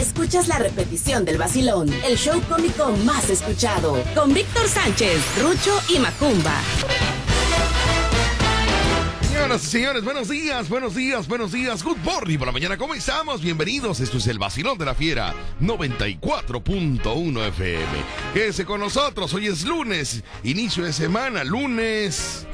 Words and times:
escuchas 0.00 0.48
la 0.48 0.58
repetición 0.58 1.26
del 1.26 1.36
vacilón, 1.36 1.92
el 2.04 2.16
show 2.16 2.40
cómico 2.48 2.90
más 3.04 3.28
escuchado, 3.28 4.02
con 4.14 4.32
Víctor 4.32 4.66
Sánchez, 4.66 5.20
Rucho 5.42 5.78
y 5.90 5.98
Macumba. 5.98 6.54
Señoras 9.20 9.62
y 9.62 9.66
señores, 9.66 10.02
buenos 10.02 10.28
días, 10.28 10.68
buenos 10.70 10.94
días, 10.94 11.28
buenos 11.28 11.52
días. 11.52 11.82
Good 11.82 11.98
morning 11.98 12.38
por 12.38 12.46
la 12.46 12.52
mañana, 12.52 12.78
¿cómo 12.78 12.94
estamos? 12.94 13.42
Bienvenidos. 13.42 14.00
Esto 14.00 14.16
es 14.16 14.26
el 14.26 14.38
Vacilón 14.38 14.78
de 14.78 14.86
la 14.86 14.94
Fiera 14.94 15.34
94.1 15.60 17.48
FM. 17.48 17.84
Quédese 18.32 18.64
con 18.64 18.80
nosotros. 18.80 19.34
Hoy 19.34 19.48
es 19.48 19.64
lunes, 19.64 20.24
inicio 20.44 20.84
de 20.84 20.94
semana, 20.94 21.44
lunes 21.44 22.46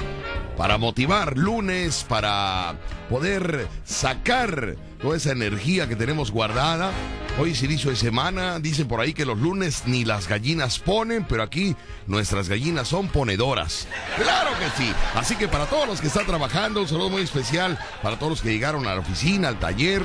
para 0.57 0.79
motivar, 0.79 1.37
lunes 1.37 2.05
para 2.09 2.75
poder 3.09 3.69
sacar 3.85 4.75
toda 5.01 5.17
esa 5.17 5.31
energía 5.31 5.89
que 5.89 5.97
tenemos 5.97 6.33
guardada. 6.33 6.93
Hoy 7.39 7.51
es 7.51 7.63
inicio 7.63 7.91
de 7.91 7.97
semana, 7.97 8.59
dicen 8.61 8.89
por 8.89 8.99
ahí 8.99 9.13
que 9.13 9.27
los 9.27 9.39
lunes 9.39 9.83
ni 9.85 10.07
las 10.07 10.27
gallinas 10.27 10.79
ponen, 10.79 11.27
pero 11.29 11.43
aquí 11.43 11.77
nuestras 12.07 12.49
gallinas 12.49 12.89
son 12.89 13.09
ponedoras. 13.09 13.87
Claro 14.17 14.53
que 14.59 14.83
sí. 14.83 14.91
Así 15.15 15.37
que 15.37 15.47
para 15.47 15.67
todos 15.67 15.87
los 15.87 16.01
que 16.01 16.07
están 16.07 16.25
trabajando, 16.25 16.81
un 16.81 16.89
saludo 16.89 17.11
muy 17.11 17.21
especial 17.21 17.79
para 18.03 18.19
todos 18.19 18.31
los 18.31 18.41
que 18.41 18.53
llegaron 18.53 18.87
a 18.87 18.95
la 18.95 19.01
oficina, 19.01 19.49
al 19.49 19.59
taller, 19.59 20.03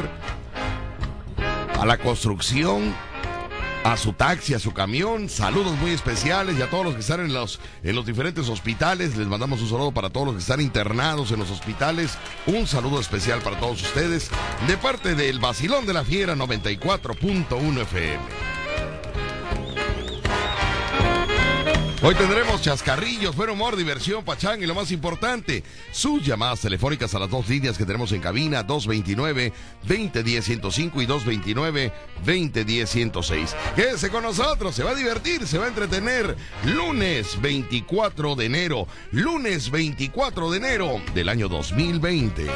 a 1.79 1.85
la 1.85 1.97
construcción, 1.99 2.93
a 3.83 3.97
su 3.97 4.13
taxi, 4.13 4.53
a 4.53 4.59
su 4.59 4.73
camión. 4.73 5.29
Saludos 5.29 5.77
muy 5.77 5.91
especiales 5.91 6.57
y 6.57 6.61
a 6.61 6.69
todos 6.69 6.85
los 6.85 6.93
que 6.93 7.01
están 7.01 7.21
en 7.21 7.33
los, 7.33 7.59
en 7.83 7.95
los 7.95 8.05
diferentes 8.05 8.47
hospitales. 8.49 9.17
Les 9.17 9.27
mandamos 9.27 9.61
un 9.61 9.69
saludo 9.69 9.91
para 9.91 10.09
todos 10.09 10.27
los 10.27 10.35
que 10.35 10.41
están 10.41 10.61
internados 10.61 11.31
en 11.31 11.39
los 11.39 11.51
hospitales. 11.51 12.17
Un 12.45 12.67
saludo 12.67 12.99
especial 12.99 13.41
para 13.41 13.59
todos 13.59 13.81
ustedes 13.81 14.29
de 14.67 14.77
parte 14.77 15.15
del 15.15 15.39
Basilón 15.39 15.85
de 15.85 15.93
la 15.93 16.03
Fiera 16.03 16.35
94.1 16.35 17.81
FM. 17.81 18.60
Hoy 22.03 22.15
tendremos 22.15 22.63
chascarrillos, 22.63 23.35
buen 23.35 23.51
humor, 23.51 23.75
diversión, 23.75 24.25
pachán 24.25 24.63
y 24.63 24.65
lo 24.65 24.73
más 24.73 24.91
importante, 24.91 25.63
sus 25.91 26.25
llamadas 26.25 26.61
telefónicas 26.61 27.13
a 27.13 27.19
las 27.19 27.29
dos 27.29 27.47
líneas 27.47 27.77
que 27.77 27.85
tenemos 27.85 28.11
en 28.11 28.21
cabina, 28.21 28.65
229-2010-105 28.65 30.93
y 30.95 31.05
229-2010-106. 32.25 33.49
Quédese 33.75 34.09
con 34.09 34.23
nosotros, 34.23 34.73
se 34.73 34.83
va 34.83 34.89
a 34.91 34.95
divertir, 34.95 35.45
se 35.45 35.59
va 35.59 35.65
a 35.65 35.67
entretener. 35.67 36.35
Lunes 36.65 37.39
24 37.39 38.33
de 38.33 38.45
enero, 38.47 38.87
lunes 39.11 39.69
24 39.69 40.49
de 40.49 40.57
enero 40.57 40.99
del 41.13 41.29
año 41.29 41.49
2020. 41.49 42.47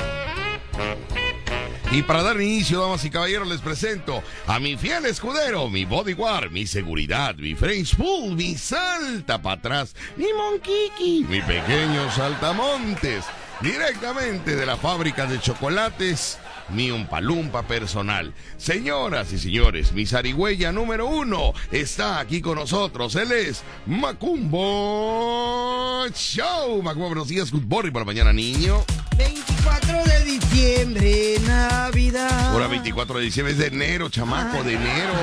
Y 1.92 2.02
para 2.02 2.24
dar 2.24 2.42
inicio, 2.42 2.82
damas 2.82 3.06
y 3.06 3.10
caballeros, 3.10 3.48
les 3.48 3.62
presento 3.62 4.22
a 4.48 4.60
mi 4.60 4.76
fiel 4.76 5.06
escudero, 5.06 5.70
mi 5.70 5.86
bodyguard, 5.86 6.52
mi 6.52 6.68
seguridad, 6.68 7.36
mi 7.36 7.56
French 7.56 7.96
Bull, 7.96 8.36
mi 8.36 8.56
salta 8.56 9.42
para 9.42 9.56
atrás, 9.56 9.96
mi 10.18 10.26
monquiqui, 10.34 11.26
mi 11.30 11.42
pequeño 11.42 12.12
saltamontes, 12.12 13.24
directamente 13.62 14.56
de 14.56 14.66
la 14.66 14.78
fábrica 14.78 15.26
de 15.26 15.40
chocolates, 15.40 16.40
mi 16.70 16.92
umpalumpa 16.92 17.64
personal. 17.64 18.34
Señoras 18.58 19.32
y 19.34 19.40
señores, 19.40 19.94
mi 19.94 20.06
zarigüeya 20.06 20.72
número 20.72 21.08
uno 21.08 21.54
está 21.72 22.20
aquí 22.20 22.42
con 22.42 22.56
nosotros. 22.56 23.16
Él 23.16 23.32
es 23.32 23.64
Macumbo 23.86 24.66
Show. 26.14 26.82
Macumbo, 26.82 27.08
buenos 27.08 27.28
días, 27.28 27.52
good 27.52 27.66
morning 27.68 27.92
para 27.92 28.06
mañana, 28.06 28.34
niño. 28.34 28.84
24 29.18 30.04
de 30.04 30.26
diciembre, 30.26 31.38
Navidad. 31.48 32.52
Ahora 32.52 32.68
24 32.68 33.20
de 33.20 33.24
diciembre 33.26 33.54
es 33.54 33.60
de 33.60 33.68
enero, 33.68 34.10
chamaco, 34.10 34.64
de 34.64 34.74
enero. 34.74 35.14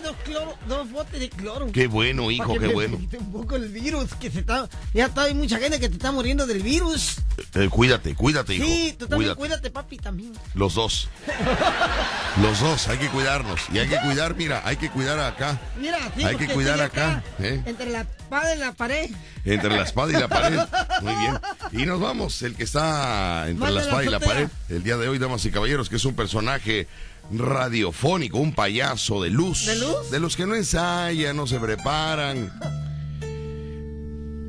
dos, 0.04 0.16
cloro- 0.26 0.56
dos 0.68 0.90
botes 0.92 1.20
de 1.20 1.30
cloro. 1.30 1.72
Qué 1.72 1.86
bueno, 1.88 2.32
hijo, 2.32 2.54
que 2.54 2.60
qué 2.60 2.68
me 2.68 2.74
bueno. 2.74 2.98
un 2.98 3.32
poco 3.32 3.56
el 3.56 3.70
virus, 3.70 4.14
que 4.16 4.32
se 4.32 4.40
está... 4.40 4.68
Ya 4.94 5.06
está, 5.08 5.24
hay 5.24 5.34
mucha 5.34 5.58
gente 5.60 5.80
que 5.80 5.90
te 5.90 5.96
está 5.96 6.12
muriendo 6.12 6.46
del 6.48 6.62
virus. 6.62 7.18
Eh, 7.54 7.68
cuídate, 7.70 8.16
cuídate, 8.16 8.56
hijo. 8.56 8.66
Sí, 8.66 8.96
tú 8.98 9.08
también 9.08 9.34
Cuídate. 9.36 9.40
cuídate, 9.40 9.70
papi, 9.72 9.98
también. 9.98 10.34
Los 10.54 10.76
dos. 10.76 11.10
Los 12.42 12.55
dos, 12.60 12.88
hay 12.88 12.98
que 12.98 13.08
cuidarnos. 13.10 13.62
Y 13.74 13.80
hay 13.80 13.88
que 13.88 13.98
cuidar, 14.00 14.36
mira, 14.36 14.62
hay 14.66 14.78
que 14.78 14.90
cuidar 14.90 15.20
acá. 15.20 15.60
Mira, 15.80 15.98
sí, 16.16 16.24
Hay 16.24 16.36
que 16.36 16.48
cuidar 16.48 16.80
acá, 16.82 17.24
¿eh? 17.40 17.62
Entre 17.66 17.90
la 17.90 18.02
espada 18.02 18.56
y 18.56 18.60
la 18.60 18.72
pared. 18.74 19.10
Entre 19.46 19.70
la 19.70 19.84
espada 19.84 20.12
y 20.12 20.14
la 20.14 20.28
pared. 20.28 20.60
Muy 21.02 21.16
bien. 21.16 21.40
Y 21.72 21.86
nos 21.86 22.00
vamos, 22.00 22.42
el 22.44 22.56
que 22.56 22.64
está 22.64 23.50
entre 23.50 23.68
la 23.68 23.76
la 23.76 23.82
espada 23.82 24.04
y 24.04 24.10
la 24.10 24.20
pared. 24.20 24.48
El 24.70 24.84
día 24.84 24.98
de 24.98 25.10
hoy, 25.10 25.18
damas 25.18 25.44
y 25.46 25.52
caballeros, 25.52 25.90
que 25.90 25.98
es 25.98 26.06
un 26.06 26.16
personaje 26.16 26.88
radiofónico, 27.32 28.38
un 28.38 28.54
payaso 28.54 29.22
de 29.22 29.30
luz. 29.30 29.66
¿De 29.66 29.76
luz? 29.78 30.12
De 30.12 30.20
los 30.20 30.36
que 30.36 30.46
no 30.46 30.56
ensayan, 30.56 31.36
no 31.36 31.48
se 31.48 31.60
preparan. 31.60 32.52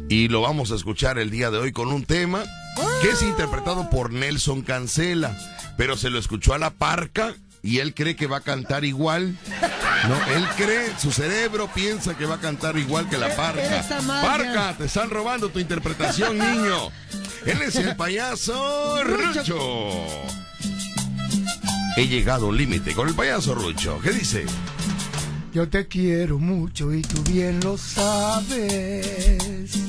Y 0.09 0.29
lo 0.29 0.41
vamos 0.41 0.71
a 0.71 0.77
escuchar 0.77 1.19
el 1.19 1.31
día 1.31 1.51
de 1.51 1.59
hoy 1.59 1.73
con 1.73 1.89
un 1.89 2.05
tema 2.05 2.45
que 3.03 3.11
es 3.11 3.23
interpretado 3.23 3.91
por 3.91 4.13
Nelson 4.13 4.63
Cancela. 4.63 5.37
Pero 5.77 5.97
se 5.97 6.11
lo 6.11 6.19
escuchó 6.19 6.55
a 6.55 6.59
la 6.59 6.71
parca 6.71 7.35
y 7.67 7.81
él 7.81 7.95
cree 7.95 8.15
que 8.15 8.29
va 8.29 8.39
a 8.39 8.41
cantar 8.41 8.85
igual. 8.85 9.37
No, 10.09 10.15
él 10.37 10.47
cree, 10.57 10.93
su 11.01 11.11
cerebro 11.11 11.69
piensa 11.75 12.17
que 12.17 12.25
va 12.25 12.37
a 12.37 12.41
cantar 12.41 12.79
igual 12.79 13.09
que 13.09 13.19
la 13.19 13.35
parca. 13.35 13.85
Parca, 14.23 14.75
te 14.79 14.85
están 14.85 15.11
robando 15.11 15.49
tu 15.49 15.59
interpretación, 15.59 16.39
niño. 16.39 16.91
Él 17.45 17.61
es 17.63 17.75
el 17.75 17.97
payaso 17.97 19.03
Rucho. 19.03 20.07
He 21.97 22.07
llegado 22.07 22.47
a 22.47 22.49
un 22.51 22.57
límite 22.57 22.95
con 22.95 23.09
el 23.09 23.15
payaso 23.15 23.57
Rucho. 23.57 23.99
¿Qué 24.01 24.13
dice? 24.13 24.47
Yo 25.57 25.67
te 25.71 25.89
quiero 25.89 26.39
mucho 26.39 26.93
y 26.93 27.01
tú 27.01 27.23
bien 27.33 27.61
lo 27.61 27.79
sabes. 27.79 29.09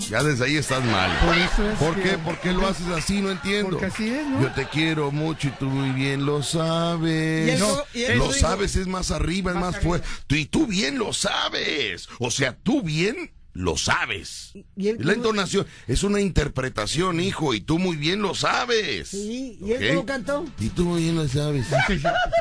Ya 0.10 0.24
desde 0.24 0.46
ahí 0.46 0.56
estás 0.56 0.82
mal. 0.86 1.12
Por 1.20 1.38
eso 1.38 1.70
es 1.70 1.78
¿Por 1.78 1.96
que- 1.96 2.02
qué? 2.04 2.18
¿Por 2.20 2.40
qué 2.40 2.54
lo 2.54 2.66
haces 2.66 2.88
así? 2.88 3.22
No 3.22 3.32
entiendo. 3.32 3.72
Porque 3.72 3.88
así 3.88 4.08
es, 4.08 4.26
¿no? 4.26 4.44
Yo 4.44 4.54
te 4.54 4.66
quiero 4.70 5.12
mucho 5.12 5.50
y 5.50 5.52
tú 5.52 5.66
muy 5.66 5.90
bien 5.90 6.26
lo 6.26 6.42
sabes. 6.42 7.60
Y 7.94 8.04
él 8.06 8.18
lo 8.18 8.32
sabes 8.32 8.78
es 8.78 8.88
más 8.88 9.12
arriba, 9.12 9.52
es 9.52 9.58
más, 9.58 9.78
fuerte. 9.80 10.08
Tú- 10.28 10.36
Y 10.36 10.46
tú 10.46 10.68
bien 10.68 10.98
lo 10.98 11.12
sabes. 11.12 12.08
O 12.20 12.32
sea, 12.32 12.56
tú 12.56 12.82
bien 12.82 13.30
lo 13.58 13.76
sabes. 13.76 14.52
Y 14.76 14.90
él 14.90 14.98
la 15.00 15.14
entonación 15.14 15.66
es 15.88 16.04
una 16.04 16.22
interpretación, 16.22 17.20
hijo, 17.20 17.56
y 17.56 17.62
tú 17.62 17.80
muy 17.80 17.98
bien 17.98 18.22
lo 18.22 18.36
sabes. 18.36 19.10
Sí, 19.10 19.58
¿y 19.62 19.72
él 19.72 19.96
cómo 19.96 20.06
cantó? 20.06 20.46
Y 20.60 20.70
tú 20.70 20.86
muy 20.86 21.02
bien 21.02 21.16
lo 21.16 21.28
sabes. 21.28 21.66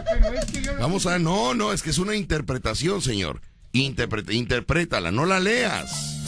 Vamos 0.78 1.06
a 1.06 1.19
no, 1.19 1.55
no, 1.55 1.72
es 1.72 1.82
que 1.82 1.91
es 1.91 1.99
una 1.99 2.15
interpretación, 2.15 3.00
señor. 3.00 3.41
Interpreta, 3.72 4.32
interprétala, 4.32 5.11
no 5.11 5.25
la 5.25 5.40
leas. 5.40 6.25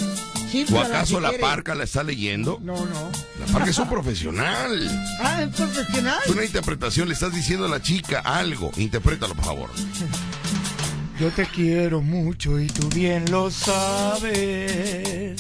¿O 0.72 0.80
acaso 0.80 1.20
la 1.20 1.28
quiere. 1.28 1.42
parca 1.42 1.74
la 1.74 1.84
está 1.84 2.02
leyendo? 2.02 2.58
No, 2.62 2.86
no. 2.86 3.10
La 3.38 3.46
parca 3.52 3.70
es 3.70 3.78
un 3.78 3.90
profesional. 3.90 4.88
Ah, 5.20 5.42
es 5.42 5.54
profesional. 5.54 6.18
Es 6.24 6.32
una 6.32 6.44
interpretación, 6.44 7.08
le 7.08 7.14
estás 7.14 7.34
diciendo 7.34 7.66
a 7.66 7.68
la 7.68 7.82
chica 7.82 8.20
algo. 8.20 8.70
Interprétalo, 8.78 9.34
por 9.34 9.44
favor. 9.44 9.70
Yo 11.20 11.32
te 11.32 11.46
quiero 11.46 12.00
mucho 12.00 12.60
y 12.60 12.68
tú 12.68 12.88
bien 12.90 13.24
lo 13.28 13.50
sabes. 13.50 15.36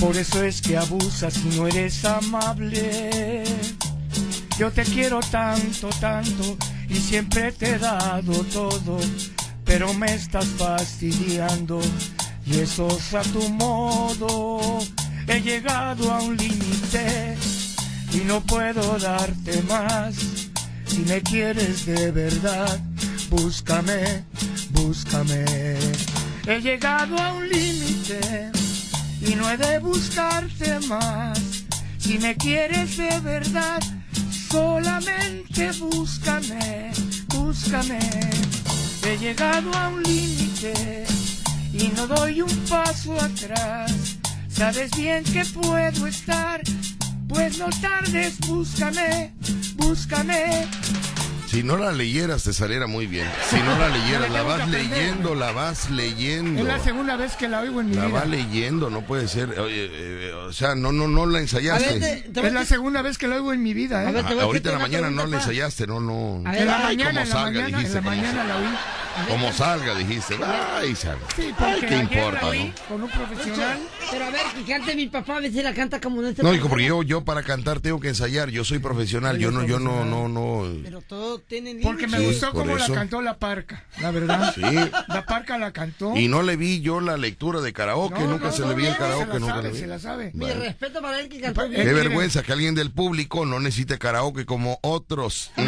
Por 0.00 0.16
eso 0.16 0.44
es 0.44 0.62
que 0.62 0.76
abusas 0.76 1.36
y 1.44 1.56
no 1.56 1.66
eres 1.66 2.04
amable. 2.04 3.42
Yo 4.56 4.70
te 4.70 4.84
quiero 4.84 5.18
tanto, 5.18 5.88
tanto 6.00 6.56
y 6.88 6.94
siempre 6.94 7.50
te 7.50 7.70
he 7.70 7.78
dado 7.78 8.44
todo. 8.52 9.00
Pero 9.64 9.92
me 9.94 10.14
estás 10.14 10.46
fastidiando 10.56 11.80
y 12.46 12.58
eso 12.58 12.86
es 12.96 13.14
a 13.14 13.22
tu 13.22 13.42
modo. 13.50 14.78
He 15.26 15.40
llegado 15.40 16.12
a 16.12 16.22
un 16.22 16.36
límite 16.36 17.36
y 18.12 18.18
no 18.18 18.40
puedo 18.42 18.98
darte 19.00 19.62
más. 19.62 20.14
Si 20.86 21.00
me 21.00 21.22
quieres 21.22 21.86
de 21.86 22.12
verdad, 22.12 22.80
búscame, 23.30 24.24
búscame. 24.70 25.44
He 26.46 26.60
llegado 26.60 27.18
a 27.18 27.34
un 27.34 27.48
límite 27.48 28.50
y 29.20 29.34
no 29.34 29.50
he 29.50 29.56
de 29.56 29.78
buscarte 29.78 30.78
más. 30.88 31.38
Si 31.98 32.18
me 32.18 32.36
quieres 32.36 32.96
de 32.96 33.20
verdad, 33.20 33.80
solamente 34.50 35.70
búscame, 35.72 36.92
búscame. 37.28 37.98
He 39.04 39.18
llegado 39.18 39.72
a 39.74 39.88
un 39.88 40.02
límite 40.02 41.04
y 41.72 41.88
no 41.96 42.06
doy 42.06 42.42
un 42.42 42.56
paso 42.68 43.14
atrás. 43.20 43.92
Sabes 44.48 44.90
bien 44.96 45.22
que 45.24 45.44
puedo 45.44 46.06
estar, 46.06 46.62
pues 47.28 47.58
no 47.58 47.68
tardes, 47.80 48.38
búscame, 48.40 49.32
búscame. 49.76 50.66
Si 51.50 51.62
no 51.62 51.76
la 51.78 51.92
leyeras 51.92 52.44
te 52.44 52.52
saliera 52.52 52.86
muy 52.86 53.06
bien. 53.06 53.26
Si 53.48 53.56
no 53.56 53.78
la 53.78 53.88
leyeras, 53.96 54.30
la 54.30 54.42
vas 54.42 54.68
leyendo, 54.68 55.34
la 55.34 55.50
vas 55.52 55.90
leyendo. 55.90 56.60
Es 56.60 56.66
la 56.66 56.78
segunda 56.78 57.16
vez 57.16 57.36
que 57.36 57.48
la 57.48 57.60
oigo 57.60 57.80
en 57.80 57.88
mi 57.90 57.96
La 57.96 58.06
vida. 58.06 58.18
vas 58.18 58.28
leyendo, 58.28 58.90
no 58.90 59.00
puede 59.02 59.28
ser. 59.28 59.58
Oye, 59.58 59.88
eh, 59.90 60.32
o 60.34 60.52
sea, 60.52 60.74
no, 60.74 60.92
no, 60.92 61.08
no 61.08 61.24
la 61.26 61.38
ensayaste. 61.40 61.98
ver, 61.98 62.22
te- 62.22 62.28
te 62.30 62.40
voy 62.40 62.48
Es 62.48 62.52
la 62.54 62.64
segunda 62.66 63.00
vez 63.02 63.16
que 63.16 63.28
la 63.28 63.36
oigo 63.36 63.52
en 63.54 63.62
mi 63.62 63.72
vida, 63.72 64.04
¿eh? 64.04 64.08
A 64.08 64.10
ver, 64.10 64.24
te 64.26 64.28
voy 64.28 64.32
a 64.32 64.36
Ajá, 64.36 64.44
ahorita 64.44 64.68
en 64.70 64.76
la 64.76 64.82
mañana 64.82 65.10
no 65.10 65.26
la 65.26 65.36
ensayaste, 65.36 65.86
no, 65.86 66.00
no. 66.00 66.42
A 66.46 66.52
ver, 66.52 66.60
en 66.60 66.66
la 66.66 66.92
en 66.92 66.98
la 66.98 67.08
en 67.22 67.94
la 67.94 68.00
mañana 68.02 68.44
la 68.44 68.56
oí. 68.58 68.66
Como 69.28 69.52
salga, 69.52 69.94
dijiste. 69.94 70.36
Ay, 70.44 70.94
salga. 70.94 71.26
Sí, 71.34 71.52
Ay, 71.58 71.76
porque 71.80 71.86
¿qué 71.86 71.96
importa, 71.96 72.40
no? 72.42 72.72
con 72.88 73.02
un 73.02 73.10
profesional. 73.10 73.78
Pero 74.10 74.24
a 74.24 74.30
ver, 74.30 74.42
que 74.56 74.64
cante 74.72 74.94
mi 74.94 75.06
papá, 75.08 75.36
a 75.36 75.40
ver 75.40 75.52
si 75.52 75.62
la 75.62 75.74
canta 75.74 76.00
como 76.00 76.22
no 76.22 76.30
No, 76.42 76.54
hijo, 76.54 76.68
porque 76.68 76.84
yo, 76.86 77.02
yo 77.02 77.24
para 77.24 77.42
cantar 77.42 77.80
tengo 77.80 78.00
que 78.00 78.08
ensayar. 78.08 78.50
Yo 78.50 78.64
soy 78.64 78.78
profesional. 78.78 79.38
Yo 79.38 79.50
no, 79.50 79.64
yo 79.64 79.78
no, 79.80 80.04
no, 80.04 80.28
no. 80.28 80.66
Pero 80.82 81.00
todo 81.02 81.38
tiene 81.40 81.76
Porque 81.82 82.06
me 82.06 82.18
Sí, 82.18 82.24
gustó 82.26 82.52
por 82.52 82.62
cómo 82.64 82.76
la 82.76 82.86
cantó 82.88 83.20
la 83.22 83.38
parca, 83.38 83.84
la 84.00 84.10
verdad. 84.10 84.54
Sí. 84.54 84.62
La 85.08 85.24
parca 85.26 85.58
la 85.58 85.72
cantó. 85.72 86.16
Y 86.16 86.28
no 86.28 86.42
le 86.42 86.56
vi 86.56 86.80
yo 86.80 87.00
la 87.00 87.16
lectura 87.16 87.60
de 87.60 87.72
karaoke. 87.72 88.20
No, 88.20 88.26
nunca 88.30 88.46
no, 88.46 88.52
se 88.52 88.62
no, 88.62 88.68
le 88.70 88.74
vi 88.74 88.86
el 88.86 88.92
no, 88.92 88.98
karaoke, 88.98 89.26
se 89.26 89.32
la 89.34 89.38
nunca 89.40 89.54
sabe, 89.54 89.62
le 89.68 89.72
vi. 89.72 89.78
se 89.78 89.86
la 89.86 89.98
sabe. 89.98 90.30
Mi 90.34 90.50
respeto 90.50 91.00
para 91.02 91.20
él 91.20 91.28
que 91.28 91.40
cantó 91.40 91.62
bien. 91.62 91.72
Qué 91.72 91.82
quiere- 91.82 91.94
vergüenza 91.94 92.42
que 92.42 92.52
alguien 92.52 92.74
del 92.74 92.90
público 92.90 93.44
no 93.46 93.60
necesite 93.60 93.98
karaoke 93.98 94.46
como 94.46 94.78
otros. 94.82 95.50
¿Mm? 95.56 95.62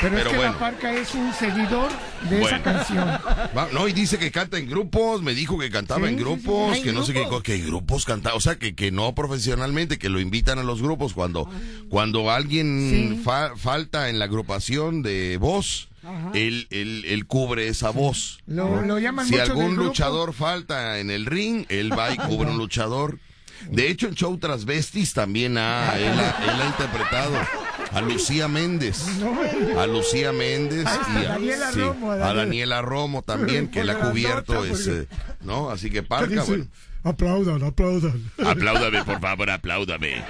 Pero, 0.00 0.14
Pero 0.14 0.16
es 0.18 0.28
que 0.32 0.36
bueno. 0.36 0.52
la 0.52 0.58
parca 0.58 0.92
es 0.92 1.14
un 1.14 1.32
seguidor 1.32 1.88
de 2.28 2.42
esa 2.42 2.62
canción. 2.62 3.08
Va- 3.56 3.68
no, 3.72 3.88
y 3.88 3.92
dice 3.92 4.18
que 4.18 4.30
canta 4.30 4.58
en 4.58 4.68
grupos, 4.68 5.22
me 5.22 5.34
dijo 5.34 5.58
que 5.58 5.70
cantaba 5.70 6.02
Sí, 6.02 6.04
en 6.06 6.10
sí, 6.10 6.16
sí. 6.18 6.22
grupos, 6.24 6.76
¿Ah, 6.78 6.82
que 6.82 6.92
no 6.92 7.02
sé 7.04 7.12
qué, 7.12 7.20
grupos? 7.20 7.36
co- 7.38 7.42
que 7.42 7.58
grupos 7.58 8.04
cantaba, 8.04 8.36
o 8.36 8.40
sea, 8.40 8.56
que, 8.56 8.74
que 8.74 8.92
no 8.92 9.14
profesionalmente, 9.14 9.98
que 9.98 10.08
lo 10.10 10.20
invitan 10.20 10.58
a 10.58 10.62
los 10.62 10.82
grupos 10.82 11.14
cuando, 11.14 11.48
cuando 11.88 12.30
alguien 12.30 13.16
Sí. 13.16 13.22
fa- 13.24 13.56
falta 13.56 14.10
en 14.10 14.18
la 14.18 14.26
agrupación 14.26 15.02
de 15.02 15.38
voz, 15.38 15.88
él, 16.34 16.68
él, 16.70 17.04
él 17.08 17.26
cubre 17.26 17.66
esa 17.68 17.90
voz. 17.90 18.38
Lo, 18.46 18.82
lo 18.82 18.98
llaman 18.98 19.26
Si 19.26 19.32
mucho 19.32 19.42
algún 19.44 19.64
del 19.64 19.72
grupo. 19.74 19.88
luchador 19.88 20.34
falta 20.34 20.98
en 21.00 21.10
el 21.10 21.26
ring, 21.26 21.64
él 21.68 21.98
va 21.98 22.12
y 22.12 22.16
cubre 22.16 22.50
un 22.50 22.58
luchador. 22.58 23.18
De 23.70 23.90
hecho, 23.90 24.06
en 24.06 24.14
Show 24.14 24.36
Transvestis 24.38 25.14
también 25.14 25.56
ha, 25.58 25.96
él, 25.98 26.12
ha, 26.20 26.44
él 26.44 26.62
ha 26.62 26.66
interpretado 26.66 27.32
a 27.96 28.00
Lucía 28.02 28.46
Méndez. 28.48 29.04
A 29.78 29.86
Lucía 29.86 30.32
Méndez 30.32 30.86
y 31.14 31.24
a, 31.24 31.28
Daniela 31.30 31.72
sí, 31.72 31.80
Romo, 31.80 32.12
a 32.12 32.34
Daniela. 32.34 32.82
Romo 32.82 33.22
también, 33.22 33.68
que 33.68 33.84
la 33.84 33.94
ha 33.94 34.10
cubierto. 34.10 34.52
grandota, 34.52 34.72
Es, 34.74 34.86
porque- 34.86 35.00
eh, 35.02 35.06
¿no? 35.40 35.70
Así 35.70 35.90
que 35.90 36.02
Parca, 36.02 36.42
bueno. 36.44 36.66
Aplaudan, 37.04 37.62
aplaudan. 37.62 38.30
Apláudame, 38.44 39.04
por 39.04 39.20
favor, 39.20 39.48
apláudame. 39.48 40.22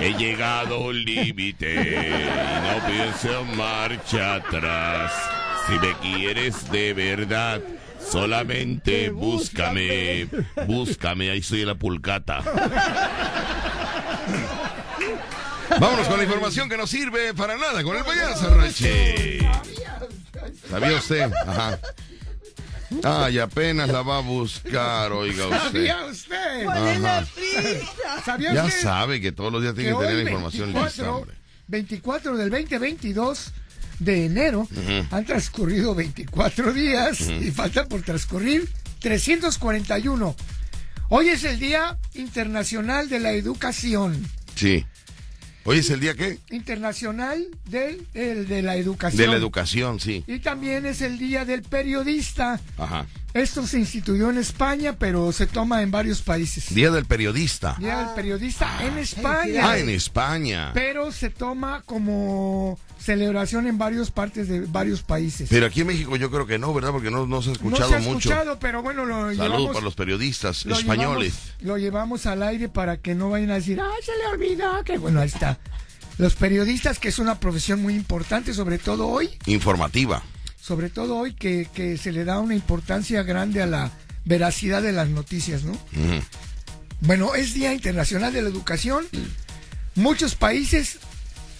He 0.00 0.14
llegado 0.14 0.76
a 0.76 0.78
un 0.78 1.04
límite 1.04 1.74
no 2.62 2.86
pienso 2.86 3.40
en 3.40 3.56
marcha 3.56 4.36
atrás. 4.36 5.12
Si 5.66 5.74
me 5.78 5.92
quieres 5.98 6.70
de 6.72 6.94
verdad, 6.94 7.60
solamente 8.00 9.10
búscame. 9.10 10.26
Búscame, 10.66 11.30
ahí 11.30 11.42
en 11.50 11.66
la 11.66 11.74
pulcata. 11.74 12.42
Vámonos 15.80 16.08
con 16.08 16.18
la 16.18 16.24
información 16.24 16.68
que 16.68 16.76
no 16.76 16.86
sirve 16.86 17.34
para 17.34 17.56
nada 17.56 17.82
con 17.82 17.96
el 17.96 18.04
payaso 18.04 18.54
Rache. 18.54 19.38
¿Sabía 20.70 20.96
usted? 20.96 21.30
Ajá. 21.46 21.78
Ay, 23.04 23.38
apenas 23.38 23.88
la 23.90 24.02
va 24.02 24.18
a 24.18 24.20
buscar, 24.20 25.12
oiga 25.12 25.46
usted. 25.46 25.58
¿Sabía 25.60 26.04
usted? 26.06 26.64
¿Cuál 26.64 26.88
es 26.88 27.00
la 27.00 27.26
prisa? 27.34 28.22
¿Sabía 28.24 28.54
Ya 28.54 28.64
usted 28.64 28.82
sabe 28.82 29.20
que 29.20 29.32
todos 29.32 29.52
los 29.52 29.62
días 29.62 29.74
tiene 29.74 29.90
que 29.90 29.96
tener 29.98 30.14
la 30.14 30.22
información 30.22 30.72
24, 30.72 30.86
lista, 30.86 31.12
hombre. 31.12 31.34
24 31.68 32.36
del 32.38 32.50
2022 32.50 33.52
de 33.98 34.26
enero 34.26 34.68
han 35.10 35.24
transcurrido 35.24 35.94
24 35.94 36.72
días 36.72 37.20
y 37.20 37.50
faltan 37.50 37.88
por 37.88 38.02
transcurrir 38.02 38.68
341. 39.00 40.34
Hoy 41.10 41.28
es 41.28 41.44
el 41.44 41.58
Día 41.58 41.98
Internacional 42.14 43.08
de 43.08 43.20
la 43.20 43.32
Educación. 43.32 44.26
Sí. 44.54 44.86
Hoy 45.68 45.80
es 45.80 45.90
el 45.90 46.00
día 46.00 46.14
qué? 46.14 46.38
Internacional 46.50 47.46
del, 47.66 48.06
el 48.14 48.48
de 48.48 48.62
la 48.62 48.76
Educación. 48.76 49.20
De 49.20 49.26
la 49.26 49.36
educación, 49.36 50.00
sí. 50.00 50.24
Y 50.26 50.38
también 50.38 50.86
es 50.86 51.02
el 51.02 51.18
Día 51.18 51.44
del 51.44 51.60
Periodista. 51.60 52.58
Ajá. 52.78 53.04
Esto 53.38 53.66
se 53.66 53.78
instituyó 53.78 54.30
en 54.30 54.38
España, 54.38 54.96
pero 54.98 55.30
se 55.32 55.46
toma 55.46 55.82
en 55.82 55.90
varios 55.90 56.22
países. 56.22 56.74
Día 56.74 56.90
del 56.90 57.04
periodista. 57.06 57.76
Día 57.78 57.98
del 57.98 58.14
Periodista 58.14 58.84
en 58.84 58.98
España. 58.98 59.70
Ah, 59.70 59.78
en 59.78 59.88
España. 59.88 60.70
pero 60.74 61.12
se 61.12 61.30
toma 61.30 61.82
como 61.86 62.78
celebración 62.98 63.66
en 63.66 63.78
varias 63.78 64.10
partes 64.10 64.48
de 64.48 64.60
varios 64.62 65.02
países. 65.02 65.48
Pero 65.48 65.66
aquí 65.66 65.82
en 65.82 65.86
México 65.86 66.16
yo 66.16 66.30
creo 66.30 66.46
que 66.46 66.58
no, 66.58 66.74
¿verdad? 66.74 66.90
Porque 66.90 67.10
no, 67.10 67.26
no 67.26 67.40
se 67.42 67.50
ha 67.50 67.52
no 67.52 67.56
escuchado 67.56 67.88
se 67.90 67.94
ha 67.96 67.98
mucho. 68.00 68.28
escuchado, 68.28 68.58
pero 68.58 68.82
bueno, 68.82 69.04
lo 69.04 69.14
Saludos 69.14 69.36
llevamos, 69.38 69.68
para 69.72 69.84
los 69.84 69.94
periodistas 69.94 70.64
lo 70.66 70.76
españoles. 70.76 71.34
llevamos- 71.34 71.62
lo 71.62 71.78
llevamos 71.78 72.26
al 72.26 72.42
aire 72.42 72.68
para 72.68 72.96
que 72.96 73.14
no 73.14 73.30
vayan 73.30 73.50
a 73.52 73.54
decir, 73.54 73.80
¡ay, 73.80 74.02
se 74.04 74.12
le 74.18 74.26
olvidó! 74.26 74.82
Que 74.84 74.98
bueno, 74.98 75.20
ahí 75.20 75.28
está. 75.28 75.58
Los 76.18 76.34
periodistas, 76.34 76.98
que 76.98 77.08
es 77.08 77.20
una 77.20 77.38
profesión 77.38 77.80
muy 77.80 77.94
importante, 77.94 78.52
sobre 78.52 78.78
todo 78.78 79.06
hoy, 79.06 79.30
Informativa. 79.46 80.22
Sobre 80.68 80.90
todo 80.90 81.16
hoy 81.16 81.32
que, 81.32 81.66
que 81.72 81.96
se 81.96 82.12
le 82.12 82.26
da 82.26 82.40
una 82.40 82.54
importancia 82.54 83.22
grande 83.22 83.62
a 83.62 83.66
la 83.66 83.90
veracidad 84.26 84.82
de 84.82 84.92
las 84.92 85.08
noticias, 85.08 85.62
¿no? 85.64 85.72
Bueno, 87.00 87.34
es 87.34 87.54
Día 87.54 87.72
Internacional 87.72 88.34
de 88.34 88.42
la 88.42 88.50
Educación. 88.50 89.06
Muchos 89.94 90.34
países 90.34 90.98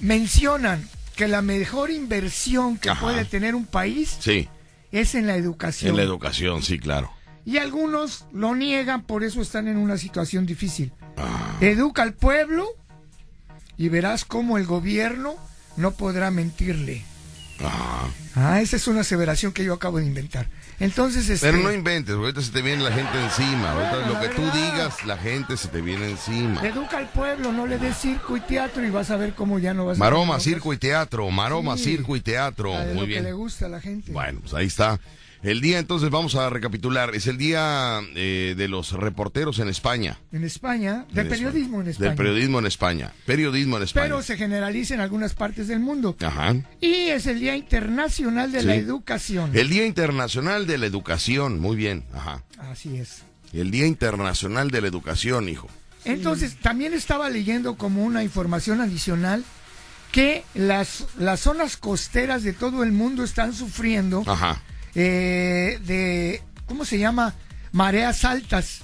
mencionan 0.00 0.86
que 1.16 1.26
la 1.26 1.40
mejor 1.40 1.90
inversión 1.90 2.76
que 2.76 2.90
Ajá. 2.90 3.00
puede 3.00 3.24
tener 3.24 3.54
un 3.54 3.64
país 3.64 4.18
Sí, 4.20 4.46
es 4.92 5.14
en 5.14 5.26
la 5.26 5.36
educación. 5.36 5.92
en 5.92 5.96
la 5.96 6.02
educación, 6.02 6.62
sí, 6.62 6.78
claro. 6.78 7.10
y 7.46 7.56
algunos 7.56 8.26
lo 8.34 8.54
niegan, 8.54 9.02
por 9.04 9.24
eso 9.24 9.40
están 9.40 9.68
en 9.68 9.78
una 9.78 9.96
situación 9.96 10.44
difícil. 10.44 10.92
Ah. 11.16 11.56
Educa 11.62 12.02
al 12.02 12.12
pueblo 12.12 12.68
y 13.78 13.88
verás 13.88 14.26
cómo 14.26 14.58
el 14.58 14.66
gobierno 14.66 15.34
no 15.78 15.92
podrá 15.92 16.30
mentirle. 16.30 17.04
Ajá. 17.64 18.08
Ah, 18.36 18.60
esa 18.60 18.76
es 18.76 18.86
una 18.86 19.00
aseveración 19.00 19.52
que 19.52 19.64
yo 19.64 19.74
acabo 19.74 19.98
de 19.98 20.06
inventar. 20.06 20.48
Entonces, 20.78 21.28
este, 21.28 21.44
Pero 21.50 21.58
no 21.60 21.72
inventes, 21.72 22.14
ahorita 22.14 22.40
se 22.40 22.52
te 22.52 22.62
viene 22.62 22.84
la 22.84 22.92
gente 22.92 23.20
encima. 23.20 23.72
Ahorita 23.72 23.96
Bueno, 23.96 24.12
lo 24.14 24.20
que 24.20 24.28
tú 24.28 24.42
digas, 24.52 25.04
la 25.04 25.16
gente 25.18 25.56
se 25.56 25.66
te 25.68 25.80
viene 25.80 26.10
encima. 26.10 26.62
educa 26.64 26.98
al 26.98 27.08
pueblo, 27.08 27.50
no 27.52 27.66
le 27.66 27.78
des 27.78 27.96
circo 27.96 28.36
y 28.36 28.40
teatro 28.40 28.84
y 28.86 28.90
vas 28.90 29.10
a 29.10 29.16
ver 29.16 29.34
cómo 29.34 29.58
ya 29.58 29.74
no 29.74 29.86
vas 29.86 29.96
a 29.96 30.00
Maroma, 30.00 30.38
circo 30.38 30.72
y 30.72 30.76
teatro. 30.78 31.28
Maroma, 31.30 31.76
Sí. 31.76 31.84
circo 31.84 32.14
y 32.14 32.20
teatro. 32.20 32.76
Ah, 32.76 32.84
Muy 32.86 32.94
lo 32.94 33.00
que 33.00 33.06
le 33.14 33.20
bien. 33.22 33.36
gusta 33.36 33.66
a 33.66 33.68
la 33.68 33.80
gente. 33.80 34.12
Bueno, 34.12 34.38
pues 34.40 34.54
ahí 34.54 34.66
está. 34.66 35.00
El 35.42 35.60
día, 35.60 35.78
entonces, 35.78 36.10
vamos 36.10 36.34
a 36.34 36.50
recapitular. 36.50 37.14
Es 37.14 37.26
el 37.28 37.38
día 37.38 38.00
eh, 38.16 38.54
de 38.56 38.68
los 38.68 38.92
reporteros 38.92 39.58
en 39.60 39.68
España. 39.68 40.18
En 40.32 40.42
España, 40.44 41.06
del 41.12 41.26
En 41.26 41.32
periodismo 41.32 41.80
en 41.80 41.88
España. 41.88 42.08
Del 42.08 42.16
periodismo 42.16 42.58
en 42.58 42.66
España. 42.66 43.12
Periodismo 43.24 43.76
en 43.76 43.82
España. 43.84 44.04
Pero 44.06 44.22
se 44.22 44.36
generaliza 44.36 44.94
en 44.94 45.00
algunas 45.00 45.34
partes 45.34 45.68
del 45.68 45.80
mundo. 45.80 46.16
Ajá. 46.20 46.54
Y 46.80 46.92
es 47.10 47.26
el 47.26 47.38
Día 47.40 47.54
Internacional 47.56 48.50
de 48.50 48.60
Sí. 48.60 48.66
la 48.66 48.74
Educación. 48.74 49.50
El 49.54 49.68
Día 49.68 49.86
Internacional 49.86 50.66
de 50.66 50.78
la 50.78 50.86
Educación. 50.86 51.60
Muy 51.60 51.76
bien. 51.76 52.04
Ajá. 52.14 52.42
Así 52.58 52.96
es. 52.96 53.22
El 53.52 53.70
Día 53.70 53.86
Internacional 53.86 54.70
de 54.70 54.80
la 54.80 54.88
Educación, 54.88 55.48
hijo. 55.48 55.68
Entonces, 56.04 56.56
también 56.56 56.94
estaba 56.94 57.30
leyendo 57.30 57.76
como 57.76 58.04
una 58.04 58.22
información 58.24 58.80
adicional 58.80 59.44
que 60.12 60.42
las, 60.54 61.04
las 61.18 61.40
zonas 61.40 61.76
costeras 61.76 62.42
de 62.42 62.52
todo 62.54 62.82
el 62.82 62.92
mundo 62.92 63.24
están 63.24 63.52
sufriendo 63.52 64.22
Ajá. 64.26 64.62
Eh, 65.00 65.78
de, 65.86 66.42
¿cómo 66.66 66.84
se 66.84 66.98
llama? 66.98 67.32
Mareas 67.70 68.24
altas. 68.24 68.80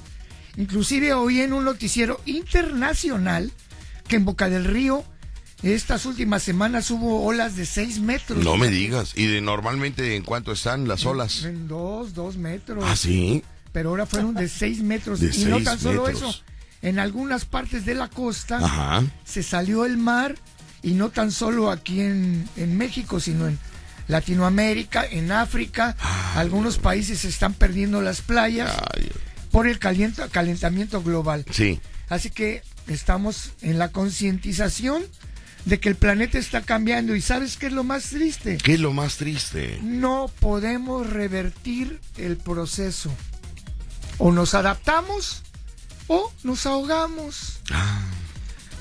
Inclusive 0.57 1.13
oí 1.13 1.41
en 1.41 1.53
un 1.53 1.65
noticiero 1.65 2.21
internacional 2.25 3.51
que 4.07 4.15
en 4.17 4.25
Boca 4.25 4.49
del 4.49 4.65
Río 4.65 5.05
estas 5.65 6.07
últimas 6.07 6.45
semanas 6.45 6.91
hubo 6.93 7.25
olas 7.25 7.57
de 7.57 7.67
6 7.67 7.99
metros. 7.99 8.45
No 8.45 8.57
me 8.57 8.69
digas. 8.69 9.15
¿Y 9.17 9.27
de 9.27 9.41
normalmente 9.41 10.15
en 10.15 10.23
cuánto 10.23 10.53
están 10.53 10.87
las 10.87 11.05
olas? 11.05 11.43
En 11.43 11.67
dos, 11.67 12.15
dos 12.15 12.37
metros. 12.37 12.85
Ah, 12.87 12.95
sí. 12.95 13.43
Pero 13.73 13.89
ahora 13.91 14.07
fueron 14.07 14.35
de 14.35 14.49
6 14.49 14.83
metros. 14.83 15.19
De 15.19 15.35
y 15.35 15.47
no 15.47 15.61
tan 15.63 15.81
solo 15.81 16.05
metros. 16.05 16.37
eso. 16.37 16.45
En 16.83 17.01
algunas 17.01 17.45
partes 17.45 17.85
de 17.87 17.95
la 17.95 18.09
costa 18.09 18.59
Ajá. 18.59 19.03
se 19.25 19.43
salió 19.43 19.85
el 19.85 19.97
mar 19.97 20.37
y 20.83 20.93
no 20.93 21.09
tan 21.09 21.33
solo 21.33 21.73
aquí 21.73 22.03
en, 22.03 22.49
en 22.57 22.77
México, 22.77 23.19
sino 23.19 23.49
en 23.49 23.59
Latinoamérica, 24.09 25.05
en 25.05 25.33
África, 25.33 25.97
algunos 26.35 26.79
países 26.79 27.25
están 27.25 27.55
perdiendo 27.55 28.01
las 28.03 28.21
playas 28.21 28.75
Ay, 28.95 29.11
por 29.51 29.67
el 29.67 29.79
calienta- 29.79 30.29
calentamiento 30.29 31.03
global. 31.03 31.45
sí. 31.51 31.81
Así 32.11 32.29
que 32.29 32.63
estamos 32.87 33.53
en 33.63 33.79
la 33.79 33.91
concientización 33.91 35.03
de 35.65 35.81
que 35.81 35.89
el 35.89 35.97
planeta 35.97 36.39
está 36.39 36.61
cambiando 36.61 37.17
y 37.17 37.23
¿sabes 37.23 37.57
qué 37.57 37.69
es 37.69 37.73
lo 37.73 37.83
más 37.83 38.11
triste? 38.11 38.59
¿Qué 38.59 38.75
es 38.75 38.81
lo 38.81 38.93
más 38.93 39.17
triste? 39.17 39.79
No 39.83 40.31
podemos 40.39 41.09
revertir 41.09 41.99
el 42.19 42.37
proceso. 42.37 43.11
O 44.19 44.33
nos 44.33 44.53
adaptamos 44.55 45.43
o 46.07 46.31
nos 46.43 46.67
ahogamos. 46.67 47.61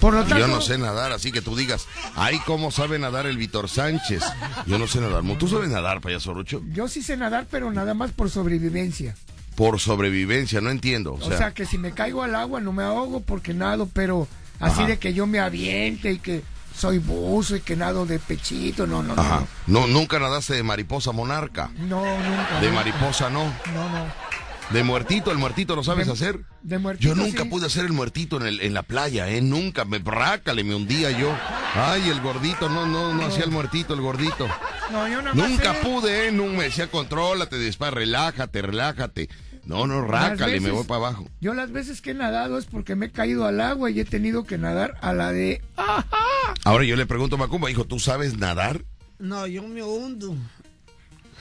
Por 0.04 0.14
lo 0.16 0.20
tanto, 0.26 0.38
Yo 0.38 0.48
no 0.48 0.60
sé 0.60 0.78
nadar, 0.78 1.14
así 1.14 1.32
que 1.32 1.42
tú 1.42 1.56
digas, 1.56 1.88
ay, 2.18 2.38
¿cómo 2.46 2.72
sabe 2.72 3.00
nadar 3.00 3.26
el 3.26 3.38
Víctor 3.38 3.70
Sánchez? 3.70 4.22
Yo 4.68 4.78
no 4.78 4.86
sé 4.86 5.00
nadar. 5.00 5.24
¿Tú 5.40 5.48
sabes 5.48 5.70
nadar, 5.70 6.02
payaso 6.02 6.34
Rucho? 6.34 6.62
yo 6.74 6.90
sí 6.90 7.02
sé 7.02 7.16
nadar, 7.16 7.48
pero 7.50 7.72
nada 7.72 7.94
más 7.94 8.12
por 8.12 8.30
sobrevivencia. 8.30 9.16
Por 9.56 9.80
sobrevivencia, 9.80 10.60
no 10.60 10.72
entiendo. 10.72 11.14
O 11.14 11.16
O 11.16 11.28
sea, 11.30 11.38
sea, 11.38 11.52
que 11.54 11.66
si 11.66 11.78
me 11.78 11.94
caigo 11.94 12.22
al 12.22 12.36
agua 12.36 12.60
no 12.60 12.74
me 12.74 12.84
ahogo 12.84 13.22
porque 13.22 13.54
nado, 13.54 13.88
pero 13.94 14.28
así 14.60 14.80
Ajá. 14.82 14.88
de 14.88 15.00
que 15.00 15.14
yo 15.14 15.26
me 15.26 15.40
aviente 15.40 16.12
y 16.12 16.20
que 16.20 16.44
soy 16.78 16.98
buzo 16.98 17.56
y 17.56 17.62
que 17.62 17.78
nado 17.78 18.06
de 18.06 18.20
pechito, 18.20 18.86
no, 18.86 19.04
no, 19.04 19.16
no. 19.16 19.48
No, 19.68 19.88
nunca 19.88 20.20
nadaste 20.20 20.56
de 20.56 20.64
mariposa 20.64 21.14
monarca. 21.14 21.72
No, 21.78 22.04
nunca. 22.04 22.60
De 22.60 22.68
nunca. 22.68 22.84
mariposa 22.84 23.30
no. 23.30 23.46
No, 23.74 23.90
no. 23.90 24.23
De 24.74 24.84
muertito, 24.84 25.32
el 25.32 25.38
muertito 25.38 25.76
lo 25.76 25.84
sabes 25.84 26.08
De- 26.08 26.14
hacer. 26.14 26.40
de 26.64 26.78
muertito, 26.80 27.08
Yo 27.10 27.16
nunca 27.16 27.44
sí. 27.44 27.50
pude 27.50 27.68
hacer 27.68 27.86
el 27.86 27.94
muertito 27.94 28.38
en, 28.38 28.48
el, 28.48 28.60
en 28.62 28.74
la 28.74 28.82
playa, 28.84 29.30
¿eh? 29.30 29.42
Nunca. 29.42 29.86
Me 29.86 30.00
rácale, 30.00 30.64
me 30.64 30.74
hundía 30.76 31.12
yo. 31.12 31.32
Ay, 31.76 32.10
el 32.10 32.20
gordito, 32.22 32.70
no, 32.70 32.86
no, 32.88 33.14
no 33.14 33.26
hacía 33.26 33.44
el 33.44 33.52
muertito, 33.52 33.94
el 33.94 34.02
gordito. 34.02 34.48
No, 34.92 35.08
yo 35.08 35.22
más 35.22 35.36
Nunca 35.36 35.74
sé- 35.76 35.80
pude, 35.82 36.28
¿eh? 36.28 36.32
Nunca 36.32 36.58
me 36.58 36.64
decía, 36.66 36.88
contrólate, 36.90 37.58
dispara, 37.60 37.92
relájate, 37.92 38.62
relájate. 38.62 39.30
No, 39.66 39.88
no, 39.88 40.02
rácale, 40.02 40.60
me 40.60 40.72
voy 40.72 40.84
para 40.84 40.98
abajo. 40.98 41.30
Yo 41.40 41.54
las 41.54 41.72
veces 41.72 42.02
que 42.02 42.12
he 42.12 42.14
nadado 42.16 42.58
es 42.58 42.66
porque 42.66 42.96
me 42.96 43.06
he 43.06 43.12
caído 43.12 43.46
al 43.46 43.62
agua 43.62 43.92
y 43.92 44.00
he 44.00 44.06
tenido 44.06 44.44
que 44.44 44.58
nadar 44.58 44.98
a 45.02 45.14
la 45.14 45.32
de... 45.32 45.62
¡Ajá! 45.78 46.06
Ahora 46.66 46.84
yo 46.84 46.96
le 46.98 47.06
pregunto 47.06 47.36
a 47.36 47.40
Macumba, 47.40 47.72
hijo, 47.72 47.86
¿tú 47.86 48.00
sabes 48.00 48.38
nadar? 48.38 48.84
No, 49.20 49.48
yo 49.48 49.64
me 49.64 49.82
hundo. 49.82 50.36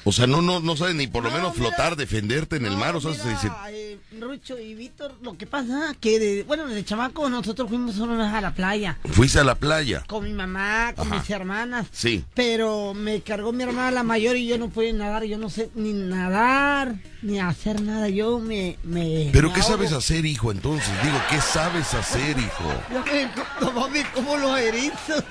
O 0.05 0.13
sea, 0.13 0.27
no, 0.27 0.43
no, 0.43 0.61
no 0.61 0.77
sabes 0.77 0.95
ni 0.95 1.07
por 1.07 1.23
lo 1.23 1.31
No, 1.31 1.37
menos 1.37 1.57
mira. 1.57 1.69
flotar, 1.69 1.97
defenderte 1.97 2.57
en 2.57 2.67
el 2.67 2.77
mar. 2.77 2.97
O 2.97 3.01
sea, 3.01 3.13
mira, 3.13 3.23
se 3.23 3.29
dice, 3.31 3.51
eh, 3.71 3.99
Rucho 4.21 4.59
y 4.59 4.75
Víctor, 4.75 5.15
lo 5.23 5.37
que 5.39 5.47
pasa 5.47 5.95
que, 6.01 6.19
de, 6.19 6.43
bueno, 6.43 6.67
de 6.67 6.85
chamaco 6.85 7.29
nosotros 7.31 7.69
fuimos 7.69 7.97
una 7.99 8.17
vez 8.25 8.33
a 8.33 8.41
la 8.41 8.53
playa 8.55 8.99
fuiste 9.13 9.39
a 9.39 9.45
la 9.45 9.55
playa. 9.55 10.03
con 10.07 10.25
mi 10.25 10.33
mamá, 10.33 10.93
con 10.97 11.07
Ajá. 11.07 11.17
mis 11.21 11.31
hermanas. 11.31 11.87
Sí. 11.93 12.25
Pero 12.35 12.95
me 12.95 13.21
cargó 13.21 13.53
mi 13.53 13.63
hermana 13.63 13.91
la 13.91 14.03
mayor 14.03 14.37
y 14.37 14.47
yo 14.47 14.59
no 14.59 14.69
pude 14.71 14.93
nadar. 14.93 15.25
Yo 15.25 15.39
no 15.39 15.49
sé 15.51 15.71
ni 15.75 15.93
nadar, 15.93 16.97
ni 17.23 17.39
hacer 17.39 17.81
nada. 17.83 18.09
Yo 18.09 18.39
me... 18.41 18.79
me 18.83 19.31
¿Pero 19.33 19.49
me 19.49 19.55
qué 19.55 19.61
ahogo. 19.61 19.73
sabes 19.75 19.93
hacer, 19.93 20.27
hijo, 20.27 20.51
entonces? 20.51 20.91
Digo, 21.03 21.19
¿qué 21.31 21.41
sabes 21.41 21.95
hacer, 21.95 22.37
hijo? 22.39 22.73
Yo 22.93 23.05
me, 23.05 23.73
mami, 23.73 24.03
como 24.15 24.37
los 24.37 24.59
erizos. 24.59 25.23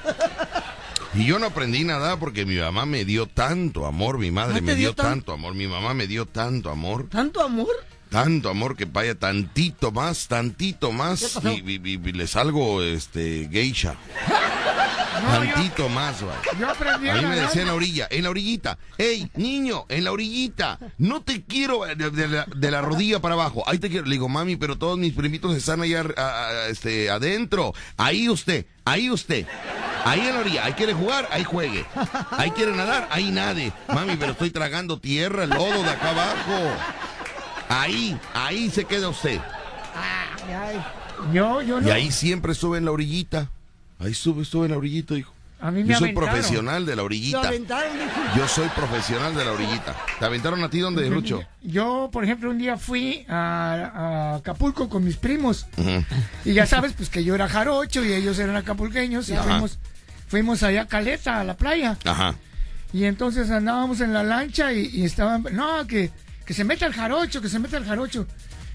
Y 1.14 1.26
yo 1.26 1.40
no 1.40 1.48
aprendí 1.48 1.84
nada 1.84 2.18
porque 2.18 2.46
mi 2.46 2.56
mamá 2.56 2.86
me 2.86 3.04
dio 3.04 3.28
tanto 3.28 3.86
amor, 3.86 4.18
mi 4.18 4.32
madre 4.32 4.54
Ah, 4.54 4.60
¿te 4.60 4.62
me 4.62 4.76
dio 4.76 4.90
dio 4.90 4.96
tan- 4.96 5.06
tanto 5.08 5.34
amor, 5.34 5.54
mi 5.56 5.68
mamá 5.68 5.94
me 5.94 6.08
dio 6.08 6.26
tanto 6.26 6.70
amor, 6.70 7.10
¿Tanto 7.10 7.42
amor? 7.44 7.68
tanto 8.10 8.50
amor 8.50 8.76
que 8.78 8.86
vaya 8.86 9.16
tantito 9.16 9.92
más, 9.92 10.28
tantito 10.28 10.90
¿Qué 10.90 10.96
más 10.96 11.22
pasó? 11.22 11.50
y, 11.52 11.56
y- 11.66 11.82
y- 11.84 11.94
y 12.10 12.12
le 12.14 12.28
salgo 12.28 12.82
este 12.82 13.50
geisha. 13.52 13.96
Tantito 15.22 15.90
más, 15.90 16.24
va. 16.24 16.34
yo 16.60 16.70
aprendí 16.70 17.10
A 17.10 17.14
mí 17.16 17.26
me 17.26 17.36
decía 17.36 17.62
en 17.62 17.68
la 17.68 17.74
orilla, 17.74 18.08
en 18.10 18.24
la 18.24 18.30
orillita, 18.30 18.78
hey, 18.98 19.30
niño, 19.36 19.86
en 19.90 20.04
la 20.04 20.12
orillita, 20.12 20.80
no 20.98 21.22
te 21.22 21.44
quiero 21.44 21.86
de, 21.86 21.96
de 22.10 22.28
la, 22.28 22.46
de 22.46 22.72
la 22.72 22.82
rodilla 22.82 23.20
para 23.20 23.34
abajo, 23.36 23.64
ahí 23.68 23.78
te 23.78 23.90
quiero. 23.90 24.06
Le 24.06 24.12
digo, 24.14 24.28
mami, 24.30 24.56
pero 24.56 24.78
todos 24.78 24.98
mis 24.98 25.14
primitos 25.14 25.56
están 25.56 25.82
allá 25.82 26.04
a- 26.18 26.22
a- 26.48 26.68
este, 26.68 27.10
adentro. 27.10 27.74
Ahí 27.98 28.30
usted, 28.30 28.66
ahí 28.86 29.10
usted. 29.10 29.46
Ahí 30.04 30.20
en 30.22 30.34
la 30.34 30.40
orilla, 30.40 30.66
ahí 30.66 30.74
quiere 30.74 30.94
jugar, 30.94 31.28
ahí 31.32 31.44
juegue. 31.44 31.86
Ahí 32.32 32.50
quiere 32.52 32.72
nadar, 32.76 33.08
ahí 33.12 33.30
nade. 33.32 33.72
Mami, 33.88 34.16
pero 34.18 34.32
estoy 34.32 34.50
tragando 34.50 35.00
tierra, 35.00 35.46
lodo 35.46 35.84
de 35.84 35.90
acá 35.90 36.10
abajo. 36.10 36.72
Ahí, 37.70 38.18
ahí 38.34 38.70
se 38.72 38.86
queda 38.86 39.10
usted. 39.10 39.40
Yo, 41.32 41.62
yo 41.62 41.80
no. 41.80 41.88
Y 41.88 41.92
ahí 41.92 42.12
siempre 42.12 42.54
estuve 42.54 42.78
en 42.80 42.86
la 42.86 42.92
orillita. 42.92 43.50
Ahí 44.02 44.12
estuve, 44.12 44.44
estuve 44.44 44.66
en 44.66 44.72
la 44.72 44.78
orillita, 44.78 45.16
hijo. 45.16 45.34
A 45.60 45.70
mí 45.70 45.84
me 45.84 45.90
Yo 45.90 46.00
soy 46.00 46.06
aventaron. 46.10 46.30
profesional 46.32 46.86
de 46.88 46.92
la 46.96 47.02
Lo 47.02 47.06
orillita. 47.06 47.48
aventaron, 47.48 47.94
dijo. 47.94 48.10
Yo 48.36 48.48
soy 48.48 48.68
profesional 48.70 49.36
de 49.36 49.46
la 49.46 49.52
orillita. 49.52 49.96
¿Te 50.18 50.26
aventaron 50.26 50.64
a 50.64 50.70
ti 50.72 50.80
dónde, 50.80 51.08
Rucho? 51.08 51.44
Yo, 51.62 52.10
por 52.12 52.24
ejemplo, 52.24 52.50
un 52.50 52.58
día 52.58 52.78
fui 52.78 53.24
a, 53.30 53.92
a 53.94 54.36
Acapulco 54.38 54.90
con 54.90 55.04
mis 55.04 55.18
primos. 55.18 55.68
Ujú. 55.78 56.04
Y 56.46 56.54
ya 56.54 56.66
sabes, 56.66 56.94
pues 56.94 57.10
que 57.10 57.24
yo 57.24 57.36
era 57.36 57.48
jarocho 57.48 58.04
y 58.04 58.12
ellos 58.12 58.40
eran 58.40 58.56
acapulqueños. 58.56 59.30
Y 59.30 59.34
Ajá. 59.34 59.44
fuimos, 59.44 59.78
fuimos 60.28 60.64
allá 60.64 60.82
a 60.82 60.88
Caleta, 60.88 61.40
a 61.42 61.44
la 61.44 61.56
playa. 61.56 61.96
Ajá. 62.06 62.34
Y 62.92 63.04
entonces 63.04 63.52
andábamos 63.52 64.02
en 64.02 64.14
la 64.14 64.24
lancha 64.24 64.74
y, 64.74 64.88
y 64.92 65.06
estaban, 65.06 65.46
no, 65.52 65.86
que, 65.86 66.10
que 66.44 66.56
se 66.56 66.64
meta 66.64 66.88
el 66.88 66.94
jarocho, 66.94 67.40
que 67.40 67.50
se 67.50 67.60
meta 67.60 67.78
el 67.78 67.86
jarocho. 67.86 68.26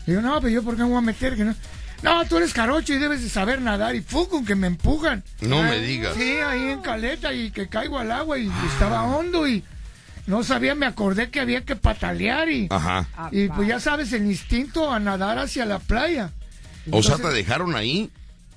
Le 0.07 0.13
digo, 0.15 0.23
no, 0.23 0.37
pero 0.41 0.51
yo 0.51 0.63
por 0.63 0.77
qué 0.77 0.83
me 0.85 0.89
voy 0.89 0.99
a 0.99 1.01
meter, 1.01 1.35
que 1.37 1.43
no. 1.45 1.55
No, 2.03 2.25
tú 2.27 2.37
eres 2.37 2.53
jarocho 2.53 2.93
y 2.95 2.99
debes 2.99 3.23
de 3.23 3.29
saber 3.29 3.61
nadar. 3.63 3.95
Y 3.95 4.01
fue 4.03 4.29
con 4.29 4.45
que 4.45 4.55
me 4.55 4.67
empujan. 4.67 5.25
No 5.41 5.63
me 5.63 5.79
digas. 5.81 6.15
Sí, 6.17 6.39
ahí 6.39 6.71
en 6.71 6.81
caleta 6.83 7.33
y 7.33 7.51
que 7.51 7.69
caigo 7.69 7.99
al 7.99 8.11
agua 8.13 8.39
y 8.39 8.51
estaba 8.73 9.03
hondo 9.05 9.49
y 9.49 9.65
no 10.27 10.43
sabía, 10.45 10.75
me 10.75 10.87
acordé 10.87 11.31
que 11.31 11.41
había 11.41 11.65
que 11.65 11.77
patalear 11.77 12.51
y, 12.51 12.67
Ajá. 12.71 13.07
y 13.31 13.49
pues 13.49 13.69
ya 13.69 13.81
sabes, 13.81 14.13
el 14.13 14.27
instinto 14.27 14.93
a 14.93 14.99
nadar 14.99 15.39
hacia 15.39 15.65
la 15.65 15.79
playa. 15.79 16.31
O 16.91 17.03
sea, 17.03 17.17
te 17.17 17.29
dejaron 17.29 17.75
ahí. 17.77 18.11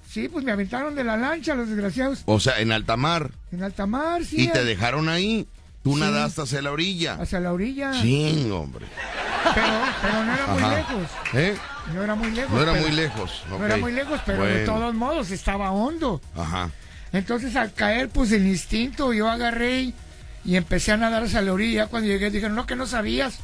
Sí, 0.09 0.27
pues 0.27 0.43
me 0.43 0.51
aventaron 0.51 0.95
de 0.95 1.03
la 1.03 1.15
lancha 1.17 1.53
los 1.53 1.67
desgraciados 1.69 2.23
O 2.25 2.39
sea, 2.39 2.59
en 2.59 2.71
alta 2.71 2.97
mar. 2.97 3.29
en 3.51 3.61
alta 3.63 3.85
mar, 3.85 4.25
sí. 4.25 4.41
Y 4.41 4.47
te 4.47 4.63
dejaron 4.65 5.07
ahí. 5.07 5.47
Tú 5.83 5.93
Sí. 5.93 5.99
nadaste 6.01 6.41
hacia 6.41 6.61
la 6.61 6.71
orilla. 6.71 7.13
Hacia 7.21 7.39
la 7.39 7.53
orilla. 7.53 7.93
Sí, 8.01 8.49
hombre. 8.51 8.85
Pero, 9.55 9.67
pero 10.01 10.25
no 10.25 10.33
era 10.33 10.47
muy 10.47 10.75
lejos. 10.75 11.09
¿Eh? 11.33 11.55
No 11.93 12.03
era 12.03 12.15
muy 12.15 12.31
lejos. 12.31 12.51
No 12.53 12.61
era 12.61 12.71
pero- 12.73 12.85
muy 12.87 12.95
lejos. 12.95 13.43
No 13.49 13.65
era 13.65 13.77
muy 13.77 13.91
lejos, 13.91 14.19
pero 14.25 14.43
de 14.45 14.65
todos 14.65 14.93
modos 14.93 15.31
estaba 15.31 15.71
hondo. 15.71 16.21
Ajá. 16.35 16.69
Entonces 17.11 17.55
al 17.55 17.73
caer, 17.73 18.09
pues 18.09 18.31
el 18.31 18.45
instinto, 18.45 19.13
yo 19.13 19.29
agarré 19.29 19.81
y, 19.81 19.93
y 20.45 20.55
empecé 20.55 20.91
a 20.91 20.97
nadar 20.97 21.23
hacia 21.23 21.41
la 21.41 21.53
orilla. 21.53 21.87
Cuando 21.87 22.07
llegué 22.07 22.29
dijeron, 22.29 22.55
no, 22.55 22.65
que 22.65 22.75
no 22.75 22.85
sabías. 22.85 23.39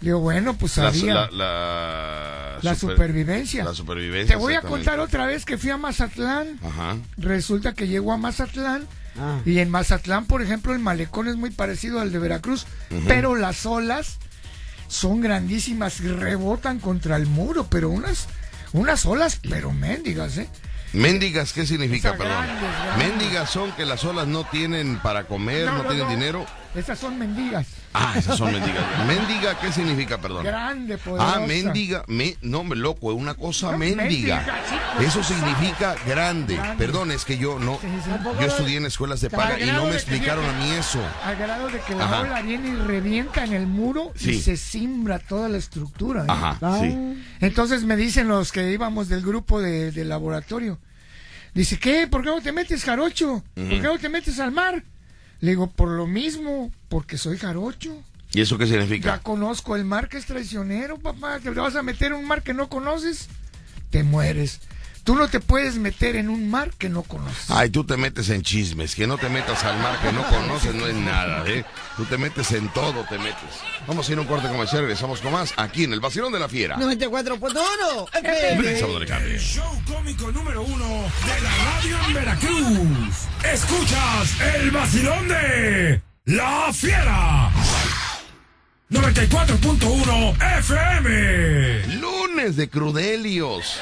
Le 0.00 0.06
digo, 0.08 0.18
bueno, 0.20 0.54
pues 0.54 0.76
La, 0.76 0.92
sabía. 0.92 1.14
la, 1.14 1.30
la, 1.30 2.58
La 2.62 2.74
super- 2.74 2.96
supervivencia. 2.96 3.64
La 3.64 3.72
supervivencia. 3.74 4.34
Te 4.36 4.40
voy 4.40 4.54
a 4.54 4.60
contar 4.60 4.98
otra 5.00 5.26
vez 5.26 5.44
que 5.44 5.56
fui 5.56 5.70
a 5.70 5.76
Mazatlán. 5.76 6.58
Ajá. 6.64 6.96
Resulta 7.16 7.72
que 7.74 7.86
llego 7.88 8.12
a 8.12 8.16
Mazatlán 8.16 8.86
Ah. 9.16 9.38
y 9.46 9.60
en 9.60 9.70
Mazatlán, 9.70 10.26
por 10.26 10.42
ejemplo, 10.42 10.72
el 10.72 10.80
malecón 10.80 11.28
es 11.28 11.36
muy 11.36 11.50
parecido 11.50 12.00
al 12.00 12.10
de 12.10 12.18
Veracruz, 12.18 12.66
pero 13.06 13.36
las 13.36 13.64
olas 13.64 14.18
son 14.88 15.20
grandísimas, 15.20 16.00
rebotan 16.00 16.78
contra 16.78 17.16
el 17.16 17.26
muro, 17.26 17.66
pero 17.68 17.88
unas 17.90 18.26
unas 18.72 19.06
olas, 19.06 19.38
pero 19.48 19.72
mendigas, 19.72 20.36
¿eh? 20.38 20.48
Méndigas, 20.92 21.52
¿qué 21.52 21.66
significa, 21.66 22.10
O 22.12 22.16
sea, 22.16 22.18
perdón? 22.18 22.44
grandes, 22.44 22.70
grandes. 22.84 23.08
Méndigas 23.08 23.50
son 23.50 23.72
que 23.72 23.84
las 23.84 24.04
olas 24.04 24.26
no 24.28 24.44
tienen 24.44 24.98
para 25.00 25.24
comer, 25.24 25.66
no, 25.66 25.72
No, 25.78 25.82
no, 25.84 25.88
tienen 25.88 26.04
no. 26.06 26.10
dinero. 26.10 26.46
Esas 26.74 26.98
son 26.98 27.16
mendigas. 27.18 27.68
Ah, 27.92 28.14
esas 28.16 28.36
son 28.36 28.52
mendigas. 28.52 28.82
Méndiga, 29.06 29.58
¿qué 29.60 29.70
significa, 29.70 30.18
perdón? 30.18 30.42
Grande, 30.44 30.98
poderosa. 30.98 31.34
Ah, 31.36 31.40
mendiga, 31.46 32.02
me, 32.08 32.36
no, 32.42 32.64
loco, 32.64 33.12
es 33.12 33.18
una 33.18 33.34
cosa 33.34 33.70
No, 33.72 33.78
mendiga. 33.78 34.02
mendiga, 34.38 34.44
pues, 34.96 35.08
Eso 35.08 35.22
significa 35.22 35.94
grande. 36.06 36.56
Grande. 36.56 36.76
Perdón, 36.84 37.12
es 37.12 37.24
que 37.24 37.38
yo 37.38 37.60
no, 37.60 37.78
Sí, 37.80 37.86
sí. 38.04 38.10
yo 38.40 38.46
estudié 38.46 38.76
en 38.78 38.86
escuelas 38.86 39.20
de 39.20 39.30
paga 39.30 39.60
y 39.60 39.66
no 39.70 39.84
me 39.86 39.92
explicaron 39.94 40.44
a 40.44 40.52
mí 40.54 40.70
eso. 40.72 41.00
Al 41.24 41.36
grado 41.36 41.68
de 41.68 41.78
que 41.80 41.94
la 41.94 42.04
Ajá. 42.06 42.20
ola 42.22 42.42
viene 42.42 42.70
y 42.70 42.74
revienta 42.76 43.44
en 43.44 43.52
el 43.52 43.66
muro 43.68 44.12
y 44.20 44.40
se 44.40 44.56
simbra 44.56 45.20
toda 45.20 45.48
la 45.48 45.58
estructura. 45.58 46.22
¿eh? 46.22 46.26
Ajá, 46.28 46.58
Ah. 46.60 46.78
sí. 46.80 47.22
Entonces 47.40 47.84
me 47.84 47.94
dicen 47.96 48.26
los 48.26 48.50
que 48.50 48.72
íbamos 48.72 49.08
del 49.08 49.22
grupo 49.22 49.60
de, 49.60 49.92
de 49.92 50.04
laboratorio. 50.04 50.80
Dice, 51.54 51.78
¿qué? 51.78 52.08
¿Por 52.08 52.22
qué 52.24 52.30
no 52.30 52.40
te 52.40 52.50
metes, 52.50 52.82
jarocho? 52.82 53.44
¿Por 53.54 53.68
qué 53.68 53.80
no 53.80 53.96
te 53.98 54.08
metes 54.08 54.40
al 54.40 54.50
mar? 54.50 54.82
Le 55.44 55.50
digo, 55.50 55.66
por 55.66 55.88
lo 55.90 56.06
mismo, 56.06 56.72
porque 56.88 57.18
soy 57.18 57.36
jarocho. 57.36 57.94
¿Y 58.32 58.40
eso 58.40 58.56
qué 58.56 58.64
Ya 58.66 58.72
significa? 58.80 59.18
conozco 59.18 59.76
el 59.76 59.84
mar 59.84 60.08
que 60.08 60.16
es 60.16 60.24
traicionero, 60.24 60.96
papá. 60.98 61.38
¿Te 61.38 61.50
vas 61.50 61.76
a 61.76 61.82
meter 61.82 62.12
en 62.12 62.18
un 62.18 62.24
mar 62.26 62.42
que 62.42 62.54
no 62.54 62.70
conoces? 62.70 63.28
Te 63.90 64.02
mueres. 64.04 64.60
Tú 65.04 65.14
no 65.14 65.28
te 65.28 65.38
puedes 65.38 65.76
meter 65.76 66.16
en 66.16 66.30
un 66.30 66.50
mar 66.50 66.70
que 66.78 66.88
no 66.88 67.02
conoces. 67.02 67.50
Ay, 67.50 67.68
tú 67.68 67.84
te 67.84 67.98
metes 67.98 68.30
en 68.30 68.40
chismes, 68.40 68.94
que 68.94 69.06
no 69.06 69.18
te 69.18 69.28
metas 69.28 69.62
al 69.62 69.78
mar 69.78 70.00
que 70.00 70.10
no 70.12 70.26
conoces 70.28 70.74
no 70.74 70.86
es 70.86 70.94
nada, 70.94 71.44
¿eh? 71.46 71.62
Tú 71.98 72.06
te 72.06 72.16
metes 72.16 72.50
en 72.52 72.68
todo, 72.70 73.04
te 73.08 73.18
metes. 73.18 73.60
Vamos 73.86 74.08
a 74.08 74.12
ir 74.12 74.18
a 74.18 74.22
un 74.22 74.26
corte 74.26 74.48
comercial, 74.48 74.80
regresamos 74.80 75.20
con 75.20 75.32
más 75.32 75.52
aquí 75.58 75.84
en 75.84 75.92
el 75.92 76.00
Vacilón 76.00 76.32
de 76.32 76.38
la 76.38 76.48
Fiera. 76.48 76.76
94.1 76.78 78.08
FM. 78.14 78.62
Regresamos 78.62 79.00
de 79.00 79.06
cambio. 79.06 79.34
El 79.34 79.40
show 79.40 79.82
cómico 79.86 80.32
número 80.32 80.62
uno 80.62 80.86
de 80.86 81.40
la 81.42 81.50
radio 81.56 81.98
en 82.06 82.14
Veracruz. 82.14 83.28
Escuchas 83.52 84.40
el 84.56 84.70
vacilón 84.70 85.28
de 85.28 86.02
La 86.24 86.72
Fiera. 86.72 87.50
94.1 88.94 90.36
FM. 90.60 91.96
Lunes 92.00 92.54
de 92.54 92.68
Crudelios. 92.70 93.80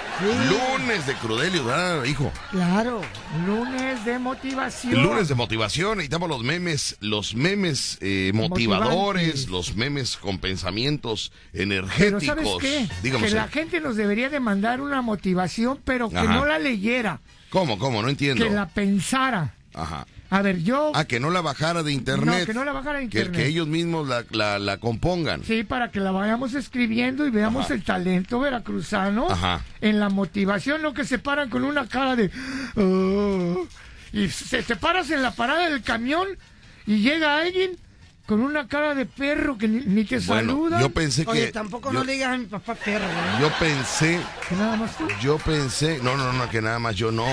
Lunes 0.49 1.07
de 1.07 1.13
Crudelios, 1.17 1.67
¿verdad, 1.67 2.03
hijo? 2.05 2.33
Claro. 2.51 3.03
Lunes 3.47 4.05
de 4.07 4.19
motivación. 4.19 5.03
Lunes 5.03 5.29
de 5.29 5.35
motivación, 5.35 5.99
necesitamos 5.99 6.31
los 6.31 6.43
memes, 6.43 6.97
los 7.01 7.35
memes 7.35 7.99
eh, 8.01 8.31
motivadores, 8.35 9.23
Motivantes. 9.27 9.49
los 9.51 9.77
memes 9.77 10.17
con 10.17 10.39
pensamientos 10.39 11.31
Pero 11.53 11.63
energéticos. 11.65 12.25
¿sabes 12.25 12.49
qué? 12.61 12.89
Dígame 13.03 13.21
que 13.21 13.27
usted. 13.27 13.37
la 13.37 13.49
gente 13.49 13.81
nos 13.83 13.97
debería 13.97 14.31
de 14.31 14.41
mandar 14.41 14.81
una 14.81 15.03
motivación, 15.03 15.79
pero 15.85 16.09
que 16.09 16.17
Ajá. 16.17 16.33
no 16.35 16.47
la 16.47 16.59
leyera, 16.59 17.21
¿Cómo, 17.51 17.79
cómo? 17.79 18.01
No 18.01 18.09
entiendo. 18.09 18.43
que 18.45 18.51
la 18.51 18.67
pensara. 18.67 19.53
Ajá. 19.75 20.07
A 20.35 20.41
ver, 20.41 20.63
yo... 20.63 20.93
Ah, 20.95 21.05
que 21.05 21.21
no 21.21 21.31
la 21.31 21.43
bajara 21.43 21.83
de 21.83 21.93
internet. 21.93 22.41
No, 22.41 22.47
que 22.47 22.55
no 22.55 22.65
la 22.65 22.73
bajara 22.73 23.01
de 23.01 23.09
Que- 23.09 23.19
internet. 23.19 23.43
Que, 23.43 23.47
ellos 23.49 23.67
mismos 23.69 24.09
la, 24.09 24.25
la, 24.31 24.59
la 24.59 24.79
compongan. 24.79 25.45
Sí, 25.45 25.63
para 25.63 25.91
que 25.91 26.01
la 26.01 26.11
vayamos 26.11 26.55
escribiendo 26.55 27.27
y 27.27 27.31
veamos 27.31 27.67
Ajá. 27.67 27.75
el 27.75 27.85
talento 27.85 28.41
veracruzano 28.41 29.29
Ajá. 29.31 29.63
en 29.83 30.01
la 30.01 30.09
motivación, 30.09 30.81
no 30.81 30.95
que 30.95 31.05
se 31.05 31.19
paran 31.19 31.51
con 31.51 31.65
una 31.65 31.87
cara 31.87 32.17
de... 32.17 32.31
"Oh", 32.77 33.67
y 34.15 34.29
se 34.29 34.63
te 34.63 34.75
paras 34.77 35.11
en 35.11 35.23
la 35.23 35.33
parada 35.33 35.69
del 35.69 35.83
camión 35.83 36.27
y 36.87 36.99
llega 37.03 37.39
alguien 37.39 37.77
con 38.33 38.41
una 38.43 38.67
cara 38.67 38.95
de 38.95 39.05
perro 39.07 39.59
que 39.59 39.69
ni, 39.69 39.85
ni 39.85 40.05
te 40.05 40.19
Bueno, 40.21 40.53
saluda. 40.53 40.81
yo 40.81 40.91
pensé 40.91 41.25
Oye, 41.27 41.47
que. 41.47 41.53
tampoco 41.53 41.93
yo, 41.93 41.99
no 41.99 42.05
le 42.05 42.13
digas 42.15 42.35
a 42.35 42.39
mi 42.39 42.47
papá 42.47 42.75
perro, 42.75 43.05
¿eh? 43.05 43.41
yo 43.41 43.51
pensé, 43.61 44.19
Que 44.49 44.57
nada 44.57 44.77
más 44.77 44.97
tú. 44.97 45.07
yo 45.21 45.39
pensé, 45.39 46.01
no, 46.03 46.17
no, 46.17 46.33
no, 46.33 46.49
que 46.49 46.63
nada 46.63 46.79
más 46.79 46.97
yo 46.97 47.13
no. 47.13 47.27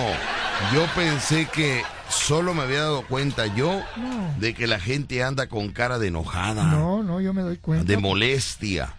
Yo 0.74 0.86
pensé 0.96 1.48
que 1.54 1.84
solo 2.10 2.54
me 2.54 2.64
había 2.64 2.82
dado 2.82 3.04
cuenta 3.08 3.46
yo 3.56 3.82
No. 3.96 4.34
de 4.40 4.54
que 4.54 4.68
la 4.68 4.80
gente 4.80 5.24
anda 5.24 5.48
con 5.48 5.70
cara 5.70 6.00
de 6.00 6.08
enojada, 6.08 6.64
No, 6.66 7.02
no, 7.02 7.22
yo 7.22 7.34
me 7.34 7.42
doy 7.44 7.58
cuenta. 7.58 7.86
de 7.86 7.98
molestia. 7.98 8.94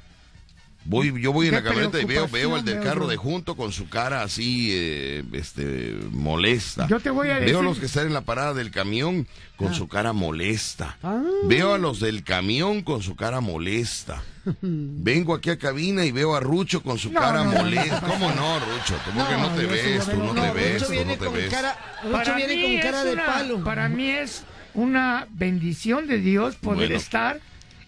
Voy, 0.87 1.21
yo 1.21 1.33
voy 1.33 1.49
en 1.49 1.55
la 1.55 1.63
camioneta 1.63 2.01
y 2.01 2.05
veo, 2.07 2.27
veo 2.27 2.57
al 2.57 2.65
del 2.65 2.81
carro 2.81 3.01
veo 3.01 3.11
de 3.11 3.17
junto 3.19 3.55
con 3.55 3.71
su 3.71 3.89
cara 3.91 4.23
así, 4.23 4.71
eh, 4.73 5.23
este, 5.33 5.95
molesta. 6.11 6.87
Yo 6.89 6.99
te 7.01 7.11
voy 7.11 7.29
a 7.29 7.35
Veo 7.35 7.41
decir- 7.41 7.57
a 7.59 7.63
los 7.63 7.79
que 7.79 7.87
están 7.87 8.07
en 8.07 8.15
la 8.15 8.23
parada 8.23 8.55
del 8.55 8.71
camión 8.71 9.27
con 9.57 9.75
su 9.75 9.89
cara 9.89 10.13
molesta. 10.15 10.97
Ah. 11.03 11.23
Veo 11.45 11.75
a 11.75 11.79
los 11.79 12.01
del 12.01 12.25
camión 12.25 12.83
con 12.83 13.03
su 13.03 13.15
cara 13.15 13.41
molesta. 13.43 14.23
Vengo 14.63 15.35
aquí 15.35 15.51
a 15.51 15.59
cabina 15.59 16.07
y 16.07 16.13
veo 16.13 16.35
a 16.35 16.41
Rucho 16.41 16.83
con 16.83 16.99
su 16.99 17.13
No, 17.13 17.21
cara 17.21 17.45
no, 17.45 17.53
molesta. 17.53 18.01
no. 18.01 18.09
¿Cómo 18.09 18.31
no, 18.33 18.59
Rucho? 18.61 18.95
Tú 19.05 19.11
porque 19.15 19.35
No, 19.37 19.49
no, 19.51 19.55
te 19.55 19.67
ves, 19.67 20.05
tú 20.07 20.11
veo, 20.13 20.33
no, 20.35 20.43
te 20.43 20.51
ves, 20.53 20.87
tú 20.87 20.95
no 21.05 21.17
te 21.19 21.29
ves. 21.29 21.51
cara, 21.51 21.77
Rucho 22.11 22.35
viene 22.37 22.63
con 22.63 22.81
cara 22.91 23.05
de 23.05 23.13
una- 23.13 23.27
palo. 23.27 23.63
Para 23.65 23.89
mí 23.91 24.09
es 24.11 24.45
una 24.73 25.27
bendición 25.31 26.07
de 26.07 26.19
Dios 26.21 26.57
poder 26.57 26.89
Bueno. 26.89 26.97
estar 26.97 27.39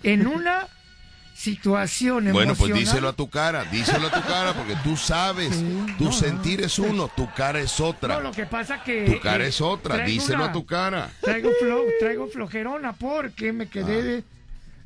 en 0.02 0.26
una 0.26 0.66
situación 1.42 2.24
Bueno, 2.32 2.54
pues 2.54 2.70
emocional. 2.70 2.78
díselo 2.84 3.08
a 3.08 3.12
tu 3.12 3.28
cara, 3.28 3.64
díselo 3.64 4.06
a 4.06 4.10
tu 4.10 4.22
cara, 4.22 4.52
porque 4.54 4.76
tú 4.84 4.96
sabes, 4.96 5.54
Sí, 5.54 5.86
tu 5.98 6.04
no, 6.04 6.12
sentir 6.12 6.60
es 6.62 6.78
uno, 6.78 7.10
tu 7.14 7.28
cara 7.34 7.58
es 7.60 7.80
otra. 7.80 8.14
No, 8.14 8.20
lo 8.20 8.32
que 8.32 8.46
pasa 8.46 8.82
que... 8.82 9.04
Tu 9.04 9.20
cara 9.20 9.44
eh, 9.44 9.48
es 9.48 9.60
otra, 9.60 9.98
díselo 9.98 10.38
una- 10.38 10.46
a 10.46 10.52
tu 10.52 10.64
cara. 10.64 11.10
Traigo, 11.20 11.50
flo- 11.60 11.84
traigo 12.00 12.28
flojerona 12.28 12.92
porque 12.92 13.52
me 13.52 13.66
quedé 13.68 13.98
Ah. 13.98 14.02
de... 14.02 14.24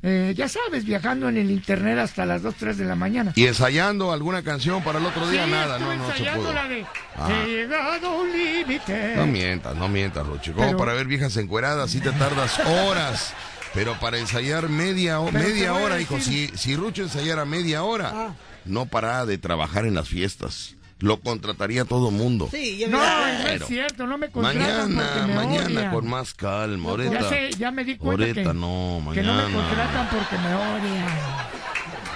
eh, 0.03 0.33
ya 0.35 0.47
sabes, 0.49 0.83
viajando 0.85 1.29
en 1.29 1.37
el 1.37 1.51
internet 1.51 1.97
hasta 1.99 2.25
las 2.25 2.41
2, 2.41 2.55
3 2.55 2.77
de 2.77 2.85
la 2.85 2.95
mañana. 2.95 3.33
Y 3.35 3.45
ensayando 3.45 4.11
alguna 4.11 4.41
canción 4.43 4.83
para 4.83 4.99
el 4.99 5.05
otro 5.05 5.29
día, 5.29 5.45
Sí, 5.45 5.51
nada, 5.51 5.77
no, 5.79 5.93
no 5.95 6.11
se 6.15 6.23
pudo. 6.23 6.53
la 6.53 6.67
de 6.67 6.85
Ajá. 7.15 7.43
He 7.43 7.47
llegado 7.47 8.07
a 8.07 8.15
un 8.21 8.31
límite. 8.31 9.13
No 9.15 9.25
mientas, 9.27 9.75
no 9.75 9.87
mientas, 9.87 10.25
Rucho. 10.25 10.53
Como 10.53 10.65
Pero- 10.67 10.77
para 10.77 10.93
ver 10.93 11.05
viejas 11.07 11.35
encueradas, 11.37 11.91
sí 11.91 11.99
te 11.99 12.11
tardas 12.11 12.59
horas. 12.59 13.33
Pero 13.73 13.93
para 13.99 14.17
ensayar 14.17 14.69
media, 14.69 15.19
Pero 15.31 15.39
media 15.47 15.73
hora, 15.73 15.99
hijo, 16.01 16.19
si, 16.19 16.47
si 16.55 16.75
Rucho 16.75 17.03
ensayara 17.03 17.45
media 17.45 17.83
hora, 17.83 18.11
Ah. 18.13 18.33
no 18.65 18.85
paraba 18.85 19.25
de 19.25 19.37
trabajar 19.37 19.85
en 19.85 19.93
las 19.95 20.07
fiestas. 20.07 20.73
Lo 20.99 21.19
contrataría 21.19 21.85
todo 21.85 22.09
mundo. 22.09 22.49
Sí, 22.51 22.83
No, 22.89 22.97
no 22.97 23.47
es 23.47 23.63
cierto, 23.67 24.07
no 24.07 24.17
me 24.17 24.29
contratan 24.29 24.95
Mañana, 24.95 25.11
porque 25.13 25.27
me 25.27 25.35
mañana 25.35 25.65
odian. 25.67 25.91
con 25.93 26.09
más 26.09 26.33
calma, 26.33 26.89
ahorita. 26.89 27.21
Ya 27.21 27.29
sé, 27.29 27.49
ya 27.59 27.69
me 27.71 27.83
di 27.83 27.97
cuenta 27.97 28.23
ahorita 28.23 28.41
que, 28.51 28.57
no, 28.57 29.11
que 29.13 29.21
no 29.21 29.33
me 29.35 29.43
mañana. 29.43 29.53
contratan 29.67 30.09
porque 30.09 30.37
me 30.39 30.55
odian. 30.55 31.07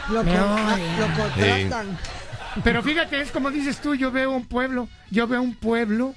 lo, 0.09 0.23
Me 0.23 0.31
con- 0.31 0.49
odian. 0.49 0.99
lo 0.99 1.23
contratan. 1.23 1.97
Pero 2.63 2.81
fíjate, 2.81 3.21
es 3.21 3.29
como 3.31 3.51
dices 3.51 3.79
tú, 3.79 3.93
yo 3.93 4.11
veo 4.11 4.31
un 4.31 4.45
pueblo, 4.47 4.89
yo 5.11 5.27
veo 5.27 5.41
un 5.43 5.53
pueblo 5.55 6.15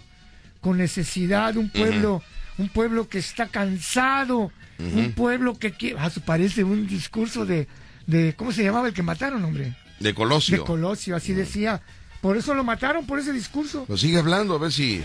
con 0.63 0.79
necesidad, 0.79 1.55
un 1.59 1.69
pueblo, 1.69 2.23
un 2.59 2.69
pueblo 2.69 3.09
que 3.09 3.19
está 3.19 3.49
cansado, 3.49 4.53
un 4.79 5.13
pueblo 5.13 5.59
que 5.59 5.73
quiere, 5.73 5.97
ah, 5.99 6.09
eso 6.09 6.21
parece 6.21 6.65
un 6.65 6.87
discurso 6.87 7.47
de, 7.47 7.69
de, 8.07 8.35
¿cómo 8.37 8.53
se 8.53 8.65
llamaba 8.65 8.89
el 8.89 8.95
que 8.95 9.03
mataron, 9.03 9.45
hombre? 9.45 9.77
De 10.01 10.15
Colosio. 10.15 10.59
De 10.59 10.65
Colosio, 10.65 11.17
así 11.17 11.33
decía. 11.33 11.83
Por 12.25 12.39
eso 12.39 12.55
lo 12.55 12.65
mataron, 12.65 13.05
por 13.05 13.19
ese 13.19 13.35
discurso. 13.35 13.85
Pues 13.87 14.01
sigue 14.01 14.19
hablando, 14.19 14.55
a 14.55 14.59
ver 14.59 14.73
si. 14.73 15.05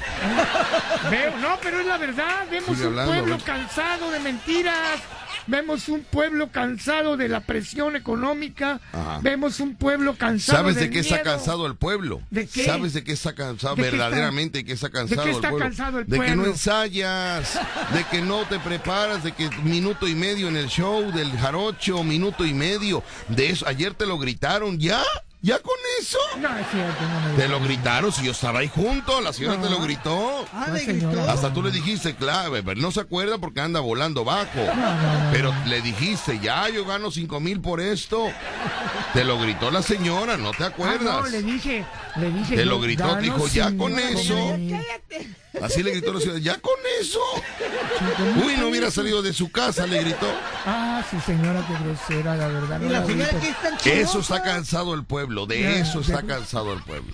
Veo, 1.11 1.37
no, 1.39 1.57
pero 1.61 1.81
es 1.81 1.85
la 1.85 1.97
verdad. 1.97 2.47
Vemos 2.49 2.69
Sigue 2.77 2.87
un 2.87 2.97
hablando, 2.97 3.11
pueblo 3.25 3.37
cansado 3.43 4.09
de 4.09 4.19
mentiras. 4.21 5.01
Vemos 5.45 5.89
un 5.89 6.03
pueblo 6.05 6.49
cansado 6.49 7.17
de 7.17 7.27
la 7.27 7.41
presión 7.41 7.97
económica. 7.97 8.79
Ajá. 8.93 9.19
Vemos 9.21 9.59
un 9.59 9.75
pueblo 9.75 10.15
cansado 10.15 10.59
¿Sabes 10.59 10.75
de 10.77 10.89
qué 10.89 10.99
está 10.99 11.15
miedo. 11.15 11.25
cansado 11.25 11.65
el 11.67 11.75
pueblo? 11.75 12.21
¿De 12.29 12.47
qué? 12.47 12.63
¿Sabes 12.63 12.93
de 12.93 13.03
qué 13.03 13.11
está 13.11 13.35
cansado 13.35 13.75
¿De 13.75 13.81
qué 13.81 13.87
está- 13.89 13.97
verdaderamente? 14.07 14.63
¿Qué 14.63 14.71
está 14.71 14.89
cansado 14.89 15.23
qué 15.23 15.29
el 15.31 15.35
está 15.35 15.49
pueblo? 15.49 15.65
cansado 15.65 15.99
el 15.99 16.05
de 16.07 16.11
que 16.21 16.27
no 16.29 16.35
pueblo? 16.35 16.51
ensayas, 16.53 17.59
de 17.93 18.03
que 18.05 18.21
no 18.21 18.45
te 18.45 18.59
preparas, 18.59 19.25
de 19.25 19.33
que 19.33 19.49
minuto 19.63 20.07
y 20.07 20.15
medio 20.15 20.47
en 20.47 20.55
el 20.55 20.67
show 20.69 21.11
del 21.11 21.37
jarocho, 21.37 22.01
minuto 22.05 22.45
y 22.45 22.53
medio. 22.53 23.03
De 23.27 23.49
eso, 23.49 23.67
ayer 23.67 23.93
te 23.93 24.05
lo 24.05 24.17
gritaron, 24.19 24.79
¿ya? 24.79 25.01
¿Ya 25.41 25.57
con 25.59 25.75
eso? 26.01 26.17
No, 26.37 26.49
es 26.57 26.67
cierto, 26.69 27.01
no 27.01 27.29
me 27.29 27.37
Te 27.41 27.47
lo 27.47 27.61
gritaron, 27.61 28.11
si 28.11 28.25
yo 28.25 28.31
estaba 28.33 28.59
ahí 28.59 28.67
junto, 28.67 29.21
la 29.21 29.31
señora 29.31 29.61
te 29.61 29.69
lo 29.69 29.79
gritó. 29.79 30.45
Ah, 30.53 30.65
No, 30.67 30.73
le 30.73 30.79
señora. 30.81 31.15
gritó. 31.15 31.31
Hasta 31.31 31.53
tú 31.53 31.63
le 31.63 31.71
dijiste, 31.71 32.13
claro, 32.15 32.51
pero 32.65 32.75
no 32.81 32.91
se 32.91 32.99
acuerda 32.99 33.37
porque 33.37 33.61
anda 33.61 33.79
volando 33.79 34.25
bajo. 34.25 34.59
Pero 35.31 35.53
le 35.65 35.81
dijiste, 35.81 36.39
ya, 36.39 36.67
yo 36.67 36.83
gano 36.85 37.09
cinco 37.09 37.39
mil 37.39 37.61
por 37.61 37.79
esto. 37.79 38.25
Te 39.13 39.23
lo 39.23 39.39
gritó 39.39 39.71
la 39.71 39.81
señora, 39.81 40.37
no 40.37 40.51
te 40.51 40.63
Ah, 40.63 40.67
acuerdas. 40.67 41.01
no, 41.23 41.27
le 41.27 41.41
dije, 41.41 41.83
le 42.17 42.31
dije. 42.31 42.55
Te 42.55 42.65
lo 42.65 42.79
gritó, 42.79 43.07
danos 43.07 43.23
dijo, 43.23 43.47
ya 43.47 43.75
con 43.75 43.97
eso. 43.97 44.35
Así 45.63 45.81
le 45.81 45.91
gritó 45.91 46.13
la 46.13 46.19
señora, 46.19 46.39
ya 46.39 46.57
con 46.59 46.75
eso. 47.01 47.19
Uy, 48.45 48.55
no 48.57 48.67
hubiera 48.67 48.91
salido 48.91 49.21
de 49.21 49.33
su 49.33 49.51
casa, 49.51 49.87
le 49.87 50.01
gritó. 50.03 50.27
Ah, 50.65 51.03
sí, 51.09 51.17
señora, 51.25 51.65
qué 51.67 51.73
grosera, 51.83 52.35
la 52.35 52.47
verdad. 52.47 52.79
Y 52.81 52.85
no 52.85 52.91
la 52.91 52.99
la 52.99 53.05
señora 53.05 53.29
que 53.39 53.49
está 53.49 53.75
Eso 53.91 54.19
está 54.19 54.43
cansado 54.43 54.93
el 54.93 55.03
pueblo, 55.03 55.45
de 55.47 55.61
Ya, 55.61 55.69
eso 55.79 56.01
está 56.01 56.21
cansado 56.23 56.73
el 56.73 56.83
pueblo. 56.83 57.13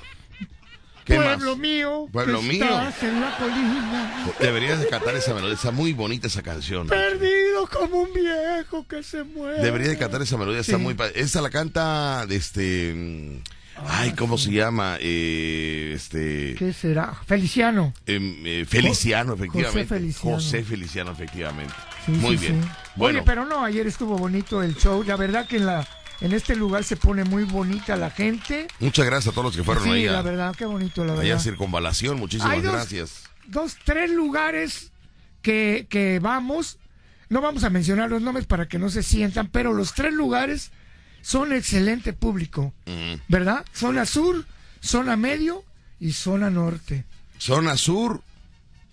¿Qué 1.06 1.16
Pueblo 1.16 1.52
más? 1.52 1.60
mío, 1.60 2.10
Pueblo 2.12 2.40
que 2.42 2.48
mío. 2.48 2.64
estás 2.66 3.04
en 3.04 3.22
la 3.22 3.38
colina, 3.38 4.34
Deberías 4.40 4.80
de 4.80 4.88
cantar 4.88 5.16
esa 5.16 5.34
melodía, 5.36 5.54
está 5.54 5.72
muy 5.72 5.94
bonita 5.94 6.28
esa 6.28 6.42
canción. 6.42 6.88
perdido 6.88 7.68
como 7.72 8.02
un 8.02 8.14
viejo 8.14 8.86
que 8.88 9.04
se 9.04 9.24
muere. 9.24 9.62
Debería 9.62 9.88
de 9.88 9.98
cantar 9.98 10.22
esa 10.24 10.36
melodía, 10.38 10.62
está 10.62 10.78
Sí. 10.78 10.82
muy 10.84 10.96
Esa 11.14 11.42
la 11.42 11.50
canta 11.52 12.26
de 12.26 12.36
este. 12.36 13.42
Ay, 13.88 14.14
¿cómo 14.14 14.38
se 14.38 14.52
llama? 14.52 14.98
Eh, 15.02 15.92
este. 15.96 16.56
¿Qué 16.58 16.72
será? 16.74 17.14
Feliciano. 17.28 17.94
em, 18.08 18.38
eh, 18.46 18.66
Feliciano, 18.68 19.34
efectivamente. 19.34 19.84
José 19.84 19.86
Feliciano. 19.86 20.36
José 20.38 20.64
Feliciano, 20.64 21.12
efectivamente. 21.12 21.74
Sí, 22.06 22.12
muy 22.14 22.38
bien. 22.38 22.62
Bueno, 22.96 23.20
Oye, 23.20 23.26
pero 23.26 23.46
no, 23.46 23.64
ayer 23.64 23.86
estuvo 23.86 24.18
bonito 24.18 24.64
el 24.64 24.76
show. 24.78 25.04
La 25.04 25.18
verdad 25.18 25.46
que 25.48 25.58
en 25.58 25.66
la 25.66 25.86
en 26.22 26.34
este 26.34 26.56
lugar 26.56 26.84
se 26.84 26.96
pone 26.96 27.24
muy 27.24 27.44
bonita 27.44 27.96
la 27.96 28.10
gente. 28.10 28.68
muchas 28.80 29.06
gracias 29.06 29.32
a 29.32 29.36
todos 29.36 29.46
los 29.46 29.56
que 29.58 29.64
fueron 29.64 29.84
sí, 29.84 29.90
ahí 29.92 30.06
la 30.06 30.22
verdad, 30.22 30.56
qué 30.56 30.66
bonito, 30.66 31.04
la 31.06 31.14
allá 31.14 31.22
verdad. 31.22 31.40
Circunvalación. 31.44 32.18
Muchísimas 32.18 32.54
Hay 32.54 32.62
dos- 32.62 32.74
gracias. 32.74 33.24
Dos, 33.48 33.78
tres 33.84 34.10
lugares 34.12 34.92
que, 35.42 35.88
que 35.90 36.20
vamos. 36.20 36.78
No 37.30 37.42
vamos 37.42 37.64
a 37.64 37.70
mencionar 37.70 38.10
los 38.10 38.22
nombres 38.22 38.46
para 38.48 38.68
que 38.68 38.78
no 38.80 38.90
se 38.90 39.04
sientan, 39.04 39.48
pero 39.48 39.74
los 39.74 39.94
tres 39.94 40.14
lugares 40.14 40.72
son 41.22 41.54
excelente 41.54 42.14
público, 42.14 42.74
Ujú. 42.86 43.20
¿verdad? 43.28 43.66
Zona 43.74 44.06
sur, 44.06 44.46
zona 44.82 45.18
medio 45.18 45.64
y 46.00 46.14
zona 46.14 46.50
norte. 46.50 47.04
Zona 47.40 47.78
sur. 47.78 48.22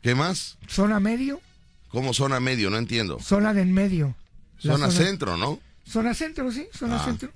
¿Qué 0.02 0.14
más? 0.14 0.56
Zona 0.68 0.98
medio, 0.98 1.40
¿Cómo 1.88 2.12
zona 2.14 2.40
medio? 2.40 2.70
No 2.70 2.78
entiendo. 2.78 3.20
zona 3.20 3.52
de 3.54 3.62
en 3.62 3.72
medio. 3.72 4.14
Zona 4.58 4.90
centro, 4.90 5.36
¿no? 5.36 5.60
Zona 5.92 6.14
centro, 6.14 6.50
sí, 6.50 6.66
zona 6.72 6.96
Ah. 6.96 7.04
centro. 7.04 7.30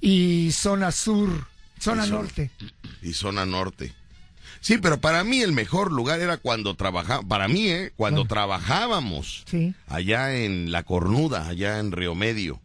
Y 0.00 0.52
zona 0.52 0.92
sur, 0.92 1.46
zona 1.80 2.06
Y 2.06 2.10
norte. 2.10 2.50
y 3.02 3.12
zona 3.14 3.44
norte. 3.46 3.92
Sí, 4.60 4.78
pero 4.78 4.98
para 5.00 5.24
mí 5.24 5.40
el 5.42 5.52
mejor 5.52 5.90
lugar 5.92 6.20
era 6.20 6.36
cuando 6.36 6.74
trabajaba, 6.74 7.22
para 7.22 7.48
mí, 7.48 7.68
¿eh? 7.68 7.92
Cuando 7.96 8.20
Bueno. 8.22 8.28
trabajábamos 8.28 9.44
Sí. 9.50 9.74
allá 9.88 10.34
en 10.36 10.70
La 10.72 10.82
Cornuda, 10.82 11.48
allá 11.48 11.78
en 11.78 11.92
Río 11.92 12.14
Medio, 12.14 12.60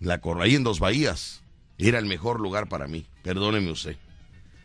la 0.00 0.20
Cor- 0.20 0.42
ahí 0.42 0.54
en 0.54 0.64
Dos 0.64 0.80
Bahías, 0.80 1.42
era 1.78 1.98
el 1.98 2.06
mejor 2.06 2.40
lugar 2.40 2.68
para 2.68 2.86
mí, 2.88 3.06
perdóneme 3.22 3.70
usted. 3.70 3.96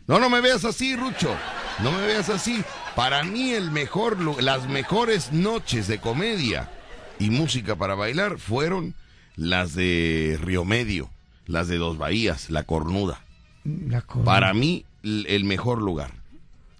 No, 0.06 0.18
no 0.20 0.30
me 0.30 0.40
veas 0.40 0.64
así, 0.64 0.94
Rucho, 0.96 1.34
no 1.82 1.90
me 1.92 2.06
veas 2.06 2.28
así. 2.30 2.62
Para 2.94 3.22
mí 3.24 3.50
el 3.52 3.70
mejor, 3.70 4.18
las 4.42 4.68
mejores 4.68 5.32
noches 5.32 5.88
de 5.88 5.98
comedia 5.98 6.70
y 7.18 7.30
música 7.30 7.74
para 7.76 7.94
bailar 7.94 8.38
fueron 8.38 8.94
las 9.36 9.74
de 9.74 10.38
Río 10.42 10.64
Medio, 10.64 11.10
las 11.46 11.68
de 11.68 11.76
Dos 11.76 11.98
Bahías, 11.98 12.50
La 12.50 12.64
Cornuda. 12.64 13.20
La 13.64 14.00
Para 14.24 14.54
mí, 14.54 14.84
el 15.02 15.44
mejor 15.44 15.82
lugar. 15.82 16.10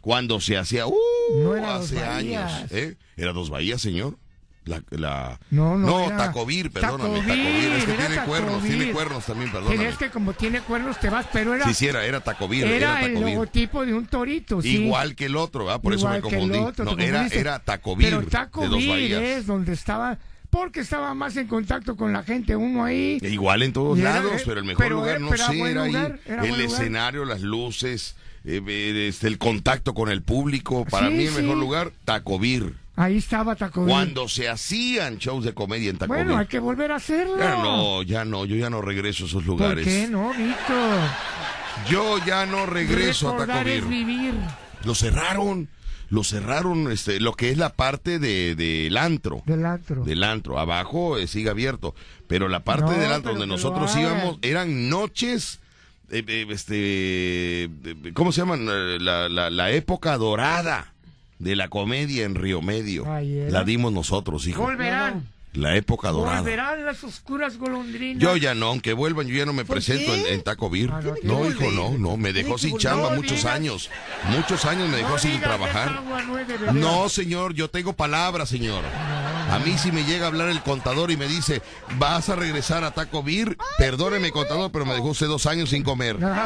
Cuando 0.00 0.40
se 0.40 0.56
hacía, 0.56 0.86
uh, 0.86 0.94
No 1.42 1.56
era 1.56 1.76
hace 1.76 2.02
años, 2.04 2.50
¿eh? 2.70 2.94
¿Era 3.16 3.32
Dos 3.32 3.50
Bahías, 3.50 3.80
señor? 3.80 4.16
La, 4.64 4.82
la... 4.90 5.38
No, 5.50 5.76
no, 5.78 6.06
era- 6.06 6.16
Tacovir, 6.16 6.72
perdóname, 6.72 7.20
Tacovir, 7.20 7.36
Tacovir, 7.36 7.72
es 7.72 7.84
que 7.84 7.92
tiene 7.92 8.22
cuernos, 8.24 8.62
tiene 8.64 8.92
cuernos 8.92 9.24
también, 9.26 9.50
Pero 9.52 9.64
perdóname. 9.64 9.88
es 9.90 9.96
que 9.96 10.10
como 10.10 10.32
tiene 10.32 10.60
cuernos 10.60 10.98
te 10.98 11.08
vas, 11.08 11.26
pero 11.32 11.54
era, 11.54 11.64
Sí, 11.66 11.74
sí, 11.74 11.86
era, 11.86 12.04
era 12.04 12.20
Tacovir, 12.20 12.64
era, 12.64 13.00
era, 13.00 13.06
el 13.06 13.14
logotipo 13.20 13.86
de 13.86 13.94
un 13.94 14.06
torito, 14.06 14.60
sí. 14.60 14.82
Igual 14.84 15.14
que 15.14 15.26
el 15.26 15.36
otro, 15.36 15.66
¿verdad? 15.66 15.80
Por 15.80 15.94
eso 15.94 16.08
me 16.08 16.20
confundí. 16.20 16.58
otro, 16.58 16.84
no, 16.84 16.98
era, 16.98 17.28
era 17.28 17.60
Tacovir, 17.60 18.06
Pero 18.06 18.16
de 18.18 18.22
Dos 18.24 18.32
Tacovir 18.32 18.88
Bahías. 18.88 19.22
es 19.22 19.46
donde 19.46 19.72
estaba, 19.72 20.18
porque 20.56 20.80
estaba 20.80 21.14
más 21.14 21.36
en 21.36 21.46
contacto 21.46 21.96
con 21.96 22.12
la 22.12 22.22
gente, 22.22 22.56
uno 22.56 22.84
ahí. 22.84 23.18
Igual 23.22 23.62
en 23.62 23.72
todos 23.72 23.98
era- 23.98 24.14
lados, 24.14 24.40
eh, 24.40 24.44
pero 24.46 24.60
el 24.60 24.66
mejor 24.66 24.84
pero 24.84 24.96
lugar, 24.96 25.20
no 25.20 25.36
sé, 25.36 25.58
era 25.70 25.82
ahí. 25.82 25.92
lugar, 25.92 26.20
era 26.26 26.42
el 26.44 26.48
lugar. 26.50 26.64
escenario, 26.66 27.24
las 27.24 27.40
luces, 27.42 28.16
eh, 28.44 28.60
eh, 28.66 29.06
este, 29.08 29.26
el 29.28 29.38
contacto 29.38 29.94
con 29.94 30.10
el 30.10 30.22
público. 30.22 30.84
Para 30.84 31.08
Sí, 31.08 31.14
mí 31.14 31.24
el 31.24 31.34
sí. 31.34 31.42
mejor 31.42 31.56
lugar, 31.58 31.92
Tacovir. 32.04 32.74
Ahí 32.96 33.18
estaba 33.18 33.54
Tacovir. 33.56 33.90
Cuando 33.90 34.26
se 34.28 34.48
hacían 34.48 35.18
shows 35.18 35.44
de 35.44 35.52
comedia 35.52 35.90
en 35.90 35.98
Tacovir. 35.98 36.24
Bueno, 36.24 36.38
hay 36.38 36.46
que 36.46 36.58
volver 36.58 36.92
a 36.92 36.96
hacerlo. 36.96 37.36
Ya 37.38 37.56
no, 37.56 38.02
ya 38.02 38.24
no, 38.24 38.44
yo 38.46 38.56
ya 38.56 38.70
no 38.70 38.80
regreso 38.80 39.24
a 39.24 39.26
esos 39.26 39.42
¿Por 39.42 39.46
lugares. 39.46 39.84
qué 39.84 40.08
no, 40.08 40.30
Víctor? 40.32 41.00
Yo 41.90 42.18
ya 42.24 42.46
no 42.46 42.64
regreso 42.66 43.28
a 43.28 43.32
Recordar 43.32 43.68
es 43.68 43.80
Tacovir. 43.80 44.04
vivir. 44.06 44.34
Lo 44.84 44.94
cerraron, 44.94 45.68
lo 46.08 46.22
cerraron, 46.24 46.90
este, 46.92 47.20
lo 47.20 47.32
que 47.34 47.50
es 47.50 47.58
la 47.58 47.70
parte 47.70 48.18
de 48.18 48.54
del 48.54 48.96
antro. 48.96 49.42
Del 49.46 49.66
antro. 49.66 50.04
Del 50.04 50.22
antro, 50.22 50.58
abajo 50.58 51.18
eh, 51.18 51.26
sigue 51.26 51.50
abierto, 51.50 51.94
pero 52.28 52.48
la 52.48 52.60
parte 52.60 52.92
No, 52.92 52.98
del 52.98 53.12
antro 53.12 53.32
donde 53.32 53.46
nosotros 53.46 53.94
íbamos 53.96 54.38
eran 54.42 54.88
noches, 54.88 55.60
eh, 56.10 56.22
eh, 56.26 56.46
este, 56.50 57.64
eh, 57.64 57.68
¿cómo 58.14 58.30
se 58.32 58.40
llaman? 58.42 58.66
La, 59.04 59.28
la, 59.28 59.50
la 59.50 59.70
época 59.72 60.16
dorada 60.16 60.92
de 61.38 61.56
la 61.56 61.68
comedia 61.68 62.24
en 62.24 62.34
Río 62.34 62.62
Medio. 62.62 63.04
La 63.50 63.64
dimos 63.64 63.92
nosotros, 63.92 64.46
hijo. 64.46 64.62
Volverán. 64.62 65.28
La 65.56 65.74
época 65.74 66.10
dorada. 66.10 66.40
Volverán 66.40 66.84
las 66.84 67.02
oscuras 67.02 67.56
golondrinas. 67.56 68.22
Yo 68.22 68.36
ya 68.36 68.54
no, 68.54 68.66
aunque 68.66 68.92
vuelvan, 68.92 69.26
yo 69.26 69.36
ya 69.36 69.46
no 69.46 69.52
me 69.54 69.64
¿Por 69.64 69.76
presento 69.76 70.14
en, 70.14 70.26
en 70.26 70.42
Taco 70.42 70.68
Beer. 70.68 70.90
Ah, 70.92 71.00
no, 71.22 71.48
hijo, 71.48 71.70
no, 71.70 71.96
no, 71.96 72.16
me 72.16 72.32
dejó 72.32 72.58
sin 72.58 72.76
chamba 72.78 73.10
No 73.10 73.16
muchos 73.16 73.38
digas. 73.38 73.46
años. 73.54 73.90
Muchos 74.28 74.64
años 74.66 74.88
me 74.90 74.98
dejó 74.98 75.18
sin 75.18 75.40
trabajar. 75.40 76.02
No, 76.74 77.08
señor, 77.08 77.54
yo 77.54 77.68
tengo 77.70 77.94
palabra, 77.94 78.44
señor. 78.44 78.84
A 79.50 79.58
mí 79.60 79.78
si 79.78 79.92
me 79.92 80.04
llega 80.04 80.24
a 80.24 80.28
hablar 80.28 80.48
el 80.48 80.60
contador 80.62 81.10
y 81.10 81.16
me 81.16 81.28
dice, 81.28 81.62
vas 81.98 82.28
a 82.28 82.36
regresar 82.36 82.82
a 82.84 82.90
Taco 82.90 83.22
Beer, 83.22 83.56
perdóneme, 83.78 84.32
contador, 84.32 84.72
pero 84.72 84.84
me 84.84 84.94
dejó 84.94 85.08
usted 85.10 85.26
dos 85.28 85.46
años 85.46 85.70
sin 85.70 85.82
comer. 85.84 86.18
No, 86.18 86.28
no, 86.34 86.42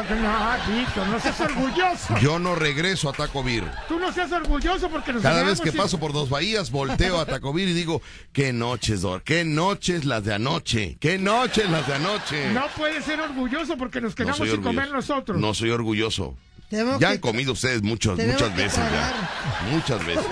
Víctor, 0.77 1.07
no 1.07 1.19
seas 1.19 1.39
orgulloso. 1.41 2.17
Yo 2.21 2.37
no 2.39 2.53
regreso 2.55 3.09
a 3.09 3.13
Taco 3.13 3.43
Beer. 3.43 3.63
Tú 3.87 3.99
no 3.99 4.11
seas 4.13 4.31
orgulloso 4.31 4.89
porque 4.89 5.13
nos 5.13 5.23
Cada 5.23 5.43
vez 5.43 5.59
que 5.61 5.71
paso 5.71 5.99
por 5.99 6.13
Dos 6.13 6.29
Bahías, 6.29 6.69
volteo 6.69 7.19
a 7.19 7.25
Taco 7.25 7.51
Beer 7.53 7.69
y 7.69 7.73
digo, 7.73 8.01
qué 8.33 8.53
noches, 8.53 9.01
Dor, 9.01 9.23
qué 9.23 9.43
noches 9.45 10.05
las 10.05 10.23
de 10.23 10.35
anoche, 10.35 10.97
qué 10.99 11.17
noches 11.17 11.69
las 11.69 11.87
de 11.87 11.95
anoche. 11.95 12.51
No 12.53 12.65
puedes 12.77 13.03
ser 13.03 13.19
orgulloso 13.19 13.77
porque 13.77 13.99
nos 13.99 14.11
No 14.11 14.15
quedamos 14.15 14.37
sin 14.37 14.49
orgulloso. 14.51 14.63
comer 14.75 14.91
nosotros. 14.91 15.37
No 15.39 15.53
soy 15.55 15.71
orgulloso. 15.71 16.35
Tenemos 16.69 16.99
Ya 17.01 17.07
que- 17.09 17.13
han 17.15 17.19
comido 17.19 17.51
ustedes 17.51 17.81
muchos, 17.81 18.17
muchas 18.17 18.55
veces 18.55 18.77
ya. 18.77 19.29
Muchas 19.71 20.05
veces. 20.05 20.25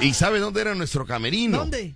¿Y 0.00 0.12
sabe 0.14 0.38
dónde 0.40 0.60
era 0.60 0.74
nuestro 0.74 1.06
camerino? 1.06 1.58
¿Dónde? 1.58 1.94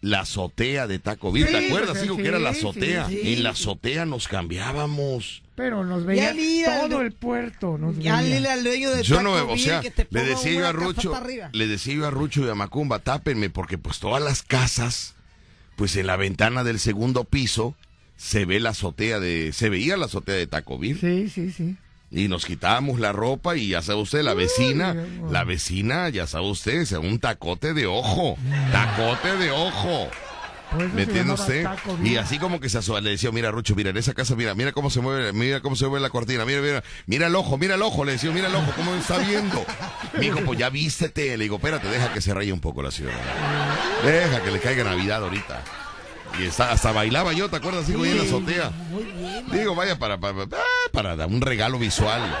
La 0.00 0.20
azotea 0.20 0.86
de 0.86 0.98
Taco 0.98 1.32
Bill. 1.32 1.46
Sí, 1.46 1.52
¿Te 1.52 1.66
acuerdas, 1.66 2.04
hijo, 2.04 2.16
sí, 2.16 2.22
que 2.22 2.28
era 2.28 2.38
la 2.38 2.50
azotea? 2.50 3.08
sí. 3.08 3.20
En 3.24 3.42
la 3.42 3.50
azotea 3.50 4.04
nos 4.04 4.28
cambiábamos. 4.28 5.42
Pero 5.54 5.84
nos 5.84 6.04
veía 6.04 6.34
todo 6.80 6.88
lo- 6.88 7.00
el 7.00 7.12
puerto. 7.12 7.78
Nos 7.78 7.96
Ya 7.98 8.20
veía. 8.20 8.34
dile 8.36 8.50
al 8.50 8.64
dueño 8.64 8.90
de 8.90 9.02
Yo 9.02 9.22
no, 9.22 9.34
Taco 9.34 9.52
o 9.52 9.54
Bill 9.54 9.64
sea, 9.64 9.80
que 9.80 9.90
te 9.90 10.06
le 10.10 10.24
decía 10.24 10.52
yo 10.52 10.66
a 10.66 10.72
Rucho, 10.72 11.12
le 11.52 11.66
decía 11.68 11.94
yo 11.94 12.06
a 12.06 12.10
Rucho 12.10 12.44
y 12.44 12.50
a 12.50 12.54
Macumba, 12.54 12.98
tápenme, 12.98 13.48
porque 13.50 13.78
pues 13.78 13.98
todas 14.00 14.22
las 14.22 14.42
casas, 14.42 15.14
pues 15.76 15.96
en 15.96 16.06
la 16.06 16.16
ventana 16.16 16.64
del 16.64 16.78
segundo 16.80 17.24
piso, 17.24 17.74
se 18.16 18.44
ve 18.44 18.60
la 18.60 18.70
azotea 18.70 19.20
de, 19.20 19.52
se 19.52 19.68
veía 19.70 19.96
la 19.96 20.06
azotea 20.06 20.34
de 20.34 20.46
Taco 20.46 20.78
Bill. 20.78 20.98
Sí, 21.00 21.28
sí, 21.30 21.50
sí. 21.50 21.76
Y 22.14 22.28
nos 22.28 22.46
quitábamos 22.46 23.00
la 23.00 23.10
ropa 23.10 23.56
y 23.56 23.68
ya 23.68 23.82
sabe 23.82 24.00
usted, 24.00 24.22
la 24.22 24.34
vecina, 24.34 24.94
la 25.30 25.42
vecina, 25.42 26.08
ya 26.10 26.28
sabe 26.28 26.48
usted, 26.48 26.82
o 26.82 26.86
sea, 26.86 27.00
un 27.00 27.18
tacote 27.18 27.74
de 27.74 27.86
ojo, 27.86 28.38
tacote 28.70 29.36
de 29.36 29.50
ojo. 29.50 30.08
Por 30.70 30.82
eso 30.82 30.94
¿Me 30.94 31.04
se 31.04 31.10
entiende 31.10 31.34
llamaba 31.34 31.74
usted? 31.74 32.04
Y 32.04 32.16
así 32.16 32.38
como 32.38 32.60
que 32.60 32.68
se 32.68 32.78
asoma, 32.78 33.00
le 33.00 33.10
decía, 33.10 33.32
mira 33.32 33.50
Rucho, 33.50 33.74
mira 33.74 33.90
en 33.90 33.96
esa 33.96 34.14
casa, 34.14 34.36
mira, 34.36 34.54
mira 34.54 34.70
cómo 34.70 34.90
se 34.90 35.00
mueve, 35.00 35.32
mira 35.32 35.60
cómo 35.60 35.74
se 35.74 35.86
mueve 35.86 36.02
la 36.02 36.10
cortina, 36.10 36.44
mira, 36.44 36.60
mira, 36.60 36.84
mira 37.06 37.26
el 37.26 37.34
ojo, 37.34 37.58
mira 37.58 37.74
el 37.74 37.82
ojo, 37.82 38.04
le 38.04 38.12
decía, 38.12 38.30
mira 38.30 38.46
el 38.46 38.54
ojo, 38.54 38.72
cómo 38.76 38.92
me 38.92 38.98
está 38.98 39.18
viendo. 39.18 39.64
Me 40.14 40.20
dijo, 40.20 40.40
pues 40.46 40.60
ya 40.60 40.70
vístete, 40.70 41.36
le 41.36 41.44
digo, 41.44 41.56
espérate, 41.56 41.88
deja 41.88 42.12
que 42.12 42.20
se 42.20 42.32
raye 42.32 42.52
un 42.52 42.60
poco 42.60 42.80
la 42.82 42.92
ciudad. 42.92 43.14
Deja 44.04 44.40
que 44.44 44.52
le 44.52 44.60
caiga 44.60 44.84
Navidad 44.84 45.24
ahorita. 45.24 45.83
Y 46.40 46.44
está- 46.46 46.72
hasta 46.72 46.92
bailaba 46.92 47.32
yo, 47.32 47.48
¿te 47.48 47.56
acuerdas? 47.56 47.86
Sigo 47.86 48.02
ahí 48.04 48.10
en 48.10 48.18
la 48.18 48.24
azotea. 48.24 48.70
Muy 48.90 49.04
bien. 49.04 49.44
Digo, 49.52 49.74
vaya, 49.74 49.98
para, 49.98 50.18
para, 50.18 50.46
para, 50.46 50.62
para 50.92 51.16
dar 51.16 51.28
un 51.28 51.40
regalo 51.40 51.78
visual. 51.78 52.20
¿no? 52.20 52.36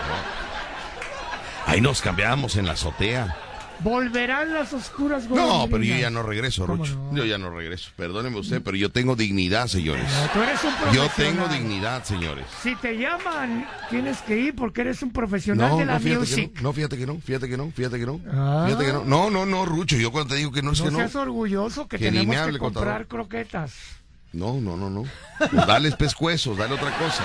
Ahí 1.66 1.80
nos 1.80 2.00
cambiamos 2.02 2.56
en 2.56 2.66
la 2.66 2.72
azotea. 2.72 3.36
Volverán 3.84 4.52
las 4.54 4.72
oscuras 4.72 5.24
No, 5.24 5.30
golondrinas. 5.36 5.68
pero 5.70 5.84
yo 5.84 5.96
ya 5.96 6.10
no 6.10 6.22
regreso, 6.22 6.66
¿Cómo 6.66 6.82
Rucho. 6.82 6.96
no? 6.96 7.16
Yo 7.16 7.24
ya 7.24 7.38
no 7.38 7.50
regreso. 7.50 7.90
Perdóneme 7.96 8.38
usted, 8.40 8.62
pero 8.62 8.76
yo 8.76 8.90
tengo 8.90 9.14
dignidad, 9.14 9.66
señores. 9.68 10.02
No, 10.04 10.28
tú 10.32 10.42
eres 10.42 10.64
un 10.64 10.70
Yo 10.70 10.76
profesional. 11.06 11.10
tengo 11.16 11.48
dignidad, 11.48 12.02
señores. 12.04 12.46
Si 12.62 12.74
te 12.76 12.96
llaman, 12.98 13.68
tienes 13.90 14.18
que 14.22 14.38
ir 14.38 14.54
porque 14.56 14.80
eres 14.80 15.02
un 15.02 15.12
profesional 15.12 15.70
No, 15.70 15.78
de 15.78 15.84
la 15.86 15.92
no, 15.94 16.00
fíjate 16.00 16.18
music. 16.20 16.52
no. 16.56 16.62
No, 16.62 16.72
fíjate 16.72 16.96
que 16.98 17.06
no, 17.06 17.20
fíjate 17.20 17.48
que 17.48 17.56
no, 17.56 17.70
fíjate 17.70 17.98
que 17.98 18.06
no. 18.06 18.20
Ah. 18.32 18.64
Fíjate 18.66 18.86
que 18.86 18.92
no. 18.94 19.04
No, 19.04 19.30
no, 19.30 19.44
no, 19.46 19.64
Rucho, 19.66 19.96
yo 19.96 20.10
cuando 20.10 20.32
te 20.34 20.38
digo 20.38 20.50
que 20.50 20.62
no 20.62 20.72
es 20.72 20.78
No 20.80 20.86
que 20.86 20.90
no. 20.92 20.98
seas 20.98 21.14
orgulloso 21.16 21.86
que, 21.86 21.98
Que 21.98 22.06
tenemos 22.06 22.34
que 22.34 22.58
comprar 22.58 22.58
contador. 22.58 23.06
croquetas. 23.06 23.72
No, 24.34 24.60
no, 24.60 24.76
no, 24.76 24.90
no. 24.90 25.04
Pues 25.38 25.66
dales 25.66 25.94
pescuezos, 25.96 26.56
dale 26.58 26.74
otra 26.74 26.96
cosa. 26.98 27.22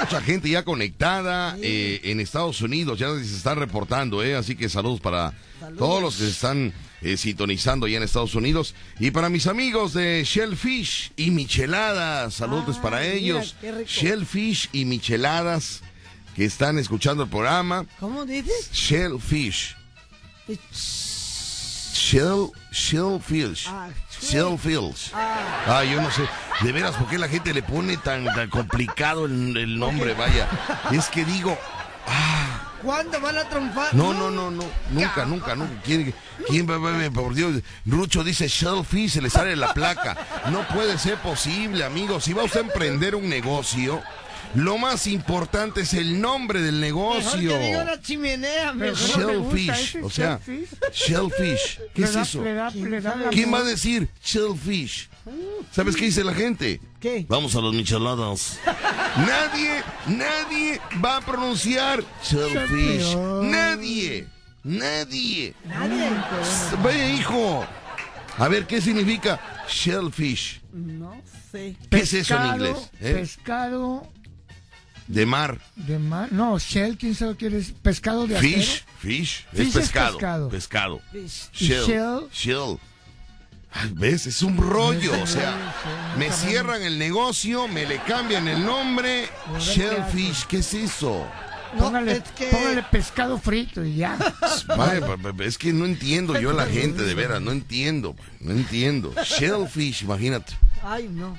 Mucha 0.00 0.20
gente 0.22 0.48
ya 0.50 0.64
conectada 0.64 1.56
eh, 1.60 2.00
en 2.04 2.20
Estados 2.20 2.60
Unidos, 2.62 2.98
ya 2.98 3.08
se 3.14 3.22
está 3.22 3.54
reportando, 3.54 4.22
¿eh? 4.22 4.34
Así 4.34 4.56
que 4.56 4.68
saludos 4.68 5.00
para 5.00 5.34
todos 5.76 6.00
los 6.02 6.16
que 6.16 6.24
se 6.24 6.30
están 6.30 6.72
eh, 7.02 7.16
sintonizando 7.16 7.86
ya 7.86 7.98
en 7.98 8.02
Estados 8.02 8.34
Unidos. 8.34 8.74
Y 8.98 9.10
para 9.10 9.28
mis 9.28 9.46
amigos 9.46 9.92
de 9.92 10.24
Shellfish 10.24 11.12
y 11.16 11.30
Micheladas, 11.30 12.34
saludos 12.34 12.76
Ah, 12.78 12.82
para 12.82 13.00
mira, 13.00 13.12
ellos. 13.12 13.54
Shellfish 13.86 14.70
y 14.72 14.84
Micheladas 14.84 15.82
que 16.34 16.44
están 16.44 16.78
escuchando 16.78 17.24
el 17.24 17.28
programa. 17.28 17.84
¿Cómo 18.00 18.24
dices? 18.24 18.70
Shellfish. 18.72 19.76
Shell, 21.92 22.50
shellfish. 22.72 23.66
Ah, 23.68 23.88
Shellfish. 24.20 25.12
Ah, 25.14 25.84
yo 25.84 26.00
no 26.00 26.10
sé. 26.10 26.22
De 26.62 26.72
veras, 26.72 26.96
¿por 26.96 27.08
qué 27.08 27.18
la 27.18 27.28
gente 27.28 27.54
le 27.54 27.62
pone 27.62 27.96
tan, 27.96 28.24
tan 28.24 28.48
complicado 28.50 29.26
el, 29.26 29.56
el 29.56 29.78
nombre? 29.78 30.14
Vaya. 30.14 30.48
Es 30.90 31.08
que 31.08 31.24
digo, 31.24 31.56
¿Cuándo 32.82 33.20
van 33.20 33.36
a 33.36 33.44
triunfar? 33.48 33.94
no, 33.94 34.14
no, 34.14 34.30
no, 34.30 34.50
no. 34.50 34.64
Nunca, 34.90 35.24
nunca, 35.24 35.54
nunca. 35.56 35.82
¿Quién, 35.82 36.14
quién 36.46 36.68
va? 36.68 36.78
Por 37.10 37.34
Dios. 37.34 37.62
Rucho 37.84 38.22
dice 38.22 38.46
Shellfish, 38.48 39.12
se 39.12 39.22
le 39.22 39.30
sale 39.30 39.56
la 39.56 39.74
placa. 39.74 40.16
No 40.50 40.66
puede 40.68 40.96
ser 40.98 41.16
posible, 41.16 41.84
amigo. 41.84 42.20
Si 42.20 42.32
va 42.32 42.44
usted 42.44 42.60
a 42.60 42.64
emprender 42.64 43.14
un 43.14 43.28
negocio, 43.28 44.02
lo 44.54 44.78
más 44.78 45.06
importante 45.06 45.82
es 45.82 45.94
el 45.94 46.20
nombre 46.20 46.60
del 46.62 46.76
Mejor 46.76 47.16
negocio. 47.16 47.50
que 47.50 47.58
diga 47.66 47.82
una 47.82 48.00
chimenea, 48.00 48.72
mejor. 48.72 49.18
no 49.20 49.26
te 49.26 49.36
gusta 49.36 49.56
Shellfish. 49.56 49.88
ese 49.96 50.02
O 50.02 50.10
sea, 50.10 50.40
shellfish. 50.46 50.68
Shellfish. 50.92 51.80
¿Qué 51.94 52.02
es 52.04 52.16
eso? 52.16 52.42
le 52.42 52.54
da- 52.54 52.70
le 52.70 53.00
da 53.00 53.16
la- 53.16 53.30
¿Quién 53.30 53.52
va 53.52 53.58
a 53.58 53.64
decir 53.64 54.08
Shellfish? 54.24 55.08
¿Sabes 55.72 55.94
qué 55.96 56.06
dice 56.06 56.24
la 56.24 56.32
gente? 56.34 56.80
¿Qué? 57.00 57.26
Vamos 57.28 57.54
a 57.54 57.60
los 57.60 57.74
micheladas. 57.74 58.58
Nadie, 59.16 59.82
nadie 60.06 60.80
va 61.04 61.18
a 61.18 61.20
pronunciar 61.20 62.02
Shellfish. 62.24 63.14
Nadie, 63.42 64.26
nadie. 64.64 65.54
Nadie. 65.64 66.14
Vaya, 66.82 67.08
hijo. 67.10 67.66
A 68.38 68.48
ver, 68.48 68.66
¿qué 68.66 68.80
significa 68.80 69.38
Shellfish? 69.68 70.60
No 70.72 71.20
sé. 71.52 71.76
¿Qué 71.90 71.98
es 71.98 72.12
eso 72.14 72.36
en 72.36 72.46
inglés? 72.46 72.76
eh? 73.00 73.14
Pescado 73.14 74.06
De 75.08 75.24
mar. 75.26 75.58
de 75.74 75.98
mar. 75.98 76.28
No, 76.32 76.58
shell, 76.58 76.96
¿quién 76.98 77.14
sabe 77.14 77.36
qué 77.36 77.46
es? 77.48 77.72
Pescado 77.72 78.26
de 78.26 78.36
acero. 78.36 78.56
Fish, 78.56 78.84
fish. 78.98 79.46
Fish 79.52 79.52
Es 79.52 79.66
es 79.68 79.74
pescado. 79.74 80.18
pescado. 80.18 80.48
Pescado. 80.50 81.00
Fish. 81.10 81.50
Shell. 81.52 81.84
shell. 81.86 82.28
Shell. 82.30 82.78
Ay, 83.72 83.90
¿Ves? 83.94 84.26
Es 84.26 84.42
un 84.42 84.56
rollo. 84.56 85.12
O 85.22 85.26
sea, 85.26 85.74
me 86.18 86.30
cierran 86.30 86.82
el 86.82 86.98
negocio, 86.98 87.68
me 87.68 87.86
le 87.86 87.98
cambian 88.02 88.48
el 88.48 88.64
nombre. 88.64 89.28
Ahora, 89.46 89.58
¿qué 89.60 89.64
Shellfish. 89.80 90.46
¿Qué 90.46 90.58
es 90.58 90.74
eso? 90.74 91.26
No, 91.74 91.84
póngale, 91.84 92.12
es 92.12 92.22
que- 92.36 92.46
póngale 92.46 92.82
pescado 92.84 93.38
frito 93.38 93.84
y 93.84 93.96
ya. 93.96 94.16
Pa- 94.66 94.94
es 95.44 95.58
que 95.58 95.72
no 95.72 95.84
entiendo 95.84 96.38
yo 96.40 96.50
a 96.50 96.54
la 96.54 96.66
gente, 96.66 97.02
de 97.02 97.14
veras, 97.14 97.42
no 97.42 97.50
entiendo, 97.52 98.16
no 98.40 98.52
entiendo. 98.52 99.12
Shellfish, 99.22 100.02
imagínate. 100.02 100.54
Ay, 100.82 101.08
no. 101.10 101.36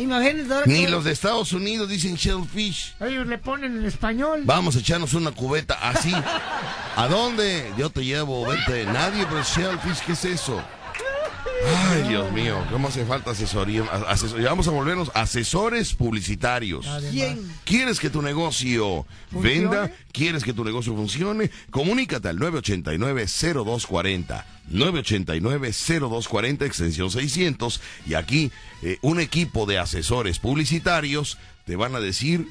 Imagínate 0.00 0.52
ahora 0.52 0.66
Ni 0.66 0.84
que- 0.84 0.90
los 0.90 1.04
de 1.04 1.12
Estados 1.12 1.52
Unidos 1.52 1.88
dicen 1.88 2.14
shellfish. 2.16 2.94
Ellos 3.00 3.26
le 3.26 3.38
ponen 3.38 3.76
en 3.78 3.84
español. 3.84 4.42
Vamos 4.44 4.76
a 4.76 4.78
echarnos 4.80 5.14
una 5.14 5.30
cubeta 5.32 5.74
así. 5.90 6.12
¿A 6.96 7.06
dónde? 7.08 7.70
Yo 7.76 7.90
te 7.90 8.04
llevo, 8.04 8.46
vente. 8.46 8.84
Nadie, 8.86 9.26
pero 9.28 9.42
shellfish, 9.42 10.00
¿qué 10.06 10.12
es 10.12 10.24
eso? 10.24 10.62
Ay, 11.66 12.02
Dios 12.08 12.32
mío, 12.32 12.64
¿cómo 12.70 12.88
hace 12.88 13.04
falta 13.04 13.32
asesoría? 13.32 13.82
Asesor- 14.08 14.42
vamos 14.44 14.66
a 14.68 14.70
volvernos 14.70 15.10
asesores 15.14 15.92
publicitarios. 15.94 16.86
¿Quién? 17.10 17.38
¿Quieres 17.64 18.00
que 18.00 18.08
tu 18.10 18.22
negocio 18.22 19.06
¿Funcione? 19.30 19.58
venda? 19.60 19.92
¿Quieres 20.12 20.42
que 20.42 20.52
tu 20.54 20.64
negocio 20.64 20.94
funcione? 20.96 21.50
Comunícate 21.70 22.28
al 22.28 22.38
989-0240. 22.38 24.44
989-0240, 24.70 26.62
extensión 26.64 27.10
600. 27.10 27.80
Y 28.06 28.14
aquí 28.14 28.50
eh, 28.82 28.96
un 29.02 29.20
equipo 29.20 29.66
de 29.66 29.78
asesores 29.78 30.38
publicitarios 30.38 31.36
te 31.66 31.76
van 31.76 31.94
a 31.94 32.00
decir 32.00 32.46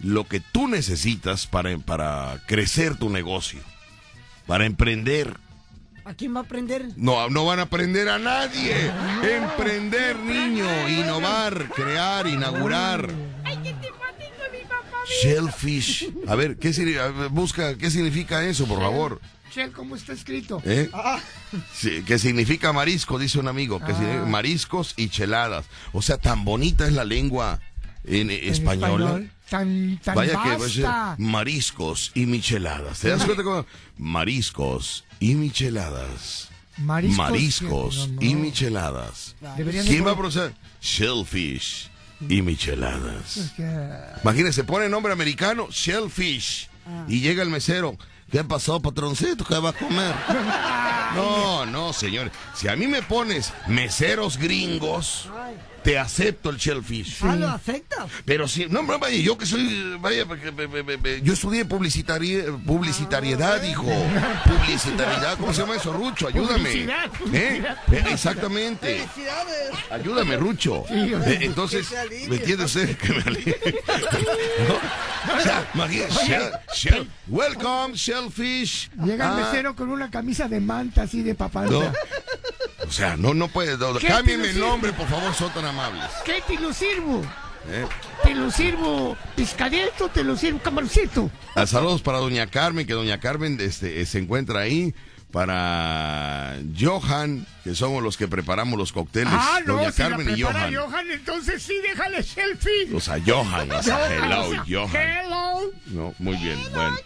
lo 0.00 0.24
que 0.26 0.40
tú 0.40 0.68
necesitas 0.68 1.46
para, 1.46 1.76
para 1.78 2.40
crecer 2.46 2.96
tu 2.96 3.10
negocio, 3.10 3.60
para 4.46 4.64
emprender. 4.64 5.36
¿A 6.06 6.12
quién 6.14 6.34
va 6.34 6.40
a 6.40 6.42
aprender? 6.42 6.86
No, 6.96 7.30
no 7.30 7.46
van 7.46 7.60
a 7.60 7.62
aprender 7.62 8.08
a 8.10 8.18
nadie. 8.18 8.74
Emprender, 9.22 10.18
niño, 10.18 10.66
innovar, 10.88 11.70
crear, 11.74 12.26
inaugurar. 12.26 13.08
Shellfish. 15.22 16.10
A 16.26 16.34
ver, 16.34 16.56
¿qué 16.56 16.72
significa? 16.72 17.08
Busca, 17.30 17.76
¿qué 17.76 17.90
significa 17.90 18.44
eso, 18.44 18.66
por 18.66 18.80
favor? 18.80 19.20
Shell, 19.54 19.70
¿cómo 19.72 19.94
está 19.96 20.12
escrito? 20.12 20.60
¿Eh? 20.64 20.90
Sí, 21.74 22.02
que 22.04 22.18
significa 22.18 22.72
marisco, 22.72 23.18
dice 23.18 23.38
un 23.38 23.48
amigo. 23.48 23.78
Que 23.80 23.92
significa 23.92 24.24
mariscos 24.26 24.94
y 24.96 25.08
cheladas. 25.08 25.66
O 25.92 26.02
sea, 26.02 26.18
tan 26.18 26.44
bonita 26.44 26.86
es 26.86 26.92
la 26.92 27.04
lengua 27.04 27.60
en, 28.04 28.30
En 28.30 28.48
española. 28.50 29.04
español. 29.06 29.30
Tan, 29.48 30.00
tan 30.02 30.14
Vaya 30.16 30.42
que 30.42 30.56
va 30.56 30.66
a 30.66 30.68
ser 30.68 30.82
basta. 30.84 31.16
mariscos 31.18 32.10
y 32.14 32.26
micheladas. 32.26 33.00
¿Te 33.00 33.10
das 33.10 33.24
cuenta 33.24 33.44
cómo? 33.44 33.66
Mariscos 33.98 35.03
y 35.30 35.34
micheladas. 35.36 36.48
Mariscos. 36.76 37.16
Mariscos 37.30 38.08
no, 38.08 38.14
no. 38.14 38.22
y 38.22 38.34
micheladas. 38.34 39.36
Deberían 39.56 39.86
¿Quién 39.86 40.06
va 40.06 40.10
a 40.10 40.14
pronunciar? 40.14 40.52
Shellfish 40.82 41.88
y 42.28 42.42
micheladas. 42.42 43.52
que- 43.56 44.20
Imagínense, 44.22 44.64
pone 44.64 44.88
nombre 44.88 45.12
americano, 45.12 45.68
Shellfish. 45.70 46.68
Y 47.08 47.20
llega 47.20 47.42
el 47.42 47.48
mesero. 47.48 47.96
¿Qué 48.30 48.42
pasó, 48.44 48.80
patroncito? 48.82 49.44
¿Qué 49.44 49.58
va 49.58 49.70
a 49.70 49.72
comer? 49.72 50.14
No, 51.14 51.64
no, 51.64 51.92
señor. 51.92 52.32
Si 52.56 52.66
a 52.66 52.74
mí 52.74 52.88
me 52.88 53.00
pones 53.00 53.52
meseros 53.68 54.36
gringos, 54.36 55.28
te 55.84 55.98
acepto 55.98 56.48
el 56.50 56.56
Shellfish. 56.56 57.18
Ah, 57.22 57.36
lo 57.36 57.48
aceptas. 57.48 58.10
Pero 58.24 58.48
si, 58.48 58.66
no, 58.66 58.80
hombre, 58.80 58.96
vaya, 58.98 59.16
yo 59.18 59.36
que 59.38 59.44
soy, 59.46 59.96
vaya, 60.00 60.24
yo 61.22 61.32
estudié 61.34 61.68
publicitari- 61.68 62.64
publicitariedad, 62.64 63.62
hijo. 63.62 63.84
Publicitariedad, 64.44 65.36
¿cómo 65.38 65.52
se 65.52 65.60
llama 65.60 65.76
eso, 65.76 65.92
Rucho? 65.92 66.28
Ayúdame. 66.28 66.70
Publicidad, 66.70 67.04
¿Eh? 67.06 67.10
publicidad. 67.18 67.78
Eh, 67.92 68.04
Exactamente. 68.10 68.86
Felicidades. 69.06 69.70
Ayúdame, 69.90 70.36
Rucho. 70.38 70.84
Sí, 70.88 70.94
Eh, 70.94 71.38
entonces, 71.42 71.86
que 71.88 72.28
¿me 72.28 72.36
entiende 72.36 72.64
usted? 72.64 72.96
Que 72.96 73.08
me. 73.12 73.20
¿No? 74.68 75.36
O 75.36 75.40
sea, 75.40 75.66
shell- 75.74 76.60
shell- 76.74 77.08
welcome, 77.28 77.94
shellfish. 77.94 78.90
Llega 79.04 79.26
el 79.26 79.32
Ah, 79.32 79.46
mesero 79.50 79.76
con 79.76 79.90
una 79.90 80.10
camisa 80.10 80.48
de 80.48 80.60
manta 80.60 81.02
así 81.02 81.22
de 81.22 81.34
papá. 81.34 81.66
no. 81.66 81.92
O 82.86 82.92
sea, 82.92 83.16
no, 83.16 83.34
no 83.34 83.48
puede. 83.48 83.76
no, 83.76 83.94
¿Qué 83.98 84.06
cámbienme 84.08 84.50
el 84.50 84.60
nombre, 84.60 84.92
por 84.92 85.08
favor, 85.08 85.34
son 85.34 85.52
tan 85.52 85.64
amables. 85.64 86.04
¿Qué 86.24 86.42
te 86.46 86.58
lo 86.58 86.72
sirvo? 86.72 87.22
¿eh? 87.68 87.86
Te 88.22 88.34
lo 88.34 88.50
sirvo 88.50 89.16
pescadito, 89.36 90.08
te 90.08 90.24
lo 90.24 90.36
sirvo 90.36 90.60
camaroncito. 90.60 91.30
Ah, 91.54 91.66
Saludos 91.66 92.02
para 92.02 92.18
Doña 92.18 92.46
Carmen, 92.46 92.86
que 92.86 92.94
Doña 92.94 93.20
Carmen 93.20 93.58
este, 93.60 94.04
se 94.06 94.18
encuentra 94.18 94.60
ahí. 94.60 94.94
Para 95.30 96.58
Johan, 96.78 97.44
que 97.64 97.74
somos 97.74 98.00
los 98.04 98.16
que 98.16 98.28
preparamos 98.28 98.78
los 98.78 98.92
cócteles. 98.92 99.32
Ah, 99.34 99.58
no, 99.66 99.74
Doña 99.78 99.90
si 99.90 100.02
la 100.02 100.08
Carmen 100.08 100.38
y 100.38 100.42
Johan. 100.42 100.72
Johan, 100.72 101.10
entonces 101.10 101.60
sí, 101.60 101.74
déjale 101.82 102.22
selfie. 102.22 102.94
O 102.94 103.00
sea, 103.00 103.18
Johan, 103.26 103.68
o 103.68 103.82
sea, 103.82 104.14
hello, 104.14 104.62
Johan. 104.68 104.94
Hello. 104.94 105.72
No, 105.86 106.14
muy 106.20 106.36
bien, 106.36 106.56
bueno. 106.72 106.96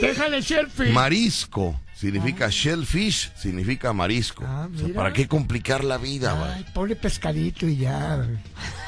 Déjale 0.00 0.40
selfie. 0.42 0.90
Marisco 0.92 1.80
significa 1.94 2.48
shellfish, 2.50 3.32
significa 3.36 3.92
marisco. 3.92 4.44
Ah, 4.46 4.68
O 4.72 4.76
sea, 4.76 4.86
mira. 4.88 4.96
¿Para 4.96 5.12
qué 5.12 5.26
complicar 5.28 5.84
la 5.84 5.98
vida, 5.98 6.54
Ay, 6.54 6.64
ponle 6.74 6.96
pescadito 6.96 7.66
y 7.66 7.76
ya. 7.78 8.26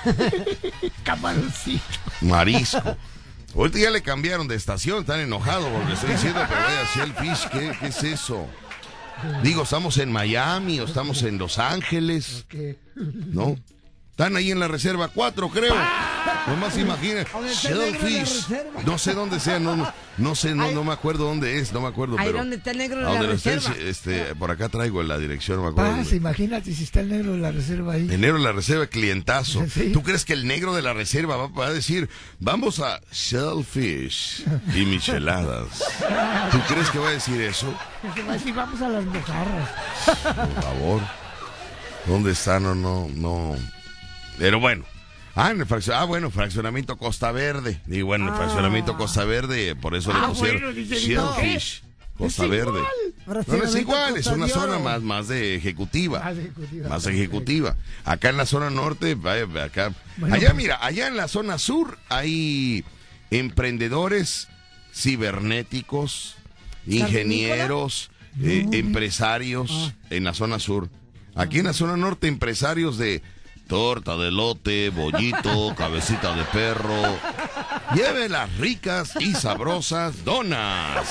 Camaroncito. 1.05 1.83
Marisco. 2.21 2.97
Ahorita 3.55 3.79
ya 3.79 3.91
le 3.91 4.03
cambiaron 4.03 4.49
de 4.49 4.55
estación, 4.55 5.01
están 5.01 5.21
enojados 5.21 5.69
porque 5.71 5.95
estoy 5.95 6.11
diciendo 6.11 6.41
que 6.47 6.55
vaya 6.55 6.85
shellfish. 6.95 7.49
¿Qué, 7.51 7.73
¿Qué 7.81 7.87
es 7.87 8.03
eso? 8.03 8.47
Digo, 9.43 9.63
estamos 9.63 9.97
en 9.97 10.13
Miami 10.13 10.79
o 10.81 10.85
estamos 10.85 11.23
en 11.23 11.39
Los 11.39 11.59
Ángeles. 11.59 12.45
¿no? 12.95 13.57
Están 14.17 14.35
ahí 14.35 14.51
en 14.51 14.59
la 14.59 14.67
reserva 14.67 15.09
4, 15.09 15.51
creo. 15.51 15.75
Nomás 16.47 16.79
imaginen. 16.79 17.27
¿Dónde 17.31 17.53
está 17.53 17.69
el 17.69 17.79
negro 17.79 18.07
en 18.07 18.15
la 18.15 18.25
Shellfish. 18.25 18.87
No 18.87 18.97
sé 18.97 19.13
dónde 19.13 19.39
sea, 19.41 19.61
no, 19.61 19.77
no, 19.77 19.93
no 20.17 20.35
sé, 20.35 20.55
no, 20.55 20.71
no 20.71 20.85
me 20.85 20.95
acuerdo 20.95 21.27
dónde 21.27 21.59
es, 21.59 21.71
no 21.75 21.83
me 21.83 21.89
acuerdo. 21.89 22.19
Ahí 22.19 22.29
pero 22.29 22.39
donde 22.39 22.57
está 22.57 22.71
el 22.71 22.79
negro 22.79 23.01
a 23.07 23.13
la 23.13 23.35
estés, 23.35 23.67
reserva. 23.67 23.77
este, 23.91 24.35
por 24.37 24.51
acá 24.51 24.71
traigo 24.71 25.03
la 25.03 25.19
dirección, 25.19 25.59
no 25.59 25.65
me 25.65 25.69
acuerdo. 25.69 25.99
Pasa, 25.99 26.17
imagínate 26.17 26.73
si 26.73 26.85
está 26.85 27.01
el 27.01 27.11
negro 27.11 27.33
de 27.33 27.39
la 27.41 27.53
reserva 27.53 27.93
ahí. 27.93 28.09
Enero 28.11 28.39
en 28.39 28.45
la 28.45 28.53
reserva, 28.53 28.87
clientazo. 28.87 29.67
Sí. 29.77 29.93
¿Tú 29.93 30.03
crees 30.03 30.25
que 30.25 30.33
el 30.33 30.47
negro 30.47 30.75
de 30.75 30.81
la 30.81 30.95
reserva 30.95 31.37
va, 31.37 31.49
va 31.49 31.67
a 31.67 31.73
decir, 31.75 32.09
vamos 32.41 32.81
a 32.81 33.03
Shellfish 33.13 34.47
y 34.75 34.87
micheladas? 34.87 35.85
¿Tú 36.53 36.59
crees 36.69 36.89
que 36.89 36.99
va 36.99 37.09
a 37.09 37.13
decir 37.13 37.39
eso? 37.43 37.67
Se 38.15 38.23
va 38.23 38.31
a 38.31 38.37
decir, 38.39 38.55
vamos 38.55 38.81
a 38.81 38.89
las 38.89 39.05
mojarras. 39.05 39.69
Por 40.25 40.63
favor. 40.63 41.03
¿Dónde 42.07 42.31
está? 42.33 42.59
No, 42.59 42.75
no, 42.75 43.11
no. 43.15 43.76
Pero 44.39 44.61
bueno. 44.61 44.85
Ah, 45.35 45.51
en 45.51 45.61
el 45.61 45.67
fraccion- 45.67 45.95
ah, 45.95 46.05
bueno, 46.05 46.31
fraccionamiento 46.31 46.97
Costa 46.97 47.31
Verde. 47.31 47.81
Y 47.89 48.01
bueno, 48.03 48.29
el 48.31 48.35
fraccionamiento 48.37 48.97
Costa 48.97 49.25
Verde, 49.25 49.77
por 49.77 49.95
eso 49.95 50.13
le 50.13 50.19
Ah, 50.19 50.29
pusieron 50.29 50.63
bueno. 50.63 50.81
Shellfish. 50.83 51.83
Costa 52.17 52.45
Es 52.45 52.51
Verde. 52.51 52.79
igual. 53.27 53.45
No, 53.47 53.57
no 53.59 53.65
es 53.65 53.75
igual, 53.75 54.17
es 54.17 54.27
una 54.29 54.49
zona 54.49 54.79
más, 54.79 55.03
más 55.03 55.29
de 55.29 55.55
ejecutiva. 55.57 56.21
Más 56.21 56.39
ejecutiva. 56.39 56.89
Más 56.89 57.07
ejecutiva. 57.07 57.77
Acá 58.07 58.31
en 58.31 58.39
la 58.39 58.47
zona 58.47 58.71
norte, 58.71 59.15
vaya, 59.15 59.45
acá. 59.63 59.93
Bueno, 60.17 60.35
allá, 60.35 60.47
pues- 60.53 60.57
mira, 60.57 60.79
allá 60.83 61.09
en 61.09 61.17
la 61.19 61.29
zona 61.29 61.59
sur 61.59 61.99
hay 62.09 62.83
emprendedores 63.31 64.49
cibernéticos, 64.95 66.37
ingenieros, 66.87 68.11
eh, 68.43 68.67
empresarios 68.73 69.71
Ah. 69.71 69.93
en 70.11 70.25
la 70.25 70.33
zona 70.33 70.59
sur. 70.59 70.89
Aquí 71.35 71.59
en 71.59 71.67
la 71.67 71.73
zona 71.75 71.97
norte, 71.99 72.29
empresarios 72.29 72.97
de 72.97 73.23
torta 73.67 74.17
de 74.17 74.31
lote, 74.31 74.91
bollito, 74.91 75.75
cabecita 75.77 76.35
de 76.35 76.45
perro. 76.45 77.19
Lleve 77.95 78.29
las 78.29 78.55
ricas 78.59 79.13
y 79.21 79.35
sabrosas 79.35 80.25
donas. 80.25 81.07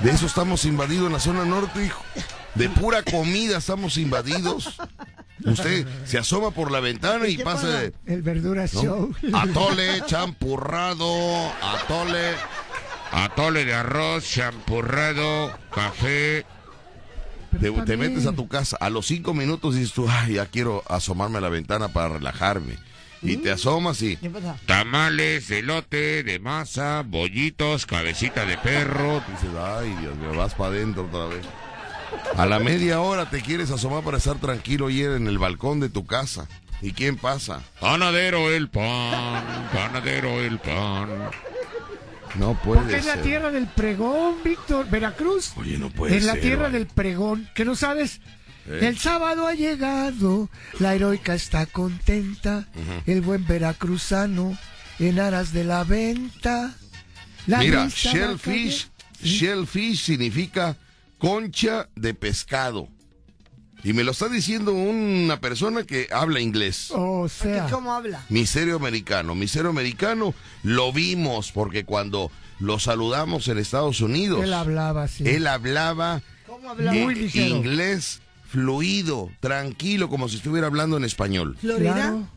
De 0.00 0.10
eso 0.10 0.26
estamos 0.26 0.64
invadidos 0.64 1.06
en 1.06 1.12
la 1.12 1.20
zona 1.20 1.44
norte, 1.44 1.84
hijo. 1.84 2.02
De 2.54 2.68
pura 2.68 3.02
comida 3.02 3.58
estamos 3.58 3.96
invadidos. 3.96 4.76
Usted 5.44 5.86
se 6.04 6.18
asoma 6.18 6.50
por 6.50 6.70
la 6.70 6.80
ventana 6.80 7.26
y 7.26 7.36
¿Qué 7.36 7.44
pasa 7.44 7.84
El 8.06 8.22
verdura 8.22 8.66
¿no? 8.72 8.82
show. 8.82 9.14
atole, 9.32 10.02
champurrado, 10.06 11.50
atole, 11.62 12.34
atole 13.12 13.64
de 13.64 13.74
arroz, 13.74 14.28
champurrado, 14.28 15.52
café. 15.70 16.44
Te, 17.58 17.96
metes 17.96 18.26
a 18.26 18.32
tu 18.32 18.48
casa, 18.48 18.76
a 18.80 18.90
los 18.90 19.06
cinco 19.06 19.34
minutos 19.34 19.74
dices 19.74 19.92
tú, 19.92 20.06
ay, 20.08 20.34
ya 20.34 20.46
quiero 20.46 20.82
asomarme 20.88 21.38
a 21.38 21.40
la 21.40 21.48
ventana 21.48 21.88
para 21.88 22.08
relajarme. 22.08 22.76
Y 23.22 23.36
te 23.36 23.50
asomas 23.50 24.00
y 24.00 24.18
tamales, 24.66 25.50
elote 25.50 26.22
de 26.22 26.38
masa, 26.38 27.02
bollitos, 27.06 27.84
cabecita 27.84 28.46
de 28.46 28.56
perro. 28.56 29.22
Dices, 29.28 29.50
ay, 29.58 29.94
Dios 30.00 30.16
mío, 30.16 30.34
vas 30.34 30.54
para 30.54 30.70
adentro 30.70 31.04
otra 31.04 31.26
vez. 31.26 31.46
A 32.36 32.46
la 32.46 32.58
media 32.58 33.00
hora 33.00 33.28
te 33.28 33.42
quieres 33.42 33.70
asomar 33.70 34.02
para 34.02 34.16
estar 34.16 34.38
tranquilo 34.38 34.88
y 34.88 35.02
en 35.02 35.26
el 35.26 35.38
balcón 35.38 35.80
de 35.80 35.90
tu 35.90 36.06
casa. 36.06 36.48
¿Y 36.80 36.92
quién 36.92 37.16
pasa? 37.16 37.60
Panadero 37.78 38.50
el 38.50 38.70
pan, 38.70 39.68
panadero 39.72 40.40
el 40.40 40.58
pan. 40.58 41.30
No 42.38 42.54
puede 42.62 42.80
Porque 42.80 42.96
es 42.96 43.06
la 43.06 43.20
tierra 43.22 43.50
del 43.50 43.66
pregón, 43.66 44.36
Víctor. 44.44 44.88
Veracruz. 44.88 45.52
Oye, 45.56 45.78
no 45.78 45.90
puede 45.90 46.16
es 46.16 46.24
la 46.24 46.32
ser, 46.34 46.42
tierra 46.42 46.62
vale. 46.64 46.78
del 46.78 46.86
pregón. 46.86 47.48
¿Que 47.54 47.64
no 47.64 47.74
sabes? 47.74 48.20
Eh. 48.66 48.80
El 48.82 48.98
sábado 48.98 49.46
ha 49.46 49.54
llegado, 49.54 50.48
la 50.78 50.94
heroica 50.94 51.34
está 51.34 51.66
contenta, 51.66 52.68
el 53.06 53.20
buen 53.20 53.46
veracruzano 53.46 54.56
en 54.98 55.18
aras 55.18 55.52
de 55.52 55.64
la 55.64 55.82
venta. 55.84 56.74
La 57.46 57.58
Mira, 57.58 57.88
shellfish, 57.88 58.90
shellfish 59.22 60.04
significa 60.04 60.76
concha 61.18 61.88
de 61.96 62.14
pescado. 62.14 62.88
Y 63.82 63.92
me 63.92 64.04
lo 64.04 64.10
está 64.12 64.28
diciendo 64.28 64.72
una 64.72 65.40
persona 65.40 65.84
que 65.84 66.08
habla 66.12 66.40
inglés. 66.40 66.90
O 66.94 67.28
sea, 67.28 67.66
¿Cómo 67.70 67.94
habla? 67.94 68.24
Misterio 68.28 68.76
americano. 68.76 69.34
Misterio 69.34 69.70
americano 69.70 70.34
lo 70.62 70.92
vimos 70.92 71.50
porque 71.52 71.84
cuando 71.84 72.30
lo 72.58 72.78
saludamos 72.78 73.48
en 73.48 73.58
Estados 73.58 74.00
Unidos, 74.02 74.44
él 74.44 74.52
hablaba 74.52 75.04
así. 75.04 75.26
él 75.26 75.46
hablaba 75.46 76.20
¿Cómo 76.46 76.70
habla? 76.70 76.94
eh, 76.94 77.04
Muy 77.04 77.14
ligero. 77.14 77.56
inglés 77.56 78.20
fluido, 78.48 79.30
tranquilo, 79.40 80.08
como 80.08 80.28
si 80.28 80.36
estuviera 80.36 80.66
hablando 80.66 80.96
en 80.96 81.04
español. 81.04 81.56
¿Florida? 81.60 81.92
Claro, 81.94 82.28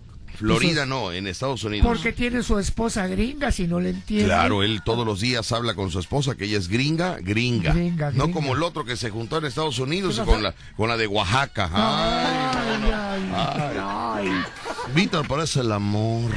Florida 0.43 0.85
no, 0.85 1.11
en 1.11 1.27
Estados 1.27 1.63
Unidos. 1.63 1.87
porque 1.87 2.11
tiene 2.13 2.43
su 2.43 2.59
esposa 2.59 3.07
gringa, 3.07 3.51
si 3.51 3.67
no 3.67 3.79
le 3.79 3.91
entiende. 3.91 4.25
Claro, 4.25 4.63
él 4.63 4.81
todos 4.83 5.05
los 5.05 5.19
días 5.21 5.51
habla 5.51 5.73
con 5.73 5.89
su 5.91 5.99
esposa, 5.99 6.35
que 6.35 6.45
ella 6.45 6.57
es 6.57 6.67
gringa, 6.67 7.17
gringa. 7.19 7.73
Gringa, 7.73 8.11
No 8.11 8.31
como 8.31 8.53
el 8.55 8.63
otro 8.63 8.85
que 8.85 8.95
se 8.97 9.09
juntó 9.09 9.37
en 9.37 9.45
Estados 9.45 9.79
Unidos 9.79 10.19
con 10.25 10.43
la, 10.43 10.53
con 10.75 10.89
la 10.89 10.97
de 10.97 11.07
Oaxaca. 11.07 11.69
Ay, 11.73 12.91
Ay, 12.93 13.31
ay, 13.33 13.77
ay. 13.81 14.43
Víctor, 14.93 15.27
parece 15.27 15.61
el 15.61 15.71
amor. 15.71 16.31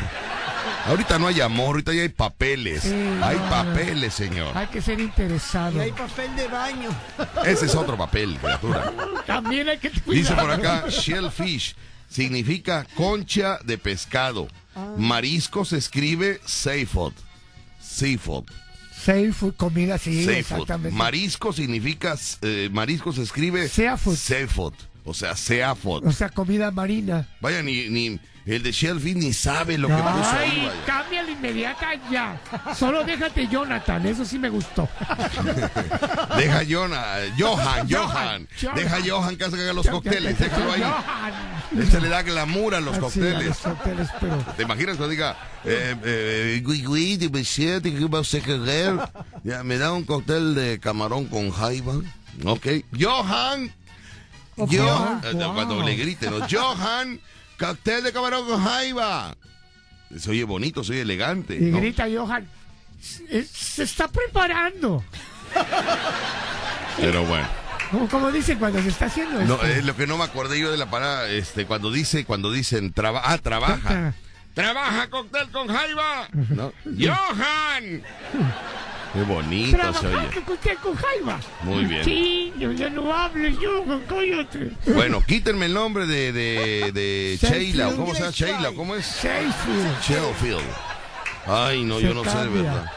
Ahorita 0.86 1.18
no 1.18 1.26
hay 1.26 1.40
amor, 1.40 1.66
ahorita 1.66 1.92
ya 1.92 2.02
hay 2.02 2.08
papeles. 2.10 2.82
Sí, 2.82 2.94
hay 3.20 3.36
no, 3.36 3.48
papeles, 3.50 4.14
señor. 4.14 4.56
Hay 4.56 4.68
que 4.68 4.80
ser 4.80 5.00
interesado. 5.00 5.76
Y 5.78 5.80
hay 5.80 5.90
papel 5.92 6.36
de 6.36 6.46
baño. 6.46 6.90
Ese 7.44 7.66
es 7.66 7.74
otro 7.74 7.96
papel, 7.98 8.36
criatura. 8.40 8.92
También 9.26 9.68
hay 9.68 9.78
que 9.78 9.88
Dice 9.90 10.02
cuidar. 10.04 10.40
por 10.40 10.50
acá, 10.52 10.84
shellfish 10.88 11.74
significa 12.08 12.86
concha 12.94 13.58
de 13.64 13.78
pescado. 13.78 14.48
Marisco 14.98 15.64
se 15.64 15.78
escribe 15.78 16.40
seafood. 16.44 17.12
Seafood. 17.80 18.44
Safe 19.04 19.32
food, 19.32 19.54
comida, 19.56 19.98
sí, 19.98 20.24
Seafood. 20.24 20.38
exactamente. 20.62 20.96
Marisco 20.96 21.52
significa, 21.52 22.16
eh, 22.42 22.68
marisco 22.72 23.12
se 23.12 23.22
escribe 23.22 23.68
Seafood. 23.68 24.16
seafood, 24.16 24.74
o 25.04 25.14
sea, 25.14 25.36
seafood. 25.36 26.04
O 26.06 26.12
sea, 26.12 26.28
comida 26.30 26.70
marina. 26.72 27.28
Vaya, 27.40 27.62
ni, 27.62 27.88
ni 27.88 28.18
el 28.54 28.62
de 28.62 28.72
Shellfish 28.72 29.16
ni 29.16 29.32
sabe 29.32 29.76
lo 29.76 29.88
que 29.88 29.94
puso 29.94 30.30
ahí, 30.30 30.50
Ay, 30.52 30.66
vaya. 30.66 30.84
cambia 30.86 31.22
la 31.24 31.30
inmediata 31.32 31.88
ya. 32.10 32.40
Solo 32.74 33.02
déjate 33.04 33.48
Jonathan, 33.48 34.06
eso 34.06 34.24
sí 34.24 34.38
me 34.38 34.48
gustó. 34.48 34.88
Deja 36.36 36.62
Jonah, 36.68 37.04
Johan, 37.38 37.88
Johan. 37.90 38.48
Johan. 38.60 38.76
Deja 38.76 38.98
Johan 39.06 39.36
que 39.36 39.44
haga 39.44 39.72
los 39.72 39.86
cócteles, 39.88 40.38
déjalo 40.38 40.72
ahí. 40.72 40.82
Johan. 40.82 41.82
Este 41.82 42.00
le 42.00 42.08
da 42.08 42.22
glamour 42.22 42.74
a 42.76 42.80
los 42.80 42.94
Así, 42.96 43.02
a 43.02 43.02
cócteles. 43.02 44.08
pero 44.20 44.36
¿Te 44.56 44.62
imaginas 44.62 44.96
cuando 44.96 45.08
diga, 45.08 45.36
eh, 45.64 45.96
eh, 46.04 46.62
¿qué 46.64 48.06
va 48.06 48.20
a 48.20 48.22
querer? 48.22 48.94
Ya, 49.44 49.62
me 49.64 49.78
da 49.78 49.92
un 49.92 50.04
cóctel 50.04 50.54
de 50.54 50.78
camarón 50.78 51.26
con 51.26 51.50
jaiba? 51.50 51.94
Ok. 52.44 52.66
Johan. 52.98 53.72
Oh, 54.56 54.66
Johan. 54.70 55.20
Cuando 55.54 55.82
le 55.82 55.96
griten, 55.96 56.38
¿no? 56.38 56.46
Johan, 56.50 57.20
cóctel 57.58 58.02
de 58.04 58.12
camarón 58.12 58.46
con 58.46 58.62
jaiba. 58.62 59.34
Se 60.18 60.30
oye 60.30 60.44
bonito, 60.44 60.84
se 60.84 60.92
oye 60.92 61.00
elegante. 61.02 61.56
y 61.56 61.60
¿no? 61.70 61.78
grita 61.78 62.06
Johan, 62.12 62.46
"Se- 63.00 63.82
está 63.82 64.08
preparando. 64.08 65.02
Pero 66.98 67.24
bueno. 67.24 67.46
Como, 67.90 68.08
como 68.08 68.32
dicen 68.32 68.58
cuando 68.58 68.82
se 68.82 68.88
está 68.88 69.06
haciendo 69.06 69.40
No, 69.44 69.54
esto. 69.54 69.66
es 69.66 69.84
lo 69.84 69.94
que 69.96 70.06
no 70.08 70.18
me 70.18 70.24
acordé 70.24 70.58
yo 70.58 70.70
de 70.72 70.76
la 70.76 70.90
parada, 70.90 71.28
este, 71.28 71.66
cuando 71.66 71.90
dice, 71.92 72.24
cuando 72.24 72.50
dicen, 72.50 72.92
traba, 72.92 73.22
ah, 73.24 73.38
trabaja. 73.38 74.14
Trabaja 74.54 75.08
cóctel 75.10 75.48
con 75.50 75.68
jaiba. 75.68 76.28
No. 76.32 76.72
Johan. 76.84 78.02
Qué 79.16 79.22
bonito 79.22 79.70
se 79.70 80.06
oye. 80.06 80.10
Trabajar 80.16 80.44
con 80.44 80.54
usted 80.54 80.78
con 80.82 80.94
Jaiba. 80.94 81.40
Muy 81.62 81.84
bien. 81.86 82.04
Sí, 82.04 82.52
yo 82.58 82.72
ya 82.72 82.90
no 82.90 83.12
hablo, 83.14 83.48
yo, 83.48 83.84
cállate. 84.08 84.70
Bueno, 84.92 85.22
quítenme 85.26 85.66
el 85.66 85.74
nombre 85.74 86.06
de, 86.06 86.32
de, 86.32 86.92
de. 86.92 87.38
Sheila. 87.42 87.92
¿Cómo 87.92 88.14
se 88.14 88.20
llama 88.20 88.32
Sheila? 88.32 88.72
¿Cómo 88.72 88.94
es? 88.94 89.06
Sheffield. 89.22 90.00
Sheffield. 90.06 90.64
Ay, 91.46 91.82
no, 91.84 91.96
Se 91.98 92.02
yo 92.06 92.14
no 92.14 92.24
sé 92.24 92.30
de 92.30 92.34
cambia. 92.36 92.62
verdad. 92.62 92.92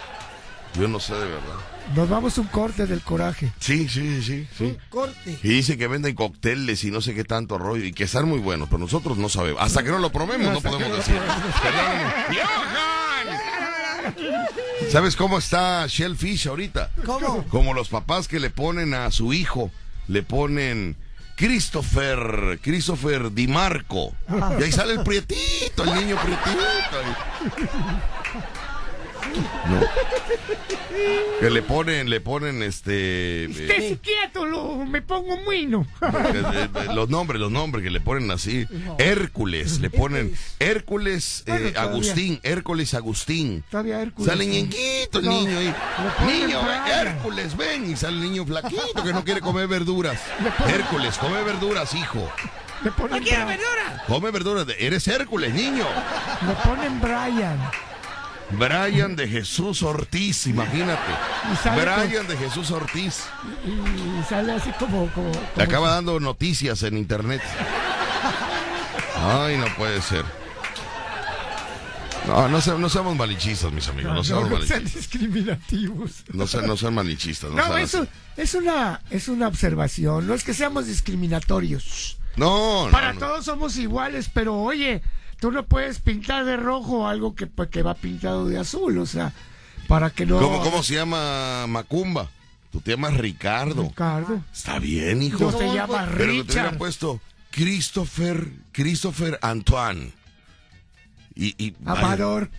Yo 0.75 0.87
no 0.87 0.99
sé 0.99 1.13
de 1.13 1.19
verdad. 1.25 1.55
Nos 1.95 2.07
vamos 2.07 2.37
un 2.37 2.45
corte 2.47 2.85
del 2.85 3.01
coraje. 3.01 3.51
Sí, 3.59 3.89
sí, 3.89 4.21
sí, 4.21 4.47
sí. 4.55 4.77
Corte. 4.89 5.39
Y 5.41 5.47
dice 5.47 5.77
que 5.77 5.87
venden 5.87 6.13
cócteles 6.15 6.83
y 6.83 6.91
no 6.91 7.01
sé 7.01 7.15
qué 7.15 7.23
tanto 7.23 7.57
rollo 7.57 7.83
y 7.83 7.93
que 7.93 8.03
están 8.03 8.27
muy 8.27 8.39
buenos, 8.39 8.67
pero 8.69 8.77
nosotros 8.79 9.17
no 9.17 9.27
sabemos. 9.29 9.59
Hasta 9.61 9.81
que 9.81 9.89
no 9.89 9.97
lo 9.97 10.11
probemos 10.11 10.53
no 10.53 10.61
podemos 10.61 10.97
decir. 10.97 11.15
¿Sabes 14.89 15.15
cómo 15.15 15.37
está 15.37 15.85
Shellfish 15.87 16.47
ahorita? 16.47 16.89
¿Cómo? 17.05 17.45
Como 17.49 17.73
los 17.73 17.89
papás 17.89 18.27
que 18.27 18.39
le 18.39 18.49
ponen 18.49 18.93
a 18.93 19.11
su 19.11 19.33
hijo, 19.33 19.71
le 20.07 20.23
ponen 20.23 20.95
Christopher, 21.35 22.59
Christopher 22.61 23.31
Di 23.31 23.47
Marco. 23.47 24.13
Y 24.59 24.63
ahí 24.63 24.71
sale 24.71 24.93
el 24.93 25.03
prietito, 25.03 25.83
el 25.83 25.95
niño 25.95 26.17
prietito. 26.21 26.57
No. 29.69 29.79
Que 31.39 31.49
le 31.49 31.61
ponen, 31.61 32.09
le 32.09 32.19
ponen 32.19 32.61
este. 32.63 33.45
eh, 33.45 33.49
Estés 33.49 33.99
quieto, 33.99 34.45
lo, 34.45 34.75
me 34.85 35.01
pongo 35.01 35.37
muino. 35.37 35.85
eh, 36.01 36.67
eh, 36.75 36.87
los 36.93 37.09
nombres, 37.09 37.39
los 37.39 37.51
nombres 37.51 37.83
que 37.83 37.89
le 37.89 38.01
ponen 38.01 38.29
así. 38.31 38.67
Hércules, 38.97 39.79
le 39.79 39.89
ponen 39.89 40.35
Hércules 40.59 41.43
eh, 41.45 41.51
Bueno, 41.51 41.69
todavía. 41.69 41.81
Agustín, 41.91 42.39
Hércules 42.43 42.93
Agustín. 42.93 43.63
Todavía 43.71 44.01
Hércules. 44.01 44.29
Sale 44.29 44.45
ñenguito 44.45 45.19
el 45.19 45.25
No, 45.25 45.31
niño 45.31 45.57
ahí. 45.59 45.65
le 45.67 46.09
ponen 46.25 46.39
Niño. 46.47 46.59
Hércules, 46.87 47.55
ven. 47.57 47.89
Y 47.91 47.95
sale 47.95 48.17
el 48.17 48.21
niño 48.23 48.45
flaquito 48.45 49.03
que 49.03 49.13
no 49.13 49.23
quiere 49.23 49.39
comer 49.41 49.67
verduras. 49.67 50.19
Hércules, 50.67 51.17
come 51.17 51.41
verduras, 51.43 51.93
hijo. 51.95 52.29
Le 52.83 52.91
ponen! 52.91 53.23
Come 54.07 54.31
verduras. 54.31 54.65
Eres 54.77 55.07
Hércules, 55.07 55.53
niño. 55.53 55.85
le 56.47 56.53
ponen 56.69 56.99
Brian. 57.01 57.57
Brian 58.51 59.15
de 59.15 59.27
Jesús 59.27 59.83
Ortiz, 59.83 60.47
imagínate. 60.47 61.11
Brian 61.75 62.27
de 62.27 62.35
Jesús 62.37 62.71
Ortiz. 62.71 63.23
Y 63.65 64.23
sale 64.27 64.53
así 64.53 64.71
como. 64.79 65.07
como, 65.11 65.31
Le 65.55 65.63
acaba 65.63 65.91
dando 65.91 66.19
noticias 66.19 66.81
en 66.83 66.97
internet. 66.97 67.41
Ay, 69.15 69.57
no 69.57 69.67
puede 69.75 70.01
ser. 70.01 70.25
No, 72.27 72.47
no, 72.47 72.61
se- 72.61 72.77
no 72.77 72.89
seamos 72.89 73.15
malichistas, 73.15 73.71
mis 73.71 73.87
amigos. 73.87 74.11
No, 74.11 74.17
No, 74.17 74.23
seamos 74.23 74.49
no 74.49 74.57
sean 74.57 74.67
malichistas. 74.83 74.93
discriminativos. 74.93 76.11
No, 76.33 76.47
sean, 76.47 76.67
no 76.67 76.77
sean 76.77 76.93
malichistas. 76.93 77.51
No, 77.51 77.65
sean 77.67 77.79
eso 77.79 78.07
es 78.37 78.53
una, 78.55 79.01
es 79.09 79.27
una 79.29 79.47
observación. 79.47 80.27
No 80.27 80.33
es 80.33 80.43
que 80.43 80.53
seamos 80.53 80.87
discriminatorios. 80.87 82.17
no, 82.35 82.85
no, 82.85 82.91
Para 82.91 83.13
todos 83.13 83.45
somos 83.45 83.77
iguales, 83.77 84.29
pero 84.33 84.55
oye, 84.55 85.01
tú 85.39 85.51
no 85.51 85.63
puedes 85.63 85.99
pintar 85.99 86.45
de 86.45 86.57
rojo 86.57 87.07
algo 87.07 87.35
que, 87.35 87.47
pues, 87.47 87.69
que 87.69 87.81
va 87.83 87.93
pintado 87.95 88.47
de 88.47 88.59
azul, 88.59 88.97
o 88.97 89.05
sea, 89.05 89.31
para 89.87 90.09
que 90.09 90.25
no. 90.25 90.39
¿Cómo, 90.39 90.61
¿Cómo 90.61 90.83
se 90.83 90.95
llama 90.95 91.65
Macumba? 91.67 92.29
Tú 92.71 92.81
te 92.81 92.91
llamas 92.91 93.15
Ricardo. 93.17 93.83
Ricardo. 93.83 94.41
Está 94.53 94.77
bien, 94.79 95.21
hijo. 95.23 95.39
No 95.39 95.51
se 95.57 95.73
llama 95.73 96.07
Pero 96.15 96.17
que 96.17 96.17
te 96.17 96.23
hubieran 96.23 96.45
Richard. 96.45 96.77
puesto 96.77 97.19
Christopher, 97.51 98.47
Christopher 98.71 99.39
Antoine. 99.41 100.11
Y, 101.35 101.55
y 101.57 101.73
vaya, 101.79 101.99
Amador. 102.05 102.49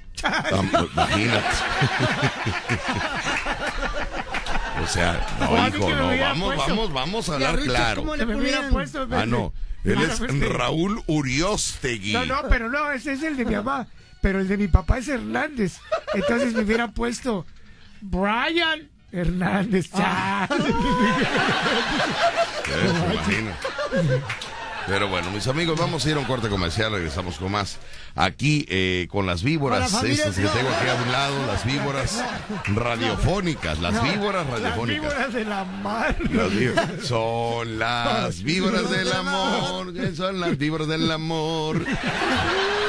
am- 0.52 0.70
imagínate. 0.92 1.46
o 4.82 4.86
sea, 4.88 5.26
no, 5.38 5.68
hijo, 5.68 5.78
no, 5.90 6.08
hubiera 6.08 6.28
vamos, 6.30 6.54
puesto. 6.54 6.70
vamos, 6.76 6.92
vamos 6.92 7.28
a 7.28 7.34
hablar 7.34 7.56
Richard, 7.56 7.74
claro. 7.74 8.00
¿cómo 8.02 8.12
hubiera 8.14 8.68
puesto. 8.70 9.06
Ah, 9.12 9.26
no. 9.26 9.52
Él 9.84 9.94
No, 9.94 10.02
es 10.02 10.20
no, 10.20 10.26
este- 10.26 10.48
Raúl 10.48 11.02
Uriostegui. 11.06 12.12
No, 12.12 12.26
no, 12.26 12.42
pero 12.48 12.68
no, 12.68 12.90
ese 12.92 13.12
es 13.12 13.22
el 13.22 13.36
de 13.36 13.44
mi 13.44 13.54
mamá. 13.54 13.86
Pero 14.20 14.40
el 14.40 14.48
de 14.48 14.56
mi 14.58 14.68
papá 14.68 14.98
es 14.98 15.08
Hernández. 15.08 15.78
Entonces 16.14 16.52
me 16.52 16.62
hubiera 16.62 16.88
puesto 16.88 17.46
Brian 18.02 18.90
Hernández. 19.12 19.88
Ah. 19.94 20.46
Pero 24.86 25.08
bueno, 25.08 25.30
mis 25.30 25.46
amigos, 25.46 25.78
vamos 25.78 26.04
a 26.04 26.10
ir 26.10 26.16
a 26.16 26.18
un 26.18 26.24
corte 26.24 26.48
comercial, 26.48 26.92
regresamos 26.92 27.36
con 27.38 27.52
más. 27.52 27.78
Aquí 28.14 28.66
eh, 28.68 29.06
con 29.10 29.26
las 29.26 29.42
víboras, 29.42 29.82
Con 29.84 29.92
la 29.92 29.98
familia 29.98 30.24
estas 30.26 30.36
que 30.36 30.58
tengo 30.58 30.70
aquí 30.70 30.88
a 30.88 30.94
un 30.94 31.12
lado, 31.12 31.46
las 31.46 31.64
víboras 31.64 32.24
radiofónicas, 32.66 33.78
las 33.80 34.02
víboras 34.02 34.46
Las 34.46 34.60
radiofónicas. 34.60 35.02
víboras 35.02 35.32
de 35.32 35.44
la 35.44 35.64
mar. 35.64 36.16
Las 36.30 36.50
víboras. 36.50 36.88
Son 37.04 37.78
las 37.78 38.42
víboras 38.42 38.90
del 38.90 39.12
amor, 39.12 39.92
son 40.16 40.40
las 40.40 40.58
víboras 40.58 40.88
del 40.88 41.10
amor. 41.10 41.84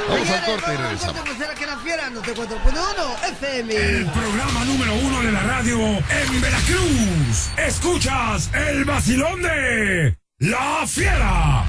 Vamos 0.08 0.28
al 0.30 0.44
corte 0.44 0.74
y 0.74 0.76
regresamos. 0.76 1.20
aquí 1.20 1.62
en 1.64 1.70
la 1.70 1.76
fiera, 1.78 2.10
no 2.10 2.20
te 2.20 2.32
cuento. 2.32 2.56
Pues 2.62 2.74
no, 2.74 2.92
no, 2.94 3.14
FM. 3.28 3.74
El 3.74 4.06
programa 4.06 4.64
número 4.64 4.94
uno 4.94 5.22
de 5.22 5.32
la 5.32 5.40
radio 5.42 5.78
en 5.78 6.40
Veracruz. 6.40 7.50
Escuchas 7.56 8.50
el 8.54 8.84
vacilón 8.84 9.42
de 9.42 10.18
La 10.38 10.84
Fiera. 10.86 11.64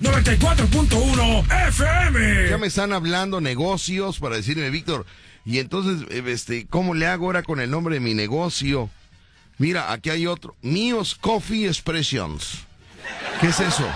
94.1 0.00 1.68
FM. 1.68 2.10
9. 2.12 2.46
Ya 2.50 2.58
me 2.58 2.66
están 2.68 2.92
hablando 2.92 3.40
negocios 3.40 4.18
para 4.20 4.36
decirme, 4.36 4.70
Víctor, 4.70 5.06
y 5.44 5.58
entonces, 5.58 6.06
eh, 6.10 6.22
este, 6.26 6.66
¿cómo 6.66 6.94
le 6.94 7.06
hago 7.06 7.26
ahora 7.26 7.42
con 7.42 7.60
el 7.60 7.70
nombre 7.70 7.94
de 7.94 8.00
mi 8.00 8.14
negocio? 8.14 8.90
Mira, 9.58 9.92
aquí 9.92 10.10
hay 10.10 10.26
otro. 10.26 10.54
Míos 10.62 11.16
Coffee 11.20 11.66
Expressions. 11.66 12.60
¿Qué 13.40 13.48
es 13.48 13.58
eso? 13.60 13.88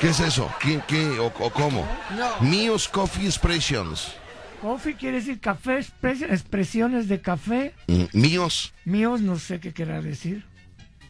¿Qué 0.00 0.10
es 0.10 0.20
eso? 0.20 0.52
¿Quién, 0.60 0.82
qué 0.86 1.04
o, 1.18 1.26
o 1.26 1.50
cómo? 1.50 1.88
No. 2.16 2.40
Míos 2.46 2.86
Coffee 2.88 3.26
Expressions. 3.26 4.12
Coffee 4.60 4.94
quiere 4.94 5.18
decir 5.18 5.40
café, 5.40 5.78
expres- 5.80 6.22
expresiones 6.22 7.08
de 7.08 7.20
café. 7.20 7.74
Mm, 7.88 8.04
Míos. 8.12 8.72
Míos 8.84 9.20
no 9.22 9.38
sé 9.38 9.58
qué 9.60 9.72
querrá 9.72 10.00
decir. 10.00 10.44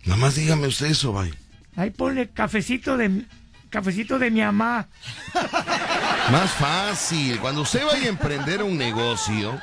Nada 0.04 0.16
más 0.20 0.36
dígame 0.36 0.66
usted 0.68 0.86
eso, 0.86 1.12
bye. 1.12 1.32
Ahí 1.76 1.90
pone 1.90 2.28
cafecito 2.30 2.96
de 2.96 3.24
cafecito 3.70 4.18
de 4.18 4.30
mi 4.30 4.40
mamá. 4.40 4.86
Más 6.30 6.50
fácil. 6.52 7.38
Cuando 7.40 7.62
usted 7.62 7.84
vaya 7.84 8.06
a 8.06 8.08
emprender 8.08 8.62
un 8.62 8.76
negocio, 8.76 9.58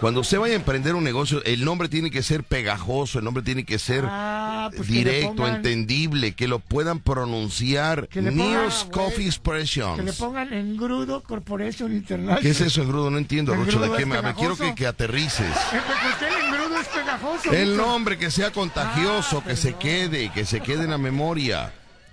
cuando 0.00 0.20
usted 0.20 0.38
vaya 0.40 0.54
a 0.54 0.56
emprender 0.56 0.96
un 0.96 1.04
negocio, 1.04 1.42
el 1.44 1.64
nombre 1.64 1.88
tiene 1.88 2.10
que 2.10 2.24
ser 2.24 2.42
pegajoso, 2.42 3.20
el 3.20 3.24
nombre 3.24 3.42
tiene 3.44 3.64
que 3.64 3.78
ser 3.78 4.04
Ah, 4.08 4.68
pues 4.74 4.88
que 4.88 4.94
directo, 4.94 5.36
pongan- 5.36 5.56
entendible, 5.56 6.32
que 6.32 6.48
lo 6.48 6.58
puedan 6.58 6.98
pronunciar. 6.98 8.08
Que 8.08 8.20
pongan- 8.20 8.90
Coffee 8.90 9.14
Que 9.16 9.20
le 9.22 9.28
Expressions. 9.28 10.16
pongan 10.16 10.52
engrudo 10.52 11.22
Corporation 11.22 11.92
International. 11.92 12.40
¿Qué 12.42 12.50
es 12.50 12.60
eso, 12.60 12.82
engrudo? 12.82 13.10
No 13.12 13.18
entiendo, 13.18 13.54
Rocho. 13.54 13.78
¿De 13.78 13.96
qué 13.96 14.04
me 14.06 14.18
quiero 14.34 14.56
que, 14.56 14.74
que 14.74 14.86
aterrices. 14.88 15.46
Eh, 15.46 15.80
pues, 15.86 15.98
¿Por 15.98 16.18
qué 16.18 16.26
el 16.26 16.44
engrudo 16.46 16.80
es 16.80 16.88
pegajoso? 16.88 17.52
El 17.52 17.76
nombre 17.76 18.18
que 18.18 18.30
sea 18.32 18.50
contagioso, 18.50 19.42
Ah, 19.44 19.48
que 19.48 19.56
se 19.56 19.74
quede, 19.74 20.30
que 20.32 20.44
se 20.44 20.60
quede 20.60 20.82
en 20.84 20.90
la 20.90 20.98
memoria. 20.98 21.72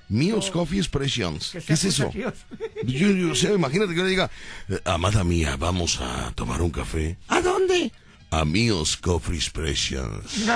News 0.10 0.49
Coffee 0.51 0.80
Expressions. 0.80 1.51
¿Qué 1.66 1.74
es 1.74 1.84
eso? 1.86 2.12
Yo, 2.14 2.32
yo, 3.12 3.32
o 3.32 3.36
sea, 3.36 3.53
imagínate 3.53 3.91
que 3.93 3.97
yo 3.97 4.03
le 4.03 4.10
diga, 4.10 4.30
"Eh, 4.68 4.80
amada 4.86 5.24
mía, 5.24 5.55
vamos 5.57 5.99
a 6.01 6.32
tomar 6.36 6.62
un 6.62 6.72
café. 6.72 7.18
¿A 7.28 7.41
dónde? 7.41 7.91
A 8.32 8.43
Míos 8.45 8.97
Coffee 8.97 9.36
Expressions. 9.36 10.39
No, 10.39 10.53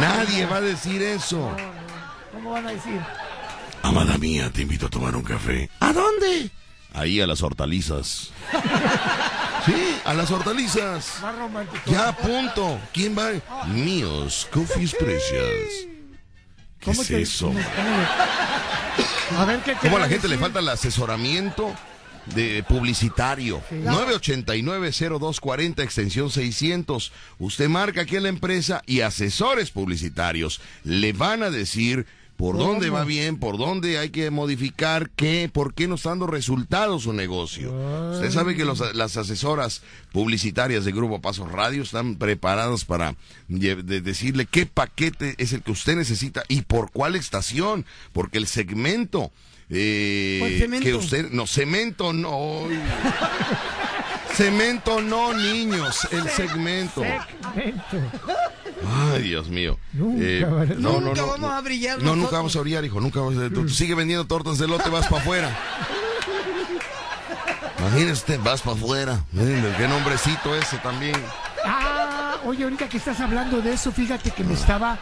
Nadie 0.00 0.46
va 0.46 0.56
a 0.56 0.60
decir 0.60 1.02
eso. 1.02 1.54
¿Cómo 2.32 2.52
van 2.52 2.66
a 2.66 2.72
decir? 2.72 3.00
Amada 3.82 4.16
mía, 4.18 4.50
te 4.52 4.62
invito 4.62 4.86
a 4.86 4.90
tomar 4.90 5.14
un 5.16 5.22
café. 5.22 5.68
¿A 5.80 5.92
dónde? 5.92 6.50
Ahí 6.94 7.20
a 7.20 7.26
las 7.26 7.42
hortalizas. 7.42 8.30
Sí, 9.64 9.74
a 10.04 10.12
las 10.12 10.28
hortalizas. 10.28 11.18
Más 11.22 11.38
romántico. 11.38 11.82
Ya, 11.88 12.10
punto. 12.16 12.80
¿Quién 12.92 13.16
va? 13.16 13.30
Míos 13.68 14.48
Coffee 14.52 14.82
Expressions. 14.82 15.86
¿Qué 16.84 16.90
es 16.90 17.06
te- 17.06 17.22
eso? 17.22 17.46
cómo- 17.48 17.60
cómo- 17.60 19.40
A 19.40 19.44
ver 19.46 19.60
qué 19.60 19.74
¿Cómo 19.80 19.96
a 19.96 20.00
la 20.00 20.08
gente 20.08 20.28
le 20.28 20.36
falta 20.38 20.58
el 20.58 20.68
asesoramiento 20.68 21.74
de 22.34 22.62
publicitario? 22.68 23.62
989-0240, 23.70 25.82
extensión 25.82 26.30
600. 26.30 27.12
Usted 27.38 27.68
marca 27.68 28.02
aquí 28.02 28.16
en 28.16 28.24
la 28.24 28.28
empresa 28.28 28.82
y 28.86 29.00
asesores 29.00 29.70
publicitarios 29.70 30.60
le 30.84 31.12
van 31.12 31.42
a 31.42 31.50
decir 31.50 32.06
por 32.42 32.58
dónde 32.58 32.90
va 32.90 33.04
bien, 33.04 33.38
por 33.38 33.56
dónde 33.56 33.98
hay 33.98 34.10
que 34.10 34.28
modificar, 34.32 35.10
qué, 35.10 35.48
por 35.52 35.74
qué 35.74 35.86
no 35.86 35.94
está 35.94 36.08
dando 36.08 36.26
resultados 36.26 37.04
su 37.04 37.12
negocio. 37.12 37.72
Usted 38.14 38.32
sabe 38.32 38.56
que 38.56 38.64
los- 38.64 38.94
las 38.96 39.16
asesoras 39.16 39.82
publicitarias 40.10 40.84
de 40.84 40.90
Grupo 40.90 41.20
Pasos 41.20 41.52
Radio 41.52 41.82
están 41.82 42.16
preparadas 42.16 42.84
para 42.84 43.14
de- 43.46 43.76
decirle 44.00 44.46
qué 44.46 44.66
paquete 44.66 45.36
es 45.38 45.52
el 45.52 45.62
que 45.62 45.70
usted 45.70 45.94
necesita 45.94 46.42
y 46.48 46.62
por 46.62 46.90
cuál 46.90 47.14
estación, 47.14 47.86
porque 48.12 48.38
el 48.38 48.48
segmento 48.48 49.30
eh, 49.70 50.40
que 50.82 50.94
usted 50.96 51.30
no 51.30 51.46
cemento 51.46 52.12
no. 52.12 52.62
cemento 54.34 55.00
no 55.00 55.32
niños 55.34 56.06
el 56.10 56.28
segmento 56.30 57.02
Segmento. 57.02 57.96
ay 59.12 59.22
Dios 59.22 59.48
mío 59.48 59.78
Nunca, 59.92 60.24
Eh, 60.24 60.46
Nunca 60.78 61.20
no, 61.20 61.26
vamos 61.26 61.40
no. 61.40 61.50
a 61.52 61.60
brillar 61.60 62.02
no 62.02 62.16
nunca 62.16 62.36
vamos 62.36 62.56
a 62.56 62.60
brillar 62.60 62.84
hijo 62.84 63.00
nunca 63.00 63.20
vamos 63.20 63.36
a- 63.38 63.48
tú, 63.48 63.62
tú 63.62 63.68
sigue 63.68 63.94
vendiendo 63.94 64.24
tortas 64.26 64.58
de 64.58 64.66
lote 64.68 64.88
vas 64.90 65.06
para 65.08 65.20
afuera 65.22 65.58
imagínese 67.78 68.12
usted, 68.12 68.40
vas 68.42 68.62
para 68.62 68.76
afuera 68.76 69.20
qué 69.78 69.88
nombrecito 69.88 70.54
ese 70.56 70.78
también 70.78 71.16
Ah, 71.64 72.36
oye, 72.44 72.64
ahorita 72.64 72.88
que 72.88 72.96
estás 72.96 73.20
hablando 73.20 73.60
de 73.62 73.72
eso, 73.74 73.92
fíjate 73.92 74.32
que 74.32 74.42
me 74.42 74.54
estaba. 74.54 74.98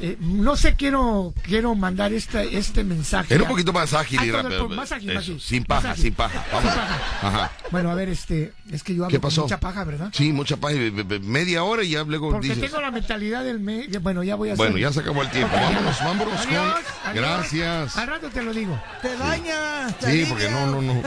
Eh, 0.00 0.16
no 0.20 0.56
sé, 0.56 0.74
quiero 0.74 1.32
quiero 1.42 1.74
mandar 1.74 2.12
este, 2.12 2.56
este 2.58 2.84
mensaje. 2.84 3.32
era 3.34 3.42
un 3.44 3.48
poquito 3.48 3.72
más 3.72 3.92
ágil 3.94 4.18
a 4.20 4.24
y 4.26 4.30
rápido 4.30 4.68
pu- 4.68 4.74
más 4.74 4.92
ágil, 4.92 5.10
Eso, 5.10 5.14
más 5.18 5.24
ágil. 5.24 5.40
sin 5.40 5.60
Más 5.60 5.66
paja 5.68 5.90
ágil. 5.92 6.02
sin 6.04 6.14
paja 6.14 6.44
vamos 6.52 6.72
Sin 6.72 6.80
paja. 6.80 6.98
ajá 7.22 7.52
Bueno, 7.70 7.90
a 7.90 7.94
ver, 7.94 8.08
este, 8.08 8.52
es 8.72 8.82
que 8.82 8.94
yo 8.94 9.04
hablo 9.04 9.10
¿Qué 9.16 9.20
con 9.20 9.30
pasó? 9.30 9.42
mucha 9.42 9.60
paja, 9.60 9.84
¿verdad? 9.84 10.10
Sí, 10.12 10.32
mucha 10.32 10.56
paja. 10.56 10.74
Media 11.22 11.64
hora 11.64 11.82
y 11.82 11.90
ya 11.90 12.04
luego 12.04 12.30
Porque 12.30 12.48
dices. 12.48 12.62
tengo 12.70 12.80
la 12.80 12.90
mentalidad 12.90 13.44
del 13.44 13.60
me... 13.60 13.86
Bueno, 14.00 14.22
ya 14.22 14.34
voy 14.36 14.50
a 14.50 14.52
hacer. 14.54 14.66
Bueno, 14.66 14.78
ya 14.78 14.92
se 14.92 15.00
acabó 15.00 15.22
el 15.22 15.30
tiempo. 15.30 15.54
Ok, 15.54 15.60
ya. 15.62 15.68
Vámonos, 15.70 15.98
vámonos 16.00 16.46
con. 16.46 16.56
Adiós. 16.56 16.80
Gracias. 17.14 17.96
Al 17.96 18.06
rato 18.08 18.28
te 18.30 18.42
lo 18.42 18.52
digo. 18.52 18.80
Te 19.02 19.16
daña. 19.16 19.88
te 20.00 20.10
Sí, 20.12 20.26
porque 20.28 20.50
no, 20.50 20.66
no, 20.66 20.82
no. 20.82 21.02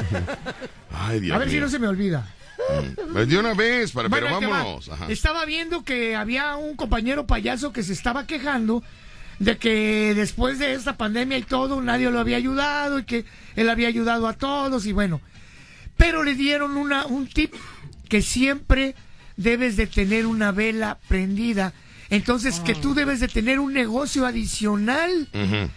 Ay, 0.93 1.19
Dios 1.19 1.35
a 1.35 1.39
ver 1.39 1.49
si 1.49 1.59
no 1.59 1.69
se 1.69 1.79
me 1.79 1.88
olvida. 1.88 2.25
Pues 3.13 3.27
de 3.29 3.37
una 3.37 3.53
vez, 3.53 3.91
para- 3.91 4.09
pero 4.09 4.29
Bueno, 4.29 4.49
vámonos. 4.49 4.89
Ajá. 4.89 5.05
Estaba 5.09 5.45
viendo 5.45 5.83
que 5.83 6.15
había 6.15 6.55
un 6.55 6.75
compañero 6.75 7.25
payaso 7.27 7.71
que 7.71 7.83
se 7.83 7.93
estaba 7.93 8.25
quejando 8.27 8.83
de 9.39 9.57
que 9.57 10.13
después 10.15 10.57
de 10.59 10.73
esta 10.73 10.97
pandemia 10.97 11.37
y 11.37 11.43
todo, 11.43 11.81
nadie 11.81 12.09
lo 12.09 12.19
había 12.19 12.37
ayudado 12.37 12.99
y 12.99 13.03
que 13.05 13.25
él 13.55 13.69
había 13.69 13.87
ayudado 13.87 14.27
a 14.27 14.33
todos 14.33 14.85
y 14.85 14.91
bueno. 14.93 15.21
Pero 15.95 16.23
le 16.23 16.35
dieron 16.35 16.77
una, 16.77 17.05
un 17.05 17.27
tip 17.27 17.53
que 18.09 18.21
siempre 18.21 18.95
debes 19.35 19.75
de 19.77 19.85
tener 19.87 20.25
una 20.25 20.51
vela 20.51 20.97
prendida. 21.07 21.73
Entonces, 22.09 22.59
que 22.61 22.73
tú 22.73 22.93
debes 22.93 23.19
de 23.19 23.27
tener 23.27 23.59
un 23.59 23.73
negocio 23.73 24.25
adicional 24.25 25.27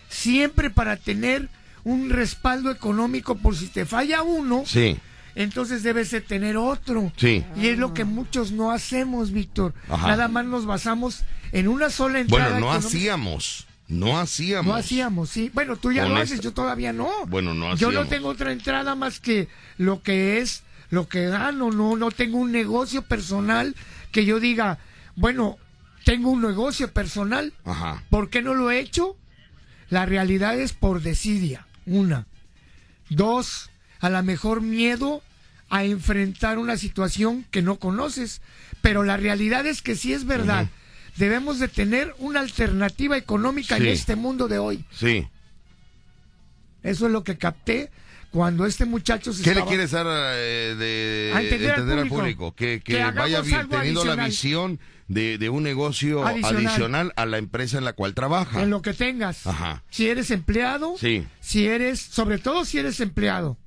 siempre 0.08 0.70
para 0.70 0.96
tener 0.96 1.48
un 1.84 2.08
respaldo 2.10 2.70
económico 2.70 3.36
por 3.36 3.56
si 3.56 3.66
te 3.66 3.84
falla 3.86 4.22
uno 4.22 4.62
Sí, 4.66 4.96
entonces 5.34 5.82
debes 5.82 6.10
de 6.10 6.20
tener 6.20 6.56
otro. 6.56 7.12
sí. 7.16 7.44
Y 7.56 7.68
es 7.68 7.78
lo 7.78 7.94
que 7.94 8.04
muchos 8.04 8.52
no 8.52 8.70
hacemos, 8.70 9.32
Víctor. 9.32 9.74
Nada 9.88 10.28
más 10.28 10.44
nos 10.44 10.66
basamos 10.66 11.24
en 11.52 11.68
una 11.68 11.90
sola 11.90 12.20
entrada. 12.20 12.50
Bueno, 12.52 12.66
no 12.66 12.72
hacíamos. 12.72 13.66
No 13.88 14.18
hacíamos. 14.18 14.66
No 14.66 14.74
hacíamos, 14.76 15.30
sí. 15.30 15.50
Bueno, 15.52 15.76
tú 15.76 15.90
ya 15.92 16.06
lo 16.06 16.16
haces, 16.16 16.40
yo 16.40 16.52
todavía 16.52 16.92
no. 16.92 17.10
Bueno, 17.26 17.54
no 17.54 17.74
Yo 17.76 17.88
no 17.88 18.00
hacíamos. 18.00 18.08
tengo 18.08 18.28
otra 18.28 18.52
entrada 18.52 18.94
más 18.94 19.18
que 19.18 19.48
lo 19.78 20.02
que 20.02 20.38
es, 20.38 20.62
lo 20.90 21.08
que 21.08 21.26
gano. 21.26 21.70
No, 21.72 21.96
no 21.96 22.10
tengo 22.12 22.38
un 22.38 22.52
negocio 22.52 23.02
personal 23.02 23.74
que 24.12 24.24
yo 24.24 24.38
diga, 24.38 24.78
bueno, 25.16 25.58
tengo 26.04 26.30
un 26.30 26.40
negocio 26.40 26.92
personal. 26.92 27.52
Ajá. 27.64 28.04
¿Por 28.10 28.30
qué 28.30 28.42
no 28.42 28.54
lo 28.54 28.70
he 28.70 28.78
hecho? 28.78 29.16
La 29.88 30.06
realidad 30.06 30.56
es 30.58 30.72
por 30.72 31.02
desidia, 31.02 31.66
una. 31.84 32.26
Dos, 33.08 33.69
a 34.00 34.10
lo 34.10 34.22
mejor 34.22 34.60
miedo 34.62 35.22
a 35.68 35.84
enfrentar 35.84 36.58
una 36.58 36.76
situación 36.76 37.44
que 37.50 37.62
no 37.62 37.76
conoces. 37.76 38.40
Pero 38.82 39.02
la 39.04 39.16
realidad 39.16 39.66
es 39.66 39.82
que 39.82 39.94
sí 39.94 40.12
es 40.12 40.24
verdad. 40.24 40.68
Debemos 41.16 41.58
de 41.58 41.68
tener 41.68 42.14
una 42.18 42.40
alternativa 42.40 43.16
económica 43.16 43.76
en 43.76 43.86
este 43.86 44.16
mundo 44.16 44.48
de 44.48 44.58
hoy. 44.58 44.84
Sí. 44.92 45.26
Eso 46.82 47.06
es 47.06 47.12
lo 47.12 47.24
que 47.24 47.36
capté 47.36 47.90
cuando 48.30 48.64
este 48.64 48.84
muchacho 48.84 49.32
se 49.32 49.42
¿Qué 49.42 49.54
le 49.54 49.64
quieres 49.64 49.90
dar 49.90 50.06
eh, 50.08 50.74
de 50.78 51.32
A 51.34 51.42
entender 51.42 51.70
al 51.72 51.80
entender 51.80 51.98
al 51.98 52.08
público. 52.08 52.52
público? 52.52 52.54
Que, 52.54 52.80
que 52.82 53.02
vaya 53.12 53.42
teniendo 53.68 54.04
la 54.04 54.24
visión 54.24 54.78
de, 55.08 55.36
de 55.36 55.48
un 55.50 55.62
negocio 55.62 56.24
adicional. 56.24 56.66
Adicional. 56.66 57.12
a 57.16 57.26
la 57.26 57.38
empresa 57.38 57.76
en 57.78 57.84
la 57.84 57.92
cual 57.92 58.14
trabaja. 58.14 58.62
en 58.62 58.70
lo 58.70 58.80
que 58.80 58.94
tengas. 58.94 59.46
Ajá. 59.46 59.82
Si 59.90 60.08
eres 60.08 60.30
empleado, 60.30 60.94
Sí. 60.98 61.26
si 61.40 61.66
eres, 61.66 62.00
sobre 62.00 62.38
todo 62.38 62.64
si 62.64 62.78
eres 62.78 63.00
empleado, 63.00 63.58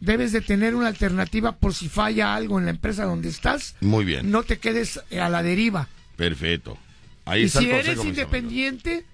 debes 0.00 0.32
de 0.32 0.40
tener 0.40 0.74
una 0.74 0.88
alternativa 0.88 1.52
por 1.56 1.74
si 1.74 1.88
falla 1.88 2.34
algo 2.34 2.58
en 2.58 2.64
la 2.66 2.70
empresa 2.70 3.04
donde 3.04 3.28
estás. 3.28 3.74
Muy 3.80 4.04
bien. 4.04 4.30
No 4.30 4.42
te 4.42 4.58
quedes 4.58 5.00
a 5.20 5.28
la 5.28 5.42
deriva. 5.42 5.88
Perfecto. 6.16 6.78
Ahí 7.24 7.42
y 7.42 7.44
está 7.46 7.60
si 7.60 7.66
el 7.66 7.70
consejo, 7.72 7.90
eres 7.90 8.00
amigos. 8.00 8.18
independiente, 8.18 9.04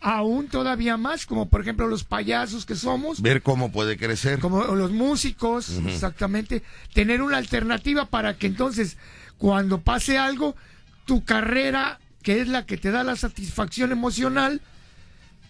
aún 0.00 0.48
todavía 0.48 0.96
más, 0.96 1.26
como 1.26 1.48
por 1.48 1.60
ejemplo 1.60 1.86
los 1.86 2.02
payasos 2.04 2.66
que 2.66 2.74
somos, 2.74 3.22
Ver 3.22 3.42
cómo 3.42 3.70
puede 3.70 3.96
crecer. 3.96 4.40
como 4.40 4.64
los 4.74 4.90
músicos, 4.90 5.70
exactamente, 5.86 6.62
tener 6.92 7.22
una 7.22 7.36
alternativa 7.36 8.06
para 8.06 8.36
que 8.36 8.48
entonces 8.48 8.96
cuando 9.38 9.80
pase 9.80 10.18
algo, 10.18 10.56
tu 11.04 11.24
carrera, 11.24 12.00
que 12.22 12.40
es 12.40 12.48
la 12.48 12.66
que 12.66 12.76
te 12.78 12.90
da 12.90 13.04
la 13.04 13.16
satisfacción 13.16 13.92
emocional, 13.92 14.60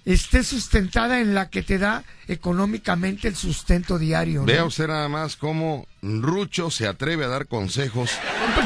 esté 0.05 0.43
sustentada 0.43 1.21
en 1.21 1.35
la 1.35 1.49
que 1.49 1.63
te 1.63 1.79
da 1.79 2.03
económicamente 2.27 3.29
el 3.29 3.37
sustento 3.37 3.99
diario. 3.99 4.41
¿no? 4.41 4.47
Vea 4.47 4.65
usted 4.65 4.89
nada 4.89 5.09
más 5.09 5.37
cómo 5.37 5.87
Rucho 6.03 6.71
se 6.71 6.87
atreve 6.89 7.25
a 7.25 7.29
dar 7.29 7.47
consejos. 7.47 8.11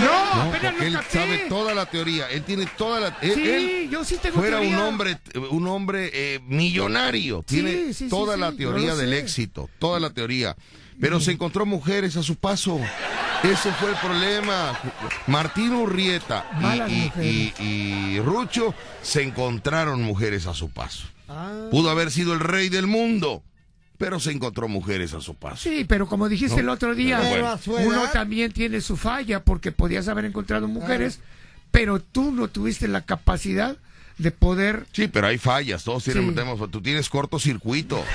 No, 0.01 0.45
No, 0.45 0.51
porque 0.51 0.87
él 0.87 0.99
sabe 1.11 1.47
toda 1.49 1.74
la 1.74 1.87
teoría. 1.87 2.28
Él 2.30 2.43
tiene 2.43 2.66
toda 2.76 3.01
la. 3.01 3.18
él- 3.20 3.34
Sí, 3.34 3.49
él 3.49 3.89
yo 3.91 4.05
sí 4.05 4.16
tengo 4.20 4.39
fuera 4.39 4.61
un 4.61 4.74
hombre, 4.76 5.18
un 5.51 5.66
hombre 5.68 6.11
eh, 6.12 6.41
millonario. 6.47 7.45
Sí, 7.47 7.62
Tiene 7.62 7.93
sí, 7.93 8.09
toda 8.09 8.37
la 8.37 8.53
teoría 8.53 8.95
del 8.95 9.11
sé. 9.11 9.18
éxito, 9.18 9.68
toda 9.78 10.01
la 10.01 10.11
teoría. 10.11 10.57
Pero 10.99 11.20
se 11.20 11.32
encontró 11.32 11.66
mujeres 11.66 12.16
a 12.16 12.22
su 12.22 12.37
paso. 12.37 12.80
Ese 13.43 13.70
fue 13.74 13.91
el 13.91 13.97
problema. 13.97 14.78
Martín 15.26 15.72
Urrieta 15.74 16.47
y- 16.89 17.53
y 17.62 18.20
Rucho 18.20 18.74
se 19.03 19.22
encontraron 19.22 20.03
mujeres 20.03 20.47
a 20.47 20.55
su 20.55 20.70
paso. 20.70 21.05
Ah, 21.29 21.68
Pudo 21.70 21.91
haber 21.91 22.11
sido 22.11 22.33
el 22.33 22.41
rey 22.41 22.68
del 22.68 22.87
mundo, 22.87 23.43
pero 23.99 24.20
se 24.20 24.31
encontró 24.33 24.68
mujeres 24.68 25.14
a 25.14 25.20
su 25.20 25.35
paso. 25.35 25.57
Sí, 25.68 25.85
pero 25.89 26.07
como 26.07 26.29
dijiste 26.29 26.57
No, 26.57 26.61
el 26.62 26.68
otro 26.68 26.95
día, 26.95 27.18
bueno. 27.20 27.59
uno 27.89 28.03
también 28.12 28.53
tiene 28.53 28.81
su 28.81 28.97
falla 28.97 29.43
porque 29.43 29.72
podías 29.72 30.09
haber 30.09 30.24
encontrado 30.27 30.68
mujeres, 30.68 31.20
pero 31.70 32.01
tú 32.01 32.31
no 32.33 32.49
tuviste 32.49 32.89
la 32.89 33.03
capacidad 33.03 33.77
de 34.18 34.31
poder... 34.31 34.87
Sí, 34.93 35.09
pero 35.09 35.27
hay 35.27 35.37
fallas, 35.39 35.85
todos 35.85 36.05
tienen, 36.05 36.29
Sí. 36.29 36.35
tenemos- 36.35 36.70
tú 36.70 36.81
tienes 36.81 37.09
cortocircuito. 37.11 38.03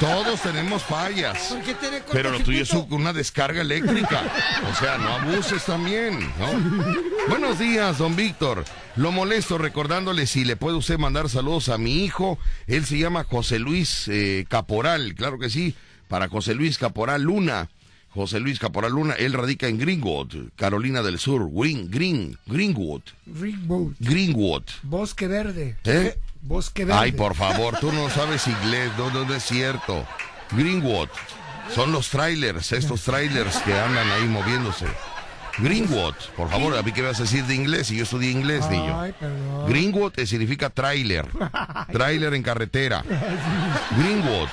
todos 0.00 0.42
tenemos 0.42 0.82
fallas. 0.82 1.38
¿Por 1.48 1.62
qué 1.62 1.74
tiene 1.74 2.02
Pero 2.12 2.30
lo 2.30 2.40
tuyo 2.40 2.62
es 2.62 2.72
una 2.72 3.12
descarga 3.12 3.60
eléctrica. 3.60 4.22
O 4.70 4.74
sea, 4.74 4.98
no 4.98 5.08
abuses 5.08 5.64
también, 5.64 6.18
¿no? 6.38 6.94
Buenos 7.28 7.58
días, 7.58 7.98
don 7.98 8.16
Víctor. 8.16 8.64
Lo 8.96 9.12
molesto 9.12 9.58
recordándole 9.58 10.26
si 10.26 10.44
le 10.44 10.56
puede 10.56 10.76
usted 10.76 10.98
mandar 10.98 11.28
saludos 11.28 11.68
a 11.68 11.78
mi 11.78 12.04
hijo. 12.04 12.38
Él 12.66 12.84
se 12.86 12.98
llama 12.98 13.24
José 13.24 13.58
Luis 13.58 14.08
eh, 14.08 14.46
Caporal, 14.48 15.14
claro 15.14 15.38
que 15.38 15.50
sí, 15.50 15.74
para 16.08 16.28
José 16.28 16.54
Luis 16.54 16.78
Caporal 16.78 17.22
Luna. 17.22 17.68
José 18.10 18.40
Luis 18.40 18.58
Caporal 18.58 18.92
Luna, 18.92 19.12
él 19.12 19.34
radica 19.34 19.68
en 19.68 19.76
Greenwood, 19.76 20.48
Carolina 20.56 21.02
del 21.02 21.18
Sur. 21.18 21.50
Green, 21.52 21.90
Green, 21.90 22.38
Greenwood, 22.46 23.02
Ringwood, 23.26 23.92
Greenwood. 24.00 24.62
bosque 24.84 25.28
verde. 25.28 25.76
¿Eh? 25.84 26.16
Bosque 26.46 26.84
verde. 26.84 27.00
Ay, 27.00 27.12
por 27.12 27.34
favor, 27.34 27.76
tú 27.80 27.90
no 27.92 28.08
sabes 28.08 28.46
inglés, 28.46 28.92
no, 28.96 29.10
no, 29.10 29.24
no 29.24 29.34
es 29.34 29.42
cierto. 29.42 30.06
Greenwood, 30.52 31.08
son 31.74 31.90
los 31.90 32.08
trailers, 32.08 32.70
estos 32.70 33.02
trailers 33.02 33.56
que 33.58 33.76
andan 33.76 34.08
ahí 34.12 34.28
moviéndose. 34.28 34.86
Greenwood, 35.58 36.14
por 36.36 36.48
favor, 36.48 36.76
a 36.76 36.82
mí 36.82 36.92
que 36.92 37.02
vas 37.02 37.18
a 37.18 37.24
decir 37.24 37.44
de 37.46 37.54
inglés, 37.56 37.90
y 37.90 37.96
yo 37.96 38.04
estudié 38.04 38.30
inglés, 38.30 38.68
niño. 38.70 38.96
Perdón. 39.18 39.68
Greenwood 39.68 40.12
eh, 40.18 40.26
significa 40.26 40.70
trailer, 40.70 41.26
trailer 41.92 42.34
en 42.34 42.44
carretera. 42.44 43.02
Greenwood, 43.98 44.48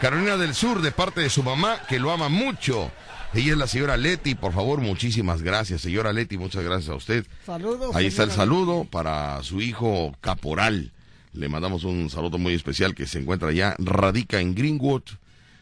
Carolina 0.00 0.38
del 0.38 0.54
Sur, 0.54 0.80
de 0.80 0.90
parte 0.90 1.20
de 1.20 1.28
su 1.28 1.42
mamá, 1.42 1.80
que 1.86 1.98
lo 1.98 2.12
ama 2.12 2.30
mucho. 2.30 2.90
Ella 3.34 3.52
es 3.52 3.58
la 3.58 3.66
señora 3.66 3.98
Leti, 3.98 4.34
por 4.34 4.54
favor, 4.54 4.80
muchísimas 4.80 5.42
gracias, 5.42 5.82
señora 5.82 6.14
Leti, 6.14 6.38
muchas 6.38 6.64
gracias 6.64 6.88
a 6.88 6.94
usted. 6.94 7.26
Saludos. 7.44 7.94
Ahí 7.94 8.06
está 8.06 8.22
el 8.22 8.30
saludo 8.30 8.84
para 8.84 9.42
su 9.42 9.60
hijo 9.60 10.16
Caporal. 10.22 10.92
Le 11.36 11.48
mandamos 11.50 11.84
un 11.84 12.08
saludo 12.08 12.38
muy 12.38 12.54
especial 12.54 12.94
que 12.94 13.06
se 13.06 13.18
encuentra 13.18 13.50
allá, 13.50 13.76
radica 13.78 14.40
en 14.40 14.54
Greenwood, 14.54 15.02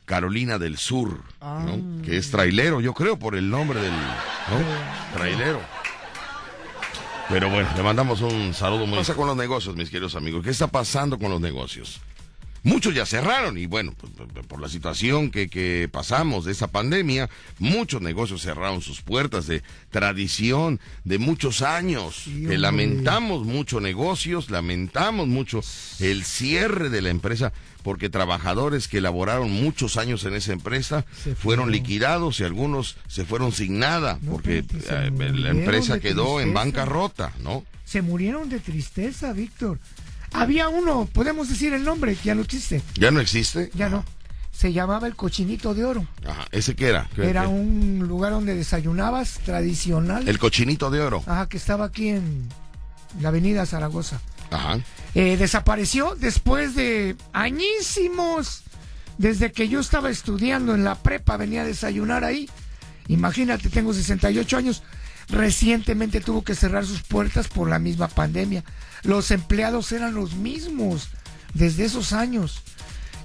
Carolina 0.04 0.58
del 0.58 0.78
Sur, 0.78 1.20
¿no? 1.40 2.02
que 2.04 2.16
es 2.16 2.30
trailero, 2.30 2.80
yo 2.80 2.94
creo, 2.94 3.18
por 3.18 3.34
el 3.34 3.50
nombre 3.50 3.80
del 3.80 3.90
¿no? 3.90 5.16
trailero. 5.16 5.60
Pero 7.28 7.50
bueno, 7.50 7.68
le 7.76 7.82
mandamos 7.82 8.20
un 8.20 8.54
saludo 8.54 8.86
muy... 8.86 8.90
¿Qué 8.90 9.00
pasa 9.00 9.14
con 9.14 9.26
los 9.26 9.36
negocios, 9.36 9.74
mis 9.74 9.90
queridos 9.90 10.14
amigos? 10.14 10.44
¿Qué 10.44 10.50
está 10.50 10.68
pasando 10.68 11.18
con 11.18 11.30
los 11.30 11.40
negocios? 11.40 12.00
Muchos 12.64 12.94
ya 12.94 13.06
cerraron 13.06 13.56
y 13.58 13.66
bueno, 13.66 13.94
pues, 13.96 14.10
por- 14.48 14.60
la 14.60 14.68
situación 14.68 15.30
que, 15.30 15.48
que 15.48 15.88
pasamos 15.92 16.44
de 16.46 16.52
esta 16.52 16.66
pandemia, 16.68 17.28
muchos 17.58 18.00
negocios 18.00 18.40
cerraron 18.42 18.80
sus 18.80 19.02
puertas 19.02 19.46
de 19.46 19.62
tradición 19.90 20.80
de 21.04 21.18
muchos 21.18 21.62
años. 21.62 22.22
Que 22.24 22.30
hombre. 22.30 22.58
lamentamos 22.58 23.44
mucho 23.46 23.80
negocios, 23.80 24.50
lamentamos 24.50 25.28
mucho 25.28 25.60
el 26.00 26.24
cierre 26.24 26.88
de 26.90 27.02
la 27.02 27.10
empresa 27.10 27.52
porque 27.82 28.08
trabajadores 28.08 28.88
que 28.88 29.02
laboraron 29.02 29.50
muchos 29.50 29.98
años 29.98 30.24
en 30.24 30.32
esa 30.34 30.54
empresa 30.54 31.04
Se 31.22 31.34
fueron 31.34 31.70
liquidados 31.70 32.40
y 32.40 32.44
algunos 32.44 32.96
se 33.08 33.26
fueron 33.26 33.52
sin 33.52 33.78
nada 33.78 34.18
No, 34.22 34.32
porque 34.32 34.64
eh, 34.88 35.10
la 35.34 35.50
empresa 35.50 36.00
quedó 36.00 36.40
en 36.40 36.54
bancarrota, 36.54 37.32
¿no? 37.42 37.62
Se 37.84 38.00
murieron 38.00 38.48
de 38.48 38.58
tristeza, 38.60 39.34
Víctor. 39.34 39.78
Había 40.34 40.68
uno, 40.68 41.08
podemos 41.12 41.48
decir 41.48 41.72
el 41.72 41.84
nombre, 41.84 42.14
que 42.16 42.24
ya 42.24 42.34
no 42.34 42.42
existe. 42.42 42.82
¿Ya 42.94 43.10
no 43.10 43.20
existe? 43.20 43.70
Ya 43.74 43.88
no. 43.88 44.04
Se 44.52 44.72
llamaba 44.72 45.06
el 45.06 45.16
Cochinito 45.16 45.74
de 45.74 45.84
Oro. 45.84 46.06
Ajá, 46.26 46.46
¿ese 46.52 46.74
qué 46.76 46.88
era? 46.88 47.08
¿Qué- 47.14 47.28
Era 47.28 47.42
qué? 47.42 47.48
un 47.48 48.04
lugar 48.06 48.32
donde 48.32 48.54
desayunabas 48.54 49.38
tradicional. 49.44 50.28
El 50.28 50.38
cochinito 50.38 50.90
de 50.90 51.00
oro. 51.00 51.22
Ajá, 51.26 51.48
que 51.48 51.56
estaba 51.56 51.86
aquí 51.86 52.08
en 52.10 52.48
la 53.20 53.28
avenida 53.30 53.66
Zaragoza. 53.66 54.20
Ajá. 54.50 54.78
Eh, 55.14 55.36
desapareció 55.36 56.14
después 56.16 56.74
de 56.76 57.16
añísimos. 57.32 58.62
Desde 59.18 59.52
que 59.52 59.68
yo 59.68 59.80
estaba 59.80 60.10
estudiando 60.10 60.74
en 60.74 60.84
la 60.84 60.96
prepa, 60.96 61.36
venía 61.36 61.62
a 61.62 61.66
desayunar 61.66 62.24
ahí. 62.24 62.48
Imagínate, 63.08 63.68
tengo 63.70 63.92
68 63.94 64.56
años. 64.56 64.82
Recientemente 65.28 66.20
tuvo 66.20 66.42
que 66.44 66.54
cerrar 66.54 66.84
sus 66.86 67.02
puertas 67.02 67.48
por 67.48 67.68
la 67.68 67.78
misma 67.78 68.08
pandemia. 68.08 68.62
Los 69.04 69.30
empleados 69.30 69.92
eran 69.92 70.14
los 70.14 70.34
mismos 70.34 71.08
desde 71.52 71.84
esos 71.84 72.12
años. 72.12 72.62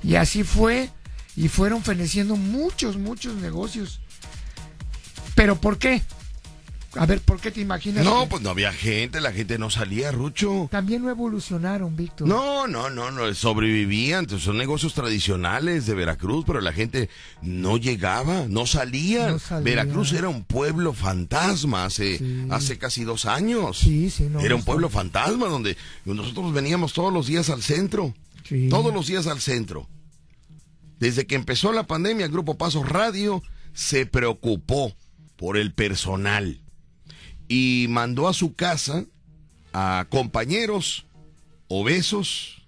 Y 0.04 0.16
así 0.16 0.44
fue. 0.44 0.90
Y 1.36 1.48
fueron 1.48 1.84
feneciendo 1.84 2.36
muchos, 2.36 2.98
muchos 2.98 3.36
negocios. 3.36 4.02
¿Pero 5.36 5.60
por 5.60 5.78
qué? 5.78 6.04
A 6.96 7.06
ver, 7.06 7.22
¿por 7.22 7.40
qué 7.40 7.52
te 7.52 7.62
imaginas? 7.62 8.04
No, 8.04 8.24
que 8.24 8.30
pues 8.32 8.42
no 8.42 8.50
había 8.50 8.72
gente, 8.74 9.22
la 9.22 9.32
gente 9.32 9.60
no 9.60 9.70
salía, 9.70 10.12
Rucho. 10.12 10.68
También 10.72 11.04
no 11.04 11.10
evolucionaron, 11.12 11.96
Víctor. 11.96 12.28
No, 12.28 12.68
no, 12.68 12.90
no, 12.90 13.12
no, 13.12 13.32
sobrevivían, 13.36 14.28
son 14.40 14.58
negocios 14.58 14.96
tradicionales 14.96 15.86
de 15.86 15.94
Veracruz, 15.94 16.46
pero 16.48 16.62
la 16.62 16.74
gente 16.74 17.10
no 17.44 17.78
llegaba, 17.78 18.46
no 18.50 18.66
salía. 18.66 19.30
No 19.30 19.40
salía. 19.40 19.64
Veracruz 19.64 20.14
era 20.14 20.30
un 20.30 20.44
pueblo 20.44 20.94
fantasma 20.94 21.86
hace, 21.86 22.18
Sí. 22.18 22.48
hace 22.50 22.78
casi 22.80 23.04
dos 23.04 23.26
años. 23.28 23.78
Sí, 23.78 24.10
sí, 24.10 24.24
no. 24.24 24.40
era 24.40 24.56
un 24.56 24.64
pueblo 24.64 24.90
fantasma 24.90 25.48
donde 25.48 25.78
nosotros 26.06 26.52
veníamos 26.54 26.94
todos 26.94 27.14
los 27.14 27.28
días 27.28 27.50
al 27.52 27.62
centro. 27.62 28.16
Sí. 28.48 28.68
Todos 28.70 28.92
los 28.92 29.06
días 29.06 29.28
al 29.28 29.42
centro. 29.42 29.88
Desde 31.00 31.28
que 31.28 31.36
empezó 31.36 31.72
la 31.72 31.86
pandemia, 31.86 32.26
el 32.26 32.32
Grupo 32.32 32.58
Pasos 32.58 32.90
Radio 32.90 33.44
se 33.74 34.06
preocupó 34.08 34.96
por 35.38 35.56
el 35.56 35.72
personal 35.72 36.60
y 37.50 37.88
mandó 37.90 38.30
a 38.30 38.34
su 38.34 38.54
casa 38.56 39.04
a 39.74 40.06
compañeros 40.10 41.06
obesos, 41.68 42.64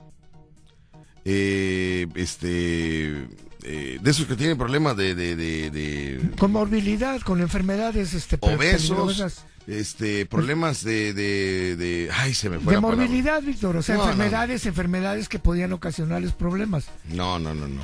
eh, 1.24 2.08
este, 2.16 3.28
eh, 3.64 4.00
de 4.02 4.12
esos 4.12 4.26
que 4.26 4.36
tienen 4.36 4.58
problemas 4.58 4.98
de, 4.98 5.14
de, 5.16 5.36
de- 5.36 5.70
de 5.72 6.30
Con 6.38 6.52
morbilidad, 6.52 7.22
con 7.22 7.42
enfermedades 7.42 8.14
este, 8.14 8.38
obesos, 8.42 9.44
este, 9.68 10.26
problemas 10.26 10.84
de, 10.84 11.14
de, 11.14 11.76
de- 11.76 12.10
ay, 12.12 12.34
se 12.34 12.50
me 12.50 12.58
fue 12.60 12.74
De 12.74 12.78
la 12.78 12.82
palabra. 12.82 13.06
morbilidad, 13.06 13.42
Víctor. 13.44 13.78
O 13.78 13.82
sea, 13.84 13.96
No, 13.96 14.06
no, 14.06 14.12
enfermedades, 14.12 14.66
enfermedades 14.66 15.30
que 15.30 15.38
podían 15.40 15.72
ocasionarles 15.74 16.34
problemas. 16.34 16.86
No, 17.14 17.38
no, 17.40 17.54
no, 17.54 17.68
no. 17.68 17.82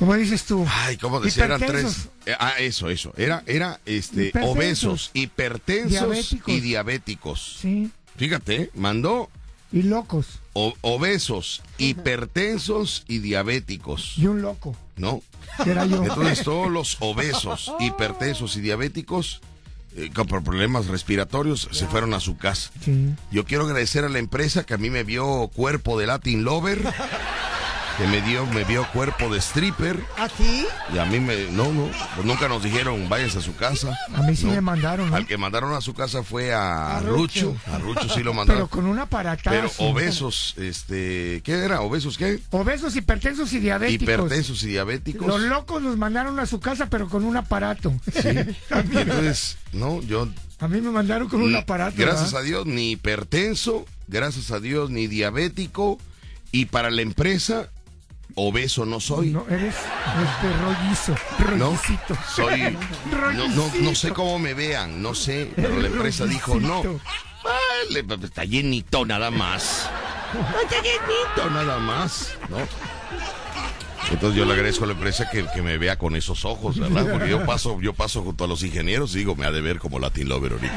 Como 0.00 0.14
dices 0.14 0.44
tú. 0.44 0.66
Ay, 0.68 0.96
¿cómo 0.96 1.20
decía? 1.20 1.44
Eran 1.44 1.60
tres. 1.60 2.08
eh, 2.26 2.32
ah, 2.40 2.54
eso, 2.58 2.88
eso. 2.90 3.12
Era, 3.16 3.44
era, 3.46 3.78
este, 3.86 4.28
Hipertensos. 4.28 4.56
obesos, 4.56 5.10
hipertensos 5.14 5.90
Diabéticos. 5.90 6.54
y 6.54 6.60
diabéticos. 6.60 7.56
Sí. 7.60 7.90
Fíjate, 8.16 8.70
mandó 8.74 9.28
Y 9.70 9.82
locos. 9.82 10.40
o- 10.54 10.74
obesos, 10.80 11.62
hipertensos 11.78 13.04
y 13.08 13.18
diabéticos. 13.18 14.14
Y 14.16 14.26
un 14.26 14.42
loco. 14.42 14.74
¿No? 14.96 15.22
Era 15.66 15.84
yo. 15.84 16.02
Entonces 16.02 16.42
todos 16.44 16.70
los 16.70 16.96
obesos, 17.00 17.72
hipertensos 17.80 18.56
y 18.56 18.60
diabéticos 18.62 19.40
eh, 19.96 20.10
con 20.14 20.26
problemas 20.26 20.86
respiratorios 20.86 21.68
se 21.72 21.86
fueron 21.86 22.14
a 22.14 22.20
su 22.20 22.36
casa. 22.38 22.70
Sí. 22.84 23.10
Yo 23.32 23.44
quiero 23.44 23.64
agradecer 23.64 24.04
a 24.04 24.08
la 24.08 24.18
empresa 24.18 24.64
que 24.64 24.74
a 24.74 24.78
mí 24.78 24.88
me 24.88 25.02
vio 25.04 25.48
cuerpo 25.54 25.98
de 25.98 26.06
Latin 26.06 26.44
Lover, 26.44 26.80
que 28.00 28.06
me 28.06 28.22
dio, 28.22 28.46
me 28.46 28.64
vio 28.64 28.86
cuerpo 28.92 29.28
de 29.32 29.38
stripper. 29.40 30.02
¿A 30.16 30.26
ti? 30.28 30.64
Y 30.94 30.98
a 30.98 31.04
mí 31.04 31.20
me, 31.20 31.50
no, 31.50 31.70
no, 31.72 31.90
pues 32.14 32.26
nunca 32.26 32.48
nos 32.48 32.62
dijeron 32.62 33.08
váyanse 33.10 33.38
a 33.38 33.40
su 33.42 33.54
casa. 33.56 33.94
A 34.14 34.22
mí 34.22 34.34
sí 34.34 34.46
No. 34.46 34.52
me 34.52 34.60
mandaron, 34.62 35.10
¿no? 35.10 35.16
Al 35.16 35.26
que 35.26 35.36
mandaron 35.36 35.74
a 35.74 35.82
su 35.82 35.92
casa 35.92 36.22
fue 36.22 36.54
a, 36.54 36.96
A 36.96 37.00
Rucho. 37.00 37.50
Rucho. 37.50 37.56
A 37.70 37.78
Rucho 37.78 38.08
sí 38.08 38.22
lo 38.22 38.30
Pero 38.30 38.34
mandaron. 38.34 38.68
con 38.68 38.86
un 38.86 38.98
aparatazo. 38.98 39.50
Pero 39.76 39.90
obesos, 39.90 40.54
este, 40.56 41.42
¿qué 41.44 41.52
era? 41.52 41.82
¿Obesos 41.82 42.16
qué? 42.16 42.40
Obesos, 42.50 42.96
hipertensos 42.96 43.52
y 43.52 43.58
diabéticos. 43.58 44.02
Hipertensos 44.02 44.62
y 44.62 44.68
diabéticos. 44.68 45.26
Los 45.26 45.42
locos 45.42 45.82
los 45.82 45.98
mandaron 45.98 46.38
a 46.40 46.46
su 46.46 46.58
casa, 46.58 46.86
pero 46.88 47.06
con 47.08 47.24
un 47.24 47.36
aparato. 47.36 47.92
Y 48.92 48.96
entonces, 48.96 49.58
no, 49.72 50.00
yo. 50.02 50.26
A 50.58 50.68
mí 50.68 50.80
me 50.80 50.90
mandaron 50.90 51.28
con 51.28 51.42
un 51.42 51.54
aparato. 51.54 51.96
Gracias 51.98 52.32
¿verdad? 52.32 52.40
a 52.40 52.44
Dios, 52.44 52.66
ni 52.66 52.92
hipertenso, 52.92 53.84
gracias 54.08 54.50
a 54.52 54.60
Dios, 54.60 54.90
ni 54.90 55.06
diabético 55.06 55.98
Y 56.52 56.66
para 56.66 56.90
la 56.90 57.02
empresa, 57.02 57.68
obeso 58.36 58.84
no 58.86 59.00
soy. 59.00 59.30
No, 59.30 59.44
eres 59.48 59.74
este 59.74 60.52
rollizo, 60.62 61.14
¿no? 61.56 61.66
rollicito. 61.66 62.16
Soy. 62.34 62.76
No, 63.10 63.48
no, 63.48 63.48
no 63.48 63.70
sé 63.70 63.78
Rollicito. 63.78 64.14
cómo 64.14 64.38
me 64.38 64.54
vean, 64.54 65.02
no 65.02 65.14
sé. 65.14 65.50
Pero 65.56 65.78
la 65.80 65.88
empresa 65.88 66.24
dijo, 66.26 66.54
no. 66.60 66.82
Rollicito. 66.82 67.00
Ah, 67.44 67.58
le- 67.90 68.26
está 68.26 68.44
llenito 68.44 69.04
nada 69.06 69.30
más. 69.30 69.88
Está 70.62 70.76
llenito 70.82 71.50
nada 71.50 71.78
más, 71.78 72.34
¿no? 72.48 72.58
Entonces 74.10 74.36
yo 74.38 74.44
le 74.44 74.52
agradezco 74.54 74.84
a 74.84 74.86
la 74.88 74.92
empresa 74.94 75.28
que, 75.30 75.44
que 75.54 75.62
me 75.62 75.78
vea 75.78 75.96
con 75.96 76.16
esos 76.16 76.44
ojos, 76.44 76.78
¿verdad? 76.78 77.06
Porque 77.12 77.28
yo 77.28 77.44
paso, 77.44 77.80
yo 77.80 77.92
paso 77.92 78.22
junto 78.22 78.44
a 78.44 78.48
los 78.48 78.62
ingenieros 78.62 79.14
y 79.14 79.18
digo, 79.18 79.36
me 79.36 79.46
ha 79.46 79.50
de 79.52 79.60
ver 79.60 79.78
como 79.78 79.98
Latin 79.98 80.28
Lover 80.28 80.52
ahorita. 80.52 80.74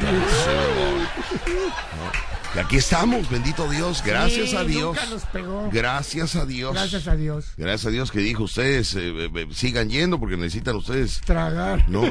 Y 2.56 2.60
aquí 2.60 2.78
estamos, 2.78 3.28
bendito 3.32 3.68
Dios, 3.68 4.04
gracias 4.06 4.52
Sí, 4.52 4.56
a 4.56 4.64
Dios. 4.64 4.96
nunca 4.96 5.06
nos 5.08 5.24
pegó. 5.26 5.70
Gracias 5.72 6.36
a 6.36 6.46
Dios. 6.46 6.74
Gracias 6.76 7.08
a 7.08 7.16
Dios. 7.16 7.46
Gracias 7.58 7.86
a 7.88 7.90
Dios 7.90 8.12
que 8.12 8.20
dijo 8.20 8.44
ustedes, 8.44 8.94
eh, 8.94 9.00
eh, 9.08 9.30
eh, 9.34 9.48
sigan 9.52 9.90
yendo 9.90 10.20
porque 10.20 10.38
necesitan 10.38 10.76
ustedes 10.76 11.22
Tragar. 11.22 11.84
no, 11.90 12.04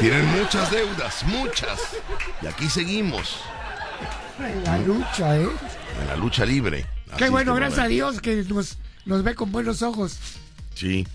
tienen 0.00 0.24
muchas 0.38 0.70
deudas, 0.70 1.22
muchas. 1.26 1.78
Y 2.40 2.46
aquí 2.46 2.70
seguimos, 2.70 3.40
La 4.64 4.78
lucha, 4.78 5.36
¿eh? 5.36 5.48
en 6.00 6.08
la 6.08 6.16
lucha 6.16 6.46
libre. 6.46 6.86
Qué 7.18 7.28
bueno, 7.28 7.54
gracias 7.54 7.80
a 7.84 7.88
Dios 7.88 8.20
que 8.22 8.36
nos, 8.48 8.78
nos 9.04 9.22
ve 9.22 9.34
con 9.34 9.52
buenos 9.52 9.82
ojos. 9.82 10.18
Sí. 10.74 11.06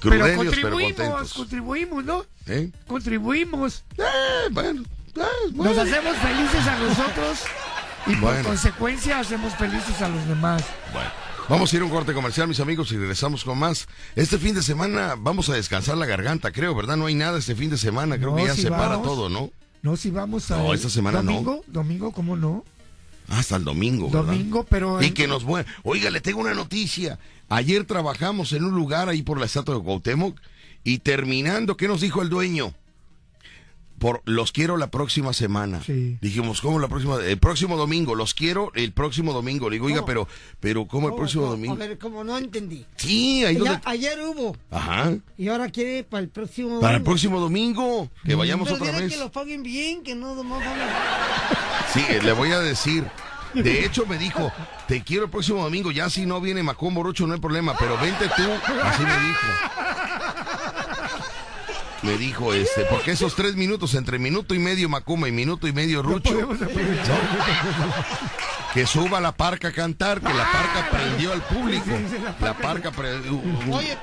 Pero 0.00 0.16
Crudelios, 0.16 0.54
pero, 0.54 0.70
contribuimos, 0.70 1.34
contribuimos, 1.34 2.04
¿no? 2.04 2.26
¿Eh? 2.46 2.70
Contribuimos. 2.86 3.84
Eh, 3.96 4.48
bueno, 4.52 4.82
eh, 4.82 5.52
Nos 5.54 5.78
hacemos 5.78 6.16
felices 6.16 6.66
a 6.66 6.78
nosotros 6.78 7.38
y 8.06 8.16
por 8.16 8.42
consecuencia 8.42 9.20
hacemos 9.20 9.54
felices 9.54 10.02
a 10.02 10.08
los 10.08 10.26
demás. 10.28 10.62
Bueno, 10.92 11.10
Vamos 11.48 11.70
a 11.72 11.76
ir 11.76 11.82
a 11.82 11.84
un 11.84 11.90
corte 11.90 12.14
comercial, 12.14 12.48
mis 12.48 12.60
amigos, 12.60 12.90
y 12.92 12.96
regresamos 12.96 13.44
con 13.44 13.58
más. 13.58 13.86
Este 14.16 14.38
fin 14.38 14.54
de 14.54 14.62
semana 14.62 15.14
vamos 15.18 15.50
a 15.50 15.54
descansar 15.54 15.96
la 15.98 16.06
garganta, 16.06 16.52
creo, 16.52 16.74
¿verdad? 16.74 16.96
No 16.96 17.04
hay 17.06 17.14
nada 17.14 17.38
este 17.38 17.54
fin 17.54 17.68
de 17.68 17.76
semana, 17.76 18.16
creo 18.16 18.30
No, 18.30 18.36
que 18.36 18.46
ya 18.46 18.54
se 18.54 18.70
para 18.70 19.02
todo, 19.02 19.28
¿no? 19.28 19.50
No, 19.82 19.96
si 19.96 20.10
vamos 20.10 20.50
a. 20.50 20.56
No, 20.56 20.72
esta 20.72 20.88
semana 20.88 21.22
no. 21.22 21.32
domingo, 21.32 21.64
Domingo, 21.66 22.12
¿cómo 22.12 22.36
no? 22.36 22.64
Hasta 23.28 23.56
el 23.56 23.64
domingo, 23.64 24.08
¿verdad? 24.10 24.32
Domingo, 24.32 24.64
pero. 24.64 25.02
Y 25.02 25.10
que 25.10 25.26
nos. 25.26 25.44
Oiga, 25.82 26.08
le 26.10 26.22
tengo 26.22 26.40
una 26.40 26.54
noticia. 26.54 27.18
Ayer 27.48 27.84
trabajamos 27.84 28.52
en 28.52 28.64
un 28.64 28.74
lugar 28.74 29.08
ahí 29.08 29.22
por 29.22 29.38
la 29.38 29.46
estatua 29.46 29.74
de 29.76 29.82
Cuauhtémoc 29.82 30.40
y 30.82 30.98
terminando, 30.98 31.76
¿qué 31.76 31.88
nos 31.88 32.00
dijo 32.00 32.22
el 32.22 32.28
dueño? 32.30 32.74
Por 33.98 34.22
los 34.24 34.50
quiero 34.50 34.76
la 34.76 34.88
próxima 34.90 35.32
semana. 35.32 35.80
Sí. 35.82 36.18
Dijimos, 36.20 36.60
¿cómo 36.60 36.78
la 36.80 36.88
próxima? 36.88 37.16
El 37.24 37.38
próximo 37.38 37.76
domingo, 37.76 38.14
los 38.16 38.34
quiero 38.34 38.72
el 38.74 38.92
próximo 38.92 39.32
domingo. 39.32 39.70
Le 39.70 39.76
digo, 39.76 39.86
oiga, 39.86 40.04
pero, 40.04 40.26
pero, 40.58 40.86
¿cómo 40.86 41.06
el 41.06 41.14
Oh, 41.14 41.16
próximo 41.16 41.46
domingo? 41.46 41.74
A 41.74 41.78
ver, 41.78 41.96
como 41.96 42.24
no 42.24 42.36
entendí. 42.36 42.84
Sí, 42.96 43.44
ahí 43.44 43.54
Ya- 43.54 43.60
donde. 43.60 43.80
ayer 43.84 44.18
hubo 44.20 44.56
Ajá. 44.70 45.14
y 45.38 45.48
ahora 45.48 45.70
quiere 45.70 46.02
para 46.02 46.22
el 46.24 46.28
próximo. 46.28 46.80
Para 46.80 46.96
el 46.96 47.02
domingo. 47.02 47.04
próximo 47.04 47.40
domingo, 47.40 48.10
que 48.24 48.34
vayamos 48.34 48.68
Pero 48.68 48.82
otra 48.84 48.98
vez. 48.98 49.12
que 49.12 49.18
los 49.18 49.30
paguen 49.30 49.62
bien, 49.62 50.02
que 50.02 50.14
no. 50.16 50.34
Sí, 51.94 52.02
le 52.22 52.32
voy 52.32 52.50
a 52.50 52.58
decir. 52.60 53.04
De 53.54 53.84
hecho, 53.84 54.06
me 54.06 54.18
dijo, 54.18 54.52
te 54.88 55.02
quiero 55.02 55.24
el 55.24 55.30
próximo 55.30 55.62
domingo, 55.62 55.90
ya 55.90 56.10
si 56.10 56.26
no 56.26 56.40
viene 56.40 56.62
Macón 56.62 56.94
Morocho 56.94 57.26
no 57.26 57.34
hay 57.34 57.40
problema, 57.40 57.76
pero 57.78 57.96
vente 57.98 58.28
tú. 58.36 58.42
Así 58.82 59.02
me 59.02 59.18
dijo. 59.20 59.46
Me 62.02 62.18
dijo, 62.18 62.52
este, 62.52 62.84
porque 62.84 63.12
esos 63.12 63.34
tres 63.34 63.56
minutos, 63.56 63.94
entre 63.94 64.18
minuto 64.18 64.54
y 64.54 64.58
medio 64.58 64.90
Macuma 64.90 65.26
y 65.26 65.32
minuto 65.32 65.66
y 65.66 65.72
medio 65.72 66.02
Rucho, 66.02 66.38
aprovechar. 66.42 67.18
Que 68.74 68.86
suba 68.86 69.20
la 69.20 69.36
parca 69.36 69.68
a 69.68 69.72
cantar, 69.72 70.20
que 70.20 70.34
la 70.34 70.50
parca 70.50 70.90
prendió 70.90 71.32
al 71.32 71.42
público. 71.42 71.84
La 72.40 72.58
parca, 72.58 72.90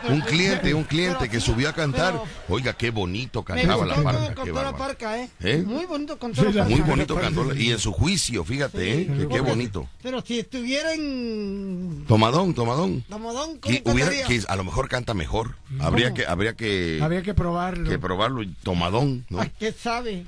un, 0.08 0.22
cliente, 0.22 0.74
un 0.74 0.86
cliente 0.86 1.28
que 1.28 1.42
subió 1.42 1.68
a 1.70 1.74
cantar. 1.74 2.24
Oiga, 2.48 2.72
qué 2.72 2.90
bonito 2.90 3.44
cantaba 3.44 3.86
la 3.86 3.96
parca. 4.02 4.44
qué 4.44 4.52
la 4.54 4.76
parca, 4.76 5.20
¿eh? 5.20 5.30
¿Eh? 5.42 5.64
Muy 5.66 5.86
bonito 5.86 6.18
contó 6.18 6.42
Sí, 6.42 6.54
la 6.54 6.64
parca. 6.64 6.70
Muy 6.70 6.90
bonito 6.90 7.16
cantó. 7.16 7.54
Y 7.54 7.72
en 7.72 7.80
su 7.80 7.92
juicio, 7.92 8.46
fíjate, 8.46 9.02
¿eh? 9.02 9.08
que 9.08 9.28
qué 9.28 9.42
bonito. 9.42 9.90
Pero 10.02 10.22
si 10.22 10.40
estuviera 10.40 10.94
en 10.94 12.06
Tomadón, 12.08 12.54
tomadón. 12.54 13.04
¿cómo 13.10 13.60
Que 13.60 13.84
hubiera 13.86 14.12
que 14.26 14.42
a 14.48 14.56
lo 14.56 14.64
mejor 14.64 14.88
canta 14.88 15.14
mejor. 15.14 15.56
Habría 15.80 16.14
que 16.14 16.26
habría 16.26 16.56
que, 16.56 17.00
Había 17.02 17.22
que 17.24 17.34
probarlo. 17.34 17.90
que 17.90 18.00
probarlo 18.00 18.42
tomadón, 18.64 19.26
¿no? 19.30 19.42
¿Qué 19.60 19.74
sabe? 19.74 20.26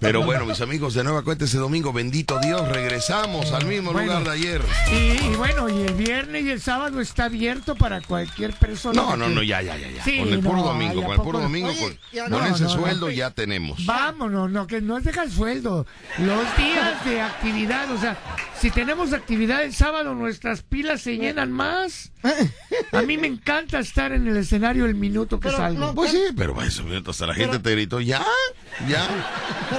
Pero 0.00 0.22
bueno, 0.22 0.46
mis 0.46 0.60
amigos, 0.60 0.94
de 0.94 1.04
nueva 1.04 1.22
cuenta 1.22 1.44
ese 1.44 1.58
domingo, 1.58 1.92
bendito 1.92 2.38
Dios, 2.40 2.66
regresamos 2.68 3.52
al 3.52 3.66
mismo 3.66 3.92
Bueno. 3.92 4.12
lugar 4.20 4.24
de 4.24 4.30
ayer. 4.30 4.62
Y, 4.92 5.26
y 5.26 5.34
bueno, 5.36 5.68
y 5.68 5.82
el 5.82 5.94
viernes 5.94 6.44
y 6.44 6.50
el 6.50 6.60
sábado 6.60 7.00
está 7.00 7.24
abierto 7.26 7.74
para 7.76 8.00
cualquier 8.00 8.52
persona. 8.54 9.00
No, 9.00 9.16
no, 9.16 9.26
que- 9.28 9.34
no, 9.34 9.42
ya, 9.42 9.62
ya, 9.62 9.76
ya, 9.76 9.90
ya. 9.90 10.04
Sí, 10.04 10.18
con 10.18 10.28
el 10.32 10.40
puro 10.40 10.56
no, 10.58 10.64
domingo, 10.64 11.00
¿y 11.00 11.02
a 11.02 11.06
con 11.06 11.14
el 11.14 11.20
puro 11.22 11.40
domingo, 11.40 11.68
con, 11.68 12.30
no, 12.30 12.44
ese 12.46 12.64
no, 12.64 12.68
no. 12.68 12.68
sueldo 12.68 13.10
ya 13.10 13.30
tenemos. 13.30 13.84
Vámonos, 13.86 14.50
no, 14.50 14.66
que 14.66 14.80
no 14.80 14.98
es 14.98 15.04
dejar 15.04 15.30
sueldo. 15.30 15.86
Los 16.18 16.56
días 16.56 17.04
de 17.04 17.20
actividad, 17.20 17.90
o 17.92 17.98
sea, 18.00 18.18
si 18.60 18.70
tenemos 18.70 19.12
actividad 19.12 19.62
el 19.62 19.74
sábado, 19.74 20.14
nuestras 20.14 20.62
pilas 20.62 21.02
se 21.02 21.16
llenan 21.16 21.52
más. 21.52 22.12
A 22.92 23.02
mí 23.02 23.16
me 23.16 23.26
encanta 23.26 23.78
estar 23.78 24.12
en 24.12 24.26
el 24.28 24.36
escenario 24.36 24.84
el 24.86 24.94
minuto 24.94 25.40
que 25.40 25.48
Pero 25.48 25.56
salgo. 25.58 25.80
no, 25.80 25.94
Pues 25.94 26.10
sí, 26.10 26.20
pero 26.36 26.60
eso, 26.62 26.84
hasta 27.06 27.26
la 27.26 27.34
gente 27.34 27.58
te 27.58 27.70
gritó, 27.72 28.00
ya, 28.00 28.24
ya. 28.88 29.06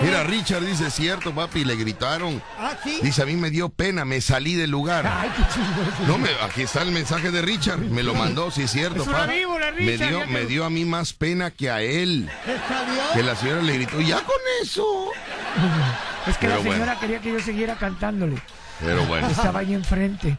Mira, 0.02 0.24
Richard 0.24 0.64
dice, 0.66 0.90
cierto, 0.90 1.34
papi, 1.34 1.66
le 1.66 1.76
gritaron. 1.76 2.42
Ah, 2.58 2.74
sí. 2.84 3.00
Dice, 3.02 3.24
a 3.24 3.26
mí 3.26 3.36
me 3.36 3.50
dio 3.50 3.70
pena, 3.70 4.06
me 4.06 4.22
salí 4.22 4.56
del 4.56 4.72
lugar. 4.72 5.06
Ay, 5.08 5.30
qué 5.36 5.44
chingoso. 5.54 6.04
No, 6.08 6.18
me, 6.18 6.30
aquí 6.44 6.62
está 6.62 6.82
el 6.82 6.92
mensaje 6.92 7.32
de 7.32 7.42
Richard. 7.42 7.80
Me 7.80 8.04
lo 8.04 8.14
mandó, 8.14 8.52
sí 8.52 8.64
es 8.64 8.72
cierto. 8.72 9.02
Es 9.02 9.08
una 9.08 9.20
pa. 9.20 9.26
víbora, 9.28 9.72
me 9.72 9.98
dio, 9.98 10.28
me 10.28 10.46
dio 10.46 10.66
a 10.66 10.70
mí 10.70 10.86
más 10.86 11.14
pena 11.14 11.52
que 11.52 11.70
a 11.70 11.82
él. 11.82 12.30
Que 13.14 13.24
la 13.24 13.36
señora 13.36 13.62
le 13.62 13.74
gritó, 13.74 14.00
ya 14.02 14.22
con 14.22 14.38
eso. 14.62 15.10
Es 16.28 16.38
que 16.38 16.46
Pero 16.46 16.58
la 16.58 16.62
señora 16.64 16.86
bueno. 16.86 17.00
quería 17.00 17.20
que 17.20 17.34
yo 17.34 17.40
siguiera 17.40 17.76
cantándole. 17.78 18.40
Pero 18.80 19.04
bueno. 19.06 19.28
Estaba 19.28 19.62
ahí 19.62 19.74
enfrente. 19.74 20.38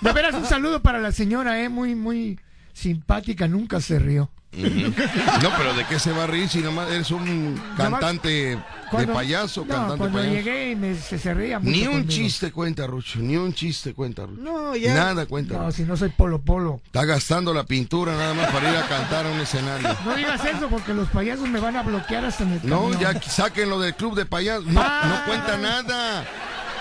De 0.00 0.12
veras, 0.12 0.34
un 0.34 0.46
saludo 0.46 0.80
para 0.80 1.00
la 1.00 1.10
señora, 1.10 1.60
eh, 1.60 1.68
muy, 1.68 1.96
muy 1.96 2.38
simpática, 2.72 3.48
nunca 3.48 3.80
se 3.80 3.98
rió. 3.98 4.30
No, 4.56 5.50
pero 5.56 5.74
¿de 5.74 5.84
qué 5.86 5.98
se 5.98 6.12
va 6.12 6.24
a 6.24 6.26
reír 6.26 6.48
si 6.48 6.58
nomás 6.60 6.90
eres 6.90 7.10
un 7.10 7.60
cantante 7.76 8.58
de 8.92 9.06
payaso? 9.08 9.62
no, 9.62 9.66
cantante 9.68 9.98
cuando 9.98 10.18
payaso? 10.18 10.34
llegué 10.34 10.70
y 10.70 10.76
me, 10.76 10.94
se, 10.94 11.18
se 11.18 11.34
reía 11.34 11.58
mucho 11.58 11.70
Ni 11.70 11.82
un 11.86 11.92
conmigo. 12.02 12.08
chiste 12.10 12.52
cuenta, 12.52 12.86
Rucho. 12.86 13.18
Ni 13.18 13.36
un 13.36 13.52
chiste 13.52 13.94
cuenta, 13.94 14.26
Rucho. 14.26 14.40
No, 14.42 14.76
ya. 14.76 14.94
Nada 14.94 15.26
cuenta. 15.26 15.58
No, 15.58 15.72
si 15.72 15.82
no 15.82 15.96
soy 15.96 16.10
polo 16.10 16.40
polo. 16.40 16.80
Está 16.86 17.04
gastando 17.04 17.52
la 17.52 17.64
pintura 17.64 18.12
nada 18.16 18.34
más 18.34 18.50
para 18.52 18.70
ir 18.70 18.76
a 18.76 18.86
cantar 18.86 19.26
a 19.26 19.30
un 19.30 19.40
escenario. 19.40 19.88
No 20.04 20.14
digas 20.14 20.44
eso 20.44 20.68
porque 20.68 20.94
los 20.94 21.08
payasos 21.08 21.48
me 21.48 21.58
van 21.60 21.76
a 21.76 21.82
bloquear 21.82 22.24
hasta 22.24 22.44
en 22.44 22.52
el 22.52 22.60
No, 22.68 22.90
camión. 22.90 23.00
ya 23.00 23.20
sáquenlo 23.22 23.80
del 23.80 23.94
club 23.94 24.14
de 24.14 24.26
payasos. 24.26 24.66
No, 24.66 24.80
Ah. 24.84 25.02
no 25.08 25.32
cuenta 25.32 25.56
nada. 25.58 26.24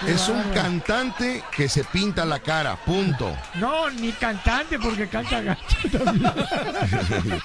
Es 0.08 0.28
un 0.28 0.42
cantante 0.54 1.44
que 1.56 1.70
se 1.70 1.84
pinta 1.86 2.26
la 2.26 2.40
cara, 2.40 2.76
punto. 2.86 3.36
No, 3.56 3.90
ni 3.90 4.12
cantante 4.12 4.78
porque 4.78 5.08
canta 5.08 5.42
gacho 5.42 5.78
también. 5.92 6.32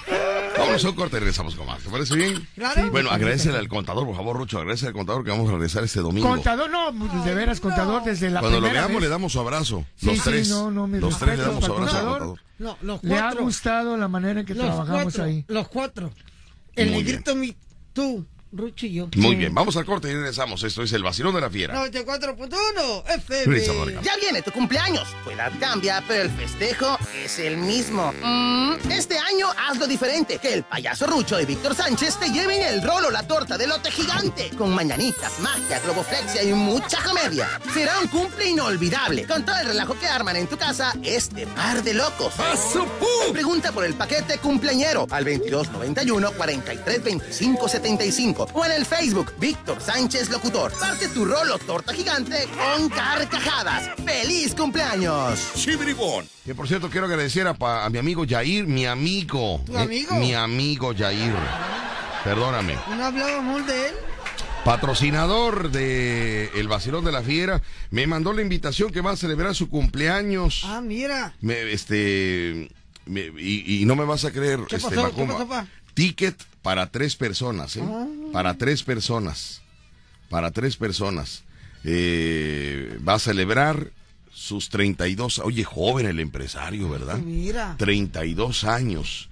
Vámonos 0.57 0.83
a 0.85 0.89
un 0.89 0.95
corte 0.95 1.15
y 1.17 1.19
regresamos 1.19 1.55
con 1.55 1.65
más. 1.67 1.81
¿Te 1.81 1.89
parece 1.89 2.15
bien? 2.15 2.47
Claro. 2.55 2.91
Bueno, 2.91 3.09
agradecele 3.11 3.57
al 3.57 3.67
contador, 3.67 4.05
por 4.05 4.15
favor, 4.15 4.35
Rucho. 4.35 4.57
Agradecele 4.59 4.89
al 4.89 4.93
contador 4.93 5.23
que 5.23 5.31
vamos 5.31 5.47
a 5.49 5.53
regresar 5.53 5.83
este 5.83 6.01
domingo. 6.01 6.27
Contador, 6.27 6.69
no, 6.69 6.91
de 7.23 7.33
veras, 7.33 7.59
contador 7.59 8.03
desde 8.03 8.29
la 8.29 8.41
Cuando 8.41 8.59
lo 8.59 8.69
veamos 8.69 8.93
vez. 8.93 9.01
le 9.01 9.07
damos 9.09 9.31
su 9.31 9.39
abrazo. 9.39 9.85
Sí, 9.95 10.07
Los 10.07 10.15
sí, 10.17 10.21
tres. 10.25 10.49
no, 10.49 10.69
no, 10.71 10.87
mis 10.87 11.01
Los 11.01 11.17
tres 11.17 11.37
le 11.37 11.45
damos 11.45 11.63
su 11.63 11.71
abrazo 11.73 11.97
al 11.97 12.05
contador. 12.05 12.39
No, 12.59 12.77
los 12.81 13.03
Le 13.03 13.17
ha 13.17 13.21
cuatro. 13.21 13.41
gustado 13.43 13.95
la 13.97 14.07
manera 14.09 14.41
en 14.41 14.45
que 14.45 14.53
los 14.53 14.65
trabajamos 14.65 15.03
cuatro, 15.03 15.23
ahí. 15.23 15.45
Los 15.47 15.67
cuatro. 15.69 16.11
El 16.75 16.91
Muy 16.91 17.03
negrito, 17.03 17.35
mi, 17.35 17.55
tú, 17.93 18.25
Rucho 18.51 18.87
y 18.87 18.93
yo. 18.93 19.09
Muy 19.15 19.35
bien, 19.35 19.53
vamos 19.53 19.77
al 19.77 19.85
corte 19.85 20.09
y 20.09 20.13
regresamos. 20.13 20.63
Esto 20.63 20.81
es 20.81 20.91
el 20.93 21.03
vacilón 21.03 21.35
de 21.35 21.41
la 21.41 21.51
fiera. 21.51 21.75
94.1 21.85 23.03
FM. 23.07 24.01
Ya 24.01 24.15
viene 24.19 24.41
tu 24.41 24.51
cumpleaños. 24.51 25.07
Tu 25.23 25.29
edad 25.29 25.51
cambia, 25.59 26.03
pero 26.07 26.23
el 26.23 26.31
festejo 26.31 26.97
es 27.23 27.37
el 27.37 27.57
mismo. 27.57 28.11
Mm, 28.11 28.89
este 28.89 29.19
año 29.19 29.47
hazlo 29.55 29.85
diferente. 29.85 30.39
Que 30.39 30.55
el 30.55 30.63
payaso 30.63 31.05
Rucho 31.05 31.39
y 31.39 31.45
Víctor 31.45 31.75
Sánchez 31.75 32.17
te 32.17 32.29
lleven 32.31 32.63
el 32.63 32.81
rolo, 32.81 33.11
la 33.11 33.27
torta 33.27 33.55
de 33.55 33.67
lote 33.67 33.91
gigante. 33.91 34.49
Con 34.57 34.73
mañanitas, 34.73 35.39
magia, 35.41 35.79
globoflexia 35.81 36.41
y 36.43 36.51
mucha 36.53 37.03
comedia. 37.03 37.47
Será 37.71 37.99
un 37.99 38.07
cumple 38.07 38.49
inolvidable. 38.49 39.27
Con 39.27 39.45
todo 39.45 39.57
el 39.57 39.67
relajo 39.67 39.93
que 39.99 40.07
arman 40.07 40.35
en 40.37 40.47
tu 40.47 40.57
casa 40.57 40.95
este 41.03 41.45
par 41.45 41.83
de 41.83 41.93
locos. 41.93 42.33
Pregunta 43.31 43.71
por 43.71 43.85
el 43.85 43.93
paquete 43.93 44.39
cumpleañero 44.39 45.05
al 45.11 45.23
2291 45.23 46.31
43 46.31 47.03
25 47.03 47.67
75 47.67 48.38
o 48.53 48.65
en 48.65 48.71
el 48.71 48.85
Facebook 48.85 49.33
Víctor 49.39 49.81
Sánchez 49.81 50.29
Locutor. 50.29 50.71
Parte 50.79 51.07
tu 51.09 51.25
rolo 51.25 51.57
torta 51.59 51.93
gigante 51.93 52.47
con 52.77 52.89
carcajadas. 52.89 53.89
¡Feliz 54.05 54.55
cumpleaños! 54.55 55.39
Que 56.45 56.55
por 56.55 56.67
cierto, 56.67 56.89
quiero 56.89 57.05
agradecer 57.07 57.47
a, 57.47 57.53
pa- 57.53 57.85
a 57.85 57.89
mi 57.89 57.97
amigo 57.97 58.23
Yair, 58.25 58.65
mi 58.65 58.85
amigo. 58.85 59.61
¿Tu 59.65 59.77
Eh, 59.77 59.81
amigo? 59.81 60.15
mi 60.15 60.33
amigo 60.33 60.93
Yair. 60.93 61.33
Perdóname. 62.23 62.75
¿No 62.97 63.05
hablábamos 63.05 63.65
de 63.67 63.87
él? 63.87 63.93
patrocinador 64.65 65.71
de 65.71 66.51
El 66.53 66.67
Vacilón 66.67 67.05
de 67.05 67.11
la 67.13 67.21
Fiera, 67.23 67.61
me 67.91 68.05
mandó 68.07 68.33
la 68.33 68.41
invitación 68.41 68.91
que 68.91 68.99
va 69.01 69.11
a 69.11 69.15
celebrar 69.15 69.55
su 69.55 69.69
cumpleaños. 69.69 70.61
Ah, 70.65 70.81
mira. 70.81 71.33
Me, 71.41 71.71
este, 71.71 72.69
me- 73.05 73.31
y, 73.39 73.81
y 73.81 73.85
no 73.85 73.95
me 73.95 74.03
vas 74.03 74.25
a 74.25 74.31
creer, 74.31 74.59
¿Qué 74.67 74.75
este, 74.75 74.89
pasó? 74.95 75.15
¿Qué 75.15 75.23
pasó, 75.25 75.47
pa? 75.47 75.65
Ticket 75.99 76.41
para 76.61 76.87
tres 76.91 77.17
personas, 77.17 77.75
¿eh? 77.75 77.83
Ah. 77.83 78.07
Para 78.31 78.53
tres 78.57 78.83
personas. 78.83 79.61
Para 80.29 80.51
tres 80.51 80.77
personas. 80.77 81.43
Eh, 81.83 82.97
va 83.05 83.15
a 83.15 83.19
celebrar 83.19 83.91
sus 84.31 84.69
32. 84.69 85.39
Oye, 85.39 85.65
joven 85.65 86.05
el 86.05 86.21
empresario, 86.21 86.87
¿verdad? 86.89 87.17
Mira. 87.17 87.75
32 87.77 88.63
años. 88.63 89.27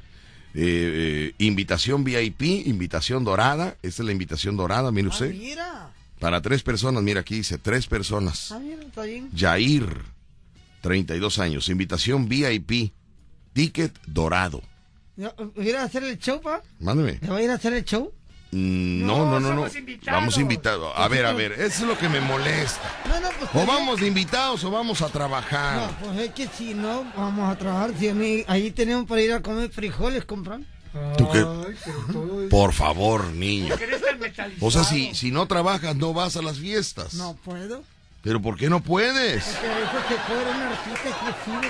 Eh, 0.53 1.31
eh, 1.31 1.35
invitación 1.37 2.03
VIP, 2.03 2.41
invitación 2.67 3.23
dorada. 3.23 3.77
Esta 3.81 4.01
es 4.01 4.05
la 4.05 4.11
invitación 4.11 4.57
dorada, 4.57 4.91
mire 4.91 5.07
Ah, 5.07 5.11
usted. 5.11 5.31
mira. 5.33 5.91
Para 6.19 6.41
tres 6.41 6.63
personas, 6.63 7.01
mira 7.01 7.21
aquí 7.21 7.35
dice, 7.35 7.57
tres 7.57 7.87
personas. 7.87 8.51
Ah, 8.51 8.59
mira, 8.59 8.81
está 8.83 9.03
bien. 9.03 9.29
Jair, 9.33 9.87
32 10.81 11.39
años. 11.39 11.69
Invitación 11.69 12.27
VIP, 12.27 12.91
ticket 13.53 13.97
dorado. 14.05 14.61
¿Va 15.19 15.33
a 15.57 15.63
ir 15.63 15.75
a 15.75 15.83
hacer 15.83 16.03
el 16.03 16.17
show, 16.19 16.39
pa? 16.41 16.61
Mándeme. 16.79 17.19
¿Le 17.21 17.29
va 17.29 17.37
a 17.37 17.41
ir 17.41 17.49
a 17.49 17.55
hacer 17.55 17.73
el 17.73 17.83
show? 17.83 18.13
No, 18.51 19.25
no, 19.25 19.39
no, 19.39 19.49
no. 19.49 19.55
somos 19.55 19.75
invitados. 19.75 20.19
Vamos 20.19 20.37
invitados. 20.37 20.93
A 20.95 21.07
ver, 21.07 21.25
a 21.25 21.33
ver, 21.33 21.51
eso 21.53 21.63
es 21.63 21.81
lo 21.81 21.97
que 21.97 22.07
me 22.07 22.21
molesta. 22.21 22.89
No, 23.07 23.19
no, 23.19 23.29
pues. 23.37 23.49
O 23.49 23.53
pues, 23.53 23.67
vamos 23.67 23.99
de 23.99 24.07
invitados 24.07 24.63
o 24.63 24.71
vamos 24.71 25.01
a 25.01 25.09
trabajar. 25.09 25.91
No, 25.91 26.07
pues 26.07 26.19
es 26.19 26.33
que 26.33 26.47
si 26.47 26.73
no, 26.73 27.05
vamos 27.15 27.49
a 27.49 27.57
trabajar. 27.57 27.91
Si 27.97 28.07
a 28.07 28.13
mí, 28.13 28.45
ahí 28.47 28.71
tenemos 28.71 29.05
para 29.05 29.21
ir 29.21 29.33
a 29.33 29.41
comer 29.41 29.69
frijoles, 29.69 30.23
comprar. 30.23 30.61
¿Tú 31.17 31.29
qué? 31.31 31.39
Ay, 31.39 32.47
Por 32.49 32.73
favor, 32.73 33.25
niño. 33.33 33.75
O 34.61 34.71
sea, 34.71 34.83
si, 34.83 35.13
si 35.13 35.31
no 35.31 35.47
trabajas, 35.47 35.95
no 35.95 36.13
vas 36.13 36.37
a 36.37 36.41
las 36.41 36.57
fiestas. 36.57 37.15
No 37.15 37.35
puedo. 37.35 37.83
Pero 38.23 38.41
¿por 38.41 38.57
qué 38.57 38.69
no 38.69 38.81
puedes? 38.81 39.45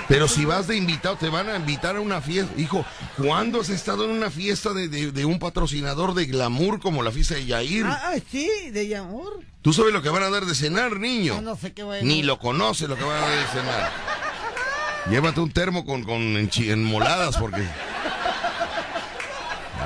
Pero 0.08 0.26
si 0.26 0.44
vas 0.44 0.66
de 0.66 0.76
invitado, 0.76 1.16
te 1.16 1.28
van 1.28 1.48
a 1.48 1.56
invitar 1.56 1.96
a 1.96 2.00
una 2.00 2.20
fiesta. 2.20 2.52
Hijo, 2.60 2.84
¿cuándo 3.16 3.60
has 3.60 3.68
estado 3.68 4.04
en 4.04 4.10
una 4.10 4.30
fiesta 4.30 4.72
de, 4.72 4.88
de- 4.88 5.12
de 5.12 5.24
un 5.24 5.38
patrocinador 5.38 6.14
de 6.14 6.26
glamour 6.26 6.80
como 6.80 7.02
la 7.02 7.12
fiesta 7.12 7.34
de 7.34 7.46
Yair? 7.46 7.84
Ah, 7.86 8.00
ah, 8.06 8.18
sí, 8.30 8.48
de 8.72 8.96
amor. 8.96 9.40
¿Tú 9.62 9.72
sabes 9.72 9.92
lo 9.92 10.02
que 10.02 10.08
van 10.08 10.22
a 10.22 10.30
dar 10.30 10.46
de 10.46 10.54
cenar, 10.54 10.98
niño? 10.98 11.34
Ah, 11.38 11.42
no 11.42 11.56
sé 11.56 11.72
qué 11.72 11.82
va 11.84 11.96
a 11.96 12.00
Ni 12.00 12.22
lo 12.22 12.38
conoces 12.38 12.88
lo 12.88 12.96
que 12.96 13.04
van 13.04 13.22
a 13.22 13.26
dar 13.28 13.38
de 13.38 13.46
cenar. 13.60 13.90
Llévate 15.10 15.40
un 15.40 15.50
termo 15.52 15.84
con, 15.84 16.02
con 16.04 16.20
enmoladas 16.56 17.36
porque... 17.36 17.62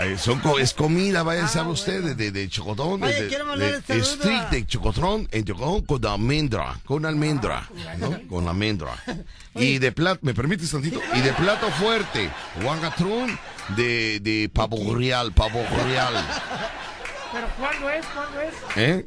Ay, 0.02 0.18
son 0.18 0.40
co- 0.40 0.58
es 0.58 0.72
comida, 0.74 1.22
vaya, 1.22 1.46
sabe 1.46 1.70
usted, 1.70 2.02
de, 2.02 2.14
de, 2.16 2.32
de 2.32 2.48
chocotón, 2.48 3.00
de, 3.00 3.06
Oye, 3.06 3.22
de- 3.22 3.28
de- 3.28 3.82
saludo 3.82 4.02
street 4.14 4.40
a- 4.40 4.50
de 4.50 4.66
chocotón, 4.66 5.28
en 5.30 5.44
chocotón 5.44 5.82
con 5.82 6.04
almendra, 6.06 6.80
con 6.84 7.06
almendra, 7.06 7.68
¿no? 7.98 8.20
Con 8.28 8.48
almendra. 8.48 8.92
Y 9.54 9.78
de 9.78 9.92
plato, 9.92 10.18
¿me 10.22 10.32
permites 10.32 10.70
tantito? 10.70 10.98
Y 11.14 11.20
de 11.20 11.32
plato 11.34 11.70
fuerte, 11.72 12.30
guangatrún 12.62 13.38
de, 13.76 14.18
de 14.20 14.50
pavo 14.52 14.94
real, 14.96 15.30
pavo 15.32 15.62
real. 15.84 16.14
¿Pero 17.32 17.46
cuándo 17.58 17.90
es? 17.90 18.06
¿Cuándo 18.06 18.40
es? 18.40 18.54
¿Eh? 18.76 19.06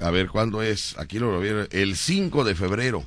A 0.00 0.10
ver, 0.10 0.28
¿cuándo 0.30 0.62
es? 0.62 0.96
Aquí 0.98 1.18
lo 1.18 1.38
vieron. 1.38 1.68
El 1.70 1.96
5 1.96 2.44
de 2.44 2.54
febrero. 2.54 3.04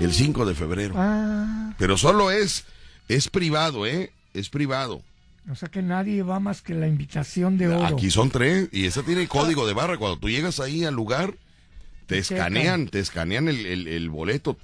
El 0.00 0.12
5 0.14 0.46
de 0.46 0.54
febrero. 0.54 0.94
Ah, 0.96 1.72
Pero 1.78 1.98
solo 1.98 2.30
es, 2.30 2.64
es 3.08 3.28
privado, 3.28 3.84
¿eh? 3.86 4.10
Es 4.32 4.48
privado. 4.48 5.02
O 5.50 5.54
sea 5.54 5.68
que 5.68 5.82
nadie 5.82 6.22
va 6.22 6.40
más 6.40 6.62
que 6.62 6.74
la 6.74 6.86
invitación 6.86 7.56
de 7.58 7.68
oro. 7.68 7.96
Aquí 7.96 8.10
son 8.10 8.30
tres 8.30 8.68
y 8.72 8.86
esa 8.86 9.02
tiene 9.02 9.26
código 9.28 9.66
de 9.66 9.72
barra. 9.74 9.96
Cuando 9.98 10.18
tú 10.18 10.28
llegas 10.28 10.60
ahí 10.60 10.84
al 10.84 10.94
lugar, 10.94 11.34
te 12.06 12.18
escanean, 12.18 12.88
te 12.88 12.98
escanean 13.00 13.48
el, 13.48 13.64
el- 13.66 13.88
el 13.88 14.10
boleto 14.10 14.56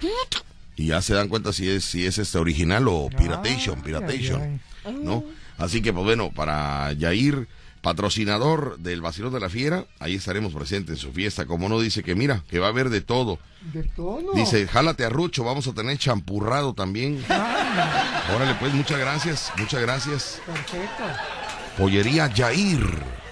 y 0.75 0.87
ya 0.87 1.01
se 1.01 1.13
dan 1.13 1.27
cuenta 1.29 1.53
si 1.53 1.69
es, 1.69 1.85
si 1.85 2.05
es 2.05 2.17
este 2.17 2.37
original 2.37 2.87
o 2.87 3.09
piratation, 3.09 3.81
piratation. 3.81 4.59
¿no? 5.03 5.23
Así 5.57 5.81
que, 5.81 5.93
pues 5.93 6.03
bueno, 6.05 6.31
para 6.31 6.91
Yair, 6.93 7.47
patrocinador 7.85 8.79
del 8.79 8.99
Vacilón 9.01 9.31
de 9.31 9.39
la 9.39 9.47
Fiera, 9.47 9.85
ahí 9.99 10.15
estaremos 10.15 10.51
presentes 10.53 10.95
en 10.95 10.97
su 10.97 11.11
fiesta. 11.11 11.45
Como 11.45 11.69
no 11.69 11.79
dice 11.79 12.01
que 12.01 12.15
mira, 12.15 12.43
que 12.49 12.57
va 12.57 12.65
a 12.65 12.69
haber 12.71 12.89
de 12.89 13.01
todo. 13.01 13.37
De 13.73 13.83
todo. 13.83 14.33
Dice, 14.33 14.67
jálate 14.67 15.05
a 15.05 15.09
Rucho, 15.09 15.43
vamos 15.43 15.67
a 15.67 15.73
tener 15.73 15.95
champurrado 15.99 16.73
también. 16.73 17.23
Órale, 18.35 18.55
pues, 18.59 18.73
muchas 18.73 18.97
gracias, 18.97 19.51
muchas 19.57 19.83
gracias. 19.83 20.41
Perfecto. 20.47 21.03
Pollería 21.77 22.25
Yair. 22.33 23.24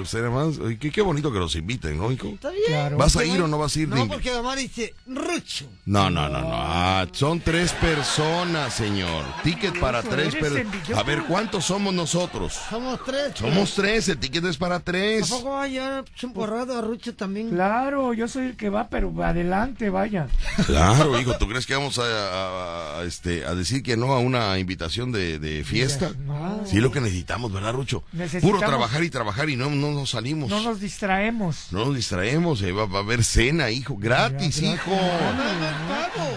Usted 0.00 0.22
nada 0.22 0.30
más, 0.30 0.58
ay, 0.64 0.76
qué, 0.76 0.90
qué 0.90 1.02
bonito 1.02 1.32
que 1.32 1.38
los 1.38 1.54
inviten, 1.56 1.98
¿no, 1.98 2.12
hijo? 2.12 2.28
Está 2.28 2.50
bien. 2.50 2.62
Claro. 2.68 2.96
¿Vas 2.96 3.16
a 3.16 3.24
ir 3.24 3.40
o 3.42 3.48
no 3.48 3.58
vas 3.58 3.74
a 3.74 3.80
ir? 3.80 3.88
No, 3.88 4.06
porque 4.06 4.30
mamá 4.32 4.54
dice, 4.54 4.94
Rucho. 5.06 5.66
No, 5.84 6.08
no, 6.10 6.28
no, 6.28 6.40
no. 6.40 6.50
Ah, 6.52 7.06
son 7.12 7.40
tres 7.40 7.72
personas, 7.72 8.72
señor. 8.74 9.24
Ticket 9.42 9.78
para 9.80 10.02
tres 10.02 10.34
personas. 10.36 10.66
A 10.96 11.02
ver, 11.02 11.22
¿cuántos 11.24 11.64
somos 11.64 11.92
nosotros? 11.92 12.56
Somos 12.70 13.00
tres. 13.04 13.32
Somos 13.34 13.74
tres, 13.74 14.08
el 14.08 14.18
ticket 14.18 14.44
es 14.44 14.56
para 14.56 14.76
¿A 14.76 14.80
tres. 14.80 15.28
poco 15.28 15.50
va 15.50 15.64
a 15.64 15.68
llevar 15.68 16.04
chumporrado 16.14 16.78
a 16.78 16.82
Rucho 16.82 17.14
también? 17.14 17.50
Claro, 17.50 18.14
yo 18.14 18.28
soy 18.28 18.46
el 18.46 18.56
que 18.56 18.68
va, 18.70 18.88
pero 18.88 19.12
adelante, 19.24 19.90
vaya. 19.90 20.28
Claro, 20.66 21.18
hijo, 21.20 21.36
¿tú 21.38 21.48
crees 21.48 21.66
que 21.66 21.74
vamos 21.74 21.98
a, 21.98 22.02
a- 22.04 23.00
a- 23.00 23.04
este, 23.04 23.44
a 23.44 23.54
decir 23.54 23.82
que 23.82 23.96
no 23.96 24.12
a 24.12 24.18
una 24.18 24.58
invitación 24.58 25.10
de, 25.12 25.38
de 25.38 25.64
fiesta? 25.64 26.10
No. 26.26 26.62
Sí, 26.64 26.76
es 26.76 26.82
lo 26.82 26.92
que 26.92 27.00
necesitamos, 27.00 27.52
¿verdad, 27.52 27.72
Rucho? 27.72 28.04
Necesitamos- 28.12 28.42
Puro 28.42 28.58
trabajar 28.66 29.02
y 29.02 29.10
trabajar 29.10 29.48
y 29.50 29.56
no, 29.56 29.69
no 29.74 29.90
nos 29.92 30.10
salimos. 30.10 30.50
No 30.50 30.60
nos 30.60 30.80
distraemos. 30.80 31.66
No 31.70 31.86
nos 31.86 31.96
distraemos, 31.96 32.62
eh, 32.62 32.72
va, 32.72 32.86
va 32.86 32.98
a 32.98 33.02
haber 33.02 33.24
cena, 33.24 33.70
hijo. 33.70 33.96
Gratis, 33.98 34.60
Gratis. 34.60 34.62
hijo. 34.62 34.90
Pavo. 34.90 36.30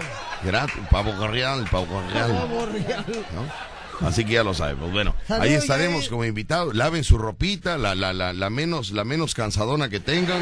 Gratis, 0.43 0.75
pavo 0.89 1.27
real, 1.27 1.65
pavo 1.71 2.01
real. 2.11 2.31
Pavo 2.31 2.65
real. 2.65 3.05
¿no? 3.33 3.73
Así 4.07 4.25
que 4.25 4.33
ya 4.33 4.43
lo 4.43 4.53
sabemos. 4.53 4.91
Bueno, 4.91 5.15
ahí 5.29 5.53
estaremos 5.53 6.09
como 6.09 6.25
invitados. 6.25 6.75
Laven 6.75 7.03
su 7.03 7.17
ropita, 7.17 7.77
la, 7.77 7.95
la, 7.95 8.11
la, 8.11 8.33
la 8.33 8.49
menos, 8.49 8.91
la 8.91 9.05
menos 9.05 9.33
cansadona 9.33 9.87
que 9.89 9.99
tengan, 9.99 10.41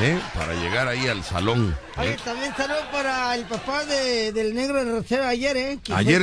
¿eh? 0.00 0.18
para 0.34 0.54
llegar 0.54 0.88
ahí 0.88 1.06
al 1.06 1.22
salón. 1.22 1.76
¿eh? 1.96 2.00
Oye, 2.00 2.16
también 2.24 2.52
saludos 2.56 2.84
para 2.90 3.34
el 3.36 3.44
papá 3.44 3.84
de, 3.84 4.32
del 4.32 4.54
negro 4.54 4.84
de 4.84 4.90
Rosero 4.92 5.26
ayer, 5.26 5.56
¿eh? 5.56 5.78
Ayer 5.92 6.22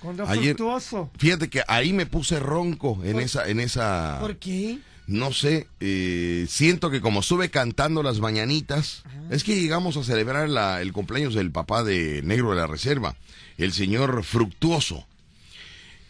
Cuando 0.00 0.26
ayer, 0.26 0.56
fructuoso. 0.56 1.10
fíjate 1.18 1.48
que 1.50 1.62
ahí 1.68 1.92
me 1.92 2.06
puse 2.06 2.38
ronco 2.40 2.98
en 3.04 3.20
esa, 3.20 3.48
en 3.48 3.60
esa, 3.60 4.18
¿Por 4.20 4.36
qué? 4.36 4.78
no 5.06 5.32
sé, 5.32 5.68
eh, 5.80 6.46
siento 6.48 6.90
que 6.90 7.00
como 7.00 7.20
estuve 7.20 7.50
cantando 7.50 8.02
las 8.02 8.18
mañanitas, 8.20 9.02
es 9.30 9.44
que 9.44 9.60
llegamos 9.60 9.96
a 9.96 10.04
celebrar 10.04 10.48
la- 10.48 10.80
el 10.82 10.92
cumpleaños 10.92 11.34
del 11.34 11.50
papá 11.50 11.82
de 11.84 12.22
Negro 12.22 12.50
de 12.50 12.56
la 12.56 12.66
Reserva, 12.66 13.16
el 13.58 13.72
señor 13.72 14.22
Fructuoso. 14.24 15.06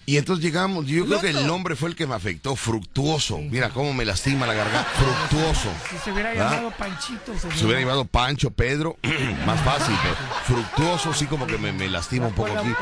Y 0.08 0.18
entonces 0.18 0.44
llegamos, 0.44 0.86
yo 0.86 1.04
creo 1.04 1.20
que 1.20 1.30
el 1.30 1.48
nombre 1.48 1.74
fue 1.74 1.88
el 1.88 1.96
que 1.96 2.06
me 2.06 2.14
afectó, 2.14 2.54
Fructuoso. 2.54 3.38
Mira 3.38 3.70
cómo 3.70 3.92
me 3.92 4.04
lastima 4.04 4.46
la 4.46 4.54
garganta, 4.54 4.88
Fructuoso. 4.90 5.68
Si 5.90 5.98
se 5.98 6.12
hubiera 6.12 6.30
¿Ah? 6.30 6.34
llamado 6.34 6.70
Panchito. 6.78 7.32
Se 7.36 7.64
hubiera 7.64 7.80
llevado 7.80 8.04
Pancho, 8.04 8.50
Pedro, 8.50 8.96
más 9.46 9.60
fácil, 9.62 9.96
pero 10.04 10.14
Fructuoso 10.44 11.12
sí 11.12 11.26
como 11.26 11.48
que 11.48 11.58
me, 11.58 11.72
me 11.72 11.88
lastima 11.88 12.28
un 12.28 12.34
poco 12.34 12.56
aquí. 12.56 12.72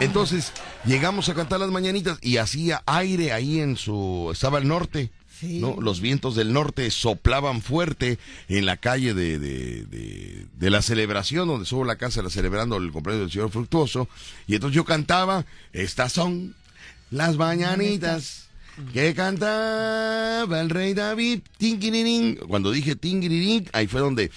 Entonces 0.00 0.52
llegamos 0.84 1.30
a 1.30 1.34
cantar 1.34 1.58
las 1.58 1.70
mañanitas 1.70 2.18
y 2.20 2.36
hacía 2.36 2.82
aire 2.84 3.32
ahí 3.32 3.60
en 3.60 3.78
su... 3.78 4.28
Estaba 4.30 4.58
al 4.58 4.68
norte. 4.68 5.10
Sí. 5.38 5.60
¿no? 5.60 5.76
Los 5.80 6.00
vientos 6.00 6.34
del 6.34 6.52
norte 6.52 6.90
soplaban 6.90 7.62
fuerte 7.62 8.18
en 8.48 8.66
la 8.66 8.76
calle 8.76 9.14
de, 9.14 9.38
de, 9.38 9.84
de- 9.84 10.46
de 10.58 10.70
la 10.70 10.82
celebración, 10.82 11.46
donde 11.46 11.62
estuvo 11.64 11.84
la 11.84 11.96
casa 11.96 12.22
la 12.22 12.30
celebrando 12.30 12.76
el 12.76 12.90
cumpleaños 12.90 13.22
del 13.26 13.30
señor 13.32 13.50
Fructuoso. 13.50 14.08
Y 14.48 14.54
entonces 14.56 14.74
yo 14.74 14.84
cantaba, 14.84 15.44
estas 15.72 16.12
son 16.12 16.54
las 17.10 17.36
mañanitas 17.36 18.48
que 18.92 19.14
cantaba 19.14 20.60
el 20.60 20.70
rey 20.70 20.94
David. 20.94 21.40
tinguirirín. 21.58 22.36
Cuando 22.48 22.70
dije 22.70 22.96
tinguirirín, 22.96 23.68
ahí 23.72 23.86
fue 23.86 24.00
donde 24.00 24.30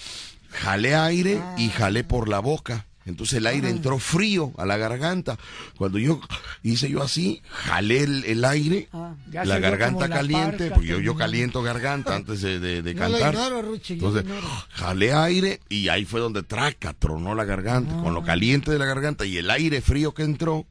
jalé 0.51 0.95
aire 0.95 1.41
y 1.57 1.69
jalé 1.69 2.03
por 2.03 2.27
la 2.29 2.39
boca. 2.39 2.85
Entonces 3.11 3.37
el 3.37 3.47
aire 3.47 3.69
entró 3.69 3.99
frío 3.99 4.51
a 4.57 4.65
la 4.65 4.77
garganta. 4.77 5.37
Cuando 5.77 5.97
yo 5.99 6.19
hice 6.63 6.89
yo 6.89 7.01
así, 7.03 7.41
jalé 7.49 8.03
el, 8.03 8.23
el 8.25 8.43
aire, 8.45 8.89
Ya 9.31 9.45
la 9.45 9.59
garganta 9.59 10.07
la 10.07 10.15
caliente, 10.15 10.71
porque 10.71 10.87
yo, 10.87 10.99
yo 10.99 11.15
caliento 11.15 11.61
garganta 11.61 12.15
antes 12.15 12.41
de, 12.41 12.59
de- 12.59 12.81
de 12.81 12.93
No 12.93 12.99
cantar. 13.01 13.33
ignoro, 13.33 13.61
lo 13.61 13.75
Entonces, 13.75 14.25
jalé 14.71 15.13
aire 15.13 15.59
y 15.69 15.87
ahí 15.89 16.05
fue 16.05 16.19
donde 16.19 16.43
traca, 16.43 16.93
tronó 16.93 17.35
la 17.35 17.45
garganta, 17.45 17.93
con 17.97 18.07
Ah. 18.07 18.11
lo 18.11 18.23
caliente 18.23 18.71
de 18.71 18.79
la 18.79 18.85
garganta 18.85 19.25
y 19.25 19.37
el 19.37 19.49
aire 19.49 19.81
frío 19.81 20.13
que 20.13 20.23
entró, 20.23 20.65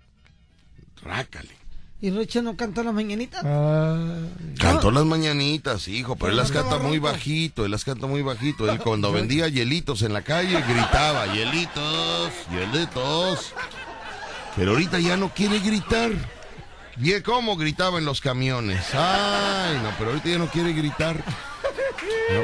trácale. 1.02 1.59
¿Y 2.02 2.10
Rucho 2.10 2.40
no 2.40 2.56
cantó 2.56 2.82
las 2.82 2.94
mañanitas? 2.94 3.42
Ah, 3.44 3.98
Cantó 4.58 4.90
las 4.90 5.04
mañanitas, 5.04 5.86
hijo, 5.88 6.16
pero 6.16 6.30
él 6.30 6.36
las 6.38 6.50
canta 6.50 6.78
muy 6.78 6.98
bajito, 6.98 7.66
él 7.66 7.70
las 7.70 7.84
canta 7.84 8.06
muy 8.06 8.22
bajito. 8.22 8.70
Él 8.70 8.78
cuando 8.84 9.12
vendía 9.12 9.48
hielitos 9.48 10.00
en 10.02 10.14
la 10.14 10.22
calle 10.22 10.62
gritaba, 10.66 11.26
hielitos, 11.34 12.32
hielitos. 12.50 13.52
Pero 14.56 14.72
ahorita 14.72 14.98
ya 14.98 15.16
no 15.18 15.28
quiere 15.34 15.58
gritar. 15.58 16.10
¿Y 17.02 17.20
cómo 17.20 17.56
gritaba 17.56 17.98
en 17.98 18.04
los 18.06 18.20
camiones? 18.20 18.94
Ay, 18.94 19.78
no, 19.82 19.90
pero 19.98 20.10
ahorita 20.10 20.28
ya 20.28 20.38
no 20.38 20.48
quiere 20.48 20.72
gritar. 20.72 21.16
¿no? 21.16 22.40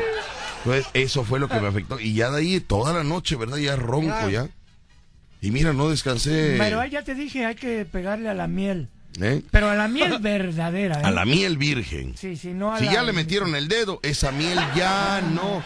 Entonces, 0.59 0.87
eso 0.95 1.25
fue 1.25 1.39
lo 1.39 1.49
que 1.49 1.61
me 1.61 1.69
afectó. 1.69 1.99
Y 1.99 2.15
ya 2.15 2.31
de 2.31 2.39
ahí, 2.41 2.61
toda 2.61 2.93
la 2.93 3.05
noche, 3.05 3.37
¿verdad? 3.37 3.57
Ya 3.57 3.77
ronco, 3.77 4.29
ya. 4.29 4.49
Y 5.41 5.51
mira, 5.51 5.73
no 5.73 5.89
descansé. 5.91 6.57
Pero 6.59 6.81
ahí 6.81 6.91
ya 6.91 7.03
te 7.03 7.15
dije, 7.15 7.45
hay 7.47 7.55
que 7.55 7.85
pegarle 7.85 8.29
a 8.29 8.35
la 8.35 8.49
miel. 8.49 8.89
¿Eh? 9.21 9.43
Pero 9.51 9.69
a 9.71 9.75
la 9.75 9.89
miel 9.89 10.19
verdadera, 10.21 11.01
¿eh? 11.01 11.05
A 11.05 11.11
la 11.11 11.25
miel 11.25 11.57
virgen. 11.59 12.14
Sí, 12.17 12.37
sí, 12.37 12.49
no 12.55 12.73
a 12.75 12.79
Si 12.79 12.85
la... 12.87 12.93
ya 12.95 13.03
le 13.03 13.12
metieron 13.12 13.55
el 13.55 13.69
dedo, 13.69 14.01
esa 14.03 14.33
miel 14.33 14.59
ya 14.75 15.21
no, 15.35 15.62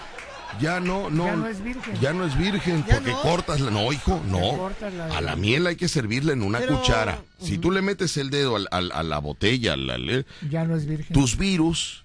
ya 0.60 0.80
no, 0.80 1.10
no. 1.10 1.24
Ya 1.26 1.36
no 1.36 1.46
es 1.48 1.62
virgen. 1.62 1.94
Ya 2.00 2.12
no 2.12 2.26
es 2.26 2.36
virgen, 2.36 2.82
porque 2.82 3.10
no. 3.12 3.22
cortas 3.22 3.60
la. 3.60 3.70
No, 3.70 3.92
hijo, 3.92 4.20
no. 4.28 4.70
la- 4.96 5.16
A 5.16 5.20
la 5.20 5.36
miel 5.36 5.66
hay 5.66 5.76
que 5.76 5.88
servirla 5.88 6.32
en 6.32 6.42
una 6.42 6.58
Pero- 6.58 6.78
cuchara. 6.80 7.22
Si 7.38 7.58
tú 7.58 7.70
le 7.70 7.82
metes 7.82 8.16
el 8.16 8.30
dedo 8.30 8.56
a 8.70 9.02
la 9.02 9.18
botella, 9.18 9.74
al- 9.74 9.90
al- 9.90 10.26
Ya 10.50 10.64
no 10.64 10.76
es 10.76 10.86
virgen. 10.86 11.12
tus 11.14 11.36
virus, 11.36 12.04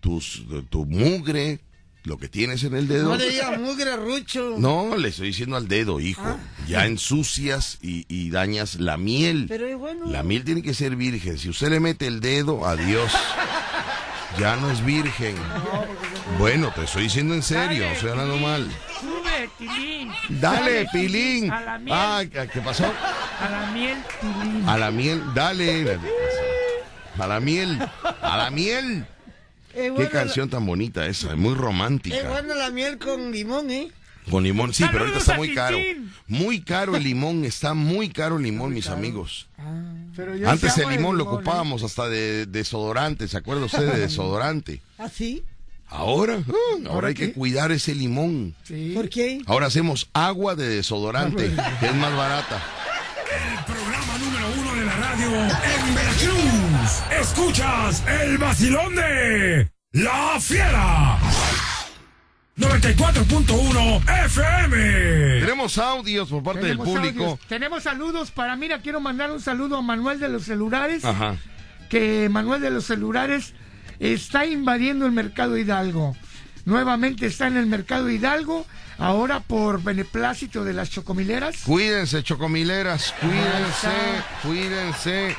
tus, 0.00 0.44
tu 0.70 0.86
mugre, 0.86 1.60
lo 2.04 2.18
que 2.18 2.28
tienes 2.28 2.64
en 2.64 2.74
el 2.74 2.88
dedo. 2.88 3.10
No 3.10 3.16
le 3.16 3.30
diga 3.30 3.58
mugre, 3.58 3.96
Rucho. 3.96 4.54
No, 4.58 4.96
le 4.96 5.08
estoy 5.08 5.28
diciendo 5.28 5.56
al 5.56 5.68
dedo, 5.68 6.00
hijo. 6.00 6.38
Ya 6.66 6.86
ensucias 6.86 7.78
y, 7.82 8.06
y 8.08 8.30
dañas 8.30 8.76
la 8.76 8.96
miel. 8.96 9.46
Pero 9.48 9.66
es 9.66 9.76
bueno. 9.76 10.06
La 10.06 10.22
miel 10.22 10.44
tiene 10.44 10.62
que 10.62 10.74
ser 10.74 10.96
virgen. 10.96 11.38
Si 11.38 11.48
usted 11.48 11.68
le 11.68 11.80
mete 11.80 12.06
el 12.06 12.20
dedo, 12.20 12.66
adiós. 12.66 13.12
Ya 14.38 14.56
no 14.56 14.70
es 14.70 14.84
virgen. 14.84 15.34
Bueno, 16.38 16.72
te 16.74 16.84
estoy 16.84 17.04
diciendo 17.04 17.34
en 17.34 17.42
serio, 17.42 17.82
Dale, 17.82 17.92
estoy 17.92 18.10
hablando 18.10 18.36
mal. 18.38 18.70
Sube, 19.00 19.50
Tilín. 19.58 20.12
Dale, 20.40 20.86
pilín. 20.92 21.50
A 21.50 21.60
la 21.60 21.78
miel. 21.78 21.96
Ah, 21.98 22.22
¿qué 22.30 22.60
pasó? 22.60 22.84
A 22.84 23.50
la 23.50 23.70
miel, 23.72 23.98
Tilín. 24.20 24.68
A 24.68 24.78
la 24.78 24.90
miel, 24.90 25.22
dale. 25.34 25.98
A 27.18 27.26
la 27.26 27.40
miel, 27.40 27.78
a 28.22 28.36
la 28.36 28.50
miel. 28.50 29.06
Es 29.74 29.92
Qué 29.92 30.08
canción 30.08 30.48
tan 30.48 30.66
bonita 30.66 31.06
esa, 31.06 31.36
muy 31.36 31.50
La, 31.50 31.54
es 31.54 31.60
romántica. 31.60 32.28
buena 32.28 32.54
la 32.54 32.70
miel 32.70 32.98
con 32.98 33.30
limón, 33.30 33.70
¿eh? 33.70 33.90
Con 34.30 34.42
limón, 34.42 34.74
sí, 34.74 34.84
pero 34.90 35.00
ahorita 35.00 35.18
está 35.18 35.36
muy 35.36 35.54
caro. 35.54 35.78
Muy 36.28 36.60
caro 36.60 36.94
el 36.96 37.02
limón, 37.02 37.44
está 37.44 37.74
muy 37.74 38.10
caro 38.10 38.36
el 38.36 38.42
limón, 38.42 38.72
mis 38.72 38.88
amigos. 38.88 39.48
Pero 40.14 40.36
yo 40.36 40.48
Antes 40.48 40.74
sí 40.74 40.82
el 40.82 40.90
limón 40.90 41.16
lo 41.16 41.24
¿eh? 41.24 41.26
ocupábamos 41.28 41.82
hasta 41.82 42.08
de 42.08 42.46
desodorante, 42.46 43.26
¿se 43.28 43.36
acuerda 43.36 43.64
usted 43.64 43.92
de 43.92 43.98
desodorante? 43.98 44.82
¿Así? 44.98 45.42
Ahora, 45.88 46.38
ah, 46.48 46.88
ahora 46.88 47.08
hay 47.08 47.14
que 47.14 47.32
cuidar 47.32 47.72
ese 47.72 47.94
limón. 47.94 48.54
Sí. 48.62 48.92
¿Por 48.94 49.08
qué? 49.08 49.40
Ahora 49.46 49.66
hacemos 49.66 50.08
agua 50.12 50.54
de 50.54 50.68
desodorante, 50.68 51.50
que 51.80 51.86
es 51.86 51.94
más 51.96 52.14
barata. 52.16 52.62
El 53.58 53.64
programa 53.64 54.18
número 54.18 54.46
uno 54.60 54.74
de 54.76 54.86
la 54.86 54.96
radio 54.96 55.26
en 55.34 55.94
Veracruz. 55.94 56.59
Escuchas 57.20 58.02
el 58.06 58.38
vacilón 58.38 58.94
de 58.94 59.70
La 59.92 60.38
Fiera. 60.40 61.18
94.1 62.56 64.02
FM. 64.26 65.40
Tenemos 65.40 65.78
audios 65.78 66.28
por 66.28 66.42
parte 66.42 66.60
Tenemos 66.62 66.86
del 66.86 66.94
público. 66.96 67.24
audios. 67.24 67.46
Tenemos 67.48 67.82
saludos 67.82 68.30
para, 68.30 68.54
mira, 68.56 68.80
quiero 68.80 69.00
mandar 69.00 69.30
un 69.30 69.40
saludo 69.40 69.76
a 69.78 69.82
Manuel 69.82 70.20
de 70.20 70.28
los 70.28 70.44
celulares. 70.44 71.04
Ajá. 71.04 71.36
que 71.88 72.28
Manuel 72.30 72.60
de 72.60 72.70
los 72.70 72.84
celulares 72.84 73.54
está 73.98 74.46
invadiendo 74.46 75.06
el 75.06 75.12
mercado 75.12 75.56
Hidalgo. 75.58 76.16
Nuevamente 76.64 77.26
está 77.26 77.46
en 77.48 77.56
el 77.56 77.66
mercado 77.66 78.08
Hidalgo, 78.10 78.64
ahora 78.98 79.40
por 79.40 79.82
beneplácito 79.82 80.62
de 80.64 80.72
las 80.74 80.90
chocomileras. 80.90 81.56
Cuídense, 81.64 82.22
chocomileras, 82.22 83.12
cuídense, 83.20 84.22
cuídense. 84.42 85.36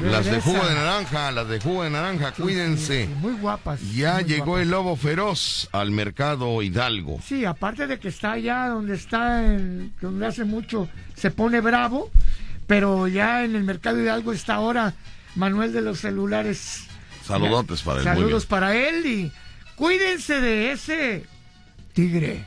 Las 0.00 0.24
de 0.26 0.40
jugo 0.40 0.66
de 0.66 0.74
naranja, 0.74 1.32
las 1.32 1.48
de 1.48 1.58
jugo 1.60 1.82
de 1.84 1.90
naranja, 1.90 2.32
cuídense. 2.32 3.06
Sí, 3.06 3.12
muy 3.20 3.32
guapas. 3.34 3.80
Ya 3.94 4.14
muy 4.14 4.24
llegó 4.24 4.44
guapas. 4.46 4.62
el 4.62 4.70
lobo 4.70 4.96
feroz 4.96 5.68
al 5.72 5.90
mercado 5.90 6.60
Hidalgo. 6.62 7.18
Sí, 7.24 7.44
aparte 7.44 7.86
de 7.86 7.98
que 7.98 8.08
está 8.08 8.32
allá 8.32 8.68
donde 8.68 8.94
está, 8.94 9.44
en- 9.44 9.92
donde 10.00 10.26
hace 10.26 10.44
mucho 10.44 10.88
se 11.14 11.30
pone 11.30 11.60
bravo, 11.60 12.10
pero 12.66 13.08
ya 13.08 13.44
en 13.44 13.56
el 13.56 13.64
mercado 13.64 14.00
Hidalgo 14.00 14.32
está 14.32 14.54
ahora 14.54 14.94
Manuel 15.34 15.72
de 15.72 15.80
los 15.80 15.98
celulares. 16.00 16.84
Saludotes 17.24 17.82
para 17.82 17.98
él. 18.00 18.04
Saludos 18.04 18.46
para 18.46 18.76
él 18.76 19.06
y 19.06 19.32
cuídense 19.76 20.40
de 20.40 20.72
ese 20.72 21.24
tigre. 21.94 22.44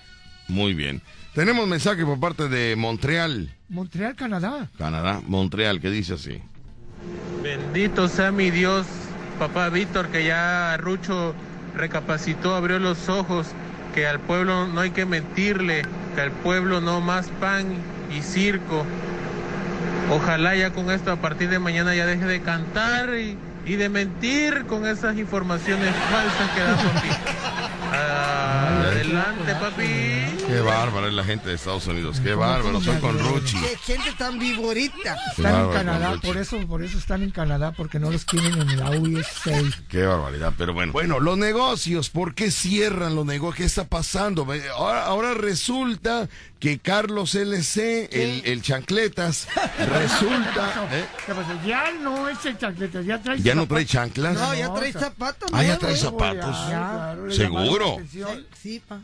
Muy 0.47 0.73
bien. 0.73 1.01
Tenemos 1.33 1.67
mensaje 1.67 2.05
por 2.05 2.19
parte 2.19 2.47
de 2.49 2.75
Montreal, 2.75 3.53
Montreal, 3.69 4.15
Canadá. 4.15 4.67
Canadá. 4.77 5.21
Montreal, 5.27 5.79
que 5.79 5.89
dice 5.91 6.13
así. 6.15 6.41
Bendito 7.43 8.07
sea 8.07 8.31
mi 8.31 8.51
Dios, 8.51 8.85
papá 9.37 9.69
Víctor, 9.69 10.07
que 10.09 10.25
ya 10.25 10.75
Rucho 10.77 11.33
recapacitó, 11.75 12.55
abrió 12.55 12.79
los 12.79 13.09
ojos, 13.09 13.47
que 13.93 14.07
al 14.07 14.19
pueblo 14.19 14.67
no 14.67 14.81
hay 14.81 14.91
que 14.91 15.05
mentirle, 15.05 15.83
que 16.15 16.21
al 16.21 16.31
pueblo 16.31 16.81
no 16.81 17.01
más 17.01 17.27
pan 17.39 17.65
y 18.15 18.21
circo. 18.21 18.85
Ojalá 20.11 20.55
ya 20.55 20.71
con 20.71 20.91
esto 20.91 21.11
a 21.11 21.17
partir 21.17 21.49
de 21.49 21.59
mañana 21.59 21.95
ya 21.95 22.05
deje 22.05 22.25
de 22.25 22.41
cantar 22.41 23.15
y, 23.15 23.37
y 23.65 23.75
de 23.75 23.89
mentir 23.89 24.65
con 24.65 24.85
esas 24.85 25.17
informaciones 25.17 25.93
falsas 26.11 26.49
que 26.55 26.61
da 26.61 26.75
papi. 26.75 27.09
Adelante, 28.89 29.55
papi. 29.55 30.38
Qué 30.49 30.61
bárbaro 30.61 31.07
es 31.07 31.13
la 31.13 31.23
gente 31.23 31.49
de 31.49 31.55
Estados 31.55 31.85
Unidos. 31.85 32.19
Qué 32.21 32.33
bárbaro. 32.33 32.81
Soy 32.81 32.97
con 32.97 33.19
Ruchi. 33.19 33.55
Qué 33.59 33.77
gente 33.77 34.11
tan 34.17 34.39
vivorita. 34.39 35.15
Qué 35.35 35.43
Están 35.43 35.65
en 35.65 35.71
Canadá, 35.71 36.19
por 36.23 36.37
eso, 36.37 36.57
por 36.65 36.81
eso 36.81 36.97
están 36.97 37.21
en 37.21 37.29
Canadá, 37.29 37.71
porque 37.71 37.99
no 37.99 38.09
los 38.09 38.25
quieren 38.25 38.59
en 38.59 38.79
la 38.79 38.89
USA. 38.89 39.61
Qué 39.89 40.01
barbaridad, 40.01 40.51
pero 40.57 40.73
bueno. 40.73 40.91
Bueno, 40.91 41.19
los 41.19 41.37
negocios, 41.37 42.09
¿por 42.09 42.33
qué 42.33 42.49
cierran 42.49 43.15
los 43.15 43.27
negocios? 43.27 43.57
¿Qué 43.57 43.63
está 43.65 43.83
pasando? 43.87 44.47
Ahora, 44.75 45.05
ahora 45.05 45.35
resulta 45.35 46.27
que 46.59 46.79
Carlos 46.79 47.35
LC, 47.35 48.09
el, 48.11 48.41
el 48.43 48.63
chancletas, 48.63 49.47
resulta... 49.77 50.87
¿eh? 50.91 51.05
¿Qué 51.27 51.33
pasa? 51.35 51.61
Ya 51.63 51.91
no 52.01 52.27
es 52.27 52.43
el 52.45 52.57
chancletas, 52.57 53.05
ya 53.05 53.21
trae 53.21 53.39
¿Ya 53.39 53.53
no 53.53 53.67
trae 53.67 53.85
chanclas? 53.85 54.33
No, 54.33 54.55
ya 54.55 54.73
trae 54.73 54.93
zapatos. 54.93 55.51
Ah, 55.53 55.63
ya 55.63 55.77
trae 55.77 55.95
zapatos. 55.95 56.55
Ya, 56.69 56.69
claro, 56.69 57.27
le 57.27 57.35
¿Seguro? 57.35 57.97
Sí, 58.59 58.81
pa. 58.87 58.99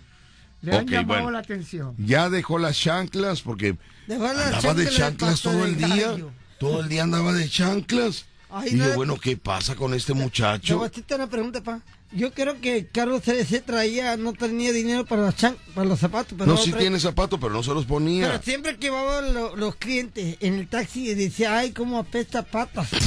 Le 0.66 0.76
han 0.76 0.84
Ok, 0.84 0.90
llamado 0.90 1.14
bueno. 1.22 1.32
la 1.32 1.40
atención. 1.40 1.94
Ya 1.98 2.30
dejó 2.30 2.58
las 2.60 2.78
chanclas 2.80 3.42
porque 3.42 3.78
Dejó 4.08 4.24
las 4.24 4.36
andaba 4.56 4.74
de 4.74 4.86
chanclas 4.86 4.86
de 4.86 4.90
chanclas 4.98 5.42
pata 5.42 5.52
todo 5.56 5.66
el 5.66 5.78
día. 5.78 5.88
gallo. 6.08 6.32
Todo 6.60 6.80
el 6.82 6.90
día 6.90 7.04
andaba 7.04 7.34
de 7.34 7.48
chanclas. 7.50 8.26
Ay, 8.50 8.70
y 8.70 8.76
dije, 8.76 8.88
no. 8.90 8.96
bueno, 8.96 9.18
¿qué 9.20 9.36
pasa 9.38 9.76
con 9.76 9.94
este 9.94 10.14
Te 10.14 10.20
muchacho? 10.20 10.82
a 10.84 10.88
hacerte 10.88 11.16
una 11.16 11.28
pregunta, 11.28 11.62
pa. 11.62 11.82
Yo 12.12 12.32
creo 12.32 12.62
que 12.62 12.88
Carlos 12.88 13.24
CDC 13.24 13.66
traía, 13.66 14.16
no 14.16 14.32
tenía 14.32 14.72
dinero 14.72 15.06
para 15.06 15.24
los, 15.24 15.36
chan- 15.36 15.58
para 15.74 15.88
los 15.90 16.00
zapatos. 16.00 16.36
Pero 16.38 16.50
No, 16.50 16.58
sí 16.58 16.72
tiene 16.72 17.00
zapatos, 17.00 17.38
pero 17.42 17.52
no 17.52 17.62
se 17.64 17.72
los 17.74 17.84
Pero 17.84 17.96
ponía. 17.96 18.42
siempre 18.42 18.78
que 18.78 18.88
lo- 18.90 19.56
los 19.58 19.76
clientes 19.76 20.38
en 20.40 20.54
el 20.54 20.68
taxi 20.70 21.10
y 21.10 21.16
decía, 21.16 21.58
ay, 21.58 21.72
cómo 21.72 21.98
apesta 22.00 22.44
patas. 22.44 22.88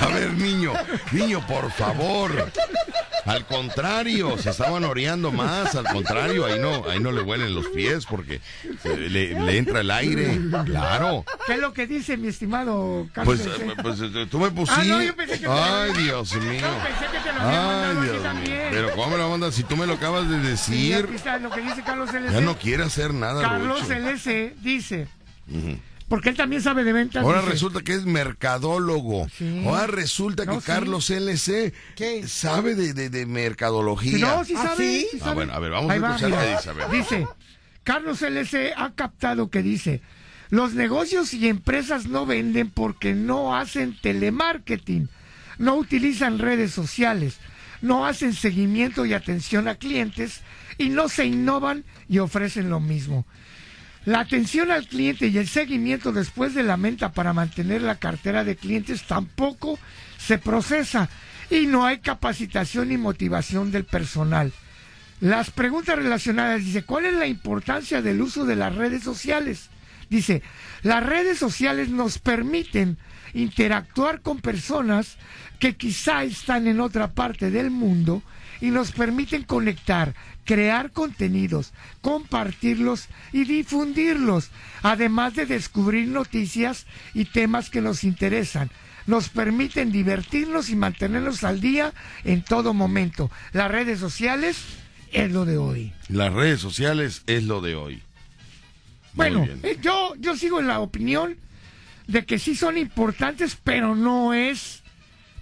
A 0.00 0.08
ver, 0.08 0.32
niño, 0.34 0.72
niño, 1.12 1.46
por 1.46 1.70
favor. 1.72 2.50
Al 3.24 3.46
contrario, 3.46 4.36
se 4.38 4.50
estaban 4.50 4.84
oreando 4.84 5.32
más, 5.32 5.74
al 5.74 5.84
contrario, 5.86 6.44
ahí 6.46 6.58
no, 6.58 6.84
ahí 6.88 7.00
no 7.00 7.10
le 7.12 7.22
huelen 7.22 7.54
los 7.54 7.66
pies 7.68 8.04
porque 8.06 8.40
le, 8.84 9.38
le 9.40 9.56
entra 9.58 9.80
el 9.80 9.90
aire, 9.90 10.38
claro. 10.64 11.24
¿Qué 11.46 11.54
es 11.54 11.58
lo 11.60 11.72
que 11.72 11.86
dice 11.86 12.16
mi 12.16 12.28
estimado 12.28 13.08
Carlos? 13.12 13.40
Pues, 13.40 13.60
eh, 13.60 13.74
pues 13.82 14.00
eh, 14.00 14.26
tú 14.30 14.38
me 14.38 14.46
Ah, 14.46 14.50
pusiste. 14.50 14.86
no, 14.88 15.02
yo 15.02 15.16
pensé 15.16 15.40
que 15.40 15.46
Ay, 15.48 15.92
Dios 16.02 16.34
mío. 16.36 16.60
No, 16.60 16.84
pensé 16.84 17.06
que 17.12 17.18
te 17.20 17.32
lo 17.32 17.40
había 17.40 17.90
Ay, 17.90 17.96
a 17.96 18.00
ti 18.00 18.06
Dios 18.06 18.34
mío. 18.34 18.56
Pero 18.70 18.90
¿cómo 18.94 19.10
me 19.10 19.16
lo 19.18 19.30
mandas 19.30 19.54
si 19.54 19.62
tú 19.64 19.76
me 19.76 19.86
lo 19.86 19.94
acabas 19.94 20.28
de 20.28 20.38
decir? 20.40 21.08
está 21.14 21.38
lo 21.38 21.50
que 21.50 21.60
dice 21.62 21.82
Carlos 21.82 22.12
LC. 22.12 22.32
Ya 22.32 22.40
no 22.40 22.56
quiere 22.58 22.82
hacer 22.84 23.14
nada, 23.14 23.42
Carlos. 23.42 23.88
LC 23.88 24.54
dice, 24.60 25.08
porque 26.08 26.28
él 26.30 26.36
también 26.36 26.62
sabe 26.62 26.84
de 26.84 26.92
ventas. 26.92 27.24
Ahora 27.24 27.40
dice, 27.40 27.52
resulta 27.52 27.80
que 27.82 27.94
es 27.94 28.04
mercadólogo. 28.04 29.26
Sí. 29.36 29.62
Ahora 29.66 29.86
resulta 29.86 30.44
que 30.44 30.52
No, 30.52 30.60
sí. 30.60 30.66
Carlos 30.66 31.08
LC 31.10 31.72
¿Qué? 31.96 32.26
sabe 32.28 32.74
de, 32.74 32.92
de, 32.92 33.10
de 33.10 33.26
mercadología. 33.26 34.18
No, 34.18 34.44
sí 34.44 34.54
¿Ah, 34.56 34.62
sabe. 34.62 34.76
sí? 35.00 35.06
sí 35.10 35.18
Ah, 35.20 35.24
sabe. 35.24 35.34
bueno, 35.36 35.52
a 35.54 35.58
ver, 35.58 35.70
vamos 35.70 35.90
Ahí 35.90 35.98
a 35.98 36.00
va, 36.02 36.08
escuchar 36.16 36.30
mira. 36.30 36.42
qué 36.44 36.50
dice, 36.56 36.70
a 36.70 36.72
ver. 36.72 36.90
Dice, 36.90 37.26
Carlos 37.82 38.22
LC 38.22 38.72
ha 38.76 38.92
captado 38.94 39.50
que 39.50 39.62
dice, 39.62 40.00
los 40.50 40.74
negocios 40.74 41.32
y 41.34 41.48
empresas 41.48 42.06
no 42.06 42.26
venden 42.26 42.70
porque 42.70 43.14
no 43.14 43.56
hacen 43.56 43.96
telemarketing, 44.00 45.08
no 45.58 45.76
utilizan 45.76 46.38
redes 46.38 46.72
sociales, 46.72 47.38
no 47.82 48.06
hacen 48.06 48.32
seguimiento 48.34 49.04
y 49.06 49.14
atención 49.14 49.68
a 49.68 49.74
clientes 49.76 50.42
y 50.78 50.88
no 50.90 51.08
se 51.08 51.26
innovan 51.26 51.84
y 52.08 52.18
ofrecen 52.18 52.70
lo 52.70 52.80
mismo. 52.80 53.26
La 54.06 54.20
atención 54.20 54.70
al 54.70 54.86
cliente 54.86 55.28
y 55.28 55.38
el 55.38 55.48
seguimiento 55.48 56.12
después 56.12 56.54
de 56.54 56.62
la 56.62 56.76
venta 56.76 57.12
para 57.12 57.32
mantener 57.32 57.80
la 57.80 57.96
cartera 57.96 58.44
de 58.44 58.56
clientes 58.56 59.04
tampoco 59.04 59.78
se 60.18 60.36
procesa 60.38 61.08
y 61.50 61.66
no 61.66 61.86
hay 61.86 61.98
capacitación 61.98 62.92
y 62.92 62.98
motivación 62.98 63.70
del 63.70 63.84
personal. 63.84 64.52
Las 65.20 65.50
preguntas 65.50 65.96
relacionadas, 65.96 66.64
dice, 66.64 66.82
¿cuál 66.82 67.06
es 67.06 67.14
la 67.14 67.26
importancia 67.26 68.02
del 68.02 68.20
uso 68.20 68.44
de 68.44 68.56
las 68.56 68.74
redes 68.74 69.02
sociales? 69.02 69.70
Dice, 70.10 70.42
las 70.82 71.04
redes 71.04 71.38
sociales 71.38 71.88
nos 71.88 72.18
permiten 72.18 72.98
interactuar 73.32 74.20
con 74.20 74.40
personas 74.40 75.16
que 75.58 75.76
quizá 75.76 76.24
están 76.24 76.66
en 76.66 76.80
otra 76.80 77.12
parte 77.12 77.50
del 77.50 77.70
mundo 77.70 78.22
y 78.60 78.70
nos 78.70 78.92
permiten 78.92 79.44
conectar, 79.44 80.14
crear 80.44 80.90
contenidos, 80.92 81.72
compartirlos 82.00 83.08
y 83.32 83.44
difundirlos, 83.44 84.50
además 84.82 85.34
de 85.34 85.46
descubrir 85.46 86.08
noticias 86.08 86.86
y 87.14 87.24
temas 87.26 87.70
que 87.70 87.80
nos 87.80 88.04
interesan. 88.04 88.70
Nos 89.06 89.28
permiten 89.28 89.92
divertirnos 89.92 90.70
y 90.70 90.76
mantenernos 90.76 91.44
al 91.44 91.60
día 91.60 91.92
en 92.24 92.42
todo 92.42 92.72
momento. 92.72 93.30
Las 93.52 93.70
redes 93.70 93.98
sociales 93.98 94.56
es 95.12 95.30
lo 95.30 95.44
de 95.44 95.58
hoy. 95.58 95.92
Las 96.08 96.32
redes 96.32 96.60
sociales 96.60 97.22
es 97.26 97.44
lo 97.44 97.60
de 97.60 97.74
hoy. 97.74 97.94
Muy 97.96 98.02
Bueno, 99.30 99.42
bien. 99.44 99.60
eh, 99.62 99.78
yo, 99.82 100.14
yo 100.18 100.36
sigo 100.36 100.58
en 100.58 100.66
la 100.68 100.80
opinión 100.80 101.36
de 102.06 102.24
que 102.24 102.38
sí 102.38 102.54
son 102.54 102.78
importantes, 102.78 103.56
pero 103.62 103.94
no 103.94 104.32
es 104.34 104.82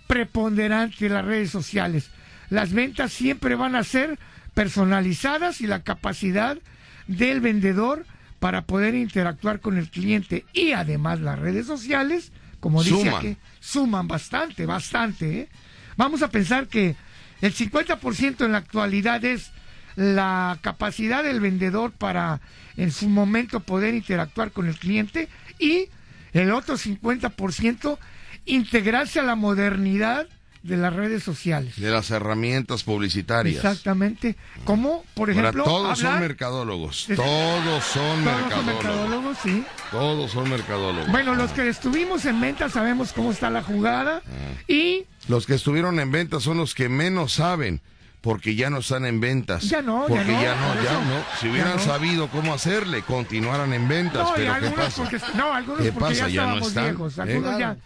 preponderante 0.07 1.09
las 1.09 1.25
redes 1.25 1.51
sociales. 1.51 2.11
Las 2.51 2.73
ventas 2.73 3.13
siempre 3.13 3.55
van 3.55 3.77
a 3.77 3.85
ser 3.85 4.19
personalizadas 4.55 5.61
y 5.61 5.67
la 5.67 5.83
capacidad 5.83 6.59
del 7.07 7.41
vendedor 7.41 8.07
para 8.39 8.63
poder 8.63 8.95
interactuar 8.95 9.61
con 9.61 9.79
el 9.79 9.89
cliente 9.89 10.45
y 10.53 10.73
además 10.73 11.21
las 11.21 11.39
redes 11.39 11.67
sociales, 11.67 12.33
como 12.61 12.83
dice 12.83 12.97
Suman. 12.97 13.15
aquí, 13.15 13.37
suman 13.61 14.09
bastante, 14.09 14.67
bastante. 14.67 15.41
¿eh? 15.41 15.49
Vamos 15.97 16.23
a 16.23 16.29
pensar 16.29 16.67
que 16.67 16.97
el 17.41 17.55
50% 17.55 18.45
en 18.45 18.53
la 18.53 18.59
actualidad 18.59 19.25
es 19.25 19.53
la 19.95 20.59
capacidad 20.63 21.23
del 21.23 21.41
vendedor 21.41 21.93
para 21.93 22.41
en 22.77 22.91
su 22.91 23.09
momento 23.09 23.61
poder 23.61 23.95
interactuar 23.95 24.53
con 24.53 24.67
el 24.67 24.79
cliente 24.79 25.29
y 25.59 25.89
el 26.33 26.51
otro 26.53 26.77
50% 26.77 27.99
integrarse 28.47 29.21
a 29.21 29.25
la 29.25 29.37
modernidad 29.37 30.27
de 30.63 30.77
las 30.77 30.95
redes 30.95 31.23
sociales. 31.25 31.75
De 31.77 31.91
las 31.91 32.11
herramientas 32.11 32.85
publicitarias. 32.85 33.57
Exactamente. 33.57 34.37
Como, 34.65 35.05
por 35.15 35.29
Ahora, 35.31 35.41
ejemplo, 35.49 35.65
todos 35.65 35.99
son 35.99 36.21
mercadólogos. 36.21 37.07
Todos 37.17 37.17
son 37.17 37.25
Todos 37.67 37.85
son 37.85 38.25
mercadólogos. 38.25 38.65
mercadólogos, 38.67 39.39
sí. 39.43 39.65
Todos 39.91 40.31
son 40.31 40.51
mercadólogos. 40.51 41.11
Bueno, 41.11 41.35
los 41.35 41.51
que 41.53 41.69
estuvimos 41.69 42.25
en 42.27 42.41
venta 42.41 42.69
sabemos 42.69 43.13
cómo 43.13 43.33
está 43.33 43.51
la 43.51 43.63
jugada 43.63 44.23
Ah. 44.25 44.63
y 44.69 45.05
Los 45.29 45.47
que 45.47 45.55
estuvieron 45.55 45.99
en 46.01 46.11
ventas 46.13 46.43
son 46.45 46.59
los 46.59 46.75
que 46.75 46.89
menos 46.89 47.33
saben, 47.33 47.81
porque 48.21 48.55
ya 48.55 48.71
no 48.71 48.79
están 48.79 49.05
en 49.05 49.21
ventas. 49.21 49.65
Ya 49.65 49.83
no, 49.83 50.03
ya 50.03 50.15
porque 50.15 50.33
no, 50.33 50.43
ya 50.43 50.55
no, 50.55 50.75
ya 50.83 50.93
no. 50.93 51.25
Si 51.41 51.47
Ya 51.47 51.53
hubieran 51.53 51.77
no. 51.77 51.83
sabido 51.83 52.29
cómo 52.29 52.55
hacerle, 52.55 53.03
continuaran 53.03 53.73
en 53.73 53.89
ventas. 53.89 54.29
No, 54.29 54.33
pero 54.37 54.55
¿qué 54.61 54.71
pasa? 54.71 55.03
porque, 55.03 55.19
no, 55.37 55.53
algunos 55.53 55.83
¿Qué 55.83 55.93
porque 55.93 56.15
pasa? 56.15 56.29
ya 56.29 56.47
Ya 56.47 56.55
no 56.55 56.59
están, 56.67 56.85
viejos. 56.85 57.19
¿eh? 57.19 57.23
Algunos 57.23 57.59
ya, 57.59 57.77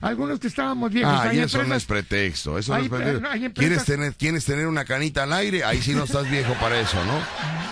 algunos 0.00 0.38
que 0.40 0.46
estábamos 0.48 0.92
viejos. 0.92 1.12
Ah, 1.14 1.28
Hay 1.30 1.38
y 1.38 1.40
eso 1.40 1.58
no 1.58 1.64
empresas- 1.64 1.76
es 1.82 1.86
pretexto. 1.86 2.58
Eso 2.58 2.72
no 2.76 2.82
es 2.82 2.88
pre- 2.88 2.98
pretexto. 2.98 3.20
no, 3.28 3.34
empresas- 3.34 3.52
¿Quieres, 3.54 3.84
tener, 3.84 4.14
¿Quieres 4.14 4.44
tener 4.44 4.66
una 4.66 4.84
canita 4.84 5.22
al 5.24 5.32
aire? 5.32 5.64
Ahí 5.64 5.80
sí 5.82 5.94
no 5.94 6.04
estás 6.04 6.30
viejo 6.30 6.54
para 6.54 6.78
eso, 6.80 6.96
¿no? 7.04 7.18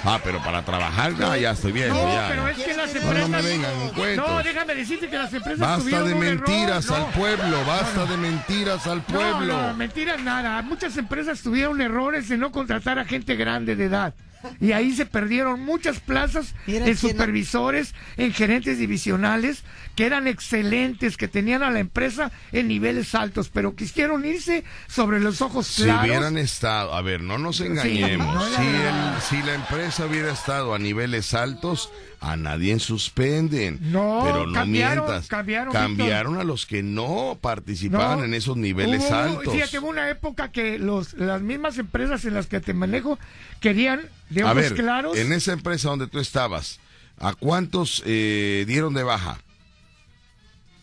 Ah, 0.07 0.20
pero 0.22 0.43
para 0.43 0.62
trabajar, 0.64 1.12
no, 1.12 1.35
ya 1.37 1.53
estoy 1.53 1.72
viejo. 1.72 1.95
No, 1.95 2.12
ya. 2.14 2.29
pero 2.29 2.49
es 2.49 2.59
que 2.59 2.75
las 2.77 2.93
No, 2.95 3.01
empresas. 3.01 3.29
no 3.31 3.37
me 3.37 3.43
vengan 3.43 3.89
cuentos. 3.97 4.29
No, 4.29 4.43
déjame 4.43 4.75
decirte 4.75 5.09
que 5.09 5.16
las 5.16 5.33
empresas 5.33 5.59
Basta 5.61 6.03
de 6.03 6.11
error, 6.11 6.18
mentiras 6.25 6.87
no. 6.87 6.95
al 6.97 7.07
pueblo, 7.12 7.64
basta 7.66 8.05
de 8.07 8.16
mentiras 8.18 8.87
al 8.87 9.03
pueblo. 9.03 9.47
No, 9.57 9.68
no, 9.68 9.75
mentiras 9.75 10.20
nada. 10.22 10.61
Muchas 10.62 10.97
empresas 10.97 11.41
tuvieron 11.43 11.81
errores 11.81 12.29
de 12.29 12.37
no 12.37 12.51
contratar 12.53 12.99
a 12.99 13.05
gente 13.07 13.35
grande 13.37 13.77
de 13.77 13.85
edad. 13.85 14.14
Y 14.61 14.72
ahí 14.72 14.95
se 14.95 15.07
perdieron 15.07 15.61
muchas 15.61 16.01
plazas 16.01 16.55
Mira 16.66 16.86
en 16.86 16.97
supervisores, 16.97 17.95
en 18.16 18.32
gerentes 18.32 18.78
divisionales, 18.78 19.64
que 19.97 20.07
eran 20.07 20.26
excelentes, 20.26 21.16
que 21.16 21.28
tenían 21.28 21.62
a 21.62 21.70
la 21.70 21.80
empresa 21.80 22.32
en 22.53 22.68
niveles 22.68 23.14
altos, 23.14 23.49
pero 23.53 23.74
quisieron 23.76 24.24
irse 24.24 24.64
sobre 24.88 25.20
los 25.20 25.40
ojos 25.40 25.66
Si 25.66 25.82
claros. 25.84 26.05
hubieran 26.05 26.38
estado, 26.38 26.95
a 26.95 27.03
ver, 27.03 27.22
no 27.22 27.38
nos 27.38 27.61
engañemos. 27.61 28.34
no, 28.34 28.57
si, 28.57 28.62
el- 28.66 29.20
si 29.40 29.42
la 29.47 29.55
empresa 29.55 30.07
hubiera 30.07 30.32
estado 30.32 30.74
a 30.74 30.78
niveles 30.78 31.34
altos, 31.34 31.90
a 32.21 32.37
nadie 32.37 32.79
suspenden. 32.79 33.79
No, 33.93 34.23
pero 34.25 34.47
no 34.47 34.53
cambiaron, 34.53 35.05
mientas. 35.07 35.29
cambiaron, 35.29 35.73
Cambiaron 35.73 36.39
a 36.39 36.45
los 36.45 36.67
que 36.67 36.83
no 36.83 37.39
participaban 37.41 38.19
No, 38.21 38.25
en 38.25 38.35
esos 38.35 38.57
niveles 38.57 39.03
hubo- 39.09 39.15
altos. 39.15 39.53
Fíjate, 39.55 39.79
hubo 39.79 39.89
una 39.89 40.09
época 40.11 40.51
que 40.51 40.79
los, 40.79 41.15
las 41.15 41.43
mismas 41.43 41.79
empresas 41.79 42.25
en 42.25 42.35
las 42.35 42.47
que 42.47 42.61
te 42.61 42.75
manejo 42.75 43.19
querían 43.61 44.03
de 44.31 44.43
a 44.43 44.47
ojos 44.47 44.57
ver, 44.57 44.75
claros. 44.75 45.17
en 45.17 45.33
esa 45.33 45.53
empresa 45.53 45.89
donde 45.91 46.07
tú 46.07 46.19
estabas, 46.19 46.81
¿a 47.19 47.35
cuántos 47.35 48.03
eh, 48.07 48.65
dieron 48.67 48.95
de 48.95 49.03
baja? 49.03 49.39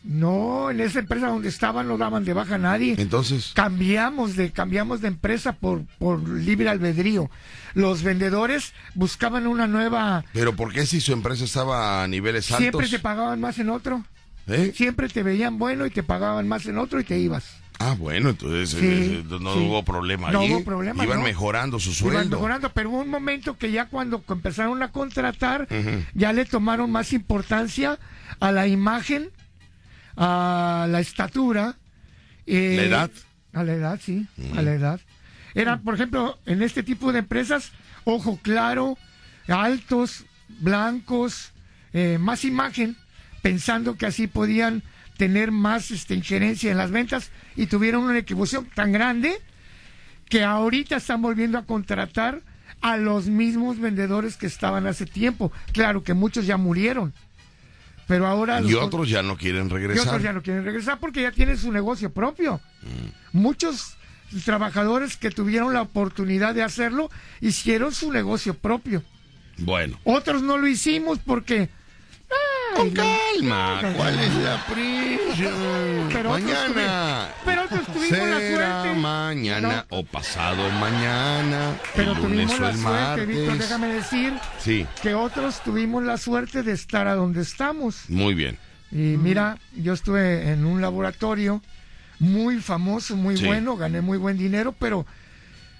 No, 0.03 0.71
en 0.71 0.79
esa 0.79 0.99
empresa 0.99 1.27
donde 1.27 1.49
estaban 1.49 1.87
no 1.87 1.97
daban 1.97 2.25
de 2.25 2.33
baja 2.33 2.55
a 2.55 2.57
nadie. 2.57 2.95
Entonces, 2.97 3.51
cambiamos 3.53 4.35
de 4.35 4.51
cambiamos 4.51 5.01
de 5.01 5.07
empresa 5.09 5.53
por 5.53 5.83
por 5.99 6.27
libre 6.27 6.69
albedrío. 6.69 7.29
Los 7.75 8.01
vendedores 8.01 8.73
buscaban 8.95 9.45
una 9.47 9.67
nueva. 9.67 10.25
¿pero 10.33 10.55
por 10.55 10.73
qué 10.73 10.85
si 10.87 11.01
su 11.01 11.13
empresa 11.13 11.43
estaba 11.45 12.03
a 12.03 12.07
niveles 12.07 12.49
altos? 12.51 12.63
Siempre 12.63 12.87
te 12.89 12.99
pagaban 12.99 13.39
más 13.39 13.59
en 13.59 13.69
otro. 13.69 14.03
¿Eh? 14.47 14.73
Siempre 14.75 15.07
te 15.07 15.21
veían 15.21 15.59
bueno 15.59 15.85
y 15.85 15.91
te 15.91 16.01
pagaban 16.01 16.47
más 16.47 16.65
en 16.65 16.79
otro 16.79 16.99
y 16.99 17.03
te 17.03 17.19
ibas. 17.19 17.57
Ah, 17.79 17.95
bueno, 17.97 18.29
entonces 18.29 18.71
Sí, 18.71 18.77
eh, 18.81 19.23
no 19.39 19.53
sí. 19.53 19.59
hubo 19.59 19.83
problema 19.83 20.29
No 20.31 20.41
hubo 20.43 20.63
problema, 20.63 21.03
Iban 21.03 21.19
no. 21.19 21.23
mejorando 21.23 21.79
su 21.79 21.89
Iban 21.91 21.97
sueldo. 22.13 22.37
mejorando, 22.37 22.71
pero 22.73 22.89
hubo 22.91 23.01
un 23.01 23.09
momento 23.09 23.57
que 23.57 23.71
ya 23.71 23.85
cuando 23.87 24.23
empezaron 24.29 24.81
a 24.83 24.91
contratar, 24.91 25.67
ya 26.13 26.33
le 26.33 26.45
tomaron 26.45 26.91
más 26.91 27.11
importancia 27.13 27.97
a 28.39 28.51
la 28.51 28.67
imagen, 28.67 29.29
a 30.15 30.87
la 30.89 30.99
estatura. 30.99 31.75
eh, 32.45 32.75
¿La 32.77 32.83
edad? 32.83 33.11
A 33.53 33.63
la 33.63 33.73
edad, 33.73 33.99
sí, 34.01 34.27
a 34.55 34.61
la 34.61 34.73
edad. 34.73 34.99
Eran, 35.53 35.81
por 35.83 35.95
ejemplo, 35.95 36.39
en 36.45 36.61
este 36.61 36.83
tipo 36.83 37.11
de 37.11 37.19
empresas, 37.19 37.71
ojo 38.05 38.39
claro, 38.41 38.97
altos, 39.47 40.25
blancos, 40.59 41.51
eh, 41.93 42.17
más 42.19 42.45
imagen, 42.45 42.95
pensando 43.41 43.97
que 43.97 44.05
así 44.05 44.27
podían 44.27 44.83
tener 45.17 45.51
más 45.51 45.91
este, 45.91 46.15
injerencia 46.15 46.71
en 46.71 46.77
las 46.77 46.91
ventas 46.91 47.31
y 47.55 47.65
tuvieron 47.67 48.03
una 48.03 48.17
equivocación 48.17 48.67
tan 48.73 48.91
grande 48.91 49.33
que 50.29 50.43
ahorita 50.43 50.95
están 50.95 51.21
volviendo 51.21 51.57
a 51.57 51.65
contratar 51.65 52.41
a 52.81 52.97
los 52.97 53.27
mismos 53.27 53.79
vendedores 53.79 54.37
que 54.37 54.47
estaban 54.47 54.87
hace 54.87 55.05
tiempo. 55.05 55.51
Claro 55.73 56.03
que 56.03 56.13
muchos 56.13 56.47
ya 56.47 56.55
murieron, 56.57 57.13
pero 58.11 58.27
ahora... 58.27 58.59
Y 58.59 58.71
los- 58.71 58.83
otros 58.83 59.07
ya 59.07 59.23
no 59.23 59.37
quieren 59.37 59.67
y 59.67 59.69
regresar. 59.69 60.05
otros 60.09 60.21
ya 60.21 60.33
no 60.33 60.41
quieren 60.41 60.65
regresar 60.65 60.99
porque 60.99 61.21
ya 61.21 61.31
tienen 61.31 61.57
su 61.57 61.71
negocio 61.71 62.11
propio. 62.11 62.59
Muchos 63.31 63.95
trabajadores 64.43 65.15
que 65.15 65.31
tuvieron 65.31 65.73
la 65.73 65.81
oportunidad 65.81 66.53
de 66.53 66.61
hacerlo 66.61 67.09
hicieron 67.39 67.93
su 67.93 68.11
negocio 68.11 68.53
propio. 68.53 69.01
Bueno. 69.59 69.97
Otros 70.03 70.43
no 70.43 70.57
lo 70.57 70.67
hicimos 70.67 71.19
porque... 71.25 71.69
Con 72.75 72.89
calma, 72.91 73.81
¿cuál 73.95 74.19
es 74.19 74.33
la 74.35 74.65
prisa? 74.65 75.49
Pero 76.11 76.29
mañana. 76.29 77.27
pero 77.45 77.67
tuvimos 77.67 78.11
la 78.29 78.39
suerte. 78.39 78.93
mañana 78.99 79.85
o 79.89 80.03
pasado 80.03 80.69
mañana. 80.79 81.75
Pero 81.95 82.13
tuvimos 82.15 82.59
la 82.59 82.75
suerte, 82.75 83.25
Víctor, 83.25 83.57
déjame 83.57 83.87
decir 83.87 84.33
Sí, 84.59 84.85
que 85.01 85.13
otros 85.13 85.61
tuvimos 85.63 86.03
la 86.03 86.17
suerte 86.17 86.63
de 86.63 86.71
estar 86.73 87.07
a 87.07 87.15
donde 87.15 87.41
estamos. 87.41 88.09
muy 88.09 88.33
bien. 88.33 88.57
Y 88.91 89.17
mira, 89.17 89.57
yo 89.75 89.93
estuve 89.93 90.51
en 90.51 90.65
un 90.65 90.81
laboratorio 90.81 91.61
muy 92.19 92.59
famoso, 92.59 93.15
muy 93.15 93.37
Sí. 93.37 93.45
bueno, 93.45 93.77
gané 93.77 94.01
muy 94.01 94.17
buen 94.17 94.37
dinero, 94.37 94.75
pero 94.77 95.05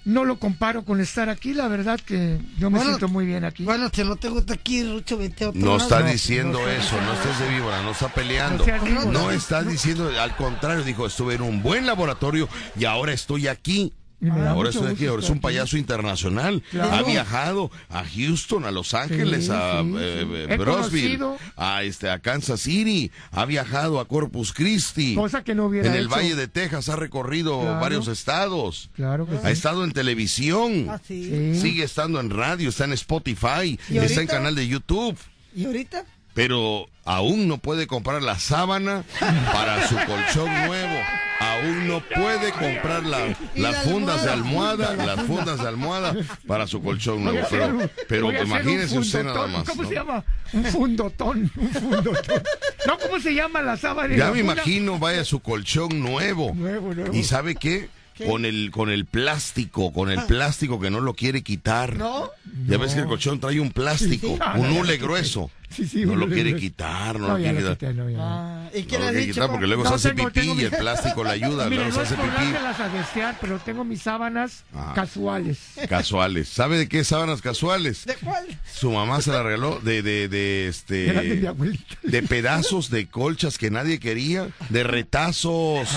no 0.04 0.24
lo 0.24 0.38
comparo 0.38 0.84
con 0.84 1.00
estar 1.00 1.28
aquí. 1.28 1.54
La 1.54 1.68
verdad 1.68 2.00
que 2.00 2.38
yo 2.58 2.70
me 2.70 2.78
Bueno, 2.78 2.90
siento 2.92 3.08
muy 3.08 3.26
bien 3.26 3.44
aquí. 3.44 3.64
Bueno, 3.64 3.88
si 3.92 4.02
no 4.04 4.16
te 4.16 4.28
gusta 4.28 4.54
aquí, 4.54 4.82
Rucho, 4.84 5.16
vete 5.18 5.44
a 5.44 5.48
otro 5.50 5.60
No 5.60 5.76
lado. 5.78 5.82
está 5.82 6.02
diciendo 6.02 6.58
no 6.60 6.68
está 6.68 6.82
eso, 6.96 7.00
no 7.02 7.12
estés 7.14 7.38
de 7.38 7.48
víbora, 7.54 7.82
no 7.82 7.90
está 7.92 8.08
peleando. 8.08 8.64
No. 8.66 9.12
No 9.12 9.30
estás 9.30 9.66
diciendo, 9.66 10.10
al 10.20 10.36
contrario, 10.36 10.84
dijo, 10.84 11.06
estuve 11.06 11.34
en 11.34 11.42
un 11.42 11.62
buen 11.62 11.86
laboratorio 11.86 12.48
y 12.78 12.84
ahora 12.84 13.12
estoy 13.12 13.48
aquí. 13.48 13.92
Da 14.22 14.50
Ahora 14.52 14.70
gusto 14.70 14.86
aquí, 14.86 15.06
ahora 15.06 15.22
es 15.22 15.30
un 15.30 15.40
payaso 15.40 15.76
internacional. 15.76 16.62
Claro. 16.70 16.92
Ha 16.94 17.02
viajado 17.02 17.70
a 17.88 18.04
Houston, 18.04 18.64
a 18.64 18.70
Los 18.70 18.94
Ángeles, 18.94 19.46
Sí, 19.46 19.50
a 19.52 19.82
sí, 19.82 19.94
eh, 19.98 20.26
sí. 20.48 20.52
eh, 20.52 20.56
Brosville, 20.56 21.18
a 21.56 21.82
este 21.82 22.08
a 22.08 22.20
Kansas 22.20 22.60
City, 22.60 23.10
ha 23.32 23.44
viajado 23.46 23.98
a 23.98 24.06
Corpus 24.06 24.52
Christi. 24.52 25.16
Cosa 25.16 25.42
que 25.42 25.54
no 25.56 25.66
hubiera 25.66 25.88
En 25.88 25.94
el 25.94 26.06
hecho. 26.06 26.14
Valle 26.14 26.34
de 26.36 26.46
Texas 26.46 26.88
ha 26.88 26.94
recorrido 26.96 27.60
Claro. 27.60 27.80
varios 27.80 28.06
estados. 28.08 28.90
Claro 28.94 29.26
que 29.26 29.36
Ha 29.36 29.42
sí. 29.42 29.48
estado 29.48 29.82
en 29.84 29.90
televisión. 29.92 30.86
Ah, 30.88 31.00
sí. 31.04 31.24
Sí. 31.54 31.60
Sigue 31.60 31.82
estando 31.82 32.20
en 32.20 32.30
radio, 32.30 32.68
está 32.68 32.84
en 32.84 32.92
Spotify, 32.92 33.78
¿Y 33.90 33.98
está 33.98 34.20
en 34.20 34.26
canal 34.28 34.54
de 34.54 34.68
YouTube. 34.68 35.18
¿Y 35.54 35.64
ahorita? 35.64 36.04
Pero 36.34 36.88
aún 37.04 37.46
no 37.48 37.58
puede 37.58 37.86
comprar 37.86 38.22
la 38.22 38.38
sábana 38.38 39.04
para 39.52 39.86
su 39.88 39.96
colchón 39.96 40.50
nuevo. 40.66 40.98
Aún 41.40 41.88
no 41.88 42.00
puede 42.00 42.52
comprar 42.52 43.04
la- 43.04 43.26
las 43.26 43.36
la 43.56 43.72
fundas 43.82 44.24
de 44.24 44.30
almohada. 44.30 44.94
las 44.94 45.20
fundas 45.26 45.60
de 45.60 45.68
almohada 45.68 46.14
para 46.46 46.66
su 46.66 46.80
colchón 46.82 47.24
nuevo. 47.24 47.46
Pero, 47.50 47.78
pero 48.08 48.42
imagínese 48.44 48.98
usted 48.98 49.24
nada 49.24 49.46
más. 49.46 49.68
¿Cómo 49.68 49.82
¿no? 49.82 49.88
se 49.88 49.94
llama? 49.94 50.24
Un 50.52 50.64
fundotón. 50.66 51.50
Un 51.56 51.68
fundotón. 51.70 52.42
No, 52.86 52.98
¿cómo 52.98 53.20
se 53.20 53.34
llama 53.34 53.60
la 53.60 53.76
sábana? 53.76 54.14
Ya 54.16 54.26
la 54.26 54.30
me 54.32 54.38
funda? 54.38 54.52
imagino, 54.54 54.98
vaya 54.98 55.24
su 55.24 55.40
colchón 55.40 56.00
nuevo. 56.00 56.52
Nuevo, 56.54 56.94
nuevo. 56.94 57.12
¿Y 57.14 57.24
sabe 57.24 57.56
qué? 57.56 57.88
Con 58.26 58.44
el, 58.44 58.70
con 58.70 58.88
el 58.90 59.04
plástico, 59.06 59.92
con 59.92 60.10
el 60.10 60.22
plástico 60.26 60.78
que 60.78 60.90
no 60.90 61.00
lo 61.00 61.14
quiere 61.14 61.42
quitar. 61.42 61.96
¿No? 61.96 62.30
Ya 62.68 62.78
ves 62.78 62.94
que 62.94 63.00
el 63.00 63.06
colchón 63.06 63.40
trae 63.40 63.58
un 63.58 63.72
plástico, 63.72 64.28
Sí, 64.28 64.34
sí. 64.34 64.60
un 64.60 64.66
Ah, 64.66 64.78
hule 64.80 64.96
grueso. 64.98 65.50
Sí, 65.74 65.86
sí, 65.88 66.04
no 66.04 66.14
lo 66.16 66.28
quiere 66.28 66.54
quitar, 66.56 67.18
no, 67.18 67.28
No, 67.28 67.38
lo 67.38 67.42
quiere 67.42 67.58
quitar. 67.70 67.94
no, 67.94 68.04
no. 68.08 68.18
Ah, 68.22 68.68
¿Y 68.74 68.82
qué 68.84 68.98
No 68.98 69.04
lo 69.06 69.10
quiere 69.10 69.26
quitar 69.26 69.48
porque 69.50 69.66
luego 69.66 69.84
No, 69.84 69.88
se 69.90 69.94
hace 69.96 70.08
tengo- 70.14 70.28
pipí 70.28 70.40
tengo 70.40 70.52
y 70.54 70.56
mi- 70.58 70.62
el 70.64 70.70
plástico 70.70 71.24
le 71.24 71.30
ayuda, 71.30 71.64
Mire, 71.64 71.76
luego 71.76 71.90
se 71.92 71.96
no 71.96 72.02
hace 72.02 72.14
pipí. 72.16 72.82
a 72.82 72.88
desear, 72.88 73.36
pero 73.40 73.58
tengo 73.58 73.84
mis 73.84 74.02
sábanas 74.02 74.64
Ah. 74.74 74.92
casuales. 74.94 75.58
Casuales. 75.88 76.48
¿Sabe 76.48 76.78
de 76.78 76.88
qué 76.88 77.04
sábanas 77.04 77.40
casuales? 77.42 78.04
¿De 78.06 78.14
cuál? 78.16 78.44
Su 78.72 78.90
mamá 78.92 79.20
se 79.20 79.30
la 79.30 79.42
regaló 79.42 79.80
de, 79.80 80.02
de, 80.02 80.28
de 80.28 80.66
Eran 80.90 81.16
de 81.16 81.22
mi 81.28 81.34
este 81.36 81.48
abuelita. 81.48 81.96
de 82.02 82.22
pedazos 82.22 82.90
de 82.90 83.06
colchas 83.08 83.58
que 83.58 83.70
nadie 83.70 83.98
quería, 83.98 84.48
de 84.68 84.82
retazos, 84.84 85.88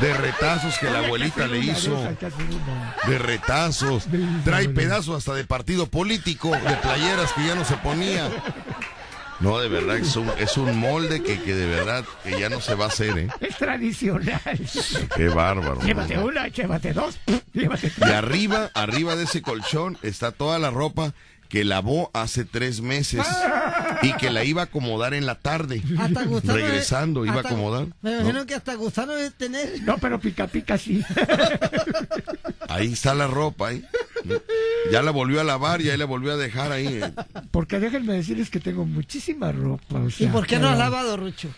de 0.00 0.14
retazos 0.14 0.78
que 0.78 0.90
la 0.90 1.00
abuelita 1.00 1.46
le 1.46 1.58
hizo, 1.58 1.96
de 3.06 3.18
retazos, 3.18 4.06
trae 4.44 4.68
pedazos 4.68 5.16
hasta 5.18 5.34
de 5.34 5.44
partido 5.44 5.86
político, 5.86 6.50
de 6.50 6.76
playeras 6.82 7.32
que 7.32 7.46
ya 7.46 7.54
no 7.54 7.64
se 7.64 7.76
ponía. 7.78 8.28
No, 9.40 9.58
de 9.58 9.68
verdad, 9.68 9.96
es 9.96 10.14
un, 10.16 10.30
es 10.38 10.56
un 10.58 10.78
molde 10.78 11.22
que, 11.22 11.40
que 11.40 11.54
de 11.54 11.66
verdad 11.66 12.04
que 12.24 12.38
ya 12.38 12.48
no 12.50 12.60
se 12.60 12.74
va 12.74 12.84
a 12.84 12.88
hacer, 12.88 13.18
¿eh? 13.18 13.28
Es 13.40 13.56
tradicional. 13.56 14.40
Qué 15.16 15.28
bárbaro. 15.28 15.80
llévate 15.80 16.16
¿no? 16.16 16.26
una, 16.26 16.48
llévate 16.48 16.92
dos, 16.92 17.18
llévate 17.54 17.86
Y 17.86 17.90
tres. 17.90 18.12
arriba, 18.12 18.70
arriba 18.74 19.16
de 19.16 19.24
ese 19.24 19.40
colchón 19.40 19.96
está 20.02 20.30
toda 20.32 20.58
la 20.58 20.70
ropa 20.70 21.14
que 21.48 21.64
lavó 21.64 22.10
hace 22.14 22.44
tres 22.44 22.80
meses 22.80 23.26
y 24.08 24.12
que 24.14 24.30
la 24.30 24.44
iba 24.44 24.62
a 24.62 24.64
acomodar 24.66 25.14
en 25.14 25.26
la 25.26 25.34
tarde. 25.36 25.82
Hasta 25.98 26.24
gusano 26.24 26.54
de- 26.54 26.62
Regresando, 26.62 27.24
iba 27.24 27.36
a 27.36 27.40
acomodar. 27.40 27.86
Me 28.02 28.10
¿no? 28.12 28.16
imagino 28.20 28.46
que 28.46 28.54
hasta 28.54 28.74
gusano 28.74 29.12
de 29.14 29.30
tener. 29.30 29.82
No, 29.82 29.98
pero 29.98 30.18
pica 30.20 30.46
pica 30.46 30.78
sí. 30.78 31.02
Ahí 32.68 32.92
está 32.92 33.14
la 33.14 33.26
ropa, 33.26 33.68
ahí. 33.68 33.84
Ya 34.92 35.02
la 35.02 35.10
volvió 35.10 35.40
a 35.40 35.44
lavar 35.44 35.80
y 35.80 35.90
ahí 35.90 35.96
la 35.98 36.04
volvió 36.04 36.32
a 36.32 36.36
dejar 36.36 36.70
ahí. 36.72 36.86
eh. 37.02 37.12
Porque 37.50 37.80
déjenme 37.80 38.12
decirles 38.12 38.48
que 38.50 38.60
tengo 38.60 38.86
muchísima 38.86 39.50
ropa. 39.50 39.96
o 39.98 40.08
¿Y 40.18 40.26
por 40.26 40.46
qué 40.46 40.58
no 40.60 40.68
has 40.68 40.78
lavado, 40.78 41.16
Rucho? 41.16 41.48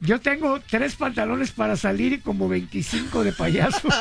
Yo 0.00 0.20
tengo 0.20 0.60
tres 0.68 0.96
pantalones 0.96 1.52
para 1.52 1.76
salir 1.76 2.12
y 2.14 2.18
como 2.20 2.48
25 2.48 3.24
de 3.24 3.32
payaso. 3.32 3.88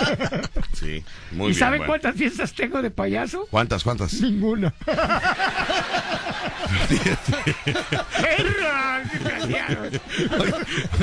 Sí, 0.74 1.04
muy 1.32 1.46
¿Y 1.46 1.50
bien. 1.52 1.60
saben 1.60 1.78
bueno. 1.80 1.92
cuántas 1.92 2.16
piezas 2.16 2.52
tengo 2.54 2.82
de 2.82 2.90
payaso? 2.92 3.48
¿Cuántas, 3.52 3.84
cuántas? 3.84 4.14
Ninguna. 4.22 4.74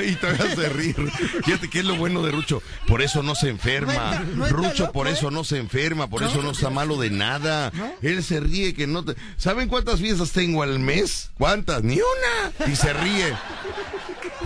Y 0.02 0.14
te 0.16 0.26
vas 0.32 0.58
a 0.58 0.68
reír. 0.70 0.96
Fíjate 1.44 1.68
qué 1.68 1.80
es 1.80 1.84
lo 1.84 1.96
bueno 1.96 2.22
de 2.22 2.32
Rucho. 2.32 2.62
Por 2.86 3.02
eso 3.02 3.22
no 3.22 3.34
se 3.34 3.48
enferma. 3.48 3.92
No 3.94 4.00
está- 4.12 4.20
no 4.34 4.44
está 4.46 4.56
Rucho 4.56 4.82
loco, 4.84 4.92
por 4.92 5.08
¿eh? 5.08 5.12
eso 5.12 5.30
no 5.30 5.44
se 5.44 5.58
enferma, 5.58 6.08
por 6.08 6.22
eso 6.22 6.42
no 6.42 6.50
está 6.50 6.70
malo 6.70 6.96
de 6.96 7.10
nada. 7.10 7.72
Él 8.02 8.22
se 8.22 8.40
ríe 8.40 8.74
que 8.74 8.86
no 8.86 9.04
te... 9.04 9.14
¿Saben 9.36 9.68
cuántas 9.68 10.00
fiestas 10.00 10.30
tengo 10.32 10.62
al 10.62 10.78
mes? 10.78 11.30
¿Cuántas? 11.38 11.82
Ni 11.82 11.96
una. 11.96 12.70
Y 12.72 12.76
se 12.76 12.92
ríe. 12.92 13.34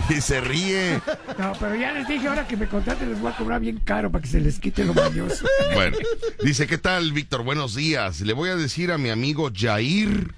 Y 0.09 0.21
se 0.21 0.41
ríe. 0.41 1.01
No, 1.37 1.53
pero 1.59 1.75
ya 1.75 1.91
les 1.93 2.07
dije, 2.07 2.27
ahora 2.27 2.47
que 2.47 2.57
me 2.57 2.67
contraten 2.67 3.09
les 3.09 3.19
voy 3.19 3.31
a 3.31 3.35
cobrar 3.37 3.61
bien 3.61 3.77
caro 3.83 4.11
para 4.11 4.21
que 4.21 4.27
se 4.29 4.39
les 4.39 4.59
quite 4.59 4.83
lo 4.83 4.93
mañoso. 4.93 5.45
Bueno, 5.73 5.97
dice, 6.43 6.67
¿qué 6.67 6.77
tal, 6.77 7.11
Víctor? 7.13 7.43
Buenos 7.43 7.75
días. 7.75 8.21
Le 8.21 8.33
voy 8.33 8.49
a 8.49 8.55
decir 8.55 8.91
a 8.91 8.97
mi 8.97 9.09
amigo 9.09 9.49
Jair 9.55 10.33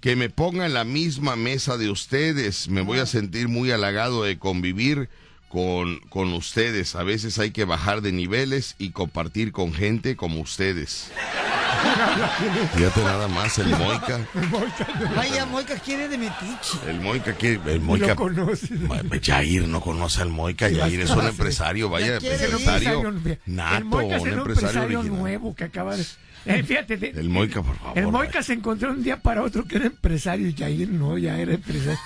que 0.00 0.16
me 0.16 0.30
ponga 0.30 0.66
en 0.66 0.74
la 0.74 0.84
misma 0.84 1.36
mesa 1.36 1.76
de 1.76 1.90
ustedes. 1.90 2.68
Me 2.68 2.80
voy 2.82 2.98
a 2.98 3.06
sentir 3.06 3.48
muy 3.48 3.70
halagado 3.70 4.24
de 4.24 4.38
convivir 4.38 5.08
con, 5.48 5.98
con 6.08 6.32
ustedes. 6.32 6.94
A 6.96 7.02
veces 7.02 7.38
hay 7.38 7.50
que 7.50 7.64
bajar 7.64 8.00
de 8.00 8.12
niveles 8.12 8.76
y 8.78 8.90
compartir 8.90 9.52
con 9.52 9.74
gente 9.74 10.16
como 10.16 10.40
ustedes. 10.40 11.10
Fíjate 12.74 13.00
nada 13.02 13.28
más, 13.28 13.58
el 13.58 13.68
Moica. 13.68 14.20
Vaya, 15.16 15.46
Moica 15.46 15.76
quiere 15.78 16.08
de 16.08 16.18
metiche. 16.18 16.78
El 16.86 17.00
Moica, 17.00 17.36
que 17.36 17.52
el 17.54 17.80
No 17.80 17.86
Moica. 17.86 18.06
lo 18.08 18.16
conoces. 18.16 18.70
Ma- 18.80 19.00
Jair 19.22 19.66
no 19.68 19.80
conoce 19.80 20.22
al 20.22 20.28
Moica. 20.30 20.68
Jair 20.70 21.00
es 21.00 21.10
un 21.10 21.26
empresario, 21.26 21.88
vaya, 21.88 22.14
Ya 22.14 22.18
quiere 22.18 22.36
ir. 22.36 22.42
empresario 22.44 23.14
nato, 23.46 23.96
un 23.98 24.02
empresario 24.12 24.38
empresario 24.42 25.02
nuevo 25.04 25.54
que 25.54 25.64
acaba 25.64 25.96
de... 25.96 26.04
Eh, 26.46 26.62
fíjate, 26.62 26.96
de- 26.96 27.08
El 27.10 27.28
Moica, 27.28 27.62
por 27.62 27.76
favor. 27.78 27.98
el 27.98 28.08
Moica 28.08 28.42
se 28.42 28.54
encontró 28.54 28.90
un 28.92 29.02
día 29.02 29.20
para 29.20 29.42
otro 29.42 29.64
que 29.66 29.76
era 29.76 29.86
empresario 29.86 30.48
y 30.48 30.54
Jair 30.54 30.88
no, 30.88 31.18
ya 31.18 31.38
era 31.38 31.52
empresario. 31.54 31.98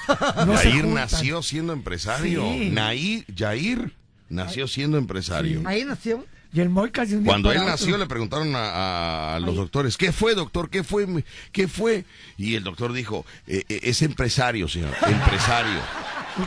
No 0.46 0.56
Jair 0.56 0.84
nació 0.86 1.42
siendo 1.42 1.72
empresario. 1.72 2.42
Sí. 2.52 2.70
Nair, 2.70 3.24
Jair 3.36 3.92
nació 4.28 4.66
siendo 4.66 4.98
empresario. 4.98 5.62
Ahí 5.64 5.84
nació. 5.84 6.24
Y 6.52 6.60
el 6.60 6.68
Moica 6.70 7.04
de 7.04 7.16
un 7.16 7.24
día 7.24 7.32
Cuando 7.32 7.48
para 7.48 7.60
él 7.60 7.62
otro- 7.64 7.72
nació 7.72 7.98
le 7.98 8.06
preguntaron 8.06 8.54
a, 8.54 8.60
a- 8.60 9.36
a 9.36 9.40
los 9.40 9.56
doctores, 9.56 9.96
¿qué 9.96 10.12
fue, 10.12 10.34
doctor? 10.36 10.70
¿Qué 10.70 10.84
fue? 10.84 11.06
¿Qué 11.50 11.66
fue? 11.66 12.04
Y 12.36 12.54
el 12.54 12.62
doctor 12.62 12.92
dijo, 12.92 13.26
"Eh, 13.48 13.64
eh, 13.68 13.80
es 13.82 14.02
empresario, 14.02 14.68
señor, 14.68 14.94
empresario. 15.04 15.80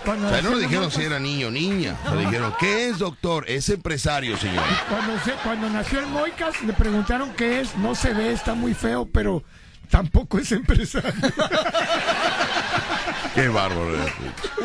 Cuando 0.04 0.28
O 0.28 0.30
sea, 0.30 0.42
no 0.42 0.56
le 0.56 0.62
dijeron 0.64 0.92
si 0.92 1.02
era 1.04 1.20
niño 1.20 1.48
o 1.48 1.52
niña. 1.52 1.96
Le 2.14 2.22
dijeron, 2.26 2.54
¿qué 2.60 2.90
es, 2.90 2.98
doctor? 3.00 3.46
Es 3.50 3.70
empresario, 3.70 4.38
señor. 4.38 4.64
Cuando, 4.90 5.20
se- 5.24 5.34
cuando 5.44 5.70
nació 5.70 6.00
el 6.00 6.08
Moicas 6.08 6.62
le 6.64 6.74
preguntaron 6.74 7.32
qué 7.34 7.62
es, 7.62 7.76
no 7.78 7.96
se 7.96 8.14
ve, 8.14 8.32
está 8.34 8.54
muy 8.54 8.74
feo, 8.74 9.08
pero 9.12 9.44
tampoco 9.90 10.38
es 10.40 10.52
empresario. 10.52 11.14
Qué 13.36 13.48
bárbaro. 13.50 13.94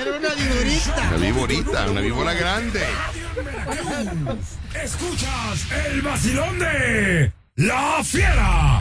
Era 0.01 0.17
una 0.19 0.29
viborita. 0.35 1.03
Una 1.09 1.17
víborita, 1.19 1.91
una 1.91 2.01
víbora 2.01 2.33
grande. 2.33 2.83
Escuchas 4.83 5.71
el 5.87 6.01
vacilón 6.03 6.59
de 6.59 7.33
La 7.57 8.01
Fiera. 8.03 8.81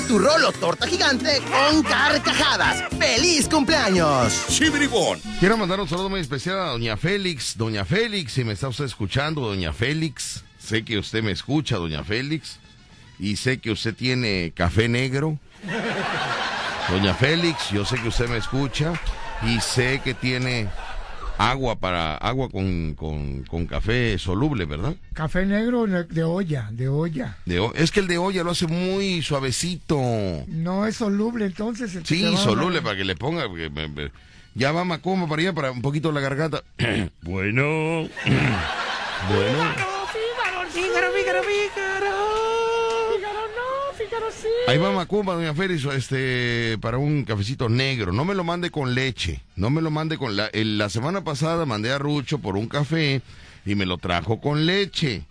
tu 0.00 0.18
rolo 0.18 0.50
torta 0.52 0.86
gigante 0.86 1.42
con 1.42 1.82
carcajadas. 1.82 2.84
¡Feliz 2.98 3.48
cumpleaños! 3.48 4.32
Quiero 5.38 5.58
mandar 5.58 5.80
un 5.80 5.88
saludo 5.88 6.08
muy 6.08 6.20
especial 6.20 6.58
a 6.58 6.66
doña 6.70 6.96
Félix. 6.96 7.58
Doña 7.58 7.84
Félix, 7.84 8.32
si 8.32 8.44
me 8.44 8.54
está 8.54 8.68
usted 8.68 8.86
escuchando, 8.86 9.42
doña 9.42 9.74
Félix, 9.74 10.44
sé 10.58 10.84
que 10.84 10.98
usted 10.98 11.22
me 11.22 11.32
escucha, 11.32 11.76
doña 11.76 12.02
Félix, 12.04 12.58
y 13.18 13.36
sé 13.36 13.58
que 13.58 13.70
usted 13.70 13.94
tiene 13.94 14.52
café 14.56 14.88
negro. 14.88 15.38
Doña 16.88 17.14
Félix, 17.14 17.70
yo 17.70 17.84
sé 17.84 17.96
que 18.00 18.08
usted 18.08 18.28
me 18.28 18.38
escucha 18.38 18.94
y 19.42 19.60
sé 19.60 20.00
que 20.02 20.14
tiene 20.14 20.68
agua 21.50 21.76
para 21.78 22.16
agua 22.16 22.48
con, 22.50 22.94
con, 22.94 23.42
con 23.44 23.66
café 23.66 24.18
soluble, 24.18 24.64
¿verdad? 24.64 24.94
Café 25.14 25.44
negro 25.44 25.86
de 25.86 26.22
olla, 26.24 26.68
de 26.70 26.88
olla. 26.88 27.36
De 27.46 27.70
es 27.74 27.90
que 27.90 28.00
el 28.00 28.06
de 28.06 28.18
olla 28.18 28.44
lo 28.44 28.50
hace 28.52 28.66
muy 28.66 29.22
suavecito. 29.22 29.98
No 30.46 30.86
es 30.86 30.96
soluble, 30.96 31.46
entonces. 31.46 31.94
el 31.96 32.06
Sí, 32.06 32.24
a- 32.24 32.36
soluble 32.36 32.80
para 32.82 32.96
que 32.96 33.04
le 33.04 33.16
ponga. 33.16 33.48
porque 33.48 33.70
me- 33.70 33.88
me- 33.88 34.10
ya 34.54 34.70
va 34.72 34.84
Macumba 34.84 35.26
para 35.26 35.42
allá 35.42 35.52
para 35.52 35.70
un 35.70 35.82
poquito 35.82 36.12
la 36.12 36.20
garganta. 36.20 36.62
bueno. 37.22 38.08
bueno. 39.28 39.92
Ahí 44.68 44.78
va 44.78 44.92
Macumba, 44.92 45.34
doña 45.34 45.54
Félix, 45.54 45.84
este, 45.84 46.78
para 46.80 46.98
un 46.98 47.24
cafecito 47.24 47.68
negro. 47.68 48.12
No 48.12 48.24
me 48.24 48.34
lo 48.34 48.44
mande 48.44 48.70
con 48.70 48.94
leche. 48.94 49.42
No 49.56 49.70
me 49.70 49.82
lo 49.82 49.90
mande 49.90 50.18
con 50.18 50.36
la. 50.36 50.50
la 50.52 50.88
semana 50.88 51.24
pasada 51.24 51.66
mandé 51.66 51.92
a 51.92 51.98
Rucho 51.98 52.38
por 52.38 52.56
un 52.56 52.68
café 52.68 53.22
y 53.66 53.74
me 53.74 53.86
lo 53.86 53.98
trajo 53.98 54.40
con 54.40 54.66
leche. 54.66 55.24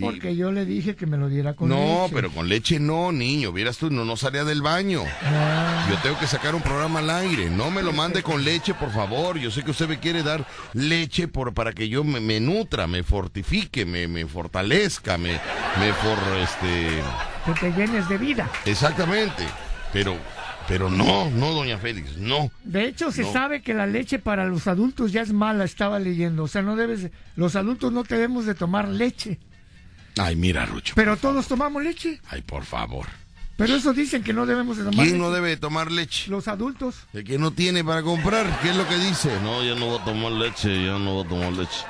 Porque 0.00 0.36
yo 0.36 0.52
le 0.52 0.64
dije 0.64 0.94
que 0.96 1.06
me 1.06 1.16
lo 1.16 1.28
diera 1.28 1.54
con 1.54 1.68
no, 1.68 2.02
leche. 2.04 2.14
pero 2.14 2.30
con 2.30 2.48
leche 2.48 2.78
no, 2.80 3.12
niño. 3.12 3.52
Vieras 3.52 3.78
tú, 3.78 3.90
no, 3.90 4.04
no 4.04 4.16
salía 4.16 4.44
del 4.44 4.62
baño. 4.62 5.02
Ah, 5.22 5.86
Yo 5.90 5.96
tengo 6.02 6.18
que 6.18 6.26
sacar 6.26 6.54
un 6.54 6.62
programa 6.62 6.98
al 7.00 7.10
aire. 7.10 7.50
No 7.50 7.70
me 7.70 7.82
lo 7.82 7.92
mande 7.92 8.22
con 8.22 8.44
leche, 8.44 8.74
por 8.74 8.90
favor. 8.92 9.38
Yo 9.38 9.50
sé 9.50 9.62
que 9.62 9.70
usted 9.72 9.88
me 9.88 9.98
quiere 9.98 10.22
dar 10.22 10.46
leche 10.74 11.28
por, 11.28 11.54
para 11.54 11.72
que 11.72 11.88
yo 11.88 12.04
me, 12.04 12.20
me 12.20 12.40
nutra, 12.40 12.86
me 12.86 13.02
fortifique, 13.02 13.84
me, 13.86 14.06
me 14.08 14.26
fortalezca, 14.26 15.18
me, 15.18 15.32
me 15.32 15.92
for, 15.94 16.18
este, 16.42 17.02
que 17.46 17.52
te 17.60 17.72
llenes 17.72 18.08
de 18.08 18.18
vida. 18.18 18.50
exactamente. 18.64 19.44
Pero 19.92 20.16
Pero 20.68 20.90
no, 20.90 21.30
no, 21.30 21.52
doña 21.52 21.78
Félix, 21.78 22.18
no. 22.18 22.50
De 22.62 22.84
hecho, 22.88 23.10
se 23.10 23.22
No. 23.22 23.32
sabe 23.32 23.62
que 23.62 23.72
la 23.72 23.86
leche 23.86 24.18
para 24.18 24.44
los 24.44 24.66
adultos 24.66 25.12
ya 25.12 25.22
es 25.22 25.32
mala, 25.32 25.64
estaba 25.64 25.98
leyendo. 25.98 26.44
O 26.44 26.48
sea, 26.48 26.60
no 26.60 26.76
debes, 26.76 27.10
los 27.36 27.56
adultos 27.56 27.90
no 27.90 28.02
debemos 28.02 28.44
de 28.44 28.54
tomar 28.54 28.86
leche. 28.86 29.38
Ay, 30.18 30.36
mira, 30.36 30.66
Rucho. 30.66 30.92
Pero 30.96 31.16
todos 31.16 31.46
tomamos 31.48 31.82
leche. 31.82 32.20
Ay, 32.30 32.42
por 32.42 32.64
favor. 32.64 33.06
Pero 33.56 33.74
eso 33.74 33.92
dicen 33.92 34.22
que 34.22 34.32
no 34.32 34.46
debemos 34.46 34.76
de 34.76 34.84
tomar 34.84 34.94
¿Quién 34.94 35.06
leche. 35.06 35.18
no 35.18 35.32
debe 35.32 35.56
tomar 35.56 35.90
leche? 35.90 36.30
Los 36.30 36.46
adultos. 36.46 36.94
El 37.12 37.24
que 37.24 37.38
no 37.40 37.50
tiene 37.50 37.82
para 37.82 38.02
comprar, 38.04 38.46
¿qué 38.62 38.70
es 38.70 38.76
lo 38.76 38.86
que 38.86 38.96
dice? 38.98 39.32
No, 39.42 39.64
yo 39.64 39.74
no 39.74 39.86
voy 39.86 39.98
a 39.98 40.04
tomar 40.04 40.30
leche, 40.30 40.84
yo 40.84 40.96
no 41.00 41.14
voy 41.14 41.24
a 41.24 41.28
tomar 41.28 41.52
leche. 41.54 41.84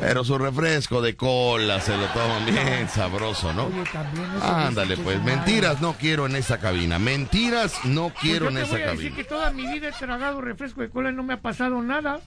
Pero 0.00 0.24
su 0.24 0.38
refresco 0.38 1.02
de 1.02 1.14
cola 1.14 1.78
se 1.82 1.94
lo 1.94 2.06
toman 2.06 2.46
bien 2.46 2.88
sabroso, 2.88 3.52
¿no? 3.52 3.64
Oye, 3.66 3.84
también 3.92 4.24
eso 4.34 4.46
Ándale, 4.46 4.96
pues, 4.96 5.22
mentiras 5.22 5.82
no 5.82 5.92
quiero 5.92 6.24
en 6.24 6.36
esa 6.36 6.58
cabina. 6.58 6.98
Mentiras 6.98 7.84
no 7.84 8.08
Pues 8.08 8.20
quiero 8.22 8.48
en 8.48 8.54
yo 8.54 8.60
te 8.60 8.64
esa 8.64 8.72
voy 8.72 8.82
a 8.82 8.86
decir 8.92 8.96
cabina. 9.10 9.16
que 9.16 9.24
toda 9.24 9.50
mi 9.52 9.66
vida 9.70 9.88
he 9.88 9.92
tragado 9.92 10.40
refresco 10.40 10.80
de 10.80 10.88
cola 10.88 11.10
y 11.10 11.14
no 11.14 11.22
me 11.22 11.34
ha 11.34 11.42
pasado 11.42 11.82
nada. 11.82 12.18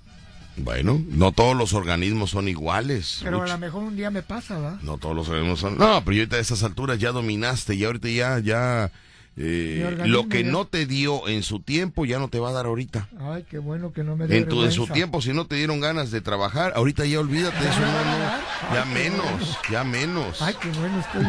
Bueno, 0.57 1.01
no 1.09 1.31
todos 1.31 1.55
los 1.55 1.73
organismos 1.73 2.31
son 2.31 2.47
iguales. 2.47 3.19
Pero 3.23 3.43
a 3.43 3.47
lo 3.47 3.57
mejor 3.59 3.83
un 3.83 3.95
día 3.95 4.09
me 4.09 4.23
pasa, 4.23 4.57
¿va? 4.57 4.79
No 4.81 4.97
todos 4.97 5.15
los 5.15 5.29
organismos 5.29 5.59
son. 5.59 5.77
No, 5.77 6.03
pero 6.03 6.17
ahorita 6.17 6.37
a 6.37 6.39
esas 6.39 6.63
alturas 6.63 6.97
ya 6.97 7.11
dominaste 7.11 7.75
y 7.75 7.83
ahorita 7.83 8.09
ya, 8.09 8.39
ya. 8.39 8.91
Eh, 9.39 9.95
lo 10.07 10.27
que 10.27 10.43
no 10.43 10.65
te 10.65 10.87
dio 10.87 11.27
en 11.27 11.43
su 11.43 11.59
tiempo 11.59 12.05
ya 12.05 12.17
no 12.17 12.27
te 12.27 12.39
va 12.39 12.49
a 12.49 12.53
dar 12.53 12.65
ahorita. 12.65 13.07
Ay, 13.19 13.45
qué 13.47 13.59
bueno 13.59 13.93
que 13.93 14.03
no 14.03 14.15
me 14.15 14.25
En, 14.35 14.47
tu, 14.47 14.63
en 14.63 14.71
su 14.71 14.87
tiempo, 14.87 15.21
si 15.21 15.31
no 15.31 15.45
te 15.45 15.55
dieron 15.55 15.79
ganas 15.79 16.09
de 16.09 16.21
trabajar, 16.21 16.73
ahorita 16.75 17.05
ya 17.05 17.19
olvídate 17.19 17.63
de 17.63 17.69
eso, 17.69 17.79
no, 17.79 17.87
no. 17.87 18.73
Ya 18.73 18.83
Ay, 18.83 18.93
menos, 18.93 19.57
ya 19.69 19.83
menos. 19.83 20.41
Ay, 20.41 20.55
qué 20.59 20.69
bueno, 20.69 20.99
estoy 20.99 21.23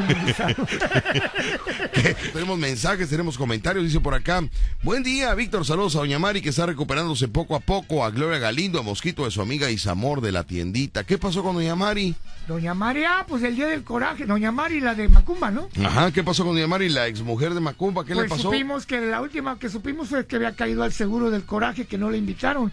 tenemos 2.33 2.59
mensajes, 2.59 3.11
tenemos 3.11 3.37
comentarios, 3.37 3.85
dice 3.85 4.01
por 4.01 4.15
acá. 4.15 4.43
Buen 4.83 5.03
día, 5.03 5.35
Víctor, 5.35 5.67
saludos 5.67 5.97
a 5.97 5.99
Doña 5.99 6.19
Mari 6.19 6.41
que 6.41 6.49
está 6.49 6.65
recuperándose 6.65 7.29
poco 7.29 7.57
a 7.57 7.61
poco, 7.61 8.05
a 8.07 8.11
Gloria 8.11 8.39
Galindo, 8.39 8.81
a 8.81 8.83
Mosquito 8.83 9.27
de 9.27 9.31
su 9.31 9.43
amiga 9.43 9.71
Isamor 9.71 10.23
de 10.23 10.33
la 10.33 10.45
tiendita. 10.45 11.05
¿Qué 11.05 11.19
pasó 11.19 11.43
con 11.43 11.57
Doña 11.57 11.77
Mari? 11.77 12.15
Doña 12.47 12.73
María, 12.73 13.27
pues 13.29 13.43
el 13.43 13.57
día 13.57 13.67
del 13.67 13.85
coraje. 13.85 14.25
Doña 14.25 14.51
Mari, 14.51 14.81
la 14.81 14.95
de 14.95 15.09
Macumba, 15.09 15.51
¿no? 15.51 15.69
Ajá, 15.85 16.11
¿qué 16.13 16.25
pasó 16.25 16.45
con 16.45 16.55
Doña 16.55 16.67
Mari, 16.67 16.89
la 16.89 17.07
exmujer 17.07 17.53
de 17.53 17.61
Macumba? 17.61 17.98
¿Qué 18.05 18.15
pues 18.15 18.25
le 18.25 18.29
pasó? 18.31 18.43
supimos 18.43 18.87
que 18.87 19.01
la 19.01 19.21
última 19.21 19.59
que 19.59 19.69
supimos 19.69 20.09
fue 20.09 20.27
que 20.27 20.37
había 20.37 20.53
caído 20.55 20.83
al 20.83 20.93
seguro 20.93 21.31
del 21.31 21.45
coraje, 21.45 21.87
que 21.87 21.99
no 21.99 22.11
le 22.11 22.19
invitaron. 22.19 22.73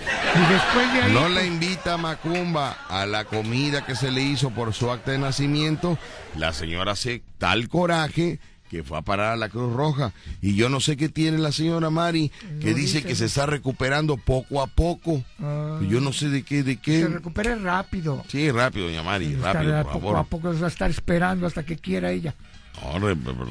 Y 0.00 0.52
después 0.52 0.92
de 0.92 1.02
ahí. 1.02 1.12
No 1.12 1.20
pues, 1.22 1.32
la 1.34 1.44
invita 1.44 1.96
Macumba 1.96 2.72
a 2.88 3.06
la 3.06 3.24
comida 3.24 3.84
que 3.84 3.94
se 3.94 4.10
le 4.10 4.22
hizo 4.22 4.50
por 4.50 4.72
su 4.72 4.90
acta 4.90 5.10
de 5.12 5.18
nacimiento. 5.18 5.98
La 6.36 6.52
señora 6.52 6.92
hace 6.92 7.22
tal 7.38 7.68
coraje 7.68 8.38
que 8.70 8.84
fue 8.84 8.98
a 8.98 9.02
parar 9.02 9.32
a 9.32 9.36
la 9.36 9.48
Cruz 9.48 9.74
Roja. 9.74 10.12
Y 10.42 10.54
yo 10.54 10.68
no 10.68 10.80
sé 10.80 10.96
qué 10.98 11.08
tiene 11.08 11.38
la 11.38 11.52
señora 11.52 11.88
Mari, 11.88 12.28
que 12.60 12.70
No 12.70 12.76
dice 12.76 12.98
dice. 12.98 13.02
que 13.04 13.14
se 13.14 13.24
está 13.24 13.46
recuperando 13.46 14.18
poco 14.18 14.60
a 14.62 14.66
poco. 14.66 15.24
Ah. 15.40 15.80
Yo 15.88 16.00
no 16.02 16.12
sé 16.12 16.28
de 16.28 16.42
qué, 16.42 16.62
de 16.62 16.74
se 16.74 16.80
qué. 16.80 17.08
recupere 17.08 17.54
rápido. 17.56 18.22
Sí, 18.28 18.50
rápido, 18.50 18.86
doña 18.86 19.02
Mari, 19.02 19.34
rápido, 19.36 19.72
por 19.84 19.92
poco 19.92 20.00
favor. 20.00 20.16
a 20.18 20.24
poco 20.24 20.52
se 20.52 20.60
va 20.60 20.66
a 20.66 20.70
estar 20.70 20.90
esperando 20.90 21.46
hasta 21.46 21.62
que 21.64 21.76
quiera 21.76 22.10
ella. 22.10 22.34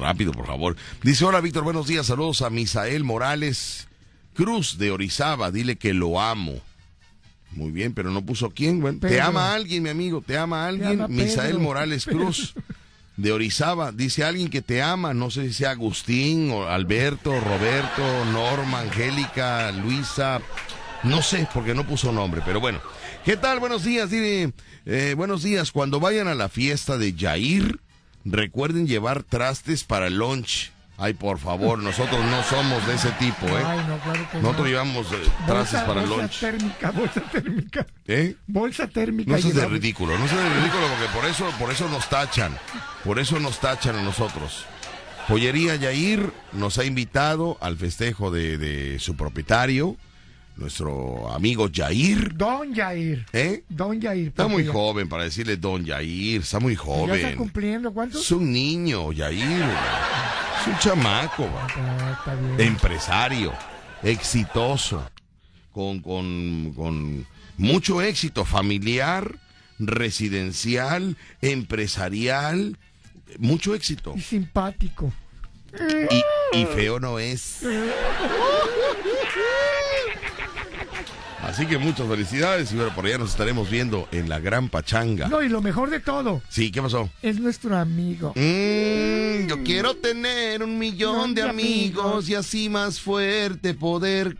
Rápido, 0.00 0.32
por 0.32 0.46
favor. 0.46 0.76
Dice, 1.02 1.24
hola 1.24 1.40
Víctor, 1.40 1.64
buenos 1.64 1.86
días, 1.86 2.06
saludos 2.06 2.42
a 2.42 2.50
Misael 2.50 3.04
Morales 3.04 3.88
Cruz 4.34 4.78
de 4.78 4.90
Orizaba, 4.90 5.50
dile 5.50 5.76
que 5.76 5.94
lo 5.94 6.20
amo. 6.20 6.54
Muy 7.52 7.70
bien, 7.70 7.92
pero 7.94 8.10
no 8.10 8.24
puso 8.24 8.50
quién. 8.50 8.80
Bueno, 8.80 8.98
te 9.00 9.20
ama 9.20 9.54
alguien, 9.54 9.82
mi 9.82 9.88
amigo, 9.88 10.22
te 10.24 10.36
ama 10.36 10.66
alguien. 10.66 11.00
ama 11.00 11.08
Misael 11.08 11.48
Pedro. 11.52 11.60
Morales 11.60 12.04
Cruz 12.04 12.54
de 13.16 13.32
Orizaba, 13.32 13.90
dice 13.90 14.22
alguien 14.22 14.48
que 14.48 14.62
te 14.62 14.80
ama, 14.80 15.12
no 15.12 15.30
sé 15.30 15.48
si 15.48 15.54
sea 15.54 15.70
Agustín 15.72 16.52
o 16.52 16.68
Alberto, 16.68 17.32
Roberto, 17.40 18.24
Norma, 18.26 18.80
Angélica, 18.80 19.72
Luisa, 19.72 20.40
no 21.02 21.20
sé, 21.20 21.48
porque 21.52 21.74
no 21.74 21.84
puso 21.84 22.12
nombre, 22.12 22.42
pero 22.44 22.60
bueno. 22.60 22.80
¿Qué 23.24 23.36
tal? 23.36 23.58
Buenos 23.58 23.82
días, 23.82 24.10
dile, 24.10 24.52
eh, 24.86 25.14
buenos 25.16 25.42
días. 25.42 25.72
Cuando 25.72 25.98
vayan 25.98 26.28
a 26.28 26.36
la 26.36 26.48
fiesta 26.48 26.96
de 26.96 27.12
Yair, 27.14 27.80
recuerden 28.30 28.86
llevar 28.86 29.22
trastes 29.22 29.84
para 29.84 30.06
el 30.06 30.16
lunch. 30.18 30.70
Ay, 31.00 31.14
por 31.14 31.38
favor, 31.38 31.78
nosotros 31.82 32.18
no 32.24 32.42
somos 32.42 32.84
de 32.86 32.94
ese 32.94 33.10
tipo, 33.12 33.46
¿eh? 33.46 33.62
Ay, 33.64 33.78
no, 33.86 33.98
claro 33.98 34.28
que 34.32 34.38
Nosotros 34.38 34.58
no. 34.64 34.66
llevamos 34.66 35.06
eh, 35.12 35.16
trastes 35.46 35.80
Bolsa- 35.80 35.86
para 35.86 36.02
el 36.02 36.08
bolsa 36.08 36.22
lunch. 36.22 36.40
térmica, 36.40 36.90
bolsa 36.90 37.20
térmica. 37.32 37.86
¿Eh? 38.06 38.34
Bolsa 38.48 38.86
térmica. 38.88 39.30
No 39.32 39.38
seas 39.38 39.54
de 39.54 39.66
ridículo, 39.68 40.18
no 40.18 40.26
seas 40.26 40.42
de 40.42 40.60
ridículo 40.60 40.86
porque 40.88 41.14
por 41.14 41.24
eso, 41.26 41.50
por 41.58 41.70
eso 41.70 41.88
nos 41.88 42.08
tachan. 42.08 42.56
Por 43.04 43.18
eso 43.20 43.38
nos 43.38 43.60
tachan 43.60 43.96
a 43.96 44.02
nosotros. 44.02 44.64
Joyería 45.28 45.76
Yair 45.76 46.32
nos 46.52 46.78
ha 46.78 46.84
invitado 46.84 47.58
al 47.60 47.76
festejo 47.76 48.30
de, 48.30 48.56
de 48.58 48.98
su 48.98 49.14
propietario, 49.14 49.96
nuestro 50.58 51.30
amigo 51.32 51.68
Yair. 51.68 52.34
Don 52.36 52.74
Yair. 52.74 53.24
¿Eh? 53.32 53.64
Don 53.68 54.00
Yair. 54.00 54.28
Está 54.28 54.48
muy 54.48 54.66
joven 54.66 55.08
para 55.08 55.24
decirle 55.24 55.56
Don 55.56 55.84
Yair, 55.84 56.42
está 56.42 56.58
muy 56.60 56.74
Ya 56.74 56.80
está 56.80 56.86
joven. 56.86 57.36
cumpliendo, 57.36 57.92
¿cuántos? 57.92 58.22
Es 58.22 58.30
un 58.32 58.52
niño, 58.52 59.12
Yair. 59.12 59.62
Es 60.60 60.66
un 60.66 60.78
chamaco. 60.80 61.48
Ah, 61.56 62.16
está 62.18 62.34
bien. 62.34 62.60
empresario, 62.72 63.52
exitoso, 64.02 65.08
con, 65.72 66.00
con, 66.00 66.72
con 66.74 67.26
mucho 67.56 68.02
éxito 68.02 68.44
familiar, 68.44 69.36
residencial, 69.78 71.16
empresarial, 71.40 72.76
mucho 73.38 73.74
éxito. 73.74 74.14
Y 74.16 74.20
simpático. 74.20 75.12
Y, 76.52 76.58
y 76.60 76.64
feo 76.66 76.98
no 76.98 77.18
es. 77.18 77.60
Así 81.58 81.66
que 81.66 81.76
muchas 81.76 82.06
felicidades 82.06 82.70
y 82.70 82.76
bueno, 82.76 82.94
por 82.94 83.04
allá 83.04 83.18
nos 83.18 83.30
estaremos 83.30 83.68
viendo 83.68 84.06
en 84.12 84.28
la 84.28 84.38
Gran 84.38 84.68
Pachanga. 84.68 85.26
No, 85.26 85.42
y 85.42 85.48
lo 85.48 85.60
mejor 85.60 85.90
de 85.90 85.98
todo, 85.98 86.40
Sí, 86.48 86.70
¿qué 86.70 86.80
pasó? 86.80 87.10
es 87.20 87.40
nuestro 87.40 87.76
amigo. 87.76 88.32
Mm, 88.36 89.48
yo 89.48 89.64
quiero 89.64 89.96
tener 89.96 90.62
un 90.62 90.78
millón 90.78 91.34
de 91.34 91.42
de 91.42 91.48
amigos 91.48 92.04
amigos. 92.04 92.28
y 92.28 92.36
así 92.36 92.68
más 92.68 93.00
fuerte 93.00 93.74
poder 93.74 94.36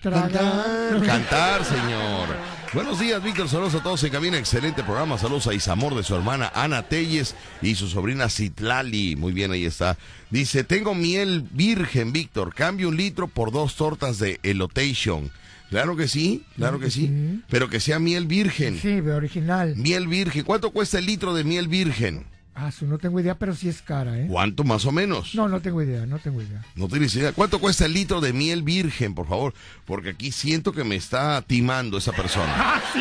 Tragar. 0.00 0.30
Cantar, 0.30 1.02
cantar, 1.06 1.64
señor. 1.64 2.28
Buenos 2.72 3.00
días, 3.00 3.20
Víctor. 3.20 3.48
Saludos 3.48 3.74
a 3.74 3.82
todos 3.82 4.04
en 4.04 4.10
cabina. 4.12 4.38
Excelente 4.38 4.84
programa. 4.84 5.18
Saludos 5.18 5.48
a 5.48 5.54
Isamor 5.54 5.96
de 5.96 6.04
su 6.04 6.14
hermana 6.14 6.52
Ana 6.54 6.84
Telles 6.84 7.34
y 7.62 7.74
su 7.74 7.88
sobrina 7.88 8.28
Citlali. 8.28 9.16
Muy 9.16 9.32
bien, 9.32 9.50
ahí 9.50 9.64
está. 9.64 9.98
Dice, 10.30 10.62
tengo 10.62 10.94
miel 10.94 11.44
virgen, 11.50 12.12
Víctor. 12.12 12.54
Cambio 12.54 12.86
un 12.90 12.96
litro 12.96 13.26
por 13.26 13.50
dos 13.50 13.74
tortas 13.74 14.20
de 14.20 14.38
elotation. 14.44 15.32
Claro 15.70 15.96
que 15.96 16.08
sí, 16.08 16.44
claro 16.56 16.78
que 16.80 16.90
sí. 16.90 17.40
Pero 17.48 17.70
que 17.70 17.80
sea 17.80 17.98
miel 17.98 18.26
virgen. 18.26 18.78
Sí, 18.80 19.00
de 19.00 19.12
original. 19.12 19.74
Miel 19.76 20.08
virgen. 20.08 20.44
¿Cuánto 20.44 20.70
cuesta 20.70 20.98
el 20.98 21.06
litro 21.06 21.32
de 21.32 21.44
miel 21.44 21.68
virgen? 21.68 22.26
Ah, 22.54 22.72
su, 22.72 22.86
no 22.86 22.98
tengo 22.98 23.18
idea, 23.20 23.38
pero 23.38 23.54
sí 23.54 23.68
es 23.68 23.80
cara, 23.80 24.18
¿eh? 24.18 24.26
¿Cuánto 24.28 24.64
más 24.64 24.84
o 24.84 24.92
menos? 24.92 25.34
No, 25.34 25.48
no 25.48 25.60
tengo 25.60 25.80
idea, 25.80 26.04
no 26.04 26.18
tengo 26.18 26.42
idea. 26.42 26.62
No 26.74 26.88
tienes 26.88 27.14
idea. 27.14 27.32
¿Cuánto 27.32 27.58
cuesta 27.60 27.86
el 27.86 27.94
litro 27.94 28.20
de 28.20 28.32
miel 28.32 28.62
virgen, 28.62 29.14
por 29.14 29.28
favor? 29.28 29.54
Porque 29.86 30.10
aquí 30.10 30.32
siento 30.32 30.72
que 30.72 30.84
me 30.84 30.96
está 30.96 31.40
timando 31.42 31.96
esa 31.98 32.12
persona. 32.12 32.52
Ah, 32.58 32.82
sí. 32.92 33.00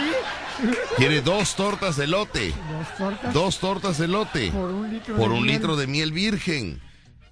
Quiere 0.97 1.21
dos 1.21 1.55
tortas 1.55 1.95
de 1.95 2.05
lote. 2.07 2.53
Dos 2.71 2.97
tortas 2.97 3.33
Dos 3.33 3.59
tortas 3.59 3.97
de 3.97 4.07
lote. 4.09 4.51
por 4.51 4.69
un 4.69 4.91
litro 4.91 5.15
Por 5.15 5.29
de 5.29 5.35
un 5.35 5.43
miel, 5.43 5.55
litro 5.55 5.75
de 5.77 5.87
miel 5.87 6.11
virgen. 6.11 6.81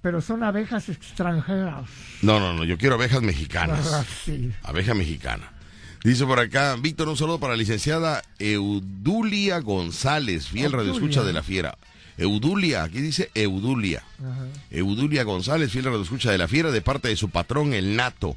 Pero 0.01 0.21
son 0.21 0.43
abejas 0.43 0.89
extranjeras. 0.89 1.89
No, 2.21 2.39
no, 2.39 2.53
no. 2.53 2.63
Yo 2.63 2.77
quiero 2.77 2.95
abejas 2.95 3.19
Ah, 3.19 3.25
mexicanas. 3.25 4.05
sí. 4.25 4.51
Abeja 4.63 4.93
mexicana. 4.93 5.51
Dice 6.03 6.25
por 6.25 6.39
acá, 6.39 6.75
Víctor, 6.79 7.07
un 7.09 7.17
saludo 7.17 7.39
para 7.39 7.53
la 7.53 7.57
licenciada 7.57 8.21
Eudulia 8.39 9.59
González, 9.59 10.47
fiel 10.47 10.65
Eudulia. 10.65 10.77
radioescucha 10.85 11.23
de 11.23 11.33
la 11.33 11.43
fiera. 11.43 11.77
Eudulia, 12.17 12.83
aquí 12.83 13.01
dice 13.01 13.29
Eudulia. 13.35 14.03
Ajá. 14.19 14.45
Eudulia 14.71 15.23
González, 15.23 15.71
fiel 15.71 15.85
radioescucha 15.85 16.31
de 16.31 16.37
la 16.37 16.47
fiera, 16.47 16.71
de 16.71 16.81
parte 16.81 17.07
de 17.09 17.15
su 17.15 17.29
patrón, 17.29 17.73
el 17.73 17.95
Nato. 17.95 18.35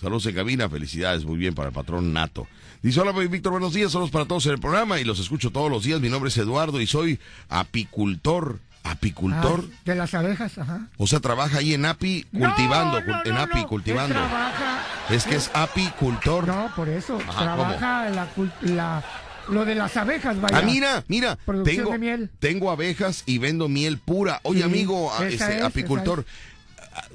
Saludos 0.00 0.26
en 0.26 0.34
cabina, 0.36 0.68
felicidades, 0.68 1.24
muy 1.24 1.38
bien 1.38 1.54
para 1.54 1.68
el 1.68 1.74
patrón 1.74 2.12
Nato. 2.12 2.46
Dice, 2.82 3.00
hola 3.00 3.10
Víctor, 3.12 3.50
buenos 3.52 3.74
días, 3.74 3.90
saludos 3.90 4.12
para 4.12 4.26
todos 4.26 4.46
en 4.46 4.52
el 4.52 4.60
programa 4.60 5.00
y 5.00 5.04
los 5.04 5.18
escucho 5.18 5.50
todos 5.50 5.70
los 5.70 5.82
días. 5.82 6.00
Mi 6.00 6.08
nombre 6.08 6.28
es 6.28 6.36
Eduardo 6.38 6.80
y 6.80 6.86
soy 6.86 7.18
apicultor. 7.48 8.60
¿Apicultor? 8.90 9.64
Ah, 9.66 9.76
de 9.84 9.94
las 9.94 10.14
abejas, 10.14 10.58
ajá. 10.58 10.88
O 10.96 11.06
sea, 11.06 11.20
trabaja 11.20 11.58
ahí 11.58 11.74
en 11.74 11.84
API 11.84 12.24
cultivando, 12.32 13.00
No, 13.00 13.06
no, 13.06 13.12
cul- 13.12 13.26
en 13.26 13.34
no, 13.34 13.40
API 13.40 13.64
cultivando. 13.64 14.14
Trabaja, 14.14 14.82
Es 15.10 15.24
que 15.24 15.36
es 15.36 15.50
apicultor. 15.54 16.46
no, 16.46 16.70
por 16.74 16.88
eso, 16.88 17.18
Ajá, 17.28 17.42
trabaja 17.42 18.08
la, 18.62 19.02
lo 19.48 19.64
de 19.64 19.74
las 19.74 19.96
abejas, 19.96 20.40
vaya. 20.40 20.58
Ah, 20.58 20.62
mira, 20.62 21.04
mira, 21.08 21.36
Producción 21.44 21.76
tengo, 21.76 21.92
de 21.92 21.98
miel. 21.98 22.30
tengo 22.38 22.70
abejas 22.70 23.22
y 23.26 23.38
vendo 23.38 23.68
miel 23.68 23.98
pura. 23.98 24.40
Oye, 24.42 24.60
Sí, 24.60 24.64
amigo, 24.64 25.12
a- 25.12 25.26
esa 25.28 25.46
este, 25.46 25.58
es, 25.58 25.64
apicultor, 25.64 26.24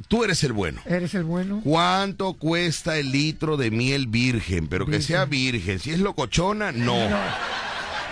tú 0.07 0.23
eres 0.23 0.43
el 0.43 0.53
bueno. 0.53 0.81
Eres 0.85 1.13
el 1.15 1.23
bueno. 1.23 1.61
¿Cuánto 1.63 2.33
cuesta 2.33 2.97
el 2.97 3.11
litro 3.11 3.57
de 3.57 3.69
miel 3.71 4.07
virgen? 4.07 4.67
Pero 4.67 4.85
que 4.85 5.01
sea 5.01 5.25
virgen. 5.25 5.79
Si 5.79 5.91
es 5.91 5.99
locochona, 5.99 6.71
no. 6.71 6.97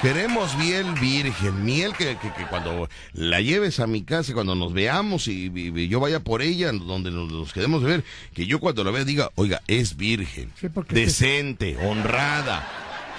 Queremos 0.02 0.58
miel 0.58 0.86
virgen, 1.00 1.64
miel 1.64 1.94
que, 1.96 2.18
que- 2.18 2.34
que 2.34 2.46
cuando 2.50 2.90
la 3.14 3.40
lleves 3.40 3.80
a 3.80 3.86
mi 3.86 4.02
casa, 4.04 4.34
cuando 4.34 4.56
nos 4.56 4.74
veamos 4.74 5.28
y, 5.28 5.52
y- 5.54 5.80
y 5.80 5.88
yo 5.90 6.00
vaya 6.00 6.22
por 6.22 6.42
ella, 6.42 6.72
donde 6.72 7.12
nos, 7.12 7.32
nos 7.32 7.54
quedemos 7.54 7.84
de 7.84 7.88
ver, 7.90 8.04
que 8.34 8.48
yo 8.48 8.60
cuando 8.60 8.84
la 8.84 8.90
vea 8.90 9.04
diga, 9.06 9.30
oiga, 9.36 9.62
es 9.68 9.96
virgen, 9.98 10.52
Sí, 10.60 10.70
porque 10.70 10.96
te- 10.96 11.02
decente, 11.02 11.78
honrada, 11.78 12.68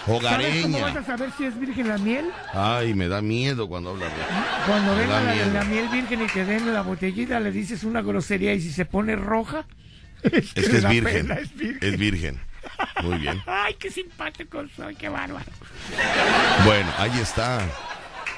¿Sabes 0.05 0.63
cómo 0.65 0.81
vas 0.81 0.97
a 0.97 0.99
hogareña. 0.99 1.05
saber 1.07 1.31
si 1.39 1.45
es 1.45 1.61
virgen 1.61 1.87
la 1.87 1.99
miel? 1.99 2.25
Ay, 2.53 2.93
me 2.95 3.07
da 3.07 3.23
miedo 3.23 3.69
cuando 3.69 3.91
habla 3.91 4.07
de... 4.07 4.13
Cuando 4.67 4.97
Me 4.97 5.03
venga 5.03 5.47
la, 5.55 5.65
miel 5.65 5.89
virgen 5.89 6.23
y 6.23 6.27
te 6.27 6.45
den 6.45 6.75
la 6.75 6.83
botellita, 6.83 7.39
le 7.39 7.53
dices 7.53 7.85
una 7.85 8.03
grosería 8.03 8.53
y 8.55 8.61
si 8.61 8.73
se 8.73 8.85
pone 8.87 9.15
roja, 9.15 9.67
Es 10.25 10.53
que 10.55 10.61
es 10.79 10.89
virgen, 10.89 11.31
es 11.31 11.55
virgen. 11.57 11.79
es 11.81 11.99
virgen. 11.99 12.41
Muy 13.03 13.19
bien. 13.19 13.43
Ay, 13.47 13.75
qué 13.75 13.91
simpático 13.91 14.63
soy, 14.77 14.95
qué 14.97 15.09
bárbaro. 15.09 15.45
Bueno, 16.65 16.91
ahí 16.99 17.19
está. 17.21 17.61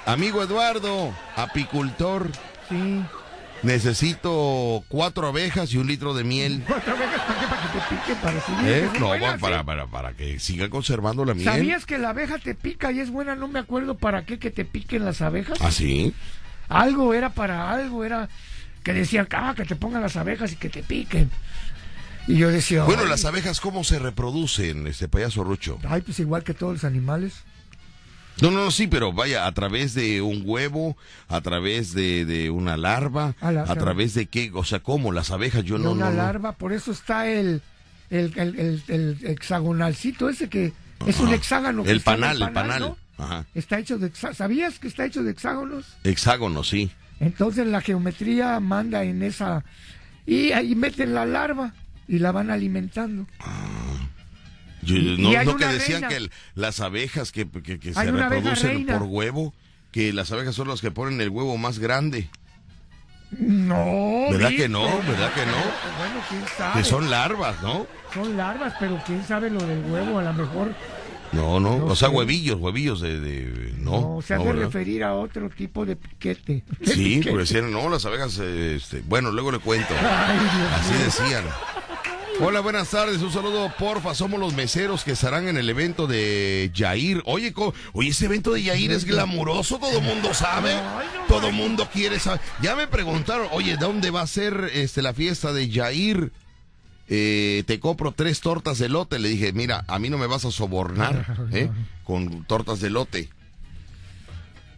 Amigo 0.06 0.42
Eduardo, 0.42 1.14
apicultor, 1.36 2.30
Sí. 2.68 3.02
necesito 3.62 4.84
cuatro 4.88 5.28
abejas 5.28 5.72
y 5.72 5.78
un 5.78 5.86
litro 5.86 6.14
de 6.14 6.24
miel. 6.24 6.62
Otra 6.68 6.94
vez, 6.94 7.08
¿para 7.26 7.40
qué? 7.40 7.46
Para 7.46 7.62
que 7.62 7.78
te 7.78 7.96
pique, 7.96 8.14
para 8.20 8.40
seguir. 8.40 8.68
¿Eh? 8.68 8.90
No, 8.98 9.06
buena, 9.08 9.38
para, 9.38 9.38
para, 9.38 9.58
sí. 9.58 9.64
para, 9.64 9.86
para 9.86 10.12
que 10.14 10.38
siga 10.38 10.68
conservando 10.68 11.24
la 11.24 11.34
miel. 11.34 11.44
¿Sabías 11.46 11.86
que 11.86 11.98
la 11.98 12.10
abeja 12.10 12.38
te 12.38 12.54
pica 12.54 12.92
y 12.92 13.00
es 13.00 13.10
buena? 13.10 13.34
No 13.34 13.48
me 13.48 13.58
acuerdo 13.58 13.96
para 13.96 14.24
qué 14.24 14.38
que 14.38 14.50
te 14.50 14.64
piquen 14.64 15.04
las 15.04 15.22
abejas. 15.22 15.58
¿Ah, 15.60 15.70
sí? 15.70 16.14
Algo 16.68 17.14
era 17.14 17.30
para 17.30 17.70
algo, 17.70 18.04
era 18.04 18.28
que 18.82 18.92
decían, 18.92 19.26
ah, 19.32 19.54
que 19.56 19.64
te 19.64 19.76
pongan 19.76 20.02
las 20.02 20.16
abejas 20.16 20.52
y 20.52 20.56
que 20.56 20.68
te 20.68 20.82
piquen. 20.82 21.30
Y 22.26 22.36
yo 22.38 22.48
decía, 22.50 22.84
Bueno, 22.84 23.04
las 23.04 23.24
abejas, 23.24 23.60
¿cómo 23.60 23.84
se 23.84 23.98
reproducen, 23.98 24.86
este 24.86 25.08
payaso 25.08 25.44
Rucho? 25.44 25.78
ay, 25.88 26.00
pues 26.00 26.18
igual 26.20 26.42
que 26.42 26.54
todos 26.54 26.72
los 26.74 26.84
animales. 26.84 27.34
No, 28.40 28.50
no, 28.50 28.64
no, 28.64 28.70
sí, 28.70 28.86
pero 28.88 29.12
vaya, 29.12 29.46
a 29.46 29.52
través 29.52 29.94
de 29.94 30.20
un 30.22 30.42
huevo, 30.44 30.96
a 31.28 31.40
través 31.40 31.92
de, 31.94 32.24
de 32.24 32.50
una 32.50 32.76
larva, 32.76 33.34
A 33.40 33.52
la- 33.52 33.62
a 33.62 33.74
través 33.76 34.14
de 34.14 34.26
qué, 34.26 34.50
o 34.54 34.64
sea, 34.64 34.80
¿cómo? 34.80 35.12
Las 35.12 35.30
abejas, 35.30 35.62
yo 35.64 35.78
de 35.78 35.84
no, 35.84 35.92
una 35.92 36.06
no, 36.06 36.10
no. 36.12 36.16
larva, 36.16 36.52
por 36.52 36.72
eso 36.72 36.90
está 36.90 37.28
el, 37.28 37.62
el, 38.10 38.32
el, 38.36 38.58
el- 38.58 38.82
el 38.88 39.18
hexagonalcito 39.26 40.28
ese 40.28 40.48
que 40.48 40.72
es 41.06 41.20
un 41.20 41.32
hexágono. 41.32 41.84
que 41.84 41.90
El 41.92 42.00
panal, 42.00 42.40
el 42.42 42.50
panal. 42.52 42.80
¿no? 42.80 42.96
Ajá. 43.18 43.44
Está 43.54 43.78
hecho 43.78 43.98
de 43.98 44.10
¿Sabías 44.34 44.80
que 44.80 44.88
está 44.88 45.04
hecho 45.04 45.22
de 45.22 45.30
hexágonos? 45.30 45.84
Hexágono, 46.02 46.64
sí. 46.64 46.90
Entonces 47.20 47.66
la 47.68 47.80
geometría 47.82 48.58
manda 48.58 49.04
en 49.04 49.22
esa... 49.22 49.64
Y 50.26 50.50
ahí 50.52 50.74
meten 50.74 51.14
la 51.14 51.24
larva 51.26 51.72
y 52.08 52.18
la 52.18 52.32
van 52.32 52.50
alimentando. 52.50 53.26
Yo- 54.82 54.96
Y- 54.96 55.16
no 55.18 55.30
y 55.32 55.36
hay 55.36 55.46
no 55.46 55.56
que 55.56 55.66
decían 55.66 56.02
reina. 56.02 56.08
que 56.08 56.16
el- 56.16 56.30
las 56.54 56.80
abejas 56.80 57.32
que, 57.32 57.48
que- 57.48 57.78
que 57.80 57.94
se 57.94 58.10
reproducen 58.10 58.86
por 58.86 59.02
huevo, 59.04 59.54
que 59.92 60.12
las 60.12 60.30
abejas 60.32 60.54
son 60.54 60.68
las 60.68 60.80
que 60.80 60.90
ponen 60.90 61.20
el 61.20 61.30
huevo 61.30 61.56
más 61.56 61.78
grande. 61.78 62.28
No. 63.30 64.26
¿Verdad 64.30 64.50
Víctor, 64.50 64.56
que 64.56 64.68
no? 64.68 64.82
¿Verdad 64.84 65.32
que 65.32 65.46
no? 65.46 65.52
Bueno, 65.98 66.20
quién 66.28 66.42
sabe. 66.56 66.80
Que 66.82 66.84
son 66.88 67.10
larvas, 67.10 67.60
¿no? 67.62 67.86
Son 68.12 68.36
larvas, 68.36 68.74
pero 68.78 69.00
quién 69.06 69.24
sabe 69.24 69.50
lo 69.50 69.60
del 69.60 69.80
huevo, 69.90 70.18
a 70.18 70.22
lo 70.22 70.32
mejor 70.34 70.72
No, 71.32 71.58
no, 71.58 71.78
No 71.78 71.86
o 71.86 71.96
sea, 71.96 72.10
sé. 72.10 72.14
huevillos, 72.14 72.60
huevillos 72.60 73.00
de... 73.00 73.18
de- 73.18 73.74
no, 73.78 74.00
no, 74.16 74.22
se 74.22 74.36
no, 74.36 74.44
¿verdad? 74.44 74.62
referir 74.66 75.02
a 75.02 75.14
otro 75.14 75.50
tipo 75.50 75.84
de 75.84 75.96
piquete. 75.96 76.62
Sí, 76.84 76.92
Piquete. 77.16 77.22
porque 77.30 77.40
decían, 77.42 77.72
no, 77.72 77.88
las 77.88 78.04
abejas, 78.04 78.38
este, 78.38 79.02
bueno, 79.06 79.32
luego 79.32 79.50
le 79.50 79.58
cuento. 79.58 79.92
Ay, 80.00 80.38
Dios 80.38 80.72
Así 80.74 80.94
decían. 81.02 81.44
Hola, 82.40 82.60
buenas 82.60 82.90
tardes. 82.90 83.22
Un 83.22 83.32
saludo, 83.32 83.72
porfa. 83.78 84.14
Somos 84.14 84.38
los 84.40 84.54
meseros 84.54 85.04
que 85.04 85.12
estarán 85.12 85.48
en 85.48 85.56
el 85.56 85.68
evento 85.70 86.06
de 86.06 86.70
Yair. 86.74 87.22
Oye, 87.26 87.52
co- 87.52 87.72
oye, 87.92 88.10
ese 88.10 88.26
evento 88.26 88.52
de 88.52 88.62
Yair 88.62 88.90
es 88.92 89.04
glamuroso, 89.04 89.78
todo 89.78 90.00
mundo 90.00 90.34
sabe. 90.34 90.74
Todo 91.28 91.52
mundo 91.52 91.88
quiere 91.92 92.18
saber. 92.18 92.40
Ya 92.60 92.74
me 92.76 92.86
preguntaron, 92.86 93.46
oye, 93.52 93.76
¿dónde 93.76 94.10
va 94.10 94.22
a 94.22 94.26
ser 94.26 94.70
este 94.74 95.00
la 95.00 95.14
fiesta 95.14 95.52
de 95.52 95.68
Yair? 95.68 96.32
Eh, 97.08 97.62
te 97.66 97.78
compro 97.80 98.12
tres 98.12 98.40
tortas 98.40 98.78
de 98.78 98.88
lote. 98.88 99.18
Le 99.20 99.28
dije, 99.28 99.52
mira, 99.52 99.84
a 99.88 99.98
mí 99.98 100.10
no 100.10 100.18
me 100.18 100.26
vas 100.26 100.44
a 100.44 100.50
sobornar 100.50 101.48
¿eh? 101.52 101.70
con 102.02 102.44
tortas 102.44 102.80
de 102.80 102.90
lote. 102.90 103.30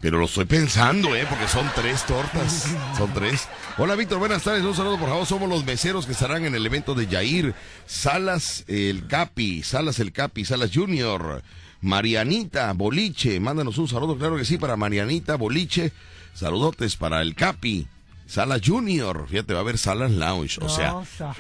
Pero 0.01 0.19
lo 0.19 0.27
estoy 0.27 0.45
pensando, 0.45 1.17
¿eh? 1.17 1.27
Porque 1.29 1.49
son 1.49 1.71
tres 1.75 2.05
tortas. 2.05 2.75
Son 2.97 3.13
tres. 3.15 3.49
Hola, 3.79 3.97
Víctor. 3.97 4.19
Buenas 4.19 4.43
tardes. 4.43 4.63
Un 4.63 4.75
saludo, 4.75 4.99
por 4.99 5.09
favor. 5.09 5.27
Somos 5.27 5.49
los 5.49 5.65
meseros 5.65 6.07
que 6.07 6.13
estarán 6.13 6.45
en 6.45 6.55
el 6.55 6.67
evento 6.67 6.95
de 6.95 7.07
Yair. 7.07 7.55
Salas 7.87 8.65
el 8.69 9.07
Capi. 9.07 9.63
Salas 9.63 9.99
el 9.99 10.13
Capi. 10.13 10.45
Salas 10.45 10.71
Junior. 10.73 11.43
Marianita 11.81 12.73
Boliche. 12.73 13.41
Mándanos 13.41 13.79
un 13.79 13.89
saludo, 13.89 14.19
claro 14.19 14.37
que 14.37 14.45
sí, 14.45 14.59
para 14.59 14.77
Marianita 14.77 15.37
Boliche. 15.37 15.93
Saludotes 16.35 16.97
para 16.97 17.23
el 17.23 17.35
Capi. 17.35 17.87
Sala 18.27 18.59
Junior, 18.65 19.27
fíjate, 19.29 19.53
va 19.53 19.61
a 19.61 19.63
haber 19.63 19.79
salas 19.79 20.11
lounge, 20.11 20.59
o 20.61 20.69
sea, 20.69 20.95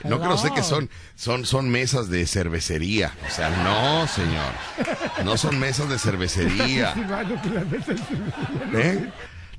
No, 0.05 0.21
creo 0.21 0.39
sé 0.39 0.51
que 0.55 0.63
son, 0.63 0.89
son, 1.17 1.45
son 1.45 1.69
mesas 1.69 2.09
de 2.09 2.27
cervecería, 2.27 3.13
o 3.27 3.31
sea, 3.31 3.51
no, 3.65 4.07
señor, 4.07 5.25
no 5.25 5.37
son 5.37 5.59
mesas 5.59 5.89
de 5.89 5.99
cervecería. 5.99 6.95
¿eh? 8.75 9.11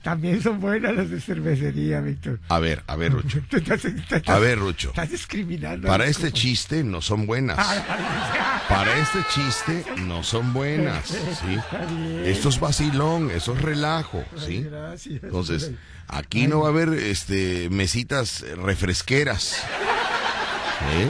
También 0.04 0.42
son 0.42 0.62
buenas 0.62 0.96
las 0.96 1.10
de 1.10 1.20
cervecería, 1.20 2.00
Víctor. 2.00 2.40
A 2.48 2.60
ver, 2.60 2.82
a 2.88 2.96
ver, 2.96 3.12
Rucho. 3.12 3.40
Estás- 3.52 3.84
estás- 3.84 4.24
A 4.30 4.40
ver, 4.40 4.58
Rucho. 4.58 4.90
Estás 4.90 5.10
discriminando. 5.10 5.88
Para 5.88 6.06
este 6.06 6.32
chiste 6.32 6.84
no 6.84 7.02
son 7.02 7.26
buenas. 7.26 7.58
Ah, 7.60 8.64
Para 8.70 8.98
este 9.00 9.20
chiste 9.34 9.84
no 10.04 10.24
son 10.24 10.54
buenas, 10.54 11.08
¿sí? 11.08 11.58
Esto 12.24 12.50
es 12.50 12.60
vacilón, 12.60 13.32
eso 13.32 13.54
es 13.54 13.62
relajo, 13.62 14.24
¿sí? 14.38 14.62
Gracias. 14.64 15.24
Entonces, 15.24 15.72
aquí 16.08 16.48
no 16.48 16.62
va 16.62 16.68
a 16.68 16.72
haber 16.72 16.90
este 16.90 17.70
mesitas 17.70 18.46
refresqueras. 18.58 19.64
¿eh? 20.94 21.10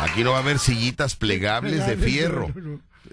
Aquí 0.00 0.24
no 0.24 0.32
va 0.32 0.38
a 0.38 0.40
haber 0.40 0.58
sillitas 0.58 1.16
plegables 1.16 1.86
de 1.86 1.96
fierro. 1.96 2.52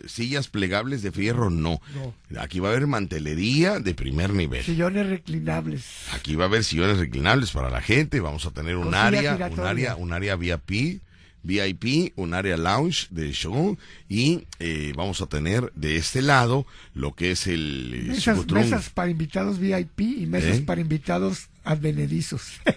Sillas 0.08 0.48
plegables 0.48 1.04
de 1.04 1.12
fierro, 1.12 1.50
no. 1.50 1.80
No. 1.94 2.42
Aquí 2.42 2.60
va 2.60 2.70
a 2.70 2.72
haber 2.72 2.88
mantelería 2.88 3.80
de 3.80 3.94
primer 3.94 4.32
nivel. 4.34 4.64
Sillones 4.64 5.08
reclinables. 5.08 5.86
Aquí 6.14 6.36
va 6.36 6.46
a 6.46 6.48
haber 6.48 6.64
sillones 6.64 6.98
reclinables 6.98 7.52
para 7.52 7.70
la 7.70 7.82
gente. 7.82 8.20
Vamos 8.20 8.46
a 8.46 8.52
tener 8.52 8.78
un 8.78 8.96
área, 8.96 9.36
un 9.52 9.60
área, 9.60 9.96
un 9.96 10.14
área 10.14 10.36
VIP, 10.38 11.02
VIP, 11.44 12.14
un 12.16 12.34
área 12.34 12.58
lounge 12.58 13.08
de 13.10 13.32
show 13.34 13.78
y 14.10 14.46
eh, 14.60 14.94
vamos 14.96 15.22
a 15.22 15.28
tener 15.28 15.72
de 15.76 15.98
este 15.98 16.22
lado 16.22 16.66
lo 16.94 17.14
que 17.14 17.32
es 17.32 17.48
el 17.48 17.94
eh, 17.94 18.34
Mesas, 18.54 18.90
para 18.90 19.10
invitados 19.10 19.60
VIP 19.60 20.00
y 20.02 20.26
mesas 20.28 20.58
¿Eh? 20.58 20.64
para 20.66 20.82
invitados 20.82 21.48
advenedizos. 21.64 22.44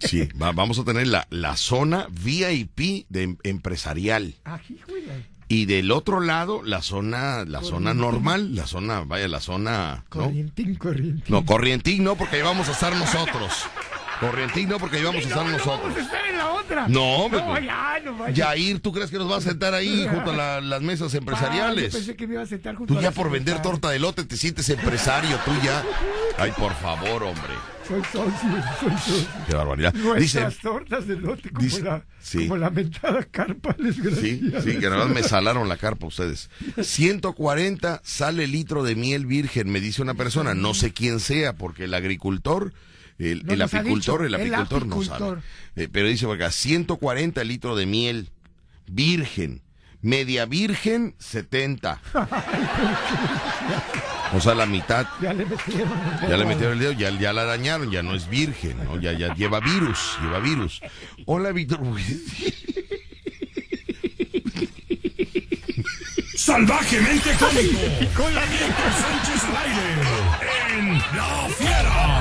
Sí, 0.00 0.28
va- 0.40 0.52
vamos 0.52 0.78
a 0.78 0.84
tener 0.84 1.06
la, 1.06 1.26
la 1.30 1.56
zona 1.56 2.08
VIP 2.10 3.06
de 3.08 3.22
em- 3.22 3.36
empresarial 3.42 4.34
Ah, 4.44 4.60
y 5.48 5.64
del 5.66 5.90
otro 5.92 6.20
lado 6.20 6.62
la 6.62 6.82
zona, 6.82 7.44
la 7.46 7.62
zona 7.62 7.94
normal, 7.94 8.54
la 8.54 8.66
zona, 8.66 9.00
vaya, 9.00 9.28
la 9.28 9.40
zona, 9.40 10.04
¿no? 10.14 10.24
Corrientín, 10.24 10.74
corrientín. 10.74 11.24
No, 11.28 11.44
Corrientín 11.46 12.04
no, 12.04 12.16
porque 12.16 12.36
ahí 12.36 12.42
vamos 12.42 12.68
a 12.68 12.72
estar 12.72 12.94
nosotros. 12.96 13.52
Corrientín 14.30 14.68
no, 14.68 14.78
porque 14.78 14.96
ahí 14.98 15.04
vamos 15.04 15.24
a 15.24 15.28
estar 15.28 15.44
No, 15.44 15.50
no 15.50 15.58
nosotros. 15.58 15.80
vamos 15.82 15.96
a 15.98 16.00
estar 16.02 16.26
en 16.26 16.36
la 16.38 16.50
otra. 16.52 16.88
No, 16.88 17.28
no, 17.28 17.58
ya, 17.60 18.00
no 18.04 18.16
vaya. 18.18 18.34
Yair, 18.34 18.80
¿tú 18.80 18.92
crees 18.92 19.10
que 19.10 19.18
nos 19.18 19.30
va 19.30 19.36
a 19.36 19.40
sentar 19.40 19.74
ahí 19.74 20.06
junto 20.10 20.30
a 20.30 20.36
la- 20.36 20.60
las 20.60 20.82
mesas 20.82 21.08
Ah, 21.08 21.12
yo 21.12 21.18
empresariales? 21.18 21.94
pensé 21.94 22.16
que 22.16 22.26
me 22.26 22.34
iba 22.34 22.42
a 22.42 22.46
sentar 22.46 22.74
junto 22.74 22.92
Tú 22.94 22.98
a 23.00 23.02
ya 23.02 23.10
por 23.10 23.30
vender 23.30 23.60
torta 23.62 23.90
de 23.90 23.98
lote 23.98 24.24
te 24.24 24.36
sientes 24.36 24.68
empresario, 24.70 25.36
tú 25.44 25.50
ya. 25.62 25.82
Ay, 26.38 26.52
por 26.58 26.74
favor, 26.74 27.22
hombre. 27.22 27.52
Soy 27.86 28.00
socio, 28.04 28.32
soy 28.80 28.90
socio. 28.92 29.28
Qué 29.46 29.54
barbaridad. 29.54 29.92
Dice, 29.92 30.40
Nuestras 30.40 30.56
tortas 30.62 31.06
de 31.06 31.16
lote 31.16 31.50
como, 31.50 31.60
dice- 31.64 31.82
la, 31.82 32.02
sí. 32.18 32.38
como 32.48 32.56
la 32.56 32.70
mentada 32.70 33.22
carpa 33.24 33.76
sí, 34.20 34.40
sí, 34.64 34.78
que 34.78 34.88
nada 34.88 35.04
más 35.04 35.08
me 35.14 35.22
salaron 35.22 35.68
la 35.68 35.76
carpa 35.76 36.06
ustedes. 36.06 36.48
140 36.82 38.00
sale 38.02 38.46
litro 38.46 38.82
de 38.84 38.94
miel 38.96 39.26
virgen, 39.26 39.70
me 39.70 39.80
dice 39.80 40.00
una 40.00 40.14
persona. 40.14 40.54
No 40.54 40.72
sé 40.72 40.92
quién 40.94 41.20
sea, 41.20 41.52
porque 41.52 41.84
el 41.84 41.92
agricultor, 41.94 42.72
el, 43.18 43.44
No 43.44 43.52
el 43.52 43.62
apicultor, 43.62 44.22
dicho, 44.22 44.24
el 44.24 44.34
el 44.34 44.54
apicultor 44.54 44.86
no 44.86 45.02
sabe. 45.02 45.40
Eh, 45.76 45.88
pero 45.90 46.08
dice 46.08 46.26
por 46.26 46.36
acá, 46.36 46.50
140 46.50 47.42
litros 47.44 47.78
de 47.78 47.86
miel 47.86 48.30
virgen. 48.86 49.62
Media 50.02 50.44
virgen, 50.46 51.14
70. 51.18 52.00
O 54.34 54.40
sea, 54.40 54.54
la 54.56 54.66
mitad. 54.66 55.06
Ya 55.22 55.32
le 55.32 55.44
metieron 55.46 55.92
el 55.92 56.20
Ya 56.22 56.28
le 56.28 56.36
dedo. 56.38 56.46
metieron 56.48 56.72
el 56.72 56.78
dedo, 56.80 56.92
ya, 56.92 57.10
ya 57.20 57.32
la 57.32 57.44
dañaron, 57.44 57.90
ya 57.92 58.02
no 58.02 58.14
es 58.16 58.28
virgen, 58.28 58.76
¿no? 58.84 59.00
Ya, 59.00 59.12
ya 59.12 59.32
lleva 59.34 59.60
virus, 59.60 60.18
lleva 60.20 60.40
virus. 60.40 60.80
Hola, 61.26 61.52
Víctor. 61.52 61.80
Salvajemente 66.36 67.30
cómico. 67.38 67.78
Con 68.16 68.34
la 68.34 68.42
Víctor 68.46 68.92
Sánchez 69.00 69.44
al 69.44 69.56
aire. 69.56 70.78
En 70.78 70.98
La 71.16 71.48
Fiera. 71.56 72.13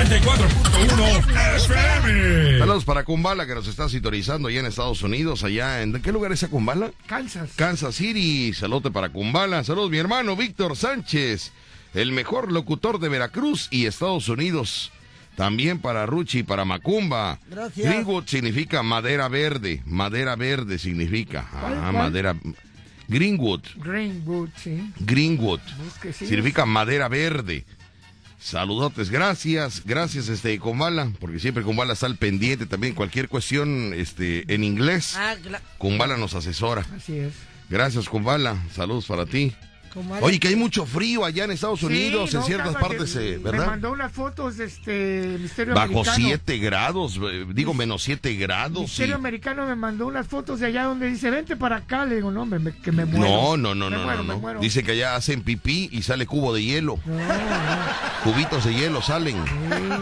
94.1 0.00 1.56
FM. 1.56 2.58
Saludos 2.58 2.84
para 2.86 3.04
Kumbala 3.04 3.46
que 3.46 3.54
nos 3.54 3.68
está 3.68 3.86
sintonizando 3.86 4.48
allá 4.48 4.60
en 4.60 4.66
Estados 4.66 5.02
Unidos, 5.02 5.44
allá 5.44 5.82
en 5.82 5.92
¿de 5.92 6.00
qué 6.00 6.10
lugar 6.10 6.32
es 6.32 6.42
Kumbala? 6.48 6.90
Kansas. 7.06 7.50
Kansas 7.54 7.96
City. 7.96 8.54
Saludos 8.54 8.90
para 8.92 9.10
Kumbala. 9.10 9.62
Saludos 9.62 9.90
mi 9.90 9.98
hermano 9.98 10.36
Víctor 10.36 10.74
Sánchez, 10.74 11.52
el 11.92 12.12
mejor 12.12 12.50
locutor 12.50 12.98
de 12.98 13.10
Veracruz 13.10 13.68
y 13.70 13.84
Estados 13.84 14.30
Unidos. 14.30 14.90
También 15.36 15.78
para 15.80 16.06
Ruchi 16.06 16.38
y 16.38 16.42
para 16.44 16.64
Macumba. 16.64 17.38
Gracias. 17.50 17.86
Greenwood 17.86 18.24
significa 18.26 18.82
madera 18.82 19.28
verde. 19.28 19.82
Madera 19.84 20.34
verde 20.34 20.78
significa. 20.78 21.46
¿Cuál, 21.50 21.74
Ah, 21.74 21.78
cuál? 21.82 21.92
madera. 21.92 22.36
Greenwood. 23.06 23.60
Greenwood, 23.76 24.48
sí. 24.56 24.80
Greenwood. 25.00 25.60
Significa 26.14 26.64
madera 26.64 27.08
verde. 27.08 27.66
Saludotes, 28.40 29.10
gracias, 29.10 29.82
gracias 29.84 30.28
este 30.28 30.58
Kumbala, 30.58 31.12
porque 31.20 31.38
siempre 31.38 31.62
Kumbala 31.62 31.92
está 31.92 32.06
al 32.06 32.16
pendiente 32.16 32.64
también 32.64 32.94
cualquier 32.94 33.28
cuestión 33.28 33.92
este 33.94 34.52
en 34.52 34.64
inglés. 34.64 35.14
Ah, 35.16 35.36
Kumbala 35.76 36.16
nos 36.16 36.34
asesora. 36.34 36.86
Así 36.96 37.18
es. 37.18 37.34
Gracias 37.68 38.08
Kumbala, 38.08 38.56
saludos 38.74 39.06
para 39.06 39.26
ti. 39.26 39.54
Comadre. 39.92 40.24
Oye, 40.24 40.38
que 40.40 40.48
hay 40.48 40.56
mucho 40.56 40.86
frío 40.86 41.24
allá 41.24 41.44
en 41.44 41.50
Estados 41.50 41.82
Unidos, 41.82 42.30
Sí, 42.30 42.36
en 42.36 42.40
no, 42.40 42.46
ciertas 42.46 42.74
partes, 42.76 43.14
eh, 43.16 43.38
Me 43.42 43.50
¿verdad? 43.50 43.66
mandó 43.66 43.92
unas 43.92 44.10
fotos, 44.12 44.58
este, 44.58 45.36
Misterio 45.40 45.74
Bajo 45.74 45.86
Americano. 46.00 46.16
7 46.16 46.58
grados, 46.58 47.20
eh, 47.22 47.46
digo 47.52 47.74
menos 47.74 48.02
7 48.02 48.34
grados. 48.34 48.82
Misterio 48.82 49.14
sí. 49.16 49.18
Americano 49.20 49.66
me 49.66 49.74
mandó 49.76 50.06
unas 50.06 50.26
fotos 50.26 50.60
de 50.60 50.66
allá 50.66 50.84
donde 50.84 51.08
dice, 51.10 51.30
vente 51.30 51.56
para 51.56 51.76
acá. 51.76 52.04
Le 52.06 52.16
digo, 52.16 52.30
no, 52.30 52.46
me, 52.46 52.58
me- 52.58 52.72
que 52.76 52.92
me 52.92 53.04
muero. 53.04 53.56
No, 53.56 53.56
no, 53.56 53.74
no, 53.74 53.90
Me 53.90 53.96
no, 53.96 54.02
muero, 54.04 54.22
no, 54.24 54.38
me 54.38 54.54
no. 54.54 54.60
Dice 54.60 54.82
que 54.82 54.92
allá 54.92 55.16
hacen 55.16 55.42
pipí 55.42 55.88
y 55.92 56.02
sale 56.02 56.26
cubo 56.26 56.54
de 56.54 56.62
hielo. 56.62 56.98
No. 57.04 57.18
Cubitos 58.24 58.64
de 58.64 58.74
hielo 58.74 59.02
salen. 59.02 59.36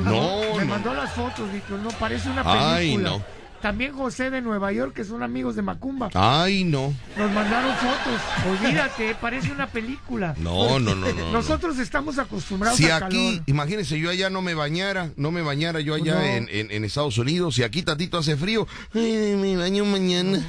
No, 0.05 0.41
Me 0.57 0.65
mandó 0.65 0.93
las 0.95 1.13
fotos, 1.13 1.51
Víctor, 1.53 1.79
no, 1.81 1.91
parece 1.91 2.29
una 2.31 2.43
Ay, 2.45 2.93
película. 2.97 3.11
no. 3.11 3.38
También 3.63 3.93
José 3.93 4.31
de 4.31 4.41
Nueva 4.41 4.71
York, 4.73 4.95
que 4.95 5.03
son 5.05 5.23
amigos 5.23 5.57
de 5.57 5.63
Macumba. 5.63 6.11
Ay, 6.15 6.63
no. 6.63 6.95
Nos 7.17 7.31
mandaron 7.33 7.75
fotos. 7.75 8.21
Olvídate, 8.49 9.15
parece 9.21 9.51
una 9.51 9.67
película. 9.67 10.35
No, 10.39 10.79
no, 10.79 10.95
no, 10.95 11.07
no, 11.09 11.13
no. 11.13 11.33
Nosotros 11.33 11.79
estamos 11.81 12.19
acostumbrados 12.21 12.79
Si 12.79 12.89
aquí, 12.89 13.31
calor. 13.31 13.43
imagínense, 13.47 13.99
yo 13.99 14.11
allá 14.11 14.31
no 14.31 14.43
me 14.43 14.55
bañara, 14.55 15.11
no 15.17 15.33
me 15.33 15.43
bañara 15.43 15.81
yo 15.81 15.95
allá 15.95 16.15
No. 16.15 16.23
en, 16.23 16.49
en- 16.51 16.71
en 16.71 16.85
Estados 16.85 17.19
Unidos, 17.19 17.59
y 17.59 17.65
aquí 17.65 17.83
tantito 17.83 18.19
hace 18.19 18.37
frío, 18.37 18.67
ay, 18.95 19.35
me 19.37 19.57
baño 19.57 19.85
mañana. 19.85 20.41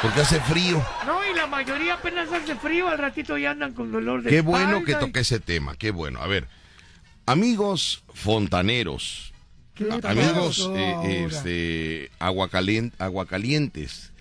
Porque 0.00 0.20
hace 0.22 0.40
frío. 0.40 0.82
No, 1.06 1.18
y 1.30 1.34
la 1.36 1.46
mayoría 1.46 1.94
apenas 1.94 2.32
hace 2.32 2.54
frío, 2.54 2.88
al 2.88 2.98
ratito 2.98 3.36
ya 3.36 3.50
andan 3.50 3.72
con 3.74 3.92
dolor 3.92 4.22
de 4.22 4.30
Qué 4.30 4.40
bueno 4.40 4.78
espalda 4.78 4.86
que 4.86 4.94
toque 5.06 5.20
ese 5.20 5.40
tema, 5.40 5.74
qué 5.76 5.90
bueno. 5.90 6.20
A 6.22 6.26
ver, 6.26 6.48
amigos 7.26 8.02
fontaneros, 8.14 9.24
¿Qué 9.28 9.28
a- 9.28 9.28
pasó 9.28 9.37
amigos 10.04 10.70
eh, 10.74 11.24
este, 11.26 12.10
aguacalien- 12.18 12.92
aguacalientes, 12.98 14.10
¿cómo, 14.10 14.17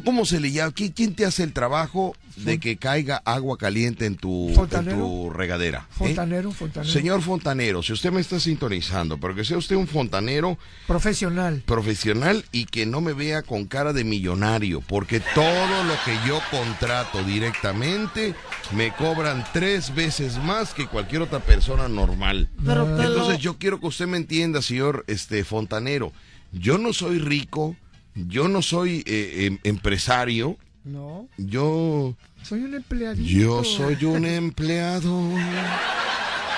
cómo 0.00 0.24
se 0.24 0.40
le 0.40 0.50
llama? 0.52 0.72
¿Qui- 0.72 0.92
¿Quién 0.94 1.14
te 1.14 1.24
hace 1.26 1.42
el 1.42 1.52
trabajo 1.52 2.16
de 2.36 2.58
que 2.58 2.78
caiga 2.78 3.20
agua 3.26 3.58
caliente 3.58 4.06
en 4.06 4.16
tu, 4.16 4.48
en 4.48 4.54
Fontanero. 4.54 4.96
tu 4.96 5.30
regadera? 5.30 5.86
¿eh? 5.90 5.94
Fontanero, 5.98 6.50
fontanero. 6.52 6.92
Señor 6.92 7.20
fontanero, 7.20 7.82
si 7.82 7.92
usted 7.92 8.10
me 8.10 8.20
está 8.22 8.40
sintonizando, 8.40 9.18
pero 9.18 9.34
que 9.34 9.44
sea 9.44 9.58
usted 9.58 9.76
un 9.76 9.86
fontanero 9.86 10.56
Profesional. 10.86 11.62
profesional 11.66 12.44
y 12.52 12.64
que 12.64 12.86
no 12.86 13.00
me 13.02 13.12
vea 13.12 13.42
con 13.42 13.66
cara 13.66 13.92
de 13.92 14.04
millonario, 14.04 14.80
porque 14.80 15.20
todo 15.34 15.84
lo 15.84 15.94
que 16.06 16.16
yo 16.26 16.40
contrato 16.50 17.22
directamente 17.24 18.34
me 18.74 18.92
cobran 18.94 19.44
tres 19.52 19.94
veces 19.94 20.38
más 20.38 20.72
que 20.74 20.86
cualquier 20.86 21.22
otra 21.22 21.40
persona 21.40 21.88
normal. 21.88 22.48
Pero 22.64 22.86
Entonces 23.02 23.38
yo 23.38 23.58
quiero 23.58 23.78
que 23.80 23.86
usted 23.88 24.06
me 24.06 24.16
entienda, 24.16 24.62
señor 24.62 25.04
este 25.06 25.44
fontanero. 25.44 26.12
Yo 26.52 26.78
no 26.78 26.92
soy 26.92 27.18
rico, 27.18 27.76
yo 28.14 28.48
no 28.48 28.62
soy 28.62 29.02
eh, 29.06 29.46
em- 29.46 29.58
empresario, 29.64 30.56
No, 30.84 31.28
yo 31.38 32.14
soy 32.42 32.60
un 32.62 32.74
empleadito. 32.74 33.28
yo 33.28 33.64
soy 33.64 34.04
un 34.04 34.24
empleado 34.26 35.28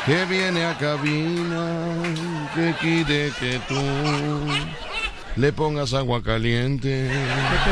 que 0.06 0.24
viene 0.26 0.64
a 0.64 0.76
cabina, 0.76 2.02
que 2.54 2.74
quiere 2.80 3.32
que 3.40 3.60
tú 3.68 3.74
le 5.36 5.52
pongas 5.52 5.94
agua 5.94 6.22
caliente. 6.22 6.88
Que 7.10 7.70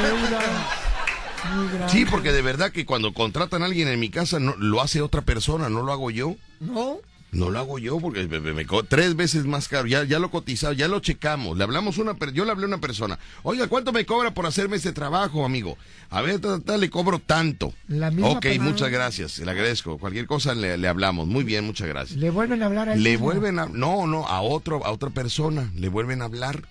tenemos 0.00 0.30
grandes. 0.30 1.92
Sí, 1.92 2.04
porque 2.06 2.32
de 2.32 2.42
verdad 2.42 2.72
que 2.72 2.86
cuando 2.86 3.12
contratan 3.12 3.62
a 3.62 3.66
alguien 3.66 3.88
en 3.88 4.00
mi 4.00 4.08
casa 4.08 4.40
no, 4.40 4.54
lo 4.56 4.80
hace 4.80 5.02
otra 5.02 5.20
persona, 5.22 5.68
no 5.68 5.82
lo 5.82 5.92
hago 5.92 6.10
yo. 6.10 6.36
No, 6.60 6.98
No 7.34 7.50
lo 7.50 7.58
hago 7.58 7.78
yo 7.78 7.98
porque 7.98 8.26
me, 8.28 8.40
me- 8.40 8.64
tres 8.88 9.16
veces 9.16 9.44
más 9.44 9.68
caro. 9.68 9.86
Ya, 9.86 10.04
ya 10.04 10.18
lo 10.18 10.30
cotizado, 10.30 10.72
ya 10.72 10.88
lo 10.88 11.00
checamos. 11.00 11.56
Le 11.58 11.64
hablamos 11.64 11.98
una, 11.98 12.16
yo 12.32 12.44
le 12.44 12.50
hablé 12.52 12.64
a 12.64 12.68
una 12.68 12.78
persona. 12.78 13.18
Oiga, 13.42 13.66
¿cuánto 13.68 13.92
me 13.92 14.06
cobra 14.06 14.32
por 14.32 14.46
hacerme 14.46 14.76
este 14.76 14.92
trabajo, 14.92 15.44
amigo? 15.44 15.76
A 16.10 16.22
ver, 16.22 16.40
ta, 16.40 16.58
ta, 16.58 16.64
ta, 16.64 16.76
le 16.76 16.90
cobro 16.90 17.18
tanto. 17.18 17.74
La 17.88 18.10
misma 18.10 18.28
ok, 18.30 18.46
muchas 18.60 18.90
gracias. 18.90 19.38
Le 19.38 19.50
agradezco. 19.50 19.98
Cualquier 19.98 20.26
cosa 20.26 20.54
le, 20.54 20.78
le 20.78 20.88
hablamos. 20.88 21.26
Muy 21.26 21.44
bien, 21.44 21.64
muchas 21.64 21.88
gracias. 21.88 22.18
Le 22.18 22.30
vuelven 22.30 22.62
a 22.62 22.66
hablar 22.66 22.88
a 22.88 22.94
él 22.94 23.02
Le 23.02 23.10
mismo. 23.10 23.26
vuelven 23.26 23.58
a, 23.58 23.66
no, 23.66 24.06
no, 24.06 24.26
a 24.26 24.40
otro, 24.40 24.84
a 24.86 24.90
otra 24.92 25.10
persona. 25.10 25.70
Le 25.74 25.88
vuelven 25.88 26.22
a 26.22 26.26
hablar. 26.26 26.62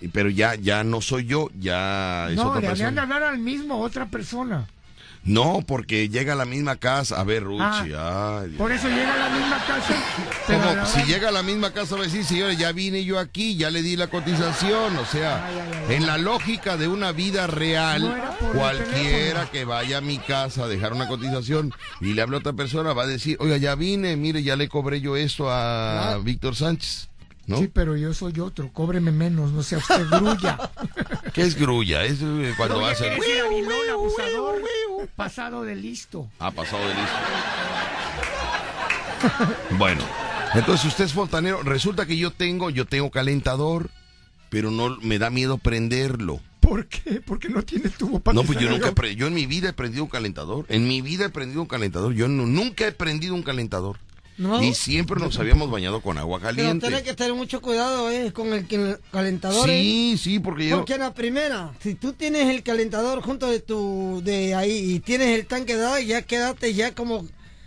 Y- 0.00 0.08
Pero 0.08 0.28
ya, 0.30 0.54
ya 0.56 0.82
no 0.84 1.00
soy 1.00 1.26
yo, 1.26 1.48
ya 1.58 2.28
es 2.30 2.36
No, 2.36 2.48
otra 2.48 2.60
le 2.60 2.68
habían 2.68 2.94
de 2.94 3.00
hablar 3.02 3.22
al 3.22 3.38
mismo, 3.38 3.78
otra 3.80 4.06
persona. 4.08 4.66
No, 5.24 5.62
porque 5.66 6.08
llega 6.08 6.32
a 6.32 6.36
la 6.36 6.44
misma 6.44 6.76
casa. 6.76 7.20
A 7.20 7.24
ver, 7.24 7.44
Ruchi, 7.44 7.62
ay. 7.62 7.92
Ah, 7.96 8.42
Por 8.58 8.72
eso 8.72 8.88
llega 8.88 9.14
a 9.14 9.28
la 9.28 9.30
misma 9.30 9.64
casa. 9.66 9.94
Como 10.46 10.86
si 10.86 11.02
llega 11.04 11.28
a 11.28 11.32
la 11.32 11.42
misma 11.44 11.72
casa 11.72 11.94
va 11.94 12.00
a 12.02 12.04
decir, 12.04 12.24
señores, 12.24 12.58
ya 12.58 12.72
vine 12.72 13.04
yo 13.04 13.18
aquí, 13.20 13.56
ya 13.56 13.70
le 13.70 13.82
di 13.82 13.96
la 13.96 14.08
cotización. 14.08 14.96
O 14.96 15.06
sea, 15.06 15.46
Ay, 15.46 15.54
ay, 15.58 15.70
ay, 15.88 15.94
en 15.96 16.06
la 16.06 16.18
lógica 16.18 16.76
de 16.76 16.88
una 16.88 17.12
vida 17.12 17.46
real, 17.46 18.02
No 18.02 18.52
cualquiera 18.52 19.48
que 19.50 19.64
vaya 19.64 19.98
a 19.98 20.00
mi 20.00 20.18
casa 20.18 20.64
a 20.64 20.68
dejar 20.68 20.92
una 20.92 21.06
cotización 21.06 21.72
y 22.00 22.14
le 22.14 22.22
hable 22.22 22.36
a 22.36 22.40
otra 22.40 22.52
persona 22.52 22.92
va 22.92 23.04
a 23.04 23.06
decir, 23.06 23.36
oiga, 23.40 23.56
ya 23.58 23.74
vine, 23.76 24.16
mire, 24.16 24.42
ya 24.42 24.56
le 24.56 24.68
cobré 24.68 25.00
yo 25.00 25.16
esto 25.16 25.50
a. 25.50 26.18
Víctor 26.22 26.56
Sánchez. 26.56 27.08
¿No? 27.52 27.58
Sí, 27.58 27.68
pero 27.72 27.96
yo 27.96 28.12
soy 28.14 28.38
otro, 28.40 28.70
cóbreme 28.72 29.12
menos, 29.12 29.52
no 29.52 29.62
sea 29.62 29.78
usted 29.78 30.06
grulla. 30.08 30.58
¿Qué 31.32 31.42
es 31.42 31.54
grulla? 31.58 32.04
Es 32.04 32.18
eh, 32.22 32.54
cuando 32.56 32.76
Grulla 32.76 32.90
vas 32.92 33.00
a... 33.00 33.92
abusador, 33.92 34.62
pasado 35.16 35.62
de 35.62 35.76
listo. 35.76 36.28
Ha 36.38 36.50
pasado 36.50 36.82
de 36.88 36.94
listo. 36.94 37.12
Bueno, 39.78 40.02
entonces 40.54 40.86
usted 40.86 41.04
es 41.04 41.12
fontanero. 41.12 41.62
Resulta 41.62 42.06
que 42.06 42.16
yo 42.16 42.30
tengo, 42.30 42.70
yo 42.70 42.86
tengo 42.86 43.10
calentador, 43.10 43.90
pero 44.50 44.70
no 44.70 44.96
me 45.00 45.18
da 45.18 45.30
miedo 45.30 45.58
prenderlo. 45.58 46.40
¿Por 46.60 46.86
qué? 46.86 47.20
Porque 47.20 47.48
no 47.48 47.62
tiene 47.62 47.88
tubo 47.90 48.20
para 48.20 48.34
No, 48.34 48.44
pues 48.44 48.58
yo 48.58 48.70
nunca, 48.70 48.86
he 48.86 48.88
yo. 48.90 48.94
pre- 48.94 49.16
yo 49.16 49.26
en 49.26 49.34
mi 49.34 49.46
vida 49.46 49.70
he 49.70 49.72
prendido 49.72 50.04
un 50.04 50.10
calentador. 50.10 50.64
En 50.68 50.86
mi 50.86 51.00
vida 51.02 51.26
he 51.26 51.28
prendido 51.28 51.60
un 51.60 51.66
calentador. 51.68 52.12
Yo 52.14 52.28
no- 52.28 52.46
nunca 52.46 52.86
he 52.86 52.92
prendido 52.92 53.34
un 53.34 53.42
calentador. 53.42 53.98
No. 54.38 54.62
Y 54.62 54.74
siempre 54.74 55.20
nos 55.20 55.38
habíamos 55.38 55.70
bañado 55.70 56.00
con 56.00 56.18
agua 56.18 56.38
Pero 56.40 56.54
caliente. 56.56 56.86
tienes 56.86 57.02
que 57.04 57.14
tener 57.14 57.34
mucho 57.34 57.60
cuidado 57.60 58.10
eh, 58.10 58.32
con 58.32 58.52
el 58.52 58.66
calentador. 59.10 59.68
eh. 59.70 59.80
Sí, 59.82 60.18
sí, 60.18 60.38
porque 60.40 60.68
yo... 60.68 60.78
Porque 60.78 60.98
la 60.98 61.14
primera, 61.14 61.72
si 61.80 61.94
tú 61.94 62.12
tienes 62.12 62.48
el 62.48 62.62
calentador 62.62 63.22
junto 63.22 63.46
de 63.46 63.60
tu 63.60 64.20
de 64.24 64.54
ahí 64.54 64.94
y 64.94 65.00
tienes 65.00 65.38
el 65.38 65.46
tanque 65.46 65.76
de 65.76 65.84
agua, 65.84 66.00
ya 66.00 66.22
quédate 66.22 66.74
ya 66.74 66.94
como 66.94 67.26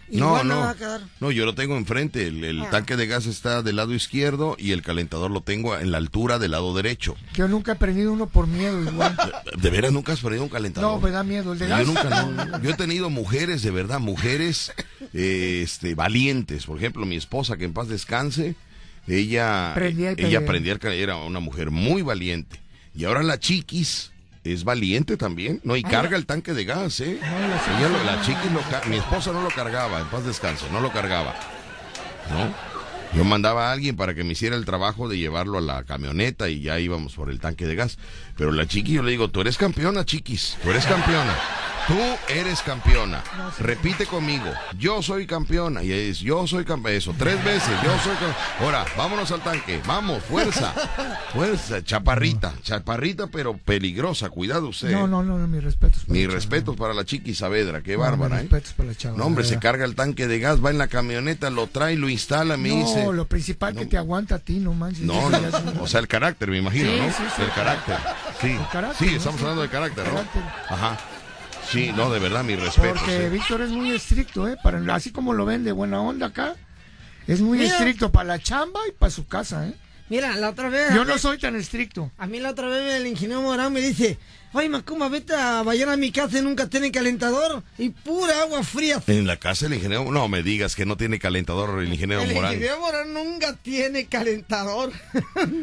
No, 0.10 0.38
no, 0.38 0.44
no. 0.44 0.60
va 0.61 0.69
a 0.72 0.76
quedar. 0.76 1.02
No, 1.19 1.32
yo 1.32 1.45
lo 1.45 1.56
tengo 1.56 1.76
enfrente. 1.77 2.27
El, 2.27 2.44
el 2.44 2.61
Ah. 2.61 2.69
tanque 2.69 2.95
de 2.95 3.07
gas 3.07 3.26
está 3.26 3.61
del 3.64 3.76
lado 3.77 3.94
izquierdo 3.94 4.56
y 4.60 4.72
el 4.72 4.82
calentador 4.84 5.32
lo 5.32 5.41
tengo 5.41 5.76
en 5.77 5.91
la 5.91 5.98
altura 5.98 6.38
del 6.40 6.52
lado 6.52 6.76
derecho. 6.76 7.15
Yo 7.34 7.48
nunca 7.48 7.72
he 7.72 7.76
prendido 7.76 8.14
uno 8.14 8.27
por 8.27 8.45
miedo 8.48 8.82
igual. 8.84 9.18
¿De 9.61 9.69
veras 9.72 9.91
nunca 9.91 10.14
has 10.14 10.19
prendido 10.19 10.44
un 10.44 10.49
calentador? 10.49 10.91
No, 10.91 11.02
me 11.02 11.11
da 11.11 11.23
miedo. 11.23 11.53
El 11.53 11.60
de 11.60 11.68
Yo 11.68 11.84
nunca, 11.86 12.03
no. 12.27 12.61
Yo 12.64 12.69
he 12.69 12.76
tenido 12.76 13.10
mujeres, 13.10 13.64
de 13.64 13.72
verdad, 13.72 13.99
mujeres 13.99 14.72
eh, 15.14 15.61
este, 15.64 15.95
valientes. 15.95 16.65
Por 16.68 16.77
ejemplo, 16.77 17.06
mi 17.06 17.15
esposa, 17.15 17.57
que 17.57 17.65
en 17.65 17.73
paz 17.73 17.88
descanse, 17.88 18.56
ella 19.07 19.72
Prendía 19.76 20.11
ella 20.18 20.45
prendía. 20.45 20.73
el 20.73 20.80
cal- 20.80 20.94
era 20.94 21.18
una 21.18 21.40
mujer 21.40 21.72
muy 21.72 22.02
valiente. 22.02 22.60
Y 22.95 23.06
ahora 23.06 23.23
la 23.23 23.40
chiquis 23.40 24.11
es 24.45 24.63
valiente 24.63 25.17
también, 25.17 25.59
¿no? 25.63 25.76
Y 25.76 25.84
carga 25.84 26.15
el 26.17 26.26
tanque 26.26 26.53
de 26.53 26.65
gas, 26.65 26.99
¿eh? 27.01 27.19
La 27.22 27.59
chiquis 27.61 27.77
Ella 27.80 27.89
lo- 27.89 28.03
la 28.05 28.22
mi 28.89 28.97
esposa 28.97 29.31
no 29.31 29.41
lo 29.41 29.49
cargaba, 29.49 29.99
en 29.99 30.07
paz 30.07 30.23
descanse, 30.26 30.65
no 30.72 30.80
lo 30.81 30.91
cargaba. 30.91 31.34
¿No? 32.30 32.53
Yo 33.17 33.23
mandaba 33.23 33.69
a 33.69 33.72
alguien 33.72 33.95
para 33.95 34.13
que 34.13 34.23
me 34.23 34.34
hiciera 34.34 34.55
el 34.55 34.65
trabajo 34.65 35.07
de 35.07 35.17
llevarlo 35.17 35.57
a 35.57 35.61
la 35.61 35.84
camioneta 35.84 36.49
y 36.49 36.61
ya 36.61 36.80
íbamos 36.80 37.13
por 37.13 37.30
el 37.30 37.39
tanque 37.39 37.65
de 37.65 37.76
gas. 37.76 37.97
Pero 38.38 38.51
la 38.51 38.67
chiqui, 38.67 38.93
yo 38.93 39.03
le 39.03 39.11
digo, 39.11 39.30
tú 39.30 39.41
eres 39.41 39.57
campeona, 39.57 40.03
chiquis, 40.05 40.57
tú 40.61 40.69
eres 40.72 40.85
campeona. 40.85 41.34
Tú 41.88 41.99
eres 42.30 42.62
campeona. 42.64 43.24
Repite 43.60 44.07
conmigo. 44.07 44.45
Yo 44.78 45.03
soy 45.03 45.28
campeona. 45.28 45.84
Y 45.84 45.91
es 45.91 46.18
yo 46.20 46.48
soy 46.48 46.66
campeona. 46.66 46.98
Eso, 46.98 47.14
tres 47.18 47.44
veces. 47.44 47.70
Yo 47.84 47.91
soy 48.03 48.14
campeona. 48.14 48.36
Ahora, 48.60 48.86
vámonos 48.98 49.32
al 49.32 49.41
tanque. 49.41 49.80
Vamos, 49.86 50.24
fuerza. 50.24 50.74
Fuerza. 51.34 51.84
Chaparrita. 51.84 52.53
Chaparrita, 52.64 53.28
pero 53.28 53.56
peligrosa. 53.57 54.30
Cuidado 54.30 54.70
usted. 54.70 54.90
No, 54.91 55.06
no, 55.07 55.22
no, 55.22 55.38
no, 55.38 55.48
mis 55.48 55.64
respetos. 55.64 56.03
para 56.06 56.14
Mi 56.14 56.22
la 56.22 56.26
chava. 56.30 56.36
respeto 56.36 56.76
para 56.76 56.94
la 56.95 57.06
chiqui 57.06 57.36
Saavedra. 57.36 57.82
Qué 57.82 57.94
No, 57.94 57.99
bárbara, 57.99 58.36
mis 58.38 58.45
¿eh? 58.45 58.48
respetos 58.49 58.74
para 58.74 58.88
la 58.90 58.95
chava. 58.95 59.18
No, 59.18 59.26
hombre, 59.26 59.44
se 59.44 59.60
carga 59.60 59.86
el 59.86 59.94
tanque 59.95 60.28
de 60.28 60.40
gas, 60.40 60.64
va 60.66 60.72
en 60.72 60.78
la 60.80 60.88
camioneta, 60.88 61.49
lo 61.52 61.68
trae, 61.68 61.98
lo 61.98 62.10
instala, 62.10 62.57
me 62.57 62.70
No, 62.70 62.76
dice. 62.78 63.06
lo 63.14 63.28
principal 63.28 63.76
que 63.76 63.84
No. 63.84 63.90
te 63.90 63.98
aguanta 63.98 64.36
a 64.36 64.40
ti, 64.40 64.53
no 64.60 64.74
manches. 64.74 65.02
No, 65.03 65.30
no, 65.30 65.40
o 65.82 65.88
sea, 65.88 65.99
el 65.99 66.07
carácter, 66.07 66.49
me 66.49 66.57
imagino, 66.57 66.90
Sí, 66.90 66.98
¿no? 66.99 67.07
sí, 67.10 67.24
sí. 67.36 67.41
el 67.44 67.52
carácter. 67.52 67.98
Sí, 68.41 68.57
carácter, 68.72 69.07
sí, 69.07 69.12
¿no? 69.14 69.18
estamos 69.18 69.41
hablando 69.41 69.62
de 69.62 69.70
carácter, 69.70 70.06
¿no? 70.07 70.14
Carácter. 70.16 70.41
Ajá. 70.70 70.98
Sí, 71.69 71.91
no, 71.95 72.09
de 72.09 72.19
verdad, 72.19 72.43
mi 72.43 72.55
respeto. 72.55 72.95
Porque 72.95 73.29
Víctor 73.29 73.61
es 73.61 73.69
muy 73.69 73.91
estricto, 73.91 74.47
¿eh? 74.47 74.57
Para, 74.61 74.81
así 74.93 75.11
como 75.11 75.33
lo 75.33 75.45
ven 75.45 75.63
de 75.63 75.71
buena 75.71 76.01
onda 76.01 76.27
acá, 76.27 76.55
es 77.27 77.41
muy 77.41 77.57
Mira. 77.57 77.71
estricto 77.71 78.11
para 78.11 78.25
la 78.25 78.39
chamba 78.39 78.79
y 78.87 78.91
para 78.91 79.09
su 79.09 79.27
casa, 79.27 79.67
¿eh? 79.67 79.73
Mira, 80.07 80.35
la 80.35 80.49
otra 80.49 80.69
vez. 80.69 80.93
Yo 80.93 81.03
no 81.03 81.17
soy 81.17 81.39
tan 81.39 81.55
estricto. 81.55 82.11
A 82.17 82.27
mí 82.27 82.39
la 82.39 82.51
otra 82.51 82.67
vez 82.67 82.93
el 82.93 83.07
ingeniero 83.07 83.41
Morán 83.41 83.73
me 83.73 83.81
dice, 83.81 84.19
oye 84.57 84.69
Macumba, 84.69 85.10
vete 85.10 85.34
a 85.36 85.61
bañar 85.64 85.90
a 85.90 85.98
mi 85.98 86.11
casa 86.11 86.40
y 86.40 86.41
nunca 86.41 86.68
tiene 86.68 86.91
calentador 86.91 87.64
y 87.77 87.90
pura 87.90 88.41
agua 88.41 88.64
fría. 88.64 89.02
En 89.07 89.27
la 89.27 89.38
casa 89.38 89.65
el 89.68 89.73
ingeniero, 89.73 90.10
no 90.11 90.27
me 90.27 90.41
digas 90.44 90.76
que 90.76 90.86
no 90.86 90.98
tiene 90.98 91.19
calentador 91.19 91.82
el 91.82 91.91
ingeniero 91.91 92.23
el 92.23 92.34
Morán. 92.34 92.53
ingeniero 92.53 92.80
Morán 92.80 93.14
nunca 93.14 93.53
tiene 93.57 94.06
calentador. 94.06 94.91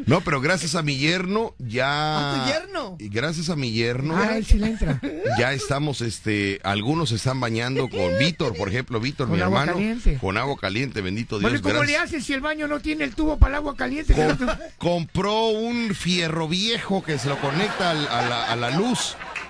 No, 0.06 0.20
pero 0.20 0.40
gracias 0.40 0.74
a 0.74 0.82
mi 0.82 0.96
yerno 0.98 1.54
ya. 1.58 2.42
¿A 2.42 2.44
tu 2.44 2.52
yerno? 2.52 2.96
Y 2.98 3.08
gracias 3.08 3.48
a 3.50 3.56
mi 3.56 3.72
yerno 3.72 4.16
Ah, 4.16 4.36
él 4.36 4.44
sí 4.44 4.58
le 4.58 4.66
entra. 4.68 5.00
ya 5.38 5.52
estamos, 5.52 6.00
este, 6.02 6.60
algunos 6.64 7.08
se 7.10 7.16
están 7.16 7.40
bañando 7.40 7.88
con 7.88 8.18
Víctor, 8.18 8.54
por 8.56 8.68
ejemplo, 8.68 9.00
Víctor, 9.00 9.28
Con 9.28 9.36
mi 9.36 9.42
agua 9.42 9.60
hermano, 9.62 9.78
caliente. 9.78 10.18
con 10.20 10.36
agua 10.36 10.56
caliente, 10.60 11.00
bendito 11.00 11.38
Dios. 11.38 11.50
Bueno, 11.50 11.58
¿y 11.66 11.72
cómo 11.72 11.84
le 11.84 11.96
haces 11.96 12.24
si 12.24 12.32
el 12.32 12.40
baño 12.40 12.68
no 12.68 12.80
tiene 12.80 13.04
el 13.04 13.14
tubo 13.14 13.38
para 13.38 13.52
el 13.54 13.56
agua 13.56 13.76
caliente? 13.76 14.14
Com- 14.14 14.36
compró 14.78 15.46
un 15.48 15.94
fierro 15.94 16.48
viejo 16.48 17.02
que 17.02 17.18
se 17.18 17.28
lo 17.28 17.40
conecta 17.40 17.90
al- 17.90 18.08
a, 18.08 18.28
la, 18.28 18.44
a 18.52 18.56
la 18.56 18.70
luz 18.70 18.81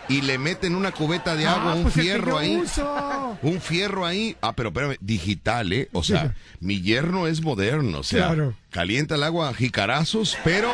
y 0.09 0.21
le 0.23 0.37
meten 0.39 0.75
una 0.75 0.93
cubeta 0.93 1.35
de 1.37 1.47
agua, 1.47 1.73
Ah, 1.73 1.75
un 1.77 1.83
pues 1.85 1.95
fierro 1.95 2.39
ahí. 2.39 2.57
uso. 2.57 3.39
Un 3.43 3.61
fierro 3.61 4.05
ahí. 4.05 4.37
Ah, 4.43 4.53
pero 4.55 4.69
espérame, 4.69 4.97
digital, 5.01 5.73
¿eh? 5.73 5.89
O 5.93 6.03
sea, 6.03 6.35
mi 6.61 6.81
yerno 6.83 7.27
es 7.27 7.43
moderno, 7.43 7.99
o 8.01 8.03
sea, 8.03 8.27
Claro. 8.29 8.55
calienta 8.71 9.15
el 9.15 9.23
agua 9.23 9.49
a 9.49 9.55
jicarazos, 9.55 10.37
pero 10.45 10.73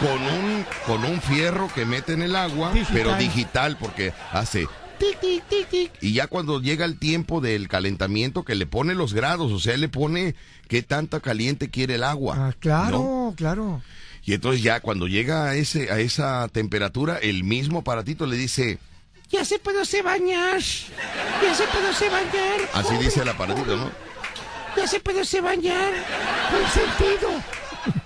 con 0.00 0.20
un, 0.22 0.64
con 0.86 1.04
un 1.04 1.20
fierro 1.20 1.70
que 1.74 1.84
mete 1.84 2.12
en 2.14 2.22
el 2.22 2.34
agua, 2.36 2.72
Digital. 2.72 2.94
pero 2.94 3.14
digital, 3.16 3.76
porque 3.78 4.12
hace 4.32 4.66
tic, 4.98 5.20
tic, 5.20 5.44
tic, 5.48 5.68
tic. 5.68 5.92
Y 6.00 6.12
ya 6.14 6.26
cuando 6.26 6.60
llega 6.60 6.84
el 6.84 6.98
tiempo 6.98 7.40
del 7.40 7.68
calentamiento, 7.68 8.44
que 8.44 8.54
le 8.54 8.66
pone 8.66 8.94
los 8.94 9.14
grados, 9.14 9.52
o 9.52 9.58
sea, 9.60 9.76
le 9.76 9.88
pone 9.88 10.34
qué 10.68 10.82
tanta 10.82 11.20
caliente 11.20 11.70
quiere 11.70 11.94
el 11.94 12.04
agua. 12.04 12.34
Ah, 12.48 12.54
claro, 12.58 12.98
¿no? 12.98 13.34
claro. 13.36 13.82
Y 14.30 14.34
entonces 14.34 14.62
ya 14.62 14.78
cuando 14.78 15.08
llega 15.08 15.46
a 15.46 15.56
ese 15.56 15.90
a 15.90 15.98
esa 15.98 16.46
temperatura, 16.46 17.18
el 17.18 17.42
mismo 17.42 17.80
aparatito 17.80 18.26
le 18.26 18.36
dice, 18.36 18.78
Ya 19.28 19.44
se 19.44 19.58
puede 19.58 19.84
se 19.84 20.02
bañar. 20.02 20.60
Ya 21.42 21.52
se 21.52 21.64
puede 21.66 21.92
se 21.92 22.08
bañar. 22.08 22.60
así 22.72 22.96
dice 22.98 23.22
el 23.22 23.28
aparatito, 23.28 23.76
¿no? 23.76 23.90
Ya 24.76 24.86
se 24.86 25.00
puede 25.00 25.24
se 25.24 25.40
bañar. 25.40 25.92
Con 26.48 26.64
sentido. 26.70 27.42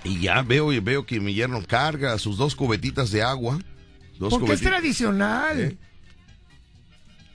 Y 0.03 0.19
ya 0.21 0.41
veo 0.41 0.73
y 0.73 0.79
veo 0.79 1.05
que 1.05 1.19
mi 1.19 1.35
yerno 1.35 1.61
carga 1.63 2.17
sus 2.17 2.37
dos 2.37 2.55
cubetitas 2.55 3.11
de 3.11 3.21
agua. 3.21 3.59
Dos 4.17 4.33
Porque 4.33 4.53
es 4.53 4.61
tradicional. 4.61 5.59
¿Eh? 5.59 5.77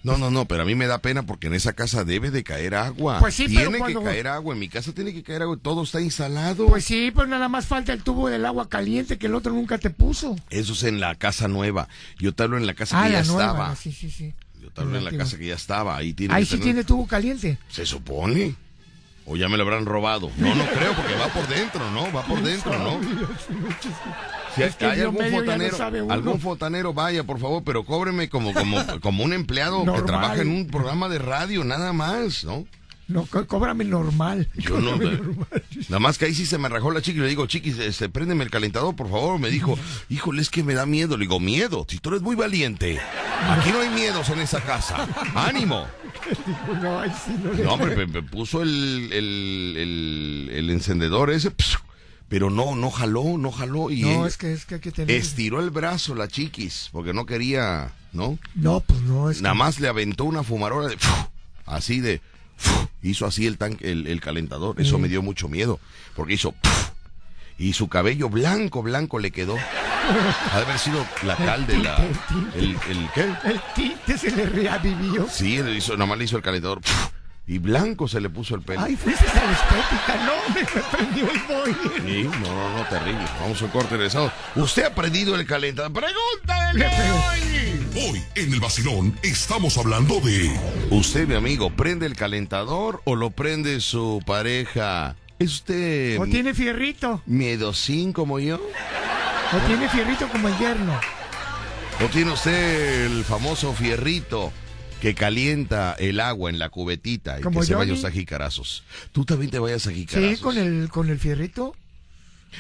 No, 0.03 0.17
no, 0.17 0.31
no, 0.31 0.47
pero 0.47 0.63
a 0.63 0.65
mí 0.65 0.75
me 0.75 0.87
da 0.87 0.99
pena 0.99 1.25
porque 1.25 1.49
en 1.49 1.55
esa 1.55 1.75
casa 1.75 2.05
debe 2.05 2.31
de 2.31 2.43
caer 2.43 2.75
agua. 2.75 3.19
Pues 3.21 3.35
sí, 3.35 3.45
pero 3.49 3.61
tiene 3.71 3.79
cuando- 3.79 4.01
que 4.01 4.07
caer 4.07 4.29
agua, 4.29 4.55
en 4.55 4.61
mi 4.61 4.69
casa 4.71 4.93
tiene 4.93 5.13
que 5.13 5.23
caer 5.23 5.43
agua, 5.43 5.59
todo 5.61 5.83
está 5.83 6.01
instalado. 6.01 6.67
Pues 6.69 6.85
sí, 6.87 7.11
pues 7.15 7.29
nada 7.29 7.49
más 7.51 7.67
falta 7.67 7.93
el 7.93 8.03
tubo 8.03 8.29
del 8.29 8.47
agua 8.47 8.69
caliente 8.71 9.19
que 9.19 9.27
el 9.27 9.35
otro 9.35 9.53
nunca 9.53 9.77
te 9.77 9.91
puso. 9.91 10.37
Eso 10.49 10.73
es 10.73 10.83
en 10.85 11.01
la 11.01 11.15
casa 11.17 11.49
nueva. 11.49 11.89
Yo 12.19 12.33
te 12.35 12.43
hablo 12.45 12.57
en 12.57 12.67
la 12.67 12.73
casa 12.75 12.99
Ah, 12.99 13.07
que 13.07 13.13
ya 13.13 13.23
nueva. 13.25 13.43
estaba. 13.45 13.77
Sí, 13.77 13.93
sí, 13.93 14.11
sí. 14.11 14.33
Yo 14.61 14.71
te 14.71 14.81
hablo 14.81 14.97
en 14.97 15.05
la 15.05 15.11
casa 15.13 15.37
que 15.37 15.47
ya 15.47 15.55
estaba. 15.55 15.97
Ahí 15.97 16.15
tiene 16.15 16.33
Ahí 16.35 16.45
sí 16.45 16.53
tener- 16.53 16.65
tiene 16.65 16.85
tubo 16.85 17.07
caliente. 17.07 17.59
Se 17.69 17.85
supone. 17.85 18.55
O 19.27 19.37
ya 19.37 19.49
me 19.49 19.57
lo 19.59 19.63
habrán 19.65 19.85
robado. 19.87 20.31
No, 20.39 20.55
no 20.55 20.65
creo, 20.67 20.93
porque 20.95 21.15
va 21.15 21.29
por 21.29 21.47
dentro, 21.47 21.91
¿no? 21.93 22.11
Va 22.13 22.25
por 22.25 22.43
dentro, 22.43 22.77
¿no? 22.79 22.99
Si 24.55 24.63
Es 24.63 24.75
que 24.77 24.87
hay 24.87 25.01
algún 25.01 25.31
no 25.31 25.39
uno. 25.39 26.13
algún 26.13 26.41
fontanero, 26.41 26.93
vaya, 26.93 27.25
por 27.25 27.39
favor, 27.39 27.63
pero 27.65 27.85
cóbreme 27.85 28.29
como, 28.29 28.53
como, 28.53 28.79
como 29.01 29.25
un 29.25 29.33
empleado 29.33 29.85
que 29.85 30.03
trabaja 30.03 30.43
en 30.43 30.49
un 30.51 30.67
programa 30.67 31.09
de 31.09 31.19
radio, 31.19 31.65
nada 31.65 31.93
más, 31.93 32.45
¿no? 32.45 32.67
No, 33.09 33.27
có- 33.27 33.45
cóbrame 33.47 33.85
normal. 33.85 34.49
Yo 34.55 34.79
no, 34.81 34.93
Cóbrame 34.93 35.17
normal. 35.17 35.47
nada 35.89 35.99
más 35.99 36.17
que 36.17 36.27
ahí 36.27 36.35
sí 36.35 36.47
se 36.47 36.59
me 36.59 36.69
rajó 36.69 36.93
la 36.93 37.03
chica 37.03 37.19
y 37.19 37.23
le 37.23 37.29
digo, 37.29 37.45
chiquis, 37.47 37.77
este, 37.79 38.09
préndeme 38.09 38.45
el 38.45 38.51
calentador, 38.51 38.95
por 38.95 39.11
favor. 39.11 39.41
Me 39.41 39.51
dijo, 39.51 39.77
híjole, 40.09 40.41
es 40.43 40.49
que 40.49 40.63
me 40.63 40.75
da 40.75 40.87
miedo. 40.87 41.17
Le 41.17 41.23
digo, 41.25 41.41
miedo, 41.41 41.85
si 41.89 41.99
tú 41.99 42.11
eres 42.11 42.23
muy 42.23 42.37
valiente. 42.37 43.01
Aquí 43.49 43.71
no 43.73 43.81
hay 43.81 43.89
miedos 43.89 44.29
en 44.31 44.39
esa 44.39 44.61
casa. 44.61 45.09
¡Ánimo! 45.35 45.87
No, 47.65 47.73
hombre, 47.75 47.97
me, 47.97 48.07
me 48.07 48.23
puso 48.23 48.63
el, 48.63 49.09
el, 49.13 49.75
el, 49.77 50.51
el 50.53 50.71
encendedor 50.71 51.31
ese, 51.31 51.51
pss, 51.51 51.79
pero 52.31 52.49
no, 52.49 52.75
no 52.77 52.91
jaló, 52.91 53.37
no 53.37 53.51
jaló. 53.53 53.91
Y 53.91 54.03
No, 54.03 54.25
es 54.27 54.37
que, 54.39 54.53
es 54.53 54.65
que 54.65 54.77
hay 54.77 54.81
que 54.81 54.93
tener... 54.93 55.15
estiró 55.15 55.61
el 55.61 55.69
brazo 55.71 56.15
la 56.15 56.29
chiquis, 56.29 56.89
porque 56.93 57.13
no 57.13 57.27
quería, 57.27 57.91
¿no? 58.13 58.39
No, 58.55 58.81
pues 58.81 59.01
no, 59.03 59.29
es 59.31 59.39
que- 59.39 59.43
Nada 59.43 59.55
más 59.55 59.81
le 59.81 59.89
aventó 59.89 60.25
una 60.25 60.43
fumarola 60.45 60.89
de, 60.89 60.97
así 61.67 62.01
de, 62.01 62.21
hizo 63.03 63.27
así 63.27 63.47
el 63.47 63.59
tanque, 63.59 63.91
el, 63.91 64.07
el 64.07 64.21
calentador. 64.21 64.81
Eso 64.81 64.97
me 64.99 65.09
dio 65.09 65.23
mucho 65.23 65.49
miedo, 65.49 65.81
porque 66.15 66.35
hizo, 66.35 66.55
y 67.59 67.73
su 67.73 67.89
cabello 67.89 68.29
blanco, 68.31 68.83
blanco 68.83 69.19
le 69.19 69.33
quedó. 69.33 69.57
Ha 69.59 70.57
de 70.57 70.63
haber 70.65 70.79
sido 70.79 71.05
la 71.25 71.37
cal 71.37 71.67
de 71.67 71.79
la, 71.79 71.97
el, 72.55 72.71
el, 72.89 73.09
¿qué? 73.15 73.33
El 73.45 73.61
tinte 73.75 74.17
se 74.17 74.31
le 74.35 74.47
reavivió. 74.47 75.29
Sí, 75.29 75.61
le 75.63 75.75
hizo, 75.77 75.93
nada 75.95 76.07
más 76.07 76.19
le 76.19 76.25
hizo 76.25 76.37
el 76.37 76.43
calentador, 76.43 76.81
y 77.51 77.59
blanco 77.59 78.07
se 78.07 78.21
le 78.21 78.31
puso 78.31 78.55
el 78.55 78.63
pelo. 78.63 78.81
Ay, 78.81 78.95
fuiste 78.95 79.27
a 79.29 79.35
la 79.35 79.53
estética. 79.53 80.25
No, 80.25 80.55
me, 80.55 80.65
prendió 80.97 81.29
el 81.33 81.41
boiler. 81.49 82.03
Sí, 82.07 82.23
no, 82.23 82.55
no, 82.55 82.79
no, 82.79 82.85
terrible. 82.89 83.25
Vamos 83.41 83.61
a 83.61 83.65
un 83.65 83.71
corte 83.73 83.97
regresado. 83.97 84.33
¿Usted 84.55 84.85
ha 84.85 84.95
prendido 84.95 85.35
el 85.35 85.45
calentador? 85.45 85.93
¡Pregúntale 85.93 86.87
hoy! 87.11 88.09
Hoy 88.09 88.23
en 88.37 88.53
el 88.53 88.61
vacilón 88.61 89.19
estamos 89.25 89.77
hablando 89.79 90.21
de 90.21 90.49
Usted, 90.91 91.27
mi 91.27 91.35
amigo, 91.35 91.71
¿prende 91.71 92.07
el 92.07 92.15
calentador 92.15 93.03
o 93.05 93.17
lo 93.17 93.31
prende 93.31 93.81
su 93.81 94.23
pareja? 94.25 95.17
¿Es 95.41 95.55
usted 95.55 96.21
O 96.21 96.27
tiene 96.27 96.55
fierrito. 96.55 97.21
miedosín 97.27 98.13
como 98.13 98.39
yo? 98.39 98.61
O 99.53 99.57
tiene 99.67 99.89
fierrito 99.89 100.29
como 100.29 100.47
el 100.47 100.57
yerno. 100.57 101.01
¿O 102.01 102.07
tiene 102.11 102.31
usted 102.31 103.07
el 103.07 103.25
famoso 103.25 103.75
fierrito 103.75 104.53
que 105.01 105.15
calienta 105.15 105.95
el 105.99 106.21
agua 106.21 106.51
en 106.51 106.59
la 106.59 106.69
cubetita 106.69 107.39
y 107.39 107.43
Como 107.43 107.61
que 107.61 107.67
se 107.67 107.75
Johnny. 107.75 107.91
vaya 107.93 108.09
a 108.09 108.11
jicarazos? 108.11 108.83
¿Tú 109.13 109.25
también 109.25 109.51
te 109.51 109.59
vayas 109.59 109.87
a 109.87 109.93
jicarazos? 109.93 110.37
Sí, 110.37 110.43
con 110.43 110.59
el, 110.59 110.89
con 110.91 111.09
el 111.11 111.19
fierrito. 111.19 111.75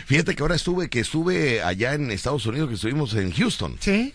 Fíjate 0.06 0.34
que 0.34 0.42
ahora 0.42 0.54
estuve, 0.54 0.88
que 0.88 1.00
estuve 1.00 1.62
allá 1.62 1.94
en 1.94 2.10
Estados 2.10 2.46
Unidos, 2.46 2.68
que 2.68 2.76
estuvimos 2.76 3.14
en 3.14 3.32
Houston. 3.32 3.76
Sí, 3.80 4.14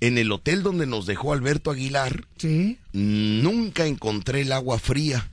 En 0.00 0.18
el 0.18 0.30
hotel 0.32 0.62
donde 0.62 0.86
nos 0.86 1.06
dejó 1.06 1.32
Alberto 1.32 1.70
Aguilar, 1.70 2.24
sí. 2.36 2.78
nunca 2.92 3.86
encontré 3.86 4.42
el 4.42 4.52
agua 4.52 4.78
fría. 4.78 5.28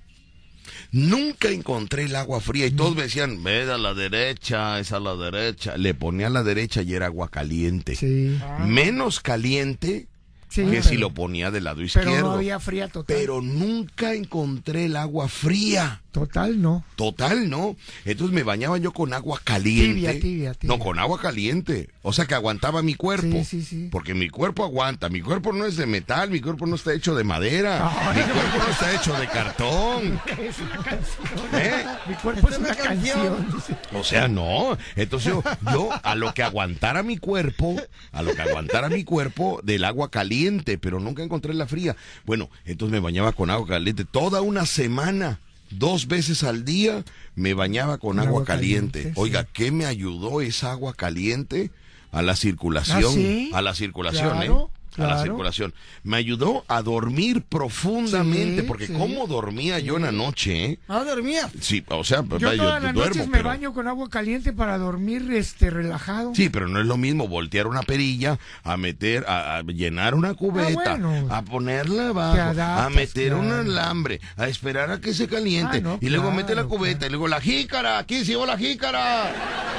Nunca 0.94 1.50
encontré 1.50 2.04
el 2.04 2.16
agua 2.16 2.40
fría 2.42 2.66
y 2.68 2.72
todos 2.72 2.96
me 2.96 3.04
decían, 3.04 3.44
ve 3.44 3.64
a 3.64 3.78
la 3.78 3.94
derecha, 3.94 4.80
es 4.80 4.92
a 4.92 5.00
la 5.00 5.16
derecha. 5.16 5.78
Le 5.78 5.94
ponía 5.94 6.28
a 6.28 6.30
la 6.30 6.44
derecha 6.44 6.82
y 6.82 6.94
era 6.94 7.06
agua 7.08 7.30
caliente. 7.30 7.96
Sí. 7.96 8.38
Menos 8.66 9.20
caliente 9.20 10.08
Sí, 10.52 10.64
que 10.66 10.70
pero- 10.72 10.84
si 10.84 10.98
lo 10.98 11.12
ponía 11.14 11.50
del 11.50 11.64
lado 11.64 11.82
izquierdo. 11.82 12.12
Pero 12.12 12.28
no 12.28 12.34
había 12.34 12.60
fría 12.60 12.90
total. 12.90 13.16
Pero 13.18 13.42
nunca 13.42 14.14
encontré 14.14 14.86
el 14.86 14.98
agua 14.98 15.30
fría. 15.30 16.02
Total, 16.12 16.62
no. 16.62 16.84
Total, 16.98 17.50
¿no? 17.50 17.76
Entonces 18.04 18.34
me 18.36 18.44
bañaba 18.44 18.78
yo 18.78 18.92
con 18.92 19.14
agua 19.14 19.40
caliente. 19.44 19.94
Tibia, 19.94 20.12
tibia, 20.20 20.54
tibia. 20.54 20.76
No, 20.78 20.84
con 20.84 21.00
agua 21.00 21.20
caliente. 21.20 21.90
O 22.02 22.12
sea 22.12 22.26
que 22.26 22.36
aguantaba 22.36 22.82
mi 22.82 22.96
cuerpo. 22.96 23.32
Sí, 23.32 23.46
sí, 23.46 23.62
sí. 23.64 23.88
Porque 23.92 24.14
mi 24.14 24.30
cuerpo 24.30 24.64
aguanta. 24.66 25.08
Mi 25.08 25.22
cuerpo 25.22 25.54
no 25.54 25.66
es 25.66 25.78
de 25.78 25.86
metal, 25.86 26.30
mi 26.30 26.42
cuerpo 26.42 26.66
no 26.68 26.76
está 26.76 26.94
hecho 26.94 27.16
de 27.16 27.24
madera. 27.24 27.90
Ay, 28.10 28.18
mi 28.22 28.28
no. 28.28 28.34
cuerpo 28.34 28.58
no 28.58 28.70
está 28.72 28.94
hecho 28.96 29.14
de 29.18 29.28
cartón. 29.28 30.22
Es 30.42 30.60
una 30.60 30.84
canción. 30.84 31.28
¿Eh? 31.54 31.86
Mi 32.10 32.16
cuerpo 32.16 32.48
es 32.50 32.54
Es 32.56 32.60
una 32.60 32.68
una 32.70 32.76
canción. 32.78 33.36
canción. 33.52 33.78
O 33.94 34.04
sea, 34.04 34.28
no. 34.28 34.78
Entonces 34.98 35.32
yo, 35.32 35.44
yo 35.72 35.90
a 36.04 36.16
lo 36.16 36.34
que 36.34 36.44
aguantara 36.44 37.04
mi 37.04 37.18
cuerpo, 37.18 37.76
a 38.12 38.22
lo 38.22 38.36
que 38.36 38.42
aguantara 38.42 38.90
mi 38.90 39.04
cuerpo 39.06 39.62
del 39.64 39.86
agua 39.86 40.12
caliente, 40.12 40.78
pero 40.78 41.00
nunca 41.00 41.24
encontré 41.24 41.54
la 41.54 41.68
fría. 41.68 41.96
Bueno, 42.26 42.50
entonces 42.66 42.92
me 42.92 43.00
bañaba 43.00 43.32
con 43.32 43.50
agua 43.50 43.66
caliente 43.68 44.04
toda 44.04 44.42
una 44.42 44.66
semana. 44.66 45.40
Dos 45.72 46.08
veces 46.08 46.44
al 46.44 46.66
día 46.66 47.04
me 47.36 47.54
bañaba 47.54 47.98
con 47.98 48.20
agua, 48.20 48.30
Agua 48.30 48.46
caliente. 48.46 49.00
caliente, 49.00 49.14
sí. 49.16 49.20
Oiga, 49.22 49.46
¿qué 49.46 49.72
me 49.72 49.86
ayudó 49.86 50.42
esa 50.42 50.72
agua 50.72 50.94
caliente? 50.94 51.72
A 52.12 52.22
la 52.22 52.36
circulación. 52.36 53.04
¿Ah, 53.06 53.14
sí? 53.14 53.52
A 53.54 53.62
la 53.62 53.74
circulación, 53.74 54.38
Claro. 54.38 54.72
¿eh? 54.76 54.81
A 54.98 55.02
la 55.08 55.22
circulación. 55.24 55.74
Me 56.04 56.18
ayudó 56.18 56.64
a 56.68 56.82
dormir 56.82 57.44
profundamente, 57.44 58.62
Sí, 58.62 58.68
porque 58.68 58.88
sí. 58.88 58.94
cómo 58.94 59.28
dormía 59.28 59.80
yo 59.80 59.98
en 59.98 60.04
la 60.04 60.12
noche, 60.12 60.66
¿eh? 60.66 60.80
Ah, 60.88 61.04
dormía. 61.04 61.50
Sí, 61.60 61.84
o 61.90 62.04
sea, 62.04 62.24
Yo 62.24 62.38
yo, 62.40 62.56
todas 62.58 62.82
las 62.84 62.94
duermo, 62.94 63.10
noches 63.10 63.28
me 63.28 63.38
pero... 63.38 63.50
baño 63.50 63.74
con 63.74 63.88
agua 63.88 64.10
caliente 64.10 64.54
para 64.54 64.78
dormir 64.78 65.32
este 65.32 65.70
relajado. 65.70 66.34
Sí, 66.36 66.50
pero 66.50 66.68
no 66.68 66.80
es 66.80 66.86
lo 66.86 66.98
mismo 66.98 67.28
voltear 67.28 67.68
una 67.68 67.82
perilla, 67.84 68.38
a 68.64 68.78
meter, 68.78 69.26
a, 69.28 69.58
a 69.58 69.62
llenar 69.64 70.16
una 70.16 70.34
cubeta, 70.34 70.94
Ah, 70.94 70.98
bueno. 70.98 71.28
a 71.34 71.42
ponerla 71.44 72.10
abajo, 72.10 72.42
adaptas, 72.42 72.86
a 72.86 72.90
meter 72.90 73.34
un 73.34 73.52
alambre, 73.52 74.20
a 74.38 74.48
esperar 74.48 74.92
a 74.92 75.00
que 75.00 75.14
se 75.14 75.28
caliente, 75.28 75.78
Ah, 75.78 75.82
no, 75.82 75.98
y 76.02 76.10
luego 76.10 76.26
claro, 76.26 76.38
mete 76.38 76.56
la 76.56 76.64
cubeta, 76.66 77.06
y 77.08 77.10
luego 77.10 77.28
la 77.28 77.40
jícara, 77.42 77.98
aquí 78.00 78.24
sí, 78.26 78.34
la 78.46 78.58
jícara. 78.58 79.34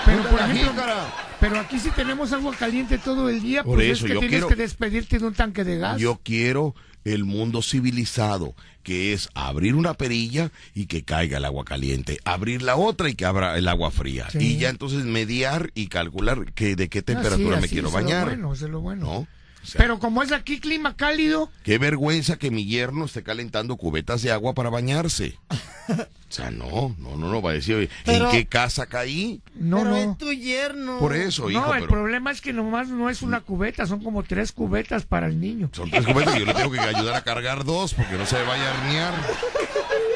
Pero 0.04 0.22
por 0.24 0.40
la 0.40 0.46
ejemplo, 0.50 0.72
jícara. 0.72 1.04
Pero 1.42 1.60
aquí 1.60 1.78
si 1.78 1.90
tenemos 1.90 2.32
agua 2.32 2.54
caliente 2.56 2.96
todo 2.98 3.28
el 3.28 3.42
día, 3.42 3.64
Por 3.64 3.74
pues 3.74 3.88
eso, 3.90 4.06
es 4.06 4.08
que 4.10 4.14
yo 4.14 4.20
tienes 4.20 4.30
quiero- 4.36 4.48
que 4.48 4.56
despedirte 4.56 5.18
de 5.18 5.26
un 5.26 5.34
tanque 5.34 5.64
de 5.64 5.76
gas. 5.78 6.00
Yo 6.00 6.20
quiero 6.22 6.74
el 7.04 7.24
mundo 7.24 7.62
civilizado, 7.62 8.54
que 8.84 9.12
es 9.12 9.28
abrir 9.34 9.74
una 9.74 9.94
perilla 9.94 10.50
y 10.72 10.86
que 10.86 11.02
caiga 11.02 11.38
el 11.38 11.44
agua 11.44 11.64
caliente, 11.64 12.18
abrir 12.24 12.62
la 12.62 12.76
otra 12.76 13.08
y 13.08 13.14
que 13.14 13.24
abra 13.24 13.58
el 13.58 13.66
agua 13.68 13.90
fría, 13.90 14.28
Sí. 14.30 14.38
y 14.38 14.56
ya 14.58 14.70
entonces 14.70 15.04
mediar 15.04 15.70
y 15.74 15.88
calcular 15.88 16.52
que, 16.52 16.76
de 16.76 16.88
qué 16.88 17.00
Ah, 17.00 17.02
temperatura 17.02 17.56
sí, 17.56 17.62
me 17.62 17.68
quiero 17.68 17.88
es 17.88 17.92
lo 17.94 17.98
bañar. 18.00 18.24
bueno, 18.26 18.52
eso 18.54 18.64
es 18.66 18.70
lo 18.70 18.80
bueno. 18.80 19.04
¿no? 19.04 19.26
Sea, 19.62 19.78
Pero 19.80 19.98
como 19.98 20.22
es 20.22 20.32
aquí 20.32 20.58
clima 20.60 20.96
cálido, 20.96 21.50
Qué 21.62 21.78
vergüenza 21.78 22.36
que 22.36 22.50
mi 22.50 22.64
yerno 22.66 23.04
esté 23.04 23.22
calentando 23.22 23.76
cubetas 23.76 24.22
de 24.22 24.32
agua 24.32 24.54
para 24.54 24.70
bañarse. 24.70 25.38
O 26.32 26.34
sea, 26.34 26.50
no, 26.50 26.96
no, 26.98 27.18
no, 27.18 27.28
no, 27.30 27.42
va 27.42 27.50
a 27.50 27.52
decir, 27.54 27.74
oye, 27.74 27.90
Pero- 28.06 28.24
¿en 28.24 28.30
qué 28.30 28.46
casa 28.46 28.86
caí? 28.86 29.42
no, 29.54 29.78
pero 29.80 29.90
no. 29.90 29.96
es 29.98 30.16
tu 30.16 30.32
yerno. 30.32 30.98
Por 30.98 31.14
eso, 31.14 31.50
hijo, 31.50 31.60
no, 31.60 31.74
el 31.74 31.80
pero 31.80 31.92
problema 31.92 32.30
es 32.30 32.40
que 32.40 32.54
nomás 32.54 32.88
no 32.88 33.10
es 33.10 33.20
una 33.20 33.42
cubeta, 33.42 33.84
son 33.86 34.02
como 34.02 34.22
tres 34.22 34.50
cubetas 34.52 35.04
para 35.04 35.26
el 35.26 35.38
niño. 35.38 35.68
son 35.74 35.90
tres 35.90 36.06
cubetas 36.06 36.34
y 36.36 36.38
yo 36.40 36.46
le 36.46 36.54
tengo 36.54 36.70
que 36.70 36.80
ayudar 36.80 37.16
a 37.16 37.20
cargar 37.22 37.64
dos 37.64 37.92
porque 37.92 38.16
no 38.16 38.24
se 38.24 38.36
me 38.38 38.44
vaya 38.44 38.62
a 38.62 38.74
herniar. 38.78 39.14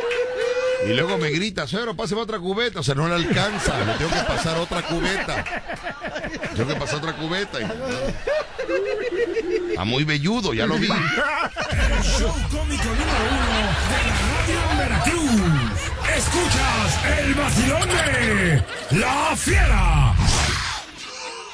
Y 0.87 0.95
luego 0.95 1.19
me 1.19 1.31
grita, 1.31 1.67
suegro, 1.67 1.97
páseme 1.97 2.21
otra 2.21 2.39
cubeta. 2.39 2.81
O 2.81 2.83
sea, 2.83 2.95
no 2.95 3.09
le 3.09 3.15
alcanza, 3.15 3.79
le 3.85 3.95
tengo 3.95 4.11
que 4.11 4.23
pasar 4.23 4.57
otra 4.59 4.83
cubeta. 4.83 5.45
Tengo 6.55 6.69
que 6.69 6.77
pasar 6.77 6.97
otra 6.97 7.17
cubeta. 7.17 7.59
A 9.79 9.85
muy 9.85 10.05
velludo, 10.05 10.55
ya 10.55 10.67
lo 10.67 10.77
vi. 10.79 10.87
El 10.87 12.03
show 12.03 12.35
cómico 12.51 12.85
número 12.85 13.23
uno 13.31 13.47
de 13.91 14.01
la 14.07 14.17
radio 14.31 14.79
Veracruz. 14.79 15.81
Escuchas 16.17 17.19
el 17.19 17.35
vacilón 17.35 17.89
de 17.89 18.65
La 18.99 19.37
Fiera. 19.37 20.15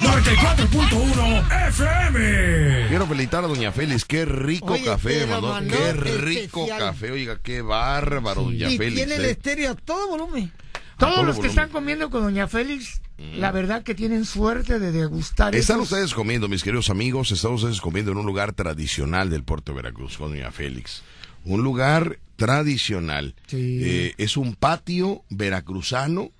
94.1 0.02 1.68
FM. 1.68 2.88
Quiero 2.88 3.06
felicitar 3.06 3.44
a 3.44 3.46
Doña 3.46 3.70
Félix, 3.72 4.04
qué 4.04 4.24
rico 4.24 4.72
Oye, 4.74 4.84
café, 4.84 5.26
mandó. 5.26 5.48
mandó 5.48 5.76
Qué 5.76 5.92
rico 5.92 6.60
especial. 6.64 6.78
café, 6.78 7.10
oiga, 7.12 7.38
qué 7.42 7.62
bárbaro, 7.62 8.42
Doña 8.42 8.68
Y 8.70 8.76
Félix. 8.78 8.96
tiene 8.96 9.14
el 9.16 9.24
¿eh? 9.24 9.30
estéreo 9.30 9.70
a 9.70 9.74
todo 9.74 10.08
volumen. 10.08 10.52
Todos 10.98 11.14
todo 11.14 11.24
los 11.24 11.38
que 11.38 11.46
están 11.46 11.68
comiendo 11.70 12.10
con 12.10 12.22
Doña 12.22 12.46
Félix, 12.48 13.00
la 13.36 13.50
verdad 13.52 13.82
que 13.84 13.94
tienen 13.94 14.24
suerte 14.24 14.78
de 14.78 14.92
degustar 14.92 15.54
Están 15.54 15.76
esos- 15.80 15.90
ustedes 15.92 16.14
comiendo, 16.14 16.48
mis 16.48 16.62
queridos 16.62 16.90
amigos, 16.90 17.30
están 17.30 17.52
ustedes 17.52 17.80
comiendo 17.80 18.12
en 18.12 18.18
un 18.18 18.26
lugar 18.26 18.52
tradicional 18.52 19.30
del 19.30 19.44
puerto 19.44 19.72
de 19.72 19.76
Veracruz 19.76 20.16
con 20.18 20.30
Doña 20.30 20.50
Félix. 20.50 21.02
Un 21.44 21.62
lugar 21.62 22.18
tradicional. 22.36 23.34
Sí. 23.46 23.80
Eh, 23.82 24.14
es 24.18 24.36
un 24.36 24.54
patio 24.54 25.22
veracruzano 25.30 26.30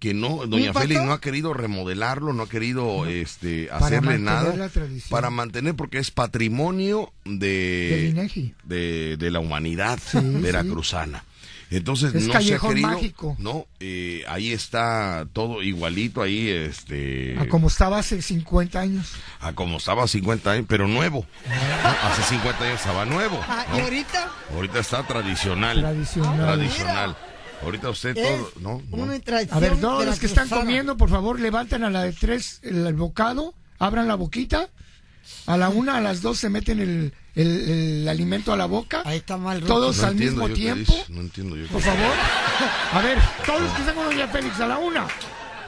que 0.00 0.14
no, 0.14 0.46
Doña? 0.46 0.72
Félix 0.72 1.02
no 1.02 1.12
ha 1.12 1.20
querido 1.20 1.54
remodelarlo, 1.54 2.32
no 2.32 2.44
ha 2.44 2.48
querido 2.48 3.06
este, 3.06 3.66
Para 3.66 3.76
hacerle 3.86 4.00
mantener 4.18 4.20
nada 4.20 4.56
la 4.56 4.68
tradición. 4.68 5.10
para 5.10 5.30
mantener 5.30 5.74
porque 5.76 5.98
es 5.98 6.10
patrimonio 6.10 7.12
de, 7.24 8.54
de, 8.64 9.16
de 9.18 9.30
la 9.30 9.38
humanidad 9.40 9.98
sí. 10.04 10.18
veracruzana. 10.22 11.24
Entonces 11.72 12.12
Es 12.16 12.26
no 12.26 12.32
se 12.40 12.54
ha 12.54 12.58
querido, 12.58 12.88
mágico. 12.88 13.36
no, 13.38 13.66
eh, 13.78 14.24
ahí 14.26 14.50
está 14.50 15.24
todo 15.32 15.62
igualito 15.62 16.20
ahí, 16.20 16.48
este, 16.48 17.36
a 17.38 17.46
como 17.46 17.68
estaba 17.68 18.00
hace 18.00 18.20
50 18.22 18.80
años. 18.80 19.12
a 19.40 19.52
como 19.52 19.76
estaba 19.76 20.08
50 20.08 20.50
años, 20.50 20.64
pero 20.68 20.88
nuevo. 20.88 21.24
¿no? 21.46 22.08
Hace 22.08 22.22
50 22.24 22.64
años 22.64 22.80
estaba 22.80 23.04
nuevo. 23.04 23.38
Ah, 23.46 23.64
¿no? 23.70 23.78
y 23.78 23.80
ahorita 23.82 24.32
Ahorita 24.52 24.80
está 24.80 25.06
tradicional. 25.06 25.78
Tradicional. 25.80 26.36
Tradicional. 26.58 27.16
Ahorita 27.62 27.90
usted 27.90 28.16
es 28.16 28.28
todo, 28.38 28.52
¿no? 28.60 28.82
no. 28.90 29.04
A 29.50 29.58
ver, 29.60 29.76
todos 29.80 30.06
los 30.06 30.18
que 30.18 30.26
están 30.26 30.48
comiendo, 30.48 30.96
por 30.96 31.10
favor, 31.10 31.38
levanten 31.40 31.84
a 31.84 31.90
la 31.90 32.02
de 32.02 32.12
tres 32.12 32.60
el, 32.62 32.86
el 32.86 32.94
bocado, 32.94 33.54
abran 33.78 34.08
la 34.08 34.14
boquita. 34.14 34.68
A 35.46 35.56
la 35.56 35.68
una, 35.68 35.96
a 35.98 36.00
las 36.00 36.22
dos 36.22 36.38
se 36.38 36.48
meten 36.48 36.80
el, 36.80 37.12
el- 37.36 37.70
el 38.02 38.08
alimento 38.08 38.52
a 38.52 38.56
la 38.56 38.66
boca. 38.66 39.02
Ahí 39.04 39.18
está 39.18 39.36
mal. 39.36 39.60
Todos 39.62 39.98
No 39.98 40.06
al 40.08 40.14
mismo 40.16 40.48
tiempo. 40.48 40.92
dice, 40.92 41.04
No 41.12 41.20
entiendo 41.20 41.56
yo. 41.56 41.66
Por 41.68 41.80
favor. 41.82 42.12
A 42.92 43.00
ver, 43.02 43.18
todos 43.46 43.60
los 43.60 43.72
que 43.72 43.80
están 43.82 43.94
con 43.94 44.04
Doña 44.06 44.26
Félix, 44.28 44.58
a 44.60 44.66
la 44.66 44.78
una, 44.78 45.06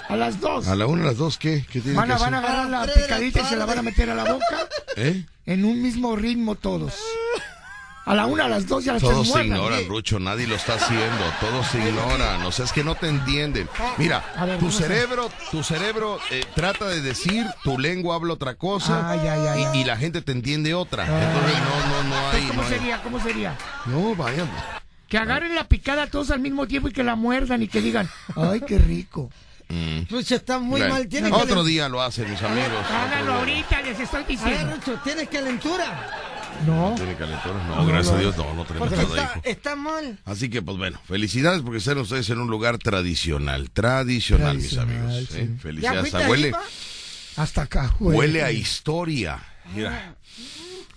a 0.08 0.16
las 0.16 0.40
dos. 0.40 0.66
A 0.66 0.74
la 0.74 0.86
una, 0.86 1.02
a 1.02 1.06
las 1.08 1.16
dos, 1.18 1.38
¿qué? 1.38 1.64
¿Qué 1.70 1.80
tiene 1.80 1.96
Van 1.96 2.08
que 2.08 2.14
a, 2.14 2.18
van 2.18 2.34
a 2.34 2.38
hacer? 2.38 2.50
agarrar 2.50 2.74
A 2.74 2.86
la 2.86 2.92
picadita 2.92 3.40
y 3.40 3.44
se 3.44 3.56
la 3.56 3.66
van 3.66 3.78
a 3.78 3.82
meter 3.82 4.10
a 4.10 4.14
la 4.14 4.32
boca 4.32 4.68
¿Eh? 4.96 5.24
en 5.46 5.64
un 5.64 5.80
mismo 5.82 6.16
ritmo 6.16 6.54
todos. 6.56 6.94
A 8.04 8.14
la 8.16 8.26
una, 8.26 8.46
a 8.46 8.48
las 8.48 8.66
dos 8.66 8.84
ya 8.84 8.94
las 8.94 9.02
Todos 9.02 9.28
se 9.28 9.44
ignoran, 9.44 9.86
Rucho, 9.86 10.18
nadie 10.18 10.48
lo 10.48 10.56
está 10.56 10.74
haciendo, 10.74 11.24
todos 11.40 11.64
se 11.68 11.78
ignoran, 11.78 12.42
o 12.42 12.50
sea, 12.50 12.64
es 12.64 12.72
que 12.72 12.82
no 12.82 12.96
te 12.96 13.06
entienden. 13.08 13.68
Mira, 13.96 14.24
A 14.36 14.44
ver, 14.44 14.56
tu 14.58 14.66
¿cómo 14.66 14.72
se- 14.72 14.82
cerebro, 14.88 15.30
tu 15.52 15.62
cerebro 15.62 16.18
eh, 16.32 16.44
trata 16.56 16.86
de 16.88 17.00
decir, 17.00 17.46
tu 17.62 17.78
lengua 17.78 18.16
habla 18.16 18.32
otra 18.34 18.56
cosa 18.56 19.08
Ay, 19.08 19.20
ay, 19.20 19.46
ay, 19.46 19.66
y, 19.74 19.78
y 19.78 19.84
la 19.84 19.96
gente 19.96 20.20
te 20.20 20.32
entiende 20.32 20.74
otra. 20.74 21.04
Entonces 21.04 21.58
no, 21.60 22.02
no, 22.02 22.08
no 22.08 22.28
hay, 22.30 22.42
¿Cómo 22.48 22.62
no 22.62 22.68
hay- 22.68 22.74
sería? 22.74 23.02
¿Cómo 23.02 23.20
sería? 23.20 23.56
No, 23.86 24.16
vaya. 24.16 24.46
Que 25.08 25.18
agarren 25.18 25.54
la 25.54 25.64
picada 25.68 26.06
todos 26.08 26.30
al 26.32 26.40
mismo 26.40 26.66
tiempo 26.66 26.88
y 26.88 26.92
que 26.92 27.04
la 27.04 27.14
muerdan 27.14 27.62
y 27.62 27.68
que 27.68 27.80
digan, 27.80 28.08
ay, 28.34 28.62
qué 28.66 28.78
rico. 28.78 29.30
Mm. 29.68 30.00
Rucho, 30.10 30.34
está 30.34 30.58
muy 30.58 30.80
mal. 30.82 31.06
Tiene 31.06 31.30
otro 31.32 31.62
calen- 31.62 31.66
día 31.66 31.88
lo 31.88 32.02
hacen 32.02 32.28
mis 32.28 32.42
amigos. 32.42 32.84
Háganlo 32.90 33.34
ahorita, 33.34 33.80
les 33.82 34.00
estoy 34.00 34.22
A 34.22 34.26
ver, 34.26 34.28
diciendo. 34.38 34.74
Rucho, 34.76 34.98
tienes 35.04 35.28
calentura. 35.28 36.10
No. 36.66 36.90
No, 36.96 37.76
No, 37.76 37.86
gracias 37.86 38.12
no. 38.12 38.18
a 38.18 38.20
Dios, 38.20 38.36
no, 38.36 38.54
no 38.54 38.64
tenemos 38.64 38.90
nada, 38.90 39.02
está, 39.02 39.22
hijo. 39.22 39.40
está 39.44 39.76
mal. 39.76 40.18
Así 40.24 40.48
que, 40.48 40.62
pues 40.62 40.76
bueno, 40.78 41.00
felicidades 41.08 41.62
porque 41.62 41.78
están 41.78 41.98
ustedes 41.98 42.28
en 42.30 42.38
un 42.38 42.48
lugar 42.48 42.78
tradicional. 42.78 43.70
Tradicional, 43.70 44.58
mis 44.58 44.76
amigos. 44.78 45.28
sí. 45.30 45.38
¿eh? 45.38 45.48
¿Ya 45.50 45.60
Felicidades. 45.60 46.28
huele? 46.28 46.52
Hasta 47.36 47.62
acá, 47.62 47.94
huele 47.98 48.42
a 48.42 48.52
historia. 48.52 49.38
Mira. 49.74 50.14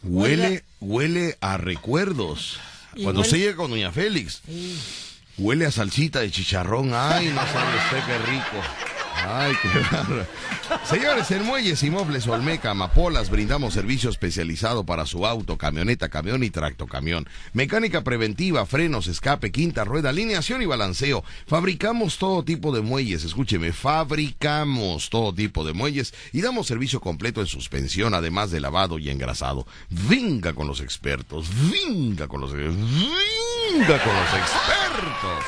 Huele, 0.03 0.64
huele 0.80 1.38
a 1.41 1.57
recuerdos. 1.57 2.60
Cuando 3.02 3.22
huele- 3.22 3.30
se 3.30 3.40
llega 3.40 3.56
con 3.56 3.72
Doña 3.72 3.91
Félix, 3.91 4.41
huele 5.38 5.65
a 5.65 5.72
salsita 5.72 6.19
de 6.19 6.30
chicharrón. 6.32 6.91
Ay, 6.94 7.30
no 7.30 7.41
sabe 7.48 7.76
usted 7.77 8.03
qué 8.06 8.18
rico. 8.32 8.61
Ay, 9.27 9.53
qué 9.61 9.68
bárbaro. 9.80 10.27
Señores, 10.84 11.31
en 11.31 11.43
Muelles 11.43 11.81
y 11.84 11.89
Mobles 11.89 12.27
Olmeca, 12.27 12.72
Amapolas, 12.72 13.30
brindamos 13.30 13.73
servicio 13.73 14.10
especializado 14.10 14.85
para 14.85 15.06
su 15.06 15.26
auto, 15.26 15.57
camioneta, 15.57 16.10
camión 16.10 16.43
y 16.43 16.49
tractocamión. 16.49 17.27
Mecánica 17.53 18.03
preventiva, 18.03 18.65
frenos, 18.65 19.07
escape, 19.07 19.52
quinta 19.52 19.84
rueda, 19.84 20.10
alineación 20.10 20.61
y 20.61 20.65
balanceo. 20.65 21.23
Fabricamos 21.47 22.18
todo 22.18 22.43
tipo 22.43 22.73
de 22.73 22.81
muelles, 22.81 23.23
escúcheme, 23.23 23.73
fabricamos 23.73 25.10
todo 25.10 25.34
tipo 25.34 25.64
de 25.64 25.73
muelles 25.73 26.14
y 26.31 26.41
damos 26.41 26.68
servicio 26.68 27.02
completo 27.02 27.41
en 27.41 27.47
suspensión, 27.47 28.14
además 28.14 28.52
de 28.52 28.60
lavado 28.60 28.99
y 28.99 29.10
engrasado. 29.10 29.65
Venga 29.89 30.53
con 30.53 30.68
los 30.68 30.81
expertos, 30.81 31.47
venga 31.72 32.27
con 32.27 32.41
los, 32.41 32.53
venga 32.53 32.76
con 34.03 34.15
los 34.15 34.34
expertos. 34.34 35.43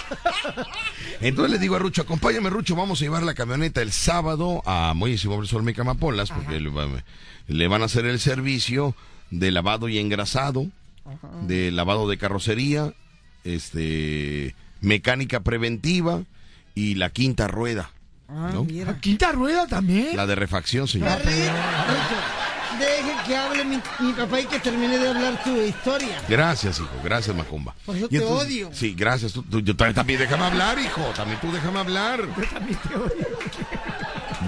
Entonces 1.20 1.52
le 1.52 1.58
digo 1.58 1.76
a 1.76 1.78
Rucho, 1.78 2.02
acompáñame 2.02 2.50
Rucho, 2.50 2.74
vamos 2.76 3.00
a 3.00 3.04
llevar 3.04 3.22
la 3.22 3.34
camioneta 3.34 3.82
el 3.82 3.92
sábado 3.92 4.62
a 4.66 4.92
Muelles 4.94 5.24
y 5.24 5.28
Móviles 5.28 5.52
Olmeca 5.52 5.82
Amapolas, 5.82 6.30
porque 6.30 6.60
le, 6.60 6.70
va- 6.70 6.88
le 7.46 7.68
van 7.68 7.82
a 7.82 7.86
hacer 7.86 8.06
el 8.06 8.18
servicio 8.20 8.94
de 9.30 9.50
lavado 9.50 9.88
y 9.88 9.98
engrasado, 9.98 10.66
de 11.42 11.70
lavado 11.70 12.08
de 12.08 12.16
carrocería, 12.18 12.94
este 13.44 14.54
mecánica 14.80 15.40
preventiva 15.40 16.22
y 16.74 16.94
la 16.96 17.10
quinta 17.10 17.46
rueda, 17.48 17.90
Ah, 18.28 18.50
¿no? 18.52 18.64
mira. 18.64 18.98
Quinta 19.00 19.32
rueda 19.32 19.66
también. 19.66 20.16
La 20.16 20.26
de 20.26 20.34
refacción, 20.34 20.88
señor. 20.88 21.10
Deje 22.78 23.12
que 23.24 23.36
hable 23.36 23.64
mi, 23.64 23.80
mi 24.00 24.12
papá 24.14 24.40
y 24.40 24.46
que 24.46 24.58
termine 24.58 24.98
de 24.98 25.08
hablar 25.08 25.44
tu 25.44 25.54
historia. 25.60 26.20
Gracias, 26.28 26.80
hijo, 26.80 26.90
gracias, 27.04 27.36
Macumba. 27.36 27.72
Por 27.86 27.96
eso 27.96 28.06
Y 28.10 28.18
te 28.18 28.24
odio. 28.24 28.70
Sí, 28.72 28.94
gracias. 28.98 29.32
Tú, 29.32 29.42
tú- 29.44 29.60
yo 29.60 29.76
también, 29.76 29.94
también 29.94 30.18
déjame 30.18 30.42
hablar, 30.44 30.76
hijo. 30.80 31.00
También 31.14 31.38
tú 31.40 31.52
déjame 31.52 31.78
hablar. 31.78 32.22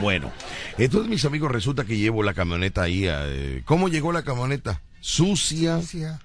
Bueno, 0.01 0.33
entonces 0.77 1.09
mis 1.09 1.25
amigos, 1.25 1.51
resulta 1.53 1.85
que 1.85 1.97
llevo 1.97 2.23
la 2.25 2.35
camioneta 2.35 2.83
ahí. 2.83 3.05
eh, 3.07 3.63
¿Cómo 3.65 3.89
llegó 3.89 4.13
la 4.13 4.23
camioneta? 4.23 4.83
Sucia. 5.01 5.81
Sucia. 5.81 6.19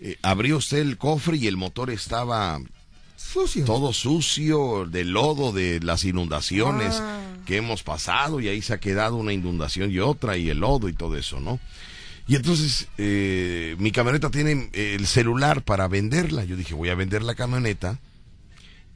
Eh, 0.00 0.16
abrió 0.22 0.56
usted 0.58 0.78
el 0.78 0.96
cofre 0.98 1.36
y 1.38 1.46
el 1.46 1.56
motor 1.56 1.90
estaba 1.90 2.60
Sucio. 3.16 3.64
todo 3.64 3.92
sucio, 3.92 4.86
de 4.88 5.04
lodo, 5.04 5.52
de 5.52 5.80
las 5.80 6.04
inundaciones 6.04 6.94
Ah. 7.00 7.20
que 7.46 7.56
hemos 7.56 7.82
pasado 7.82 8.40
y 8.40 8.48
ahí 8.48 8.62
se 8.62 8.74
ha 8.74 8.78
quedado 8.80 9.16
una 9.16 9.32
inundación 9.32 9.90
y 9.90 9.98
otra 9.98 10.36
y 10.36 10.50
el 10.50 10.58
lodo 10.60 10.88
y 10.88 10.92
todo 10.92 11.16
eso, 11.16 11.40
¿no? 11.40 11.58
Y 12.28 12.36
entonces 12.36 12.88
eh, 12.98 13.74
mi 13.78 13.90
camioneta 13.90 14.30
tiene 14.30 14.68
eh, 14.72 14.94
el 14.98 15.06
celular 15.06 15.62
para 15.62 15.88
venderla. 15.88 16.44
Yo 16.44 16.56
dije, 16.56 16.74
voy 16.74 16.90
a 16.90 16.94
vender 16.94 17.22
la 17.22 17.34
camioneta 17.34 17.98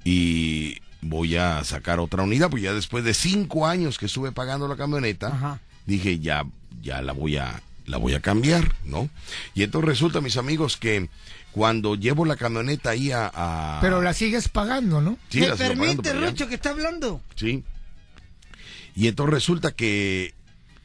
y 0.05 0.79
voy 1.01 1.37
a 1.37 1.65
sacar 1.65 1.99
otra 1.99 2.23
unidad, 2.23 2.51
pues 2.51 2.62
ya 2.62 2.73
después 2.74 3.05
de 3.05 3.15
cinco 3.15 3.66
años 3.66 3.99
que 3.99 4.07
estuve 4.07 4.33
pagando 4.33 4.69
la 4.69 4.77
camioneta, 4.77 5.29
Ajá. 5.29 5.61
dije, 5.87 6.19
ya, 6.19 6.45
ya 6.83 7.01
la 7.03 7.12
voy 7.12 7.37
a, 7.39 7.61
la 7.86 7.96
voy 7.98 8.14
a 8.14 8.20
cambiar, 8.20 8.74
¿no? 8.84 9.09
Y 9.54 9.62
entonces 9.62 9.88
resulta, 9.88 10.20
mis 10.20 10.36
amigos, 10.36 10.76
que 10.76 11.09
cuando 11.52 11.94
llevo 11.96 12.24
la 12.24 12.36
camioneta 12.36 12.90
ahí 12.90 13.10
a... 13.12 13.30
a- 13.34 13.78
Pero 13.80 14.00
la 14.02 14.12
sigues 14.14 14.48
pagando, 14.48 15.00
¿no? 15.00 15.18
Sí, 15.28 15.40
¿Me 15.40 15.48
la 15.48 15.56
sigo 15.56 15.68
pagando, 15.74 16.02
permite, 16.02 16.26
Rucho, 16.30 16.48
que 16.48 16.54
está 16.54 16.70
hablando? 16.70 17.20
Sí. 17.34 17.64
Y 18.94 19.09
entonces 19.09 19.34
resulta 19.34 19.72
que 19.72 20.34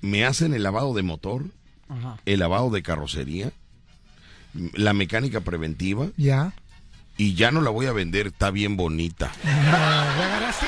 me 0.01 0.25
hacen 0.25 0.53
el 0.53 0.63
lavado 0.63 0.93
de 0.93 1.03
motor, 1.03 1.45
Ajá. 1.89 2.17
el 2.25 2.39
lavado 2.39 2.69
de 2.69 2.83
carrocería, 2.83 3.51
la 4.73 4.93
mecánica 4.93 5.41
preventiva 5.41 6.07
Ya. 6.17 6.53
Y 7.17 7.33
ya 7.35 7.51
no 7.51 7.61
la 7.61 7.69
voy 7.71 7.85
a 7.87 7.91
vender, 7.93 8.27
está 8.27 8.51
bien 8.51 8.77
bonita. 8.77 9.31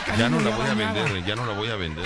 No, 0.09 0.17
Ya 0.17 0.29
no 0.29 0.39
la 0.41 0.55
voy 0.55 0.67
a 0.67 0.73
vender, 0.73 1.25
ya 1.25 1.35
no 1.35 1.45
la 1.45 1.53
voy 1.53 1.69
a 1.69 1.75
vender. 1.75 2.05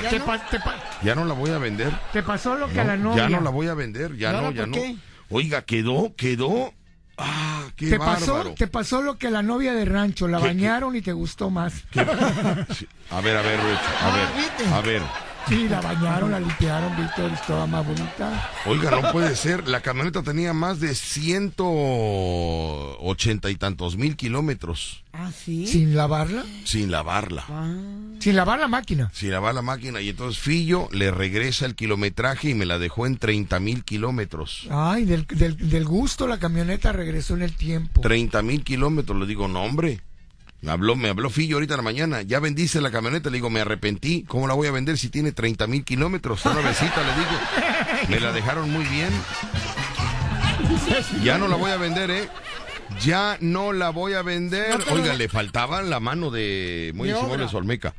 Ya 1.04 1.16
no 1.16 1.26
la 1.26 1.34
voy 1.34 1.52
a 1.52 1.58
vender. 1.58 1.92
te 2.12 2.24
pasó 2.24 2.56
lo 2.56 2.68
que 2.68 2.76
No, 2.76 2.82
a 2.82 2.86
la 2.86 2.98
novia. 2.98 3.24
ya 3.24 3.30
no 3.30 3.42
la 3.42 3.50
voy 3.50 3.68
a 3.68 3.74
vender, 3.74 4.16
ya 4.18 4.32
¿Y 4.32 4.36
ahora 4.36 4.48
no, 4.50 4.52
ya 4.54 4.62
por 4.64 4.70
no. 4.70 4.76
qué? 4.76 4.96
Oiga, 5.30 5.62
quedó, 5.64 6.14
quedó. 6.16 6.74
Ah, 7.18 7.64
qué 7.76 7.90
te 7.90 7.98
bárbaro. 7.98 8.20
pasó, 8.20 8.54
te 8.56 8.68
pasó 8.68 9.02
lo 9.02 9.18
que 9.18 9.28
a 9.28 9.32
la 9.32 9.42
novia 9.44 9.74
de 9.74 9.86
rancho, 9.86 10.28
la 10.28 10.40
¿Qué- 10.40 10.46
bañaron 10.48 10.96
y 10.96 11.02
te 11.02 11.14
gustó 11.14 11.50
más. 11.50 11.74
A 11.96 13.22
ver, 13.22 13.38
a 13.38 13.42
ver, 13.42 13.60
Rucho, 13.60 13.82
a 14.02 14.08
Ah, 14.08 14.16
ver, 14.16 14.28
¿viste? 14.44 14.66
a 14.74 14.82
ver. 14.82 15.02
Sí, 15.48 15.68
la 15.68 15.82
bañaron, 15.82 16.32
la 16.32 16.40
limpiaron, 16.40 16.96
Víctor, 16.96 17.32
estaba 17.34 17.68
más 17.68 17.86
bonita. 17.86 18.50
Oiga, 18.66 18.92
no 18.92 19.12
puede 19.12 19.36
ser. 19.36 19.68
La 19.68 19.82
camioneta 19.82 20.24
tenía 20.24 20.54
más 20.54 20.80
de 20.80 20.96
ciento 20.96 21.66
ochenta 23.00 23.50
y 23.50 23.56
tantos 23.56 23.98
mil 23.98 24.16
kilómetros 24.16 25.04
¿Ah, 25.12 25.32
sí? 25.32 25.68
Sin 25.68 25.96
lavarla, 25.96 26.44
sin 26.64 26.90
lavarla. 26.90 27.46
Ah. 27.48 27.72
sin 28.20 28.36
lavar 28.36 28.60
la 28.60 28.68
máquina. 28.68 29.12
Sin 29.14 29.32
lavar 29.32 29.54
la 29.54 29.62
máquina. 29.62 30.02
Y 30.02 30.10
entonces 30.10 30.42
Fillo 30.42 30.88
le 30.92 31.12
regresa 31.12 31.68
el 31.68 31.76
kilometraje 31.76 32.50
y 32.50 32.54
me 32.56 32.66
la 32.66 32.80
dejó 32.80 33.06
en 33.06 33.18
treinta 33.18 33.60
mil 33.60 33.84
kilómetros. 33.84 34.68
Ay, 34.72 35.06
del, 35.06 35.28
del, 35.28 35.70
del 35.70 35.86
gusto 35.86 36.26
la 36.26 36.40
camioneta 36.40 36.94
regresó 36.94 37.36
en 37.36 37.44
el 37.44 37.54
tiempo. 37.54 38.02
30 38.02 38.42
mil 38.42 38.64
kilómetros. 38.64 39.20
Le 39.20 39.28
digo, 39.28 39.48
no, 39.48 39.62
hombre. 39.62 40.02
Me 40.64 40.72
habló, 40.72 40.96
me 40.96 41.10
habló 41.10 41.30
Fillo 41.30 41.58
ahorita 41.58 41.74
en 41.74 41.78
la 41.80 41.84
mañana. 41.84 42.22
Ya 42.22 42.40
vendiste 42.40 42.80
la 42.80 42.90
camioneta. 42.90 43.30
Le 43.30 43.36
digo, 43.36 43.50
me 43.50 43.60
arrepentí. 43.60 44.24
¿Cómo 44.24 44.48
la 44.48 44.54
voy 44.54 44.68
a 44.68 44.72
vender 44.72 44.98
si 44.98 45.10
tiene 45.10 45.34
30 45.34 45.68
mil 45.68 45.84
kilómetros? 45.84 46.46
Una 46.46 46.62
besita, 46.62 47.04
le 47.04 47.14
digo. 47.16 48.08
Me 48.08 48.20
la 48.22 48.32
dejaron 48.32 48.70
muy 48.72 48.86
bien. 48.86 49.10
Ya 51.22 51.38
no 51.38 51.50
la 51.50 51.58
voy 51.58 51.70
a 51.70 51.76
vender, 51.76 52.10
¿eh? 52.12 52.30
Ya 53.02 53.38
no 53.42 53.74
la 53.74 53.90
voy 53.90 54.14
a 54.14 54.22
vender. 54.22 54.80
No 54.88 54.94
Oiga, 54.94 55.14
le 55.16 55.28
faltaba 55.28 55.82
la 55.82 56.00
mano 56.00 56.32
de 56.32 56.94
Muy 56.96 57.10
De 57.10 57.16
Simón 57.16 57.42
obra. 57.42 57.50
Olmeca. 57.58 57.94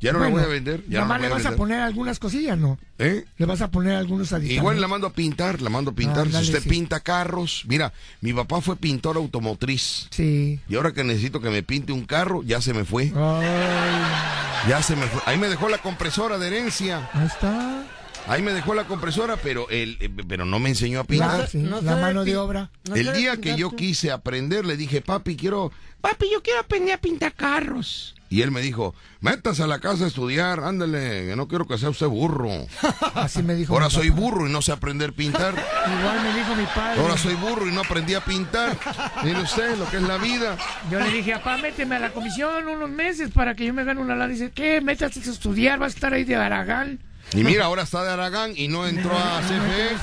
Ya 0.00 0.12
no 0.12 0.18
Bueno, 0.20 0.36
la 0.36 0.42
voy 0.42 0.50
a 0.50 0.52
vender. 0.54 0.84
Ya 0.88 1.00
no 1.00 1.08
la 1.08 1.18
le 1.18 1.26
a 1.26 1.30
vas 1.30 1.46
a 1.46 1.56
poner 1.56 1.80
algunas 1.80 2.18
cosillas, 2.20 2.56
¿no? 2.56 2.78
¿Eh? 2.98 3.24
Le 3.36 3.46
vas 3.46 3.60
a 3.62 3.70
poner 3.70 3.96
algunos 3.96 4.32
aditamentos. 4.32 4.56
Igual 4.62 4.80
la 4.80 4.86
mando 4.88 5.06
a 5.08 5.12
pintar, 5.12 5.60
la 5.60 5.70
mando 5.70 5.90
a 5.90 5.94
pintar. 5.94 6.26
Ándale, 6.26 6.44
si 6.44 6.50
usted 6.52 6.62
sí. 6.62 6.68
pinta 6.68 7.00
carros, 7.00 7.64
mira, 7.66 7.92
mi 8.20 8.32
papá 8.32 8.60
fue 8.60 8.76
pintor 8.76 9.16
automotriz. 9.16 10.06
Sí. 10.10 10.60
Y 10.68 10.76
ahora 10.76 10.92
que 10.92 11.02
necesito 11.02 11.40
que 11.40 11.50
me 11.50 11.62
pinte 11.64 11.92
un 11.92 12.04
carro, 12.04 12.42
ya 12.44 12.60
se 12.60 12.74
me 12.74 12.84
fue. 12.84 13.12
Ay, 13.16 14.68
Ya 14.68 14.82
se 14.82 14.94
me 14.96 15.06
fue. 15.06 15.20
Ahí 15.26 15.38
me 15.38 15.48
dejó 15.48 15.68
la 15.68 15.78
compresora 15.78 16.38
de 16.38 16.46
herencia. 16.46 17.08
ahí 17.12 17.26
está. 17.26 17.84
Ahí 18.26 18.42
me 18.42 18.52
dejó 18.52 18.74
la 18.74 18.84
compresora, 18.86 19.36
pero 19.36 19.68
él, 19.70 19.96
eh, 20.00 20.10
pero 20.28 20.44
no 20.44 20.58
me 20.58 20.68
enseñó 20.68 20.98
a 21.00 21.02
La, 21.02 21.06
pintar. 21.08 21.48
sí, 21.48 21.58
no 21.58 21.80
la 21.80 21.96
mano 21.96 22.24
de 22.24 22.36
obra. 22.36 22.70
No 22.86 22.94
El 22.94 23.14
día 23.14 23.38
que 23.38 23.56
yo 23.56 23.70
tú. 23.70 23.76
quise 23.76 24.10
aprender, 24.10 24.66
le 24.66 24.76
dije, 24.76 25.00
papi, 25.00 25.34
quiero, 25.34 25.72
papi, 26.02 26.26
yo 26.30 26.42
quiero 26.42 26.60
aprender 26.60 26.94
a 26.94 27.00
pintar 27.00 27.32
carros. 27.32 28.14
Y 28.30 28.42
él 28.42 28.50
me 28.50 28.60
dijo, 28.60 28.94
métase 29.20 29.62
a 29.62 29.66
la 29.66 29.78
casa 29.78 30.04
a 30.04 30.08
estudiar, 30.08 30.60
ándale, 30.60 31.26
que 31.26 31.34
no 31.34 31.48
quiero 31.48 31.66
que 31.66 31.78
sea 31.78 31.88
usted 31.88 32.08
burro. 32.08 32.50
Así 33.14 33.42
me 33.42 33.54
dijo. 33.54 33.72
Ahora 33.72 33.88
soy 33.88 34.10
papá. 34.10 34.20
burro 34.20 34.46
y 34.46 34.52
no 34.52 34.60
sé 34.60 34.72
aprender 34.72 35.10
a 35.10 35.12
pintar. 35.12 35.54
Igual 36.00 36.22
me 36.22 36.38
dijo 36.38 36.54
mi 36.54 36.64
padre. 36.66 37.00
Ahora 37.00 37.16
soy 37.16 37.34
burro 37.34 37.66
y 37.66 37.72
no 37.72 37.80
aprendí 37.80 38.14
a 38.14 38.20
pintar. 38.20 38.76
Mire 39.24 39.40
usted 39.40 39.78
lo 39.78 39.88
que 39.88 39.96
es 39.96 40.02
la 40.02 40.18
vida. 40.18 40.58
Yo 40.90 41.00
le 41.00 41.10
dije, 41.10 41.32
papá, 41.32 41.56
méteme 41.56 41.96
a 41.96 42.00
la 42.00 42.10
comisión 42.10 42.68
unos 42.68 42.90
meses 42.90 43.30
para 43.30 43.54
que 43.54 43.64
yo 43.64 43.72
me 43.72 43.84
gane 43.84 44.00
una 44.00 44.14
lana. 44.14 44.30
Dice, 44.30 44.50
¿qué? 44.54 44.82
Métase 44.82 45.20
a 45.20 45.32
estudiar, 45.32 45.78
vas 45.78 45.92
a 45.92 45.96
estar 45.96 46.12
ahí 46.12 46.24
de 46.24 46.36
Aragán. 46.36 47.00
Y 47.32 47.44
mira, 47.44 47.64
ahora 47.64 47.82
está 47.82 48.04
de 48.04 48.10
Aragán 48.10 48.52
y 48.56 48.68
no 48.68 48.86
entró 48.86 49.16
a 49.16 49.40
CFE. 49.42 49.96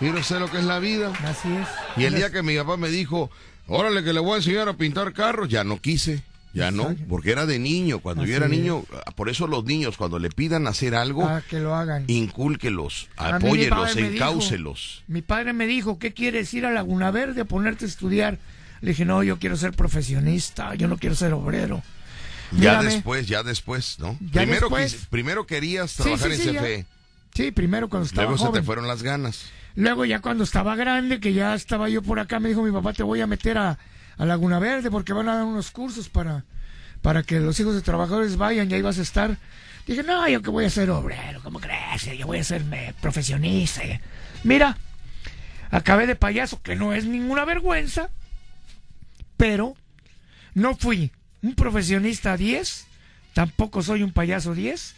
Mire 0.00 0.20
usted 0.20 0.38
lo 0.38 0.50
que 0.50 0.58
es 0.58 0.64
la 0.64 0.78
vida. 0.78 1.12
Así 1.24 1.48
es. 1.54 1.68
Y 1.98 2.04
el 2.04 2.14
día 2.14 2.30
que 2.30 2.42
mi 2.42 2.56
papá 2.56 2.78
me 2.78 2.88
dijo, 2.88 3.30
órale 3.66 4.02
que 4.02 4.14
le 4.14 4.20
voy 4.20 4.32
a 4.32 4.36
enseñar 4.36 4.68
a 4.70 4.72
pintar 4.72 5.12
carros, 5.12 5.50
ya 5.50 5.64
no 5.64 5.78
quise. 5.78 6.22
Ya 6.52 6.70
no, 6.72 6.94
porque 7.08 7.30
era 7.30 7.46
de 7.46 7.58
niño. 7.58 8.00
Cuando 8.00 8.24
yo 8.24 8.34
era 8.34 8.46
es. 8.46 8.50
niño, 8.52 8.84
por 9.14 9.28
eso 9.28 9.46
los 9.46 9.64
niños, 9.64 9.96
cuando 9.96 10.18
le 10.18 10.30
pidan 10.30 10.66
hacer 10.66 10.94
algo, 10.96 11.28
que 11.48 11.60
lo 11.60 11.74
hagan. 11.76 12.04
incúlquelos, 12.08 13.08
apóyelos, 13.16 13.96
encáucelos. 13.96 15.04
Mi 15.06 15.22
padre 15.22 15.52
me 15.52 15.66
dijo, 15.66 15.98
¿qué 15.98 16.12
quieres 16.12 16.52
ir 16.54 16.66
a 16.66 16.70
Laguna 16.72 17.10
Verde 17.10 17.42
a 17.42 17.44
ponerte 17.44 17.84
a 17.84 17.88
estudiar? 17.88 18.38
Le 18.80 18.90
dije, 18.90 19.04
no, 19.04 19.22
yo 19.22 19.38
quiero 19.38 19.56
ser 19.56 19.72
profesionista, 19.72 20.74
yo 20.74 20.88
no 20.88 20.96
quiero 20.98 21.14
ser 21.14 21.32
obrero. 21.34 21.82
Ya 22.52 22.58
Mírame. 22.78 22.84
después, 22.94 23.26
ya 23.28 23.42
después, 23.44 23.98
¿no? 24.00 24.16
Ya 24.20 24.40
primero, 24.42 24.62
después. 24.68 24.94
quis- 25.04 25.06
primero 25.08 25.46
querías 25.46 25.94
trabajar 25.94 26.32
sí, 26.32 26.36
sí, 26.42 26.48
en. 26.48 26.56
CFE, 26.56 26.86
Sí, 27.32 27.52
primero 27.52 27.88
cuando 27.88 28.06
estaba 28.06 28.28
luego 28.28 28.44
se 28.44 28.52
te 28.58 28.64
fueron 28.64 28.88
las 28.88 29.04
ganas. 29.04 29.44
Luego 29.76 30.04
ya 30.04 30.18
cuando 30.20 30.42
estaba 30.42 30.74
grande, 30.74 31.20
que 31.20 31.32
ya 31.32 31.54
estaba 31.54 31.88
yo 31.88 32.02
por 32.02 32.18
acá, 32.18 32.40
me 32.40 32.48
dijo 32.48 32.62
mi 32.64 32.72
papá, 32.72 32.92
te 32.92 33.04
voy 33.04 33.20
a 33.20 33.28
meter 33.28 33.56
a, 33.56 33.78
a 34.20 34.26
Laguna 34.26 34.58
Verde 34.58 34.90
porque 34.90 35.14
van 35.14 35.28
a 35.30 35.36
dar 35.36 35.44
unos 35.44 35.70
cursos 35.70 36.10
para, 36.10 36.44
para 37.00 37.22
que 37.22 37.40
los 37.40 37.58
hijos 37.58 37.74
de 37.74 37.80
trabajadores 37.80 38.36
vayan 38.36 38.70
y 38.70 38.74
ahí 38.74 38.82
vas 38.82 38.98
a 38.98 39.02
estar. 39.02 39.38
Dije, 39.86 40.02
no, 40.02 40.28
yo 40.28 40.42
que 40.42 40.50
voy 40.50 40.66
a 40.66 40.70
ser 40.70 40.90
obrero, 40.90 41.40
¿cómo 41.42 41.58
crees? 41.58 42.04
Yo 42.18 42.26
voy 42.26 42.38
a 42.38 42.44
ser 42.44 42.62
me- 42.64 42.92
profesionista. 43.00 43.80
Mira, 44.44 44.76
acabé 45.70 46.06
de 46.06 46.16
payaso, 46.16 46.60
que 46.62 46.76
no 46.76 46.92
es 46.92 47.06
ninguna 47.06 47.46
vergüenza, 47.46 48.10
pero 49.38 49.74
no 50.54 50.76
fui 50.76 51.12
un 51.42 51.54
profesionista 51.54 52.36
10, 52.36 52.86
tampoco 53.32 53.82
soy 53.82 54.02
un 54.02 54.12
payaso 54.12 54.54
10, 54.54 54.96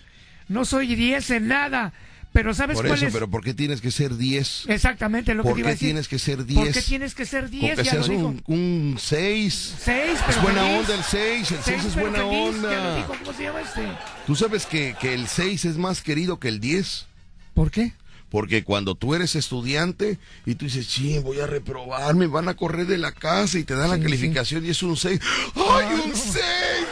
no 0.49 0.65
soy 0.65 0.97
10 0.97 1.31
en 1.31 1.47
nada, 1.47 1.93
pero 2.33 2.55
¿sabes 2.55 2.77
Por 2.77 2.87
cuál 2.87 2.99
eso, 2.99 3.07
es? 3.09 3.13
pero 3.13 3.29
¿por 3.29 3.45
qué 3.45 3.55
tienes 3.55 3.81
que 3.81 3.91
ser 3.91 4.17
10? 4.17 4.65
Exactamente 4.69 5.35
lo 5.35 5.43
que 5.43 5.49
¿Por 5.51 5.55
te 5.57 5.61
iba 5.61 5.69
a 5.71 5.73
qué 5.73 5.79
tienes 5.79 6.09
que 6.09 6.19
ser 6.19 6.39
¿Por 6.39 6.47
10? 6.47 6.75
qué 6.75 6.83
tienes 6.83 7.15
que 7.15 7.27
ser 7.27 7.43
Con 7.43 7.51
10? 7.51 7.77
que 7.79 7.85
Ya 7.85 7.95
lo 7.95 8.03
seas 8.05 8.09
dijo. 8.09 8.27
un, 8.29 8.43
un 8.47 8.97
6. 8.99 9.75
6, 9.79 10.19
Es 10.29 10.43
buena 10.43 10.65
onda 10.65 10.95
el 10.95 11.05
6, 11.05 11.51
el 11.53 11.59
6 11.63 11.85
es 11.85 11.95
pero 11.95 12.11
buena 12.11 12.19
feliz, 12.27 12.33
Ya 12.33 12.61
lo 12.61 12.79
onda. 12.79 12.97
dijo, 12.97 13.15
¿cómo 13.19 13.33
se 13.37 13.43
llama 13.43 13.61
este? 13.61 13.83
Tú 14.27 14.35
sabes 14.37 14.67
que, 14.67 14.95
que 15.01 15.15
el 15.15 15.29
6 15.29 15.65
es 15.67 15.77
más 15.77 16.03
querido 16.03 16.39
que 16.41 16.49
el 16.49 16.61
10. 16.61 17.07
¿Por 17.55 17.71
qué? 17.71 17.93
Porque 18.33 18.65
cuando 18.65 18.95
tú 18.97 19.15
eres 19.15 19.37
estudiante 19.37 20.19
y 20.47 20.55
tú 20.57 20.65
dices, 20.65 20.87
sí, 20.87 21.19
voy 21.21 21.39
a 21.39 21.47
reprobar, 21.47 22.15
me 22.17 22.27
van 22.27 22.49
a 22.49 22.55
correr 22.55 22.87
de 22.87 22.97
la 22.99 23.13
casa 23.13 23.59
y 23.59 23.65
te 23.65 23.75
dan 23.77 23.91
la 23.91 23.97
Sí, 23.97 24.03
calificación 24.03 24.65
y 24.67 24.71
es 24.71 24.83
un 24.83 24.97
6. 24.97 25.21
¡Ay, 25.55 25.87
un 26.07 26.13
6! 26.17 26.43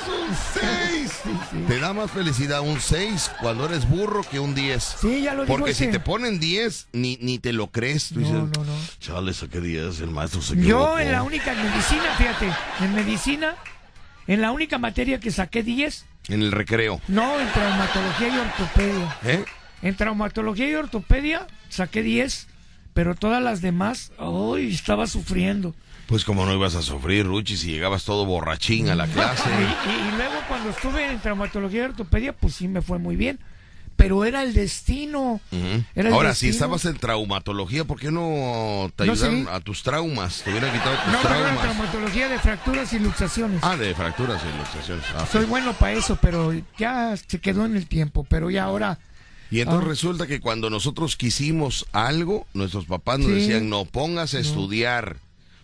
¡Un 0.07 0.37
6! 1.57 1.67
Te 1.67 1.79
da 1.81 1.93
más 1.95 2.11
felicidad 2.11 2.61
un 2.61 2.79
6 2.81 3.31
cuando 3.41 3.65
eres 3.65 3.89
burro 3.89 4.23
que 4.31 4.39
un 4.39 4.55
10. 4.55 4.97
Sí, 5.01 5.23
ya 5.23 5.35
lo 5.35 5.47
Porque 5.47 5.73
si 5.75 5.87
te 5.89 5.99
ponen 5.99 6.39
10, 6.39 6.89
ni, 6.93 7.17
ni 7.23 7.39
te 7.39 7.53
lo 7.55 7.69
crees. 7.71 8.11
Tú 8.11 8.21
No, 8.21 8.27
dices, 8.27 8.59
no, 8.59 8.65
no. 8.65 8.73
chale, 9.01 9.33
saqué 9.33 9.61
10, 9.63 9.99
el 10.01 10.11
maestro 10.11 10.43
se 10.43 10.53
equivocó. 10.55 10.69
Yo 10.95 10.99
en 10.99 11.11
la 11.11 11.23
única 11.23 11.53
en 11.53 11.63
medicina, 11.71 12.15
fíjate, 12.19 12.53
en 12.85 12.95
medicina, 12.95 13.57
en 14.27 14.43
la 14.43 14.53
única 14.53 14.77
materia 14.77 15.19
que 15.19 15.31
saqué 15.31 15.63
10, 15.63 16.05
En 16.29 16.43
el 16.43 16.53
recreo. 16.53 17.01
no, 17.09 17.41
en 17.41 17.51
traumatología 17.53 18.29
y 18.29 18.39
ortopedia. 18.39 19.17
¿Eh? 19.25 19.45
En 19.83 19.97
traumatología 19.97 20.69
y 20.71 20.75
ortopedia 20.75 21.47
saqué 21.69 22.03
10, 22.03 22.47
pero 22.95 23.15
todas 23.15 23.43
las 23.43 23.61
demás, 23.63 24.13
¡ay! 24.19 24.73
estaba 24.75 25.07
sufriendo. 25.07 25.75
Pues 26.07 26.25
como 26.25 26.45
no 26.45 26.53
ibas 26.53 26.75
a 26.75 26.83
sufrir, 26.83 27.25
Ruchi, 27.25 27.57
si 27.57 27.71
llegabas 27.71 28.05
todo 28.05 28.27
borrachín 28.27 28.89
a 28.91 28.95
la 28.97 29.07
clase. 29.15 29.49
Y, 29.49 29.91
y- 29.91 30.09
y 30.09 30.17
luego 30.17 30.35
cuando 30.49 30.71
estuve 30.71 31.11
en 31.11 31.21
traumatología 31.21 31.83
y 31.83 31.85
ortopedia, 31.85 32.33
pues 32.33 32.55
sí 32.57 32.69
me 32.69 32.83
fue 32.83 32.99
muy 32.99 33.17
bien. 33.17 33.39
Pero 33.97 34.25
era 34.25 34.43
el 34.43 34.55
destino. 34.55 35.41
Ujú. 35.53 35.85
Era 35.95 36.09
el 36.09 36.15
Ahora, 36.15 36.35
si 36.35 36.47
destino. 36.47 36.53
estabas 36.77 36.85
en 36.87 36.97
traumatología, 36.99 37.85
¿por 37.85 38.01
qué 38.01 38.11
no 38.11 38.91
te 38.97 39.05
No, 39.05 39.13
ayudaron 39.13 39.43
sí. 39.43 39.47
a 39.53 39.61
tus 39.61 39.83
traumas? 39.83 40.43
Te 40.43 40.51
hubieran 40.51 40.73
quitado 40.73 40.97
tus 41.05 41.13
No, 41.13 41.19
traumas. 41.21 41.61
traumatología 41.61 42.29
de 42.31 42.39
fracturas 42.39 42.93
y 42.95 42.99
luxaciones. 42.99 43.61
Ah, 43.63 43.77
de 43.77 43.95
fracturas 43.95 44.43
y 44.43 44.57
luxaciones. 44.59 45.05
Ah, 45.15 45.27
Soy 45.31 45.45
bueno 45.45 45.75
para 45.75 45.93
eso, 45.93 46.17
pero 46.21 46.53
ya 46.79 47.15
se 47.17 47.41
quedó 47.41 47.67
en 47.67 47.77
el 47.77 47.87
tiempo. 47.87 48.25
Pero 48.29 48.49
ya 48.49 48.65
ahora 48.65 48.99
Y 49.51 49.61
entonces 49.61 49.85
Ah. 49.85 49.89
resulta 49.89 50.27
que 50.27 50.41
cuando 50.41 50.71
nosotros 50.71 51.17
quisimos 51.17 51.87
algo, 51.93 52.47
nuestros 52.55 52.85
papás 52.87 53.19
nos 53.19 53.29
Sí. 53.29 53.35
decían, 53.35 53.69
no, 53.69 53.85
póngase 53.85 54.39
a 54.39 54.41
estudiar. 54.41 55.17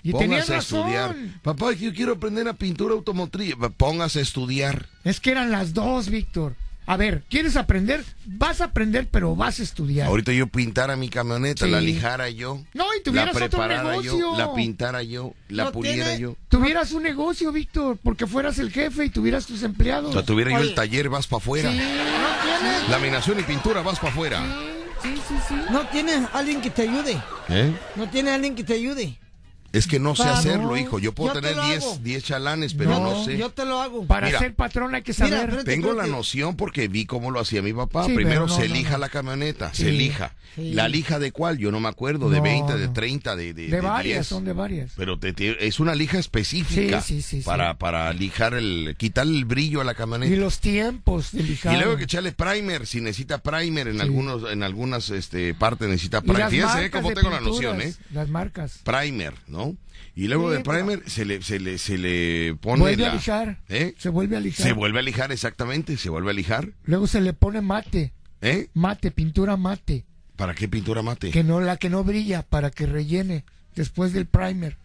Y 0.02 0.12
póngase 0.12 0.54
a 0.54 0.58
estudiar. 0.58 1.16
Papá, 1.42 1.72
yo 1.72 1.92
quiero 1.92 2.12
aprender 2.12 2.46
a 2.48 2.52
pintura 2.54 2.94
automotriz. 2.94 3.54
Póngase 3.76 4.20
a 4.20 4.22
estudiar. 4.22 4.86
Es 5.04 5.18
que 5.20 5.30
eran 5.32 5.50
las 5.50 5.74
dos, 5.74 6.08
Víctor. 6.10 6.54
A 6.88 6.96
ver, 6.96 7.24
¿quieres 7.28 7.56
aprender? 7.56 8.04
Vas 8.26 8.60
a 8.60 8.66
aprender, 8.66 9.08
pero 9.10 9.34
vas 9.34 9.58
a 9.58 9.64
estudiar. 9.64 10.06
Ahorita 10.06 10.32
yo 10.32 10.46
pintara 10.46 10.94
mi 10.96 11.08
camioneta, 11.08 11.64
Sí. 11.66 11.70
la 11.72 11.80
lijara 11.80 12.30
yo. 12.30 12.62
No, 12.74 12.84
y 12.94 12.98
la 12.98 13.02
tuvieras 13.02 13.28
otro 13.34 13.48
preparara 13.48 13.90
negocio. 13.90 14.18
yo, 14.18 14.38
la 14.38 14.54
pintara 14.54 15.02
yo, 15.02 15.34
la 15.48 15.64
No 15.64 15.72
puliera 15.72 16.04
tiene- 16.06 16.20
yo. 16.20 16.36
Tuvieras 16.48 16.92
un 16.92 17.02
negocio, 17.02 17.50
Víctor, 17.50 17.98
porque 18.02 18.26
fueras 18.28 18.58
el 18.60 18.70
jefe 18.70 19.06
y 19.06 19.10
tuvieras 19.10 19.46
tus 19.46 19.64
empleados. 19.64 20.10
O 20.10 20.12
sea, 20.12 20.22
tuviera 20.22 20.52
yo 20.52 20.58
el 20.58 20.74
taller, 20.76 21.08
vas 21.08 21.26
para 21.26 21.38
afuera. 21.38 21.70
Sí, 21.72 21.76
¿No 21.76 21.82
tienes, 22.60 22.88
Laminación 22.88 23.40
y 23.40 23.42
pintura, 23.42 23.82
vas 23.82 23.98
para 23.98 24.12
afuera. 24.12 24.42
sí, 25.02 25.14
sí, 25.28 25.34
sí. 25.48 25.54
no 25.72 25.88
tienes 25.88 26.28
alguien 26.32 26.60
que 26.60 26.70
te 26.70 26.82
ayude? 26.82 27.20
¿Eh? 27.48 27.72
¿No 27.96 28.08
tienes 28.08 28.32
alguien 28.34 28.54
que 28.54 28.62
te 28.62 28.74
ayude? 28.74 29.18
Es 29.76 29.86
que 29.86 29.98
no 30.00 30.16
sé 30.16 30.22
Claro. 30.22 30.38
hacerlo, 30.38 30.76
hijo. 30.76 30.98
Yo 30.98 31.12
puedo 31.12 31.34
Yo 31.34 31.40
tener 31.40 31.56
lo 31.56 31.66
10 31.66 31.82
hago. 31.84 31.98
10 32.02 32.24
chalanes, 32.24 32.72
pero 32.74 32.90
No, 32.90 33.00
no, 33.00 33.24
sé. 33.24 33.36
Yo 33.36 33.50
te 33.50 33.64
lo 33.66 33.80
hago. 33.80 34.06
Para 34.06 34.28
Mira. 34.28 34.38
ser 34.38 34.54
patrón 34.54 34.94
hay 34.94 35.02
que 35.02 35.12
Mira, 35.12 35.28
saber. 35.28 35.50
frente- 35.50 35.70
Tengo 35.70 35.92
la 35.92 36.04
que- 36.04 36.10
noción 36.10 36.56
porque 36.56 36.88
vi 36.88 37.04
cómo 37.04 37.30
lo 37.30 37.40
hacía 37.40 37.60
mi 37.60 37.72
papá. 37.74 38.06
Sí, 38.06 38.14
Primero 38.14 38.46
no, 38.46 38.56
se 38.56 38.68
no, 38.68 38.74
lija 38.74 38.92
no. 38.92 38.98
la 38.98 39.08
camioneta, 39.10 39.74
Sí, 39.74 39.82
se 39.84 39.92
lija. 39.92 40.34
sí. 40.54 40.72
¿La 40.72 40.88
lija 40.88 41.18
de 41.18 41.30
cuál? 41.32 41.58
Yo 41.58 41.70
no 41.70 41.80
me 41.80 41.88
acuerdo. 41.88 42.30
De 42.30 42.38
No, 42.38 42.42
20, 42.44 42.78
de 42.78 42.86
no. 42.86 42.92
30, 42.94 43.36
de, 43.36 43.52
de, 43.52 43.66
de 43.66 43.76
de 43.76 43.80
varias, 43.82 44.16
10. 44.20 44.26
son 44.26 44.44
de 44.46 44.52
varias. 44.54 44.92
Pero 44.96 45.18
te- 45.18 45.32
te- 45.34 45.66
es 45.66 45.78
una 45.78 45.94
lija 45.94 46.18
específica 46.18 47.02
Sí, 47.02 47.16
sí, 47.16 47.22
sí, 47.22 47.38
sí. 47.42 47.44
para, 47.44 47.74
para 47.76 48.12
lijar 48.14 48.54
el, 48.54 48.94
quitar 48.96 49.26
el 49.26 49.44
brillo 49.44 49.80
a 49.80 49.84
la 49.84 49.94
camioneta. 49.94 50.32
Y 50.32 50.36
los 50.38 50.58
tiempos 50.60 51.32
de 51.32 51.42
lijar. 51.42 51.74
Y 51.74 51.78
luego 51.78 51.96
que 51.98 52.04
echarle 52.04 52.32
primer, 52.32 52.86
si 52.86 53.00
necesita 53.00 53.38
primer, 53.42 53.88
en 53.88 53.96
Sí. 53.96 54.00
algunos, 54.00 54.50
en 54.50 54.62
algunas 54.62 55.10
este, 55.10 55.52
partes 55.54 55.88
necesita 55.88 56.20
primer. 56.22 56.38
las 56.40 56.50
Fíjense 56.50 56.72
eh, 56.78 56.80
marcas 56.82 57.02
cómo 57.02 57.14
tengo 57.14 57.30
la 57.30 57.40
noción, 57.40 57.80
¿eh? 57.82 57.94
Las 58.12 58.28
marcas. 58.28 58.78
Primer, 58.84 59.34
¿no? 59.48 59.65
Y 60.14 60.28
luego 60.28 60.50
Sí, 60.50 60.56
de 60.58 60.60
pero- 60.64 60.78
primer 60.78 61.10
se 61.10 61.24
le, 61.24 61.42
se 61.42 61.58
le, 61.60 61.78
se 61.78 61.98
le 61.98 62.54
pone 62.60 62.80
Vuelve 62.80 63.02
la- 63.02 63.12
a 63.12 63.14
lijar. 63.14 63.60
¿Eh? 63.68 63.94
Se 63.98 64.08
vuelve 64.08 64.36
a 64.36 64.40
lijar. 64.40 64.66
Se 64.66 64.72
vuelve 64.72 64.98
a 64.98 65.02
lijar, 65.02 65.32
exactamente, 65.32 65.96
se 65.96 66.08
vuelve 66.10 66.30
a 66.30 66.34
lijar. 66.34 66.70
Luego 66.84 67.06
se 67.06 67.20
le 67.20 67.32
pone 67.32 67.60
mate. 67.60 68.12
¿Eh? 68.40 68.68
Mate, 68.74 69.10
pintura 69.10 69.56
mate. 69.56 70.04
¿Para 70.36 70.54
qué 70.54 70.68
pintura 70.68 71.02
mate? 71.02 71.30
Que 71.30 71.42
no, 71.44 71.60
la 71.60 71.76
que 71.76 71.88
no 71.90 72.04
brilla, 72.04 72.42
para 72.42 72.70
que 72.70 72.86
rellene 72.86 73.44
después 73.74 74.12
del 74.12 74.26
primer. 74.26 74.76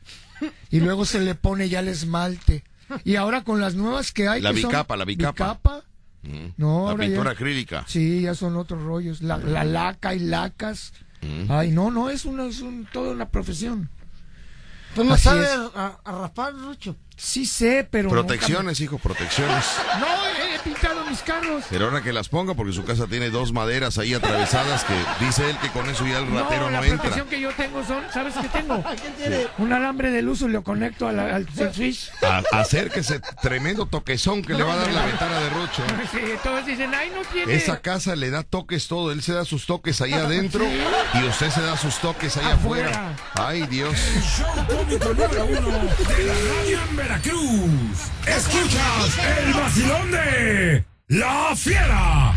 Y 0.70 0.80
luego 0.80 1.06
se 1.06 1.20
le 1.20 1.36
pone 1.36 1.70
ya 1.70 1.82
el 1.82 1.88
esmalte. 1.90 2.64
Y 3.04 3.16
ahora 3.16 3.44
con 3.44 3.60
las 3.62 3.76
nuevas 3.76 4.12
que 4.12 4.28
hay. 4.28 4.42
La 4.42 4.54
que 4.54 4.62
son 4.62 4.70
bicapa, 4.72 4.98
la 4.98 5.06
bicapa. 5.06 5.32
bicapa, 5.54 5.84
Mm. 6.24 6.54
No, 6.58 6.86
la 6.86 6.92
ahora 6.92 7.04
pintura 7.06 7.30
ya- 7.32 7.36
acrílica. 7.36 7.84
Sí, 7.88 8.22
ya 8.22 8.36
son 8.36 8.56
otros 8.56 8.84
rollos. 8.84 9.22
La, 9.24 9.38
la 9.38 9.64
laca 9.64 10.14
y 10.14 10.20
lacas. 10.20 10.94
Mm. 11.22 11.52
Ay, 11.52 11.72
no, 11.72 11.90
no, 11.90 12.10
es, 12.12 12.26
una, 12.26 12.46
es 12.46 12.60
un, 12.62 12.88
toda 12.94 13.12
una 13.14 13.30
profesión. 13.30 13.90
¿Tú 14.96 15.04
no 15.04 15.14
Así 15.14 15.24
sabes 15.24 15.50
es. 15.50 15.60
a, 15.76 16.00
a 16.04 16.12
raspar, 16.12 16.54
Rucho? 16.54 16.96
Sí 17.16 17.46
sé, 17.46 17.88
pero... 17.90 18.10
nunca 18.10 18.22
Protecciones, 18.24 18.80
hijo, 18.82 18.98
protecciones. 18.98 19.66
No, 20.00 20.08
he 20.44 20.51
pintado 20.64 21.06
mis 21.06 21.22
carros. 21.22 21.64
Pero 21.70 21.86
ahora 21.86 22.02
que 22.02 22.14
las 22.14 22.30
ponga, 22.30 22.54
porque 22.54 22.74
su 22.74 22.84
casa 22.84 23.08
tiene 23.08 23.30
dos 23.30 23.52
maderas 23.54 23.98
ahí 23.98 24.14
atravesadas 24.14 24.84
que 24.84 24.94
dice 25.26 25.50
él 25.50 25.58
que 25.60 25.70
con 25.70 25.90
eso 25.90 26.06
ya 26.08 26.20
el 26.20 26.28
ratero 26.32 26.64
no, 26.66 26.72
no, 26.72 26.82
la 26.82 26.88
entra. 26.88 26.98
protección 27.02 27.28
que 27.28 27.40
yo 27.42 27.52
tengo 27.54 27.84
son, 27.86 28.04
¿sabes 28.14 28.34
qué 28.42 28.48
tengo? 28.50 28.84
¿Quién 29.02 29.14
tiene? 29.16 29.48
Un 29.58 29.74
alambre 29.74 30.12
del 30.12 30.28
uso 30.30 30.48
y 30.48 30.52
lo 30.52 30.64
conecto 30.64 31.08
a 31.08 31.12
la- 31.12 31.36
al 31.36 31.48
switch. 31.74 32.12
A- 32.24 32.44
acérquese, 32.60 33.20
tremendo 33.42 33.86
toquezón 33.86 34.42
que 34.42 34.54
le 34.54 34.64
va 34.64 34.74
a 34.74 34.78
dar 34.78 34.92
la 34.92 35.06
ventana 35.06 35.40
de 35.40 35.50
Rocho. 35.50 35.84
Sí, 36.12 36.20
todos 36.44 36.66
dicen, 36.66 36.94
ay, 36.94 37.12
no 37.16 37.22
tiene... 37.32 37.54
Esa 37.54 37.80
casa 37.80 38.16
le 38.16 38.30
da 38.32 38.44
toques 38.44 38.88
todo, 38.88 39.12
él 39.12 39.22
se 39.22 39.34
da 39.34 39.46
sus 39.46 39.66
toques 39.66 40.02
ahí 40.02 40.14
adentro 40.14 40.66
y 41.14 41.24
usted 41.28 41.50
se 41.50 41.62
da 41.62 41.78
sus 41.78 41.96
toques 42.00 42.36
ahí 42.38 42.46
afuera. 42.52 42.90
Afuera. 42.90 43.16
Ay, 43.36 43.66
Dios. 43.68 43.94
El 44.16 44.22
show 44.22 44.48
cómico 44.68 45.10
número 45.14 45.46
uno 45.46 45.80
de 46.18 46.24
la 46.26 46.34
radio 46.34 46.80
en 46.90 46.96
Veracruz. 46.96 47.72
Escuchas 48.26 49.18
el 49.46 49.54
vacilón 49.54 50.12
de 50.12 50.51
La 51.08 51.56
Fiera. 51.56 52.34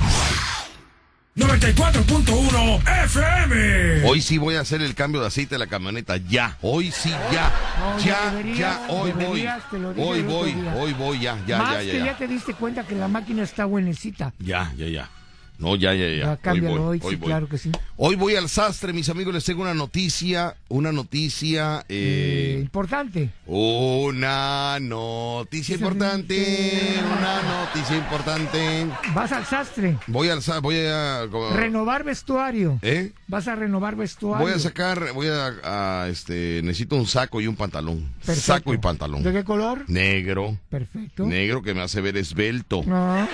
94.1 1.36 3.04
FM. 3.06 4.04
Hoy 4.08 4.20
sí 4.20 4.38
voy 4.38 4.54
a 4.54 4.60
hacer 4.60 4.80
el 4.82 4.94
cambio 4.94 5.20
de 5.20 5.26
aceite 5.26 5.56
de 5.56 5.58
la 5.58 5.66
camioneta, 5.66 6.16
ya. 6.16 6.56
Hoy 6.62 6.92
sí, 6.92 7.10
ya. 7.32 7.52
No, 7.80 7.98
ya 7.98 8.04
ya, 8.04 8.30
deberías, 8.30 8.58
ya, 8.58 8.86
hoy 8.88 9.10
voy. 9.12 9.20
deberías, 9.24 9.62
Hoy 9.96 10.22
voy, 10.22 10.52
día. 10.52 10.74
hoy 10.76 10.92
voy, 10.92 11.18
ya, 11.20 11.38
ya, 11.46 11.58
Más 11.58 11.72
ya, 11.72 11.80
que 11.80 11.86
ya, 11.86 11.92
ya 11.98 12.04
ya. 12.06 12.16
te 12.16 12.28
diste 12.28 12.54
cuenta 12.54 12.84
que 12.84 12.94
la 12.94 13.08
máquina 13.08 13.42
está 13.42 13.64
buenecita. 13.64 14.32
Ya, 14.38 14.72
ya, 14.76 14.86
ya. 14.86 15.10
No, 15.58 15.76
ya, 15.76 15.94
ya, 15.94 16.08
ya. 16.08 16.16
Ya, 16.16 16.30
Hoy 16.32 16.38
cámbialo 16.42 16.82
voy, 16.82 16.98
hoy, 16.98 17.00
hoy 17.04 17.10
sí, 17.14 17.16
voy. 17.16 17.28
claro 17.28 17.48
que 17.48 17.58
sí. 17.58 17.70
Hoy 17.96 18.16
voy 18.16 18.34
al 18.34 18.48
sastre, 18.48 18.92
mis 18.92 19.08
amigos, 19.08 19.32
les 19.32 19.44
tengo 19.44 19.62
una 19.62 19.72
noticia, 19.74 20.56
una 20.68 20.90
noticia, 20.90 21.84
Eh, 21.88 22.56
eh, 22.56 22.60
importante. 22.60 23.30
una 23.46 24.78
noticia 24.80 25.76
importante, 25.76 26.94
una 27.06 27.42
noticia 27.66 27.96
importante. 27.96 28.86
Vas 29.14 29.30
al 29.32 29.46
sastre. 29.46 29.96
Voy 30.08 30.28
al 30.28 30.42
sa- 30.42 30.58
voy 30.58 30.76
a, 30.78 31.26
Renovar 31.54 32.02
vestuario. 32.04 32.78
¿eh? 32.82 33.12
Vas 33.28 33.46
a 33.48 33.54
renovar 33.54 33.94
vestuario. 33.96 34.44
Voy 34.44 34.52
a 34.54 34.58
sacar, 34.58 35.12
voy 35.12 35.28
a, 35.28 36.02
a, 36.02 36.08
este, 36.08 36.60
necesito 36.64 36.96
un 36.96 37.06
saco 37.06 37.40
y 37.40 37.46
un 37.46 37.54
pantalón. 37.56 38.12
Perfecto. 38.24 38.40
Saco 38.40 38.74
y 38.74 38.78
pantalón. 38.78 39.22
¿De 39.22 39.32
qué 39.32 39.44
color? 39.44 39.84
Negro, 39.88 40.58
Perfecto. 40.68 41.24
negro 41.26 41.62
que 41.62 41.74
me 41.74 41.82
hace 41.82 42.00
ver 42.00 42.16
esbelto. 42.16 42.82
No. 42.84 43.26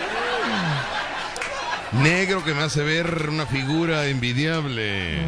Negro 1.93 2.45
que 2.45 2.55
me 2.55 2.62
hace 2.62 2.83
ver 2.85 3.29
una 3.29 3.47
figura 3.47 4.07
envidiable. 4.07 5.19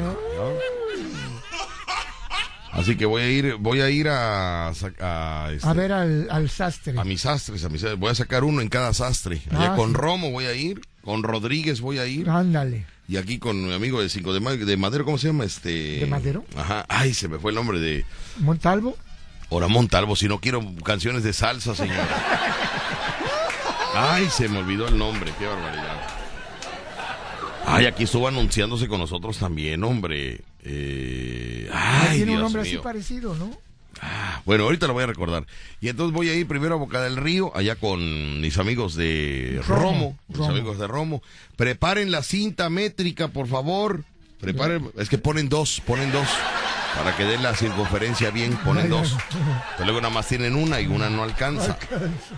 Así 2.70 2.96
que 2.96 3.04
voy 3.04 3.22
a 3.22 3.28
ir, 3.28 3.56
voy 3.56 3.80
a 3.82 3.90
ir 3.90 4.08
a, 4.08 4.70
este, 4.72 4.94
A 5.02 5.72
ver 5.74 5.92
al, 5.92 6.28
al 6.30 6.48
sastre. 6.48 6.98
a 6.98 7.04
mis 7.04 7.20
sastres, 7.22 7.64
a 7.64 7.68
mis 7.68 7.84
voy 7.98 8.10
a 8.10 8.14
sacar 8.14 8.44
uno 8.44 8.62
en 8.62 8.68
cada 8.68 8.94
sastre. 8.94 9.42
Allá 9.50 9.72
Ah, 9.72 9.76
con 9.76 9.90
sí. 9.90 9.94
Romo 9.96 10.30
voy 10.30 10.46
a 10.46 10.54
ir, 10.54 10.80
con 11.04 11.22
Rodríguez 11.22 11.80
voy 11.82 11.98
a 11.98 12.06
ir 12.06 12.30
Ándale. 12.30 12.86
y 13.08 13.18
aquí 13.18 13.38
con 13.38 13.66
mi 13.66 13.74
amigo 13.74 14.00
de 14.00 14.08
5 14.08 14.32
de, 14.32 14.40
Ma- 14.40 14.52
de 14.52 14.76
Madero, 14.78 15.04
¿cómo 15.04 15.18
se 15.18 15.26
llama? 15.26 15.44
Este 15.44 15.98
¿De 16.00 16.06
Madero? 16.06 16.44
Ajá. 16.56 16.86
Ay, 16.88 17.12
se 17.12 17.28
me 17.28 17.38
fue 17.38 17.50
el 17.50 17.56
nombre 17.56 17.78
de 17.78 18.06
Montalvo. 18.38 18.96
Oramón 19.50 19.88
Talvo, 19.88 20.16
si 20.16 20.26
no 20.28 20.40
quiero 20.40 20.62
canciones 20.82 21.24
de 21.24 21.34
salsa, 21.34 21.74
señor. 21.74 21.98
Ay, 23.94 24.30
se 24.30 24.48
me 24.48 24.60
olvidó 24.60 24.88
el 24.88 24.96
nombre, 24.96 25.30
qué 25.38 25.44
barbaridad. 25.46 26.01
Ay, 27.72 27.86
aquí 27.86 28.04
estuvo 28.04 28.28
anunciándose 28.28 28.86
con 28.88 29.00
nosotros 29.00 29.38
también, 29.38 29.82
hombre. 29.84 30.40
Eh, 30.64 31.68
ay, 31.72 32.18
Tiene 32.18 32.34
un 32.34 32.40
nombre 32.40 32.62
mío. 32.62 32.70
así 32.78 32.82
parecido, 32.82 33.34
¿no? 33.34 33.50
Bueno, 34.44 34.64
ahorita 34.64 34.86
lo 34.88 34.94
voy 34.94 35.04
a 35.04 35.06
recordar. 35.06 35.46
Y 35.80 35.88
entonces 35.88 36.12
voy 36.14 36.28
a 36.28 36.34
ir 36.34 36.46
primero 36.48 36.74
a 36.74 36.78
Boca 36.78 37.00
del 37.02 37.16
Río, 37.16 37.56
allá 37.56 37.76
con 37.76 38.40
mis 38.40 38.58
amigos 38.58 38.94
de 38.96 39.60
Romo. 39.66 39.82
Romo, 39.82 40.18
mis 40.28 40.38
Romo. 40.38 40.50
amigos 40.50 40.78
de 40.78 40.86
Romo. 40.88 41.22
Preparen 41.56 42.10
la 42.10 42.22
cinta 42.22 42.68
métrica, 42.68 43.28
por 43.28 43.46
favor. 43.46 44.02
Preparen, 44.40 44.90
es 44.96 45.08
que 45.08 45.18
ponen 45.18 45.48
dos, 45.48 45.80
ponen 45.86 46.10
dos. 46.10 46.26
Para 46.96 47.16
que 47.16 47.24
den 47.24 47.42
la 47.42 47.54
circunferencia 47.54 48.30
bien, 48.30 48.54
ponen 48.64 48.90
dos. 48.90 49.16
Pero 49.76 49.84
luego 49.84 50.00
nada 50.00 50.12
más 50.12 50.26
tienen 50.26 50.56
una 50.56 50.80
y 50.80 50.86
una 50.86 51.08
no 51.08 51.22
alcanza. 51.22 51.78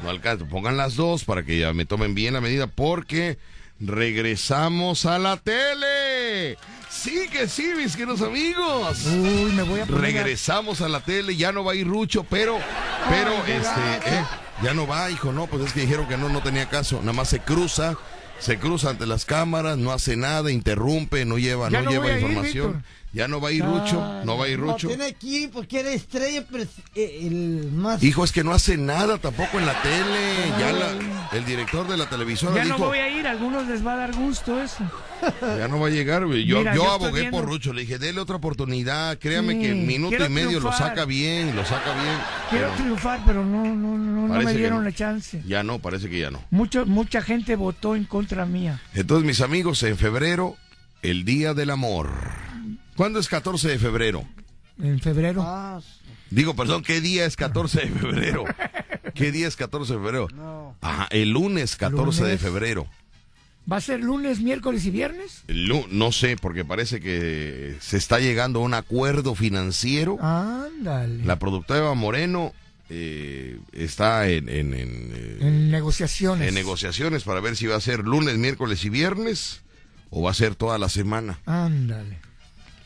No 0.02 0.11
alcanza. 0.11 0.44
Pongan 0.44 0.77
las 0.77 0.97
dos 0.97 1.24
para 1.24 1.44
que 1.44 1.59
ya 1.59 1.73
me 1.73 1.86
tomen 1.86 2.15
bien 2.15 2.35
la 2.35 2.40
medida, 2.43 2.66
porque 2.66 3.39
regresamos 3.81 5.07
a 5.07 5.19
la 5.19 5.37
tele. 5.37 6.57
Sí 6.91 7.29
que 7.31 7.49
sí, 7.49 7.73
mis 7.77 7.97
queridos 7.97 8.23
amigos. 8.23 9.05
Uy, 9.07 9.53
me 9.53 9.63
voy 9.63 9.81
a 9.81 9.87
poner 9.87 10.01
Regresamos 10.01 10.81
a 10.81 10.89
la 10.89 11.01
tele, 11.01 11.37
ya 11.37 11.53
no 11.53 11.65
va 11.65 11.73
a 11.73 11.75
ir 11.75 11.87
Rucho, 11.87 12.25
pero, 12.25 12.59
pero, 13.09 13.33
este, 13.47 14.11
eh, 14.11 14.25
ya 14.63 14.75
no 14.75 14.87
va, 14.87 15.11
hijo, 15.11 15.33
no, 15.33 15.47
pues 15.47 15.67
es 15.67 15.73
que 15.73 15.81
dijeron 15.81 16.07
que 16.07 16.17
no, 16.17 16.29
no 16.29 16.43
tenía 16.43 16.69
caso, 16.69 17.01
nada 17.01 17.13
más 17.13 17.29
se 17.29 17.41
cruza, 17.41 17.97
se 18.39 18.59
cruza 18.59 18.91
ante 18.91 19.07
las 19.07 19.25
cámaras, 19.25 19.77
no 19.77 19.93
hace 19.93 20.17
nada, 20.17 20.51
interrumpe, 20.51 21.25
no 21.25 21.39
lleva, 21.39 21.69
no, 21.69 21.83
no 21.83 21.91
lleva 21.91 22.13
ir, 22.13 22.21
información. 22.21 22.85
Ya 23.15 23.28
no 23.28 23.41
va 23.41 23.49
a 23.49 23.53
ir 23.53 23.65
Rucho, 23.65 24.23
no 24.24 24.36
va 24.36 24.47
a 24.47 24.49
ir 24.49 24.59
No, 24.59 24.73
Rucho. 24.73 24.89
tiene 24.89 25.15
que 25.15 25.27
ir 25.27 25.51
porque 25.51 25.81
era 25.81 25.91
estrella, 25.93 26.45
pero 26.51 26.65
es, 26.65 26.70
eh, 26.97 27.20
el 27.23 27.70
más... 27.73 28.03
Hijo, 28.03 28.24
es 28.24 28.32
que 28.32 28.43
no 28.43 28.53
hace 28.53 28.77
nada 28.77 29.19
tampoco 29.19 29.59
en 29.59 29.66
la 29.66 29.81
tele. 29.82 30.35
Ya 30.59 30.73
la- 30.73 31.28
el 31.36 31.45
director 31.45 31.86
de 31.89 31.97
la 31.97 32.09
televisora 32.09 32.57
Ya 32.57 32.65
no 32.65 32.77
voy 32.78 32.99
a 32.99 33.09
ir, 33.09 33.27
a 33.27 33.31
algunos 33.31 33.66
les 33.69 33.86
va 33.86 33.95
a 33.95 33.97
dar 33.97 34.15
gusto 34.15 34.61
eso. 34.61 34.85
ya 35.41 35.69
no 35.69 35.78
va 35.81 35.86
a 35.86 35.91
llegar. 35.91 36.27
güey. 36.27 36.45
Yo, 36.45 36.59
Mira, 36.59 36.74
yo 36.74 36.91
abogué 36.91 37.31
por 37.31 37.45
Rucho, 37.47 37.73
le 37.73 37.82
dije, 37.82 37.99
dele 37.99 38.20
otra 38.20 38.36
oportunidad. 38.36 39.16
Créame 39.19 39.55
Sí, 39.55 39.61
que 39.61 39.70
en 39.70 39.86
minuto 39.86 40.11
quiero 40.11 40.27
y 40.27 40.28
medio 40.31 40.61
lo 40.61 40.73
saca 40.73 41.05
bien, 41.05 41.55
lo 41.55 41.65
saca 41.65 41.93
bien. 41.95 42.16
Quiero 42.51 42.66
Pero 42.69 42.82
triunfar, 42.82 43.20
pero 43.24 43.45
no, 43.45 43.65
no, 43.65 43.97
no, 43.97 44.28
no 44.28 44.41
me 44.43 44.55
dieron 44.55 44.78
no. 44.78 44.85
la 44.85 44.93
chance. 44.93 45.41
ya 45.47 45.62
no, 45.62 45.78
parece 45.78 46.09
que 46.11 46.19
ya 46.19 46.31
no. 46.31 46.43
Mucho, 46.51 46.85
mucha 46.85 47.23
gente 47.23 47.55
votó 47.57 47.95
en 47.97 48.05
contra 48.05 48.45
mía. 48.45 48.81
Entonces, 48.93 49.24
mis 49.27 49.41
amigos, 49.41 49.82
en 49.85 49.97
febrero, 49.97 50.57
el 51.03 51.24
Día 51.24 51.55
del 51.55 51.70
Amor. 51.70 52.11
¿Cuándo 52.97 53.19
es 53.19 53.29
14 53.29 53.69
de 53.69 53.79
febrero? 53.79 54.25
En 54.83 55.01
febrero. 55.01 55.43
Ah, 55.45 55.81
Digo, 56.31 56.57
perdón, 56.57 56.83
¿qué 56.83 57.01
día 57.01 57.27
es 57.27 57.37
14 57.37 57.81
de 57.83 57.87
febrero? 57.91 58.45
¿Qué 59.15 59.31
día 59.31 59.47
es 59.47 59.57
14 59.57 59.93
de 59.95 59.99
febrero? 60.01 60.29
no. 60.35 60.77
Ajá, 60.81 61.07
el 61.11 61.31
lunes 61.31 61.77
14 61.77 62.25
de 62.25 62.39
febrero. 62.39 62.87
¿Va 63.71 63.77
a 63.77 63.81
ser 63.81 64.01
lunes, 64.01 64.41
miércoles 64.41 64.85
y 64.85 64.91
viernes? 64.91 65.43
Lu- 65.47 65.87
No 65.91 66.12
sé, 66.12 66.37
porque 66.37 66.65
parece 66.65 67.01
que 67.01 67.77
se 67.81 67.97
está 67.97 68.19
llegando 68.19 68.59
a 68.61 68.62
un 68.62 68.75
acuerdo 68.75 69.35
financiero. 69.35 70.19
Ándale. 70.21 71.25
La 71.25 71.39
productora 71.39 71.79
Eva 71.81 71.95
Moreno 71.95 72.53
eh, 72.91 73.59
está 73.73 74.29
en, 74.29 74.49
en- 74.51 74.75
en, 74.75 75.12
eh, 75.15 75.39
En 75.41 75.71
negociaciones. 75.71 76.49
en 76.49 76.55
negociaciones 76.55 77.23
para 77.25 77.41
ver 77.41 77.57
si 77.57 77.66
va 77.66 77.77
a 77.77 77.81
ser 77.81 78.01
lunes, 78.01 78.37
miércoles 78.37 78.85
y 78.85 78.91
viernes 78.91 79.62
o 80.11 80.21
va 80.23 80.33
a 80.33 80.35
ser 80.35 80.55
toda 80.57 80.79
la 80.79 80.89
semana. 80.91 81.39
Ándale. 81.47 82.19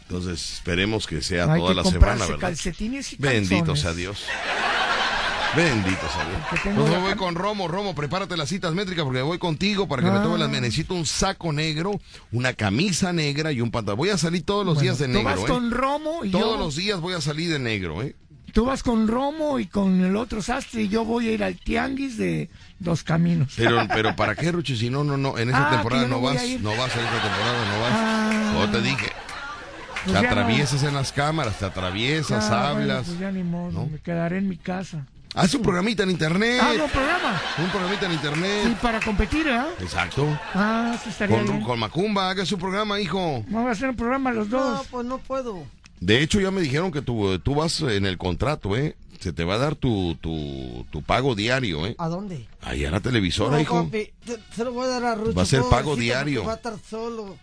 Entonces 0.08 0.54
esperemos 0.54 1.06
que 1.06 1.20
sea 1.20 1.44
toda 1.54 1.68
que 1.68 1.74
la 1.74 1.84
semana, 1.84 2.24
¿verdad? 2.26 2.38
calcetines 2.38 3.12
y 3.12 3.16
Bendito 3.16 3.76
sea 3.76 3.92
Dios. 3.92 4.24
Bendito 5.56 6.00
sea 6.12 6.24
Dios. 6.28 6.74
Pues 6.76 6.90
la- 6.90 6.98
voy 6.98 7.14
con 7.14 7.34
Romo, 7.34 7.68
Romo, 7.68 7.94
prepárate 7.94 8.36
las 8.36 8.48
citas 8.48 8.74
métricas 8.74 9.04
porque 9.04 9.22
voy 9.22 9.38
contigo 9.38 9.88
para 9.88 10.02
que 10.02 10.10
me 10.10 10.18
Ah. 10.18 10.22
tomes 10.22 10.38
las. 10.38 10.48
Me 10.50 10.60
necesito 10.60 10.94
un 10.94 11.04
saco 11.06 11.52
negro, 11.52 12.00
una 12.32 12.52
camisa 12.52 13.12
negra 13.12 13.50
y 13.52 13.60
un 13.60 13.70
pantalón. 13.70 13.98
Voy 13.98 14.10
a 14.10 14.18
salir 14.18 14.44
todos 14.44 14.64
los 14.64 14.76
Bueno, 14.76 14.82
días 14.84 14.98
de 14.98 15.06
tú 15.06 15.12
negro, 15.12 15.30
vas 15.30 15.40
¿eh? 15.40 15.46
con 15.46 15.70
Romo 15.70 16.24
y 16.24 16.30
Todos 16.30 16.56
yo... 16.56 16.58
los 16.58 16.76
días 16.76 17.00
voy 17.00 17.14
a 17.14 17.20
salir 17.20 17.50
de 17.50 17.58
negro, 17.58 18.02
¿eh? 18.02 18.14
Tú 18.52 18.64
vas 18.64 18.82
con 18.82 19.08
Romo 19.08 19.58
y 19.58 19.66
con 19.66 20.02
el 20.04 20.16
otro 20.16 20.40
sastre 20.42 20.82
y 20.84 20.88
yo 20.88 21.04
voy 21.04 21.28
a 21.28 21.32
ir 21.32 21.44
al 21.44 21.56
tianguis 21.56 22.16
de 22.16 22.48
Dos 22.78 23.02
Caminos. 23.02 23.52
Pero, 23.56 23.86
pero 23.92 24.16
¿para 24.16 24.34
qué, 24.34 24.50
Ruchi? 24.52 24.74
Si 24.76 24.88
no, 24.90 25.04
no, 25.04 25.16
no, 25.18 25.36
en 25.38 25.50
esa 25.50 25.68
Ah, 25.68 25.70
temporada 25.72 26.06
no, 26.08 26.20
vas, 26.22 26.38
a 26.38 26.46
ir. 26.46 26.60
no 26.62 26.70
vas 26.70 26.94
en 26.96 27.04
esta 27.04 27.22
temporada, 27.22 27.74
no 27.74 27.80
vas. 27.82 27.92
Ah. 27.92 28.50
Como 28.54 28.70
te 28.70 28.80
dije, 28.82 29.12
Pues 30.04 30.16
te 30.16 30.22
no. 30.22 30.28
atraviesas 30.28 30.82
en 30.82 30.94
las 30.94 31.12
cámaras, 31.12 31.58
te 31.58 31.64
atraviesas, 31.66 32.44
Ah, 32.50 32.72
bueno, 32.72 32.92
hablas. 32.92 33.06
pues 33.06 33.18
ya 33.18 33.30
ni 33.30 33.42
modo, 33.42 33.72
¿no? 33.72 33.86
me 33.86 33.98
quedaré 33.98 34.38
en 34.38 34.48
mi 34.48 34.56
casa. 34.56 35.06
Haz 35.34 35.54
un 35.54 35.62
programita 35.62 36.02
en 36.04 36.10
internet. 36.10 36.60
Hago 36.60 36.86
programa. 36.88 37.40
Un 37.58 37.70
programita 37.70 38.06
en 38.06 38.12
internet. 38.12 38.62
Sí, 38.64 38.76
para 38.80 38.98
competir, 39.00 39.46
¿eh? 39.46 39.60
Exacto. 39.80 40.26
Ah, 40.54 40.96
sí 41.02 41.10
estaría 41.10 41.36
Con, 41.36 41.46
bien. 41.46 41.60
con 41.62 41.78
Macumba, 41.78 42.30
haga 42.30 42.46
su 42.46 42.58
programa, 42.58 42.98
hijo. 42.98 43.44
Vamos 43.48 43.68
a 43.68 43.72
hacer 43.72 43.90
un 43.90 43.96
programa 43.96 44.32
los 44.32 44.48
No, 44.48 44.58
dos. 44.58 44.86
pues 44.90 45.04
no 45.06 45.18
puedo. 45.18 45.64
De 46.00 46.22
hecho, 46.22 46.40
ya 46.40 46.50
me 46.50 46.60
dijeron 46.62 46.90
que 46.92 47.02
tú, 47.02 47.38
tú 47.40 47.54
vas 47.56 47.80
en 47.82 48.06
el 48.06 48.16
contrato, 48.18 48.76
¿eh? 48.76 48.96
Se 49.20 49.32
te 49.32 49.44
va 49.44 49.54
a 49.56 49.58
dar 49.58 49.74
tu, 49.74 50.14
tu, 50.20 50.86
tu 50.90 51.02
pago 51.02 51.34
diario, 51.34 51.86
¿eh? 51.86 51.94
¿A 51.98 52.08
dónde? 52.08 52.46
Ahí 52.62 52.84
a 52.84 52.90
la 52.90 53.00
televisora, 53.00 53.56
No, 53.56 53.60
hijo. 53.60 53.84
papi, 53.84 54.10
te- 54.24 54.38
se 54.54 54.64
lo 54.64 54.72
voy 54.72 54.84
a 54.86 54.88
dar 54.90 55.04
a 55.04 55.14
Rucho. 55.16 55.34
Va 55.34 55.42
a 55.42 55.46
ser 55.46 55.62
pago 55.68 55.94
diario. 55.96 56.44
Va 56.44 56.52
a 56.52 56.56
estar 56.56 56.74
solo. 56.88 57.36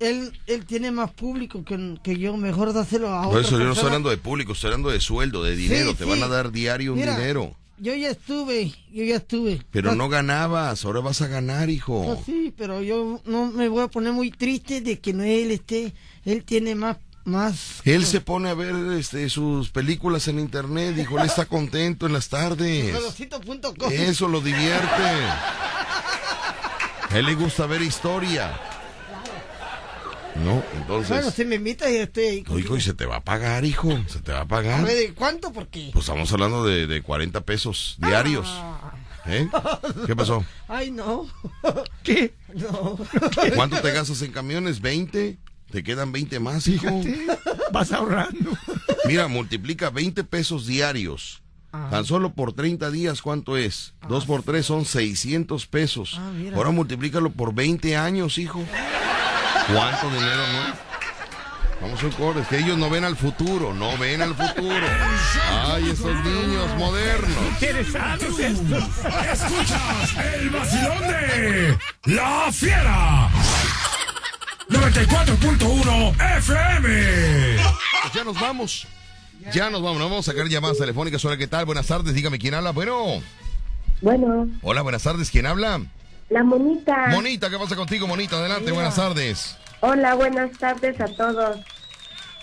Él, 0.00 0.32
él 0.46 0.64
tiene 0.64 0.92
más 0.92 1.10
público 1.10 1.64
que, 1.64 1.96
que 2.02 2.18
yo. 2.18 2.36
Mejor 2.36 2.72
dáselo 2.72 3.12
a 3.12 3.28
Por 3.28 3.40
eso 3.40 3.58
yo 3.58 3.64
no 3.64 3.72
estoy 3.72 3.86
hablando 3.86 4.10
de 4.10 4.16
público, 4.16 4.52
estoy 4.52 4.68
hablando 4.68 4.90
de 4.90 5.00
sueldo, 5.00 5.42
de 5.42 5.56
dinero. 5.56 5.90
Sí, 5.90 5.96
te 5.98 6.04
sí. 6.04 6.10
van 6.10 6.22
a 6.22 6.28
dar 6.28 6.52
diario 6.52 6.92
un 6.92 7.00
dinero. 7.00 7.54
Yo 7.80 7.94
ya 7.94 8.10
estuve, 8.10 8.72
yo 8.92 9.04
ya 9.04 9.16
estuve. 9.16 9.62
Pero 9.70 9.94
no 9.94 10.08
ganabas, 10.08 10.84
ahora 10.84 11.00
vas 11.00 11.22
a 11.22 11.28
ganar, 11.28 11.70
hijo. 11.70 12.04
pues 12.04 12.20
sí, 12.26 12.52
pero 12.56 12.82
yo 12.82 13.20
no 13.24 13.46
me 13.46 13.68
voy 13.68 13.82
a 13.82 13.88
poner 13.88 14.12
muy 14.12 14.32
triste 14.32 14.80
de 14.80 14.98
que 14.98 15.12
no 15.12 15.22
él 15.22 15.52
esté. 15.52 15.94
Él 16.24 16.42
tiene 16.44 16.74
más. 16.74 16.96
más 17.24 17.80
Él 17.84 18.04
se 18.04 18.20
pone 18.20 18.48
a 18.48 18.54
ver 18.54 18.74
este, 18.98 19.28
sus 19.28 19.70
películas 19.70 20.26
en 20.26 20.40
internet, 20.40 20.96
dijo, 20.96 21.20
él 21.20 21.26
está 21.26 21.46
contento 21.46 22.06
en 22.06 22.14
las 22.14 22.28
tardes. 22.28 22.96
Eso 23.92 24.28
lo 24.28 24.40
divierte. 24.40 25.02
A 27.10 27.18
él 27.18 27.24
le 27.24 27.34
gusta 27.36 27.64
ver 27.66 27.80
historia. 27.80 28.60
No, 30.44 30.52
Bueno, 30.54 30.64
entonces... 30.76 31.34
si 31.34 31.44
me 31.44 31.56
invita, 31.56 31.90
yo 31.90 32.02
estoy 32.02 32.24
ahí. 32.24 32.44
No, 32.48 32.58
hijo, 32.58 32.76
y 32.76 32.80
se 32.80 32.94
te 32.94 33.06
va 33.06 33.16
a 33.16 33.24
pagar, 33.24 33.64
hijo, 33.64 33.90
se 34.06 34.20
te 34.20 34.32
va 34.32 34.38
a 34.38 34.42
A 34.42 34.48
pagar. 34.48 34.84
ver, 34.84 34.96
¿de 34.96 35.14
cuánto? 35.14 35.52
Porque. 35.52 35.90
Pues 35.92 36.04
estamos 36.04 36.32
hablando 36.32 36.64
de, 36.64 36.86
de 36.86 37.02
40 37.02 37.40
pesos 37.42 37.96
diarios. 37.98 38.46
Ah. 38.48 38.92
¿Eh? 39.26 39.46
¿Qué 40.06 40.16
pasó? 40.16 40.44
Ay, 40.68 40.90
no. 40.90 41.26
¿Qué? 42.02 42.34
No. 42.54 42.98
¿Cuánto 43.54 43.78
te 43.80 43.90
gastas 43.92 44.22
en 44.22 44.32
camiones? 44.32 44.80
¿20? 44.80 45.36
¿Te 45.70 45.82
quedan 45.82 46.12
20 46.12 46.40
más, 46.40 46.66
hijo? 46.66 47.02
Fíjate, 47.02 47.26
vas 47.72 47.92
ahorrando. 47.92 48.52
Mira, 49.06 49.28
multiplica 49.28 49.90
20 49.90 50.24
pesos 50.24 50.66
diarios. 50.66 51.42
Tan 51.70 52.06
solo 52.06 52.32
por 52.32 52.54
30 52.54 52.90
días, 52.90 53.20
¿cuánto 53.20 53.58
es? 53.58 53.92
Dos 54.08 54.24
por 54.24 54.42
tres 54.42 54.64
son 54.64 54.86
600 54.86 55.66
pesos. 55.66 56.14
Ah. 56.18 56.32
Ahora 56.54 56.70
multiplícalo 56.70 57.30
por 57.30 57.54
20 57.54 57.94
años, 57.98 58.38
hijo. 58.38 58.64
¿Cuánto 59.72 60.10
dinero, 60.10 60.42
no? 60.52 60.88
Vamos 61.80 62.02
a 62.02 62.06
un 62.06 62.12
coro, 62.12 62.40
es 62.40 62.48
que 62.48 62.58
ellos 62.58 62.76
no 62.76 62.90
ven 62.90 63.04
al 63.04 63.16
futuro, 63.16 63.72
no 63.72 63.96
ven 63.98 64.20
al 64.20 64.34
futuro. 64.34 64.86
Ay, 65.66 65.90
esos 65.90 66.12
niños 66.24 66.74
modernos. 66.76 67.38
Interesantes 67.50 68.38
estos. 68.38 68.84
Escuchas 69.32 70.16
el 70.34 70.50
vacilón 70.50 70.98
de 71.06 71.78
La 72.06 72.50
Fiera. 72.52 73.28
94.1 74.68 76.38
FM. 76.38 77.56
Pues 78.02 78.12
ya 78.14 78.24
nos 78.24 78.40
vamos. 78.40 78.86
Ya 79.52 79.70
nos 79.70 79.80
vamos, 79.80 79.98
nos 79.98 80.10
vamos 80.10 80.28
a 80.28 80.32
sacar 80.32 80.48
llamadas 80.48 80.78
telefónicas. 80.78 81.24
Hola, 81.24 81.36
¿qué 81.36 81.46
tal? 81.46 81.64
Buenas 81.64 81.86
tardes, 81.86 82.12
dígame 82.12 82.38
quién 82.40 82.54
habla. 82.54 82.72
Bueno, 82.72 83.22
Bueno, 84.00 84.48
hola, 84.62 84.82
buenas 84.82 85.04
tardes, 85.04 85.30
¿quién 85.30 85.46
habla? 85.46 85.80
La 86.28 86.42
monita. 86.42 87.08
Monita, 87.08 87.50
¿qué 87.50 87.58
pasa 87.58 87.76
contigo, 87.76 88.06
Monita? 88.06 88.36
Adelante, 88.36 88.70
buenas 88.72 88.96
tardes. 88.96 89.56
Hola, 89.80 90.14
buenas 90.14 90.56
tardes 90.58 91.00
a 91.00 91.06
todos. 91.06 91.58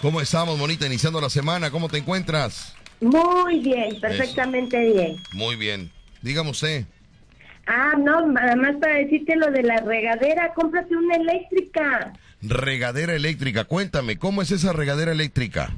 ¿Cómo 0.01 0.21
estamos, 0.21 0.57
Monita? 0.57 0.85
Iniciando 0.85 1.21
la 1.21 1.29
semana, 1.29 1.71
¿cómo 1.71 1.89
te 1.89 1.97
encuentras? 1.97 2.75
Muy 3.01 3.59
bien, 3.59 3.99
perfectamente 3.99 4.79
bien. 4.93 5.21
Muy 5.33 5.55
bien. 5.55 5.91
Dígame 6.21 6.49
usted. 6.49 6.85
Ah, 7.67 7.93
no, 7.97 8.27
nada 8.27 8.55
más 8.55 8.75
para 8.77 8.95
decirte 8.95 9.35
lo 9.35 9.51
de 9.51 9.63
la 9.63 9.77
regadera, 9.77 10.53
cómprate 10.53 10.95
una 10.95 11.15
eléctrica. 11.15 12.13
Regadera 12.41 13.15
eléctrica, 13.15 13.63
cuéntame, 13.63 14.17
¿cómo 14.17 14.41
es 14.41 14.51
esa 14.51 14.71
regadera 14.71 15.11
eléctrica? 15.11 15.71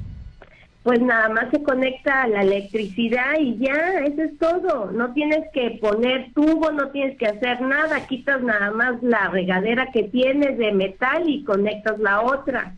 Pues 0.88 1.02
nada 1.02 1.28
más 1.28 1.50
se 1.50 1.62
conecta 1.62 2.22
a 2.22 2.28
la 2.28 2.40
electricidad 2.40 3.34
y 3.38 3.58
ya, 3.58 3.76
eso 4.06 4.22
es 4.22 4.38
todo. 4.38 4.90
No 4.90 5.12
tienes 5.12 5.40
que 5.52 5.72
poner 5.82 6.32
tubo, 6.32 6.72
no 6.72 6.88
tienes 6.88 7.18
que 7.18 7.26
hacer 7.26 7.60
nada, 7.60 8.06
quitas 8.06 8.40
nada 8.40 8.70
más 8.70 8.94
la 9.02 9.28
regadera 9.28 9.92
que 9.92 10.04
tienes 10.04 10.56
de 10.56 10.72
metal 10.72 11.28
y 11.28 11.44
conectas 11.44 11.98
la 11.98 12.22
otra. 12.22 12.72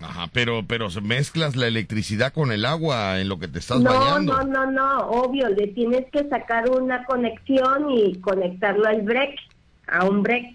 Ajá, 0.00 0.28
pero, 0.32 0.62
pero 0.68 0.86
mezclas 1.02 1.56
la 1.56 1.66
electricidad 1.66 2.32
con 2.32 2.52
el 2.52 2.64
agua 2.64 3.18
en 3.20 3.28
lo 3.28 3.40
que 3.40 3.48
te 3.48 3.58
estás 3.58 3.80
No, 3.80 3.90
bañando. 3.90 4.44
no, 4.44 4.44
no, 4.44 4.70
no, 4.70 4.98
obvio, 5.08 5.48
le 5.48 5.66
tienes 5.66 6.04
que 6.12 6.22
sacar 6.28 6.70
una 6.70 7.04
conexión 7.04 7.90
y 7.90 8.20
conectarlo 8.20 8.86
al 8.86 9.02
break, 9.02 9.34
a 9.88 10.04
un 10.04 10.22
break. 10.22 10.54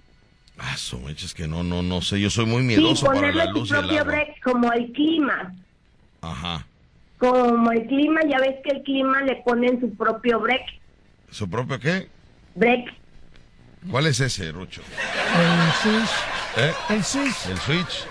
Ah, 0.58 0.76
es 0.76 1.34
que 1.34 1.46
no, 1.46 1.62
no, 1.62 1.84
no 1.84 2.02
sé, 2.02 2.22
yo 2.22 2.30
soy 2.30 2.46
muy 2.46 2.62
Sí, 2.62 2.68
miedoso 2.68 3.06
para 3.08 3.20
ponerle 3.20 3.44
la 3.48 3.52
tu 3.52 3.60
luz 3.60 3.70
y 3.70 3.74
el 3.74 3.80
propio 3.82 4.00
agua. 4.00 4.14
break, 4.14 4.42
como 4.42 4.72
el 4.72 4.94
clima. 4.94 5.54
Ajá. 6.22 6.66
Como 7.22 7.72
el 7.72 7.86
clima, 7.86 8.22
ya 8.28 8.40
ves 8.40 8.56
que 8.64 8.72
el 8.72 8.82
clima 8.82 9.22
le 9.22 9.36
ponen 9.46 9.80
su 9.80 9.96
propio 9.96 10.40
break. 10.40 10.64
¿Su 11.30 11.48
propio 11.48 11.80
qué? 11.80 12.08
Break. 12.56 12.86
¿Cuál 13.92 14.08
es 14.08 14.20
ese, 14.20 14.52
Rucho? 14.52 14.82
El 14.82 15.72
Switch. 15.84 16.10
¿Eh? 16.58 16.74
El 16.90 17.04
Switch. 17.04 17.46
¿El 17.52 17.58
switch? 17.60 18.08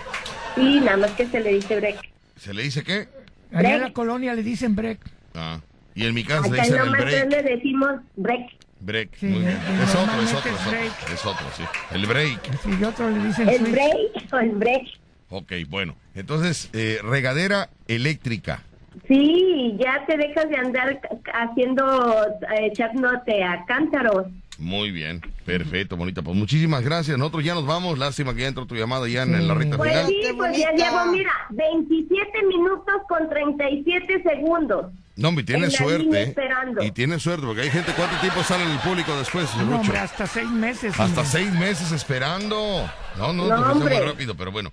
Sí, 0.55 0.79
nada 0.79 0.95
más 0.95 1.11
que 1.11 1.27
se 1.27 1.41
le 1.41 1.53
dice 1.55 1.75
break. 1.77 1.99
¿Se 2.37 2.53
le 2.53 2.63
dice 2.63 2.83
qué? 2.85 3.09
Allá 3.53 3.75
en 3.75 3.81
la 3.81 3.91
colonia 3.91 4.33
le 4.33 4.43
dicen 4.43 4.77
break. 4.77 4.99
Ah. 5.35 5.59
Y 5.93 6.05
en 6.05 6.13
mi 6.13 6.23
casa 6.23 6.47
le 6.47 6.53
Acá 6.53 6.63
dicen 6.63 6.79
en 6.79 6.83
el 6.87 6.91
break. 6.91 7.29
le 7.31 7.43
decimos 7.43 7.89
break. 8.15 8.49
Break. 8.79 9.09
Sí, 9.19 9.25
muy 9.25 9.39
bien. 9.41 9.59
Es 9.83 9.93
otro, 9.93 10.21
es 10.21 10.33
otro, 10.33 10.51
es 10.51 10.55
es 10.55 10.61
otro. 10.65 10.71
break. 10.71 11.09
Es 11.13 11.25
otro, 11.25 11.45
sí. 11.57 11.63
El 11.91 12.05
break. 12.05 12.61
Sí, 12.63 12.69
y 12.79 12.83
otro 12.85 13.09
le 13.09 13.25
dicen 13.27 13.49
El 13.49 13.57
switch. 13.57 13.71
break 13.71 14.33
o 14.33 14.37
el 14.39 14.51
break. 14.51 14.83
Ok, 15.29 15.51
bueno. 15.67 15.95
Entonces, 16.15 16.69
eh, 16.71 16.99
regadera 17.03 17.69
eléctrica. 17.89 18.63
Sí, 19.07 19.75
ya 19.79 20.05
te 20.05 20.17
dejas 20.17 20.49
de 20.49 20.57
andar 20.57 20.99
haciendo, 21.33 22.23
eh, 22.53 22.67
echándote 22.71 23.43
a 23.43 23.65
cántaros. 23.65 24.27
Muy 24.57 24.91
bien, 24.91 25.21
perfecto, 25.45 25.97
bonita. 25.97 26.21
Pues 26.21 26.35
muchísimas 26.37 26.83
gracias. 26.83 27.17
Nosotros 27.17 27.43
ya 27.43 27.55
nos 27.55 27.65
vamos. 27.65 27.97
Lástima 27.97 28.33
que 28.35 28.41
ya 28.41 28.47
entró 28.47 28.65
tu 28.67 28.75
llamada 28.75 29.07
ya 29.07 29.23
en, 29.23 29.33
en 29.33 29.47
la 29.47 29.53
recta 29.55 29.77
Pues 29.77 29.89
final. 29.91 30.05
sí, 30.07 30.21
pues 30.37 30.57
ya 30.57 30.71
llevo, 30.73 31.05
mira, 31.11 31.31
27 31.49 32.45
minutos 32.47 32.95
con 33.09 33.27
37 33.29 34.21
segundos. 34.23 34.91
No, 35.15 35.29
hombre, 35.29 35.43
tiene 35.45 35.65
en 35.65 35.71
la 35.71 35.77
suerte. 35.77 36.23
¿eh? 36.23 36.35
Y 36.81 36.91
tiene 36.91 37.17
suerte, 37.19 37.45
porque 37.45 37.61
hay 37.61 37.69
gente. 37.69 37.91
¿Cuánto 37.95 38.17
tiempo 38.21 38.43
sale 38.43 38.63
en 38.65 38.71
el 38.71 38.79
público 38.79 39.17
después, 39.17 39.49
No, 39.57 39.79
hombre, 39.79 39.97
hasta 39.97 40.27
seis 40.27 40.49
meses. 40.49 40.91
Hasta 40.91 41.05
hombre. 41.05 41.25
seis 41.25 41.51
meses 41.53 41.91
esperando. 41.91 42.89
No, 43.17 43.33
no, 43.33 43.47
No, 43.47 43.57
te 43.57 43.63
fuiste 43.79 43.95
muy 43.99 44.07
rápido, 44.11 44.35
pero 44.35 44.51
bueno. 44.51 44.71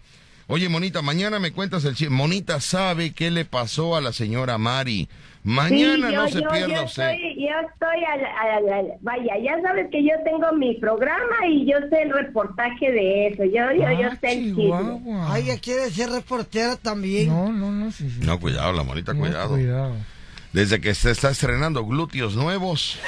Oye, 0.51 0.71
Monita, 0.71 1.03
mañana 1.03 1.39
me 1.39 1.53
cuentas 1.53 1.85
el 1.85 1.95
chiste. 1.95 2.09
Monita 2.13 2.59
sabe 2.61 3.13
qué 3.13 3.31
le 3.31 3.45
pasó 3.45 3.97
a 3.97 4.01
la 4.01 4.13
señora 4.15 4.57
Mari. 4.57 5.07
Mañana 5.45 6.09
Sí, 6.09 6.15
no 6.15 6.29
se 6.29 6.41
yo, 6.43 6.49
pierda 6.49 6.75
yo 6.75 6.85
usted. 6.85 7.11
Estoy, 7.11 7.35
yo 7.43 7.69
estoy 7.71 8.05
al, 8.05 8.25
al- 8.25 8.73
al- 8.73 8.93
vaya, 9.03 9.35
ya 9.43 9.61
sabes 9.63 9.89
que 9.91 10.03
yo 10.03 10.11
tengo 10.25 10.51
mi 10.55 10.75
programa 10.77 11.47
y 11.51 11.71
yo 11.71 11.77
sé 11.91 12.03
el 12.03 12.13
reportaje 12.13 12.91
de 12.91 13.27
eso. 13.29 13.45
Yo, 13.45 13.73
yo, 13.73 14.01
yo 14.01 14.09
Ah, 14.11 14.17
sé 14.21 14.33
el 14.33 14.55
chisme. 14.57 15.01
Ay, 15.29 15.45
ya 15.45 15.59
quiere 15.61 15.91
ser 15.91 16.11
reportera 16.11 16.77
también. 16.77 17.29
No, 17.29 17.53
no, 17.53 17.71
no, 17.71 17.93
sí, 17.93 18.09
sí. 18.11 18.21
No, 18.25 18.41
cuidado, 18.41 18.73
la 18.73 18.83
Monita, 18.85 19.13
No, 19.13 19.21
cuidado. 19.21 19.51
cuidado. 19.51 19.95
Desde 20.53 20.81
que 20.81 20.95
se 20.95 21.11
está 21.11 21.31
estrenando 21.31 21.85
glúteos 21.85 22.35
nuevos, 22.35 22.99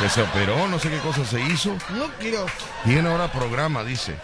que 0.00 0.08
se 0.08 0.22
operó, 0.22 0.66
no 0.68 0.78
sé 0.78 0.90
qué 0.90 0.98
cosa 0.98 1.24
se 1.24 1.40
hizo. 1.40 1.76
No 1.96 2.08
quiero. 2.18 2.46
Tiene 2.84 3.08
ahora 3.08 3.30
programa, 3.30 3.84
dice. 3.84 4.14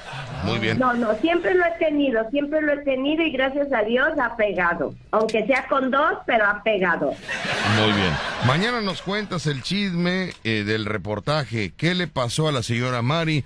Muy 0.45 0.59
bien. 0.59 0.79
No, 0.79 0.93
no, 0.95 1.15
siempre 1.21 1.55
lo 1.55 1.65
he 1.65 1.79
tenido, 1.79 2.29
siempre 2.31 2.61
lo 2.63 2.73
he 2.73 2.85
tenido 2.85 3.23
y 3.23 3.31
gracias 3.31 3.73
a 3.73 3.83
Dios 3.83 4.09
ha 4.21 4.37
pegado. 4.37 4.95
Aunque 5.13 5.47
sea 5.47 5.67
con 5.69 5.91
dos, 5.91 6.19
pero 6.27 6.47
ha 6.47 6.63
pegado. 6.63 7.15
Muy 7.77 7.93
bien. 7.93 8.13
Mañana 8.47 8.81
nos 8.81 9.03
cuentas 9.03 9.47
el 9.47 9.63
chisme 9.63 10.33
eh, 10.43 10.65
del 10.65 10.85
reportaje. 10.85 11.73
¿Qué 11.77 11.95
le 11.95 12.09
pasó 12.09 12.49
a 12.49 12.53
la 12.53 12.63
señora 12.63 13.03
Mari? 13.03 13.45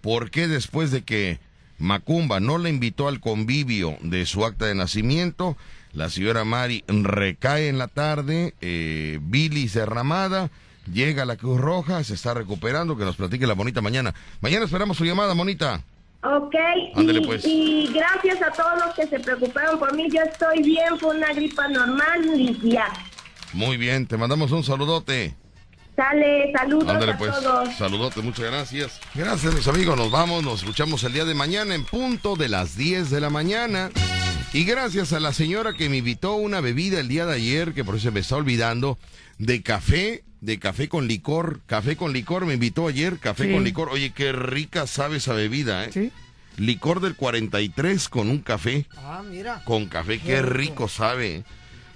¿Por 0.00 0.30
qué 0.30 0.48
después 0.48 0.90
de 0.90 1.02
que 1.02 1.38
Macumba 1.78 2.40
no 2.40 2.58
le 2.58 2.70
invitó 2.70 3.08
al 3.08 3.20
convivio 3.20 3.96
de 4.00 4.26
su 4.26 4.44
acta 4.44 4.66
de 4.66 4.74
nacimiento, 4.74 5.56
la 5.98 6.10
señora 6.10 6.44
Mari 6.44 6.84
recae 6.86 7.68
en 7.68 7.76
la 7.76 7.88
tarde, 7.88 8.54
eh, 8.60 9.18
bilis 9.20 9.74
derramada, 9.74 10.48
llega 10.92 11.24
a 11.24 11.26
la 11.26 11.36
Cruz 11.36 11.60
Roja, 11.60 12.04
se 12.04 12.14
está 12.14 12.34
recuperando, 12.34 12.96
que 12.96 13.04
nos 13.04 13.16
platique 13.16 13.48
la 13.48 13.54
bonita 13.54 13.80
mañana. 13.80 14.14
Mañana 14.40 14.64
esperamos 14.64 14.96
su 14.96 15.04
llamada, 15.04 15.34
monita. 15.34 15.82
Ok, 16.22 16.54
Ándale, 16.94 17.18
y, 17.18 17.26
pues. 17.26 17.44
y 17.44 17.90
gracias 17.92 18.40
a 18.42 18.52
todos 18.52 18.78
los 18.86 18.94
que 18.94 19.08
se 19.08 19.18
preocuparon 19.18 19.76
por 19.80 19.94
mí. 19.96 20.08
Yo 20.08 20.20
estoy 20.22 20.62
bien, 20.62 20.96
fue 21.00 21.16
una 21.16 21.32
gripa 21.32 21.66
normal 21.66 22.24
y 22.36 22.70
ya. 22.70 22.86
Muy 23.52 23.76
bien, 23.76 24.06
te 24.06 24.16
mandamos 24.16 24.52
un 24.52 24.62
saludote. 24.62 25.34
Sale, 25.96 26.52
saludos 26.56 26.88
Ándale 26.88 27.12
a 27.12 27.18
pues, 27.18 27.32
todos. 27.40 27.74
saludote, 27.76 28.20
muchas 28.22 28.44
gracias. 28.46 29.00
Gracias 29.16 29.52
mis 29.52 29.66
amigos, 29.66 29.96
nos 29.96 30.12
vamos, 30.12 30.44
nos 30.44 30.60
escuchamos 30.60 31.02
el 31.02 31.12
día 31.12 31.24
de 31.24 31.34
mañana 31.34 31.74
en 31.74 31.84
punto 31.84 32.36
de 32.36 32.48
las 32.48 32.76
10 32.76 33.10
de 33.10 33.20
la 33.20 33.30
mañana. 33.30 33.90
Y 34.52 34.64
gracias 34.64 35.12
a 35.12 35.20
la 35.20 35.32
señora 35.32 35.74
que 35.74 35.88
me 35.88 35.98
invitó 35.98 36.34
una 36.34 36.60
bebida 36.60 37.00
el 37.00 37.08
día 37.08 37.26
de 37.26 37.34
ayer, 37.34 37.74
que 37.74 37.84
por 37.84 37.96
eso 37.96 38.04
se 38.04 38.10
me 38.10 38.20
está 38.20 38.36
olvidando, 38.36 38.98
de 39.38 39.62
café, 39.62 40.24
de 40.40 40.58
café 40.58 40.88
con 40.88 41.06
licor, 41.06 41.60
café 41.66 41.96
con 41.96 42.12
licor, 42.12 42.46
me 42.46 42.54
invitó 42.54 42.88
ayer, 42.88 43.18
café 43.18 43.44
Sí. 43.46 43.52
con 43.52 43.62
licor. 43.62 43.90
Oye, 43.90 44.10
qué 44.12 44.32
rica 44.32 44.86
sabe 44.86 45.18
esa 45.18 45.34
bebida, 45.34 45.84
¿eh? 45.84 45.90
Sí. 45.92 46.10
Licor 46.56 47.00
del 47.00 47.14
43 47.14 48.08
con 48.08 48.30
un 48.30 48.38
café, 48.38 48.86
Ah, 48.96 49.22
mira. 49.28 49.62
con 49.64 49.86
café, 49.86 50.18
qué 50.18 50.40
rico 50.42 50.88
sabe. 50.88 51.36
¿eh? 51.36 51.44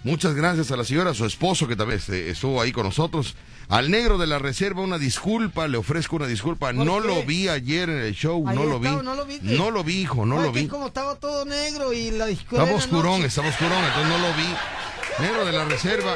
Muchas 0.04 0.34
gracias 0.34 0.70
a 0.70 0.76
la 0.76 0.84
señora, 0.84 1.10
a 1.10 1.14
su 1.14 1.24
esposo 1.24 1.66
que 1.66 1.74
también 1.74 1.98
este, 1.98 2.30
estuvo 2.30 2.60
ahí 2.60 2.70
con 2.70 2.84
nosotros. 2.84 3.34
Al 3.72 3.90
negro 3.90 4.18
de 4.18 4.26
la 4.26 4.38
reserva 4.38 4.82
una 4.82 4.98
disculpa, 4.98 5.66
le 5.66 5.78
ofrezco 5.78 6.16
una 6.16 6.26
disculpa. 6.26 6.66
¿Por 6.66 6.74
No 6.84 7.00
qué? 7.00 7.08
lo 7.08 7.22
vi 7.22 7.48
ayer 7.48 7.88
en 7.88 8.00
el 8.02 8.14
show, 8.14 8.44
no 8.44 8.64
lo 8.64 8.78
vi. 8.78 8.90
¿no 8.90 9.14
lo 9.14 9.24
viste? 9.24 9.56
No 9.56 9.70
lo 9.70 9.82
vi, 9.82 10.02
hijo, 10.02 10.26
no 10.26 10.42
lo 10.42 10.52
vi. 10.52 10.68
como 10.68 10.88
estaba 10.88 11.14
todo 11.14 11.46
negro 11.46 11.90
y 11.94 12.10
la 12.10 12.28
Estaba 12.28 12.64
oscurón, 12.70 13.24
estaba 13.24 13.48
oscurón, 13.48 13.82
entonces 13.82 14.08
no 14.08 14.18
lo 14.18 14.34
vi. 14.34 15.24
Negro 15.26 15.46
de 15.46 15.52
la 15.52 15.64
reserva, 15.64 16.14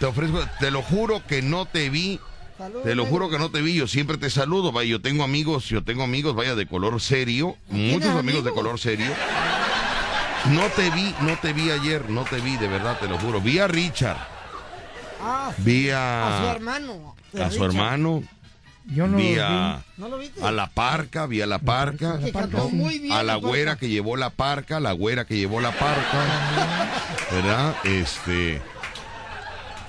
te 0.00 0.06
ofrezco, 0.06 0.40
te 0.58 0.72
lo 0.72 0.82
juro 0.82 1.22
que 1.24 1.40
no 1.40 1.66
te 1.66 1.88
vi. 1.88 2.18
Salud, 2.56 2.80
Te 2.82 2.96
lo 2.96 3.06
juro 3.06 3.30
que 3.30 3.38
no 3.38 3.52
te 3.52 3.62
vi, 3.62 3.74
yo 3.74 3.86
siempre 3.86 4.16
te 4.18 4.28
saludo, 4.30 4.72
vaya, 4.72 4.90
yo 4.90 5.00
tengo 5.00 5.22
amigos, 5.22 5.66
yo 5.68 5.84
tengo 5.84 6.02
amigos, 6.02 6.34
vaya, 6.34 6.56
de 6.56 6.66
color 6.66 7.00
serio, 7.00 7.56
muchos 7.68 8.10
amigos 8.16 8.42
de 8.42 8.50
color 8.50 8.80
serio. 8.80 9.06
No 10.46 10.62
te 10.74 10.90
vi, 10.90 11.14
no 11.20 11.36
te 11.40 11.52
vi 11.52 11.70
ayer, 11.70 12.10
no 12.10 12.24
te 12.24 12.40
vi, 12.40 12.56
de 12.56 12.66
verdad, 12.66 12.98
te 12.98 13.06
lo 13.06 13.16
juro. 13.18 13.40
Vi 13.40 13.60
a 13.60 13.68
Richard, 13.68 14.16
Ah, 15.20 15.52
vi 15.58 15.90
a 15.90 16.38
su 16.40 16.46
a, 16.48 16.52
hermano. 16.52 17.16
de 17.32 17.42
a 17.44 17.50
su 17.50 17.64
hermano, 17.64 18.22
Yo 18.86 19.06
no 19.08 19.16
vi 19.18 19.34
lo 19.34 19.44
a, 19.44 19.82
¿No 19.96 20.08
lo 20.08 20.18
viste? 20.18 20.42
a 20.44 20.50
la 20.52 20.68
parca, 20.70 21.26
vi 21.26 21.40
a 21.42 21.46
la 21.46 21.58
parca, 21.58 22.18
muy 22.72 22.98
bien 23.00 23.12
a 23.12 23.22
la 23.22 23.36
güera 23.36 23.76
que 23.76 23.88
llevó 23.88 24.16
la 24.16 24.30
parca, 24.30 24.80
la 24.80 24.92
güera 24.92 25.24
que 25.26 25.36
llevó 25.36 25.60
la 25.60 25.72
parca, 25.72 26.24
¿verdad? 27.32 27.76
Este, 27.84 28.62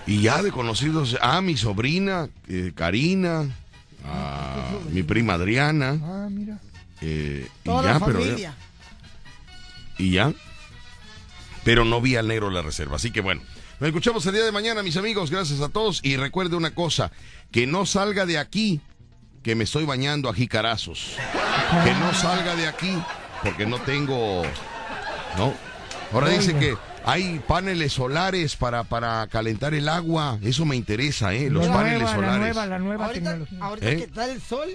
y 0.07 0.21
ya 0.21 0.41
de 0.41 0.51
conocidos, 0.51 1.17
a 1.21 1.41
mi 1.41 1.55
sobrina, 1.57 2.27
eh, 2.47 2.71
Karina, 2.75 3.45
a 4.05 4.69
mi 4.91 5.03
prima 5.03 5.33
Adriana, 5.35 5.97
Ah, 6.03 6.27
mira. 6.29 6.57
eh, 7.01 7.47
y 7.63 7.67
ya, 7.69 7.81
la 7.81 7.99
pero 7.99 8.19
y 9.97 10.11
ya, 10.11 10.33
pero 11.63 11.85
no 11.85 12.01
vi 12.01 12.15
al 12.15 12.27
negro 12.27 12.49
la 12.49 12.61
reserva, 12.61 12.95
así 12.95 13.11
que 13.11 13.21
bueno. 13.21 13.41
Nos 13.79 13.87
escuchamos 13.87 14.25
el 14.25 14.33
día 14.33 14.43
de 14.43 14.51
mañana, 14.51 14.83
mis 14.83 14.97
amigos. 14.97 15.31
Gracias 15.31 15.61
a 15.61 15.69
todos. 15.69 16.01
Y 16.03 16.17
recuerde 16.17 16.57
una 16.57 16.71
cosa: 16.71 17.11
que 17.51 17.65
no 17.65 17.85
salga 17.85 18.25
de 18.25 18.37
aquí, 18.37 18.81
que 19.41 19.55
me 19.55 19.63
estoy 19.63 19.85
bañando 19.85 20.29
a 20.29 20.33
jicarazos. 20.33 21.15
Que 21.85 21.93
no 21.93 22.13
salga 22.13 22.55
de 22.57 22.67
aquí, 22.67 22.93
porque 23.41 23.65
no 23.65 23.79
tengo. 23.79 24.43
¿No? 25.37 25.53
Ahora 26.11 26.27
dice 26.29 26.57
que 26.57 26.75
hay 27.05 27.39
paneles 27.47 27.93
solares 27.93 28.57
para, 28.57 28.83
para 28.83 29.25
calentar 29.27 29.73
el 29.73 29.87
agua. 29.87 30.37
Eso 30.41 30.65
me 30.65 30.75
interesa, 30.75 31.33
¿eh? 31.33 31.49
Los 31.49 31.67
la 31.67 31.73
paneles 31.73 32.01
nueva, 32.01 32.15
solares. 32.15 32.39
La 32.39 32.47
nueva, 32.47 32.65
la 32.65 32.79
nueva 32.79 33.05
Ahorita, 33.05 33.29
tecnología. 33.31 33.59
ahorita 33.61 33.91
¿Eh? 33.91 33.95
que 33.97 34.03
está 34.03 34.29
el 34.29 34.41
sol, 34.41 34.69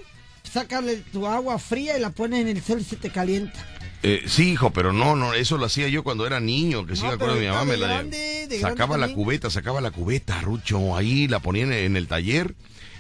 sácale 0.51 0.97
tu 1.12 1.26
agua 1.26 1.59
fría 1.59 1.98
y 1.98 2.01
la 2.01 2.09
pones 2.09 2.40
en 2.40 2.48
el 2.48 2.62
sol 2.62 2.81
y 2.81 2.85
se 2.85 2.97
te 2.97 3.10
calienta. 3.10 3.66
Eh, 4.06 4.24
sí, 4.26 4.52
hijo, 4.52 4.70
pero 4.70 4.93
no, 4.93 5.16
no, 5.16 5.32
eso 5.32 5.56
lo 5.56 5.64
hacía 5.64 5.89
yo 5.89 6.05
cuando 6.05 6.26
era 6.26 6.39
niño, 6.39 6.85
que 6.85 6.94
sí 6.94 7.02
No, 7.02 7.09
me 7.09 7.14
acuerdo 7.14 7.36
de 7.36 7.40
mi 7.40 7.47
mamá, 7.47 7.64
me 7.64 7.78
la 7.78 7.86
grande, 7.86 8.18
de 8.18 8.59
grande 8.59 8.60
sacaba 8.60 8.98
la 8.98 9.09
cubeta, 9.09 9.48
sacaba 9.48 9.81
la 9.81 9.90
cubeta, 9.93 10.43
Rucho, 10.43 10.94
ahí 10.94 11.26
la 11.26 11.39
ponían 11.39 11.72
en, 11.72 11.85
en 11.85 11.97
el 11.97 12.06
taller 12.06 12.55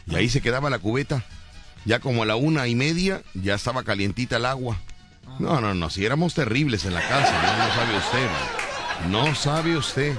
y 0.06 0.16
ahí 0.16 0.30
se 0.30 0.40
quedaba 0.40 0.70
la 0.70 0.78
cubeta. 0.78 1.22
Ya 1.84 1.98
como 2.00 2.22
a 2.22 2.26
la 2.26 2.36
una 2.36 2.68
y 2.68 2.74
media 2.74 3.22
ya 3.34 3.54
estaba 3.54 3.82
calientita 3.82 4.38
el 4.38 4.46
agua. 4.46 4.80
No, 5.38 5.60
no, 5.60 5.74
no, 5.74 5.90
si 5.90 6.06
éramos 6.06 6.32
terribles 6.32 6.86
en 6.86 6.94
la 6.94 7.06
casa, 7.06 7.42
no, 7.42 7.66
no 7.66 7.74
sabe 7.74 7.98
usted, 7.98 8.28
no 9.10 9.34
sabe 9.34 9.76
usted. 9.76 10.16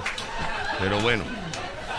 Pero 0.78 1.00
bueno, 1.00 1.24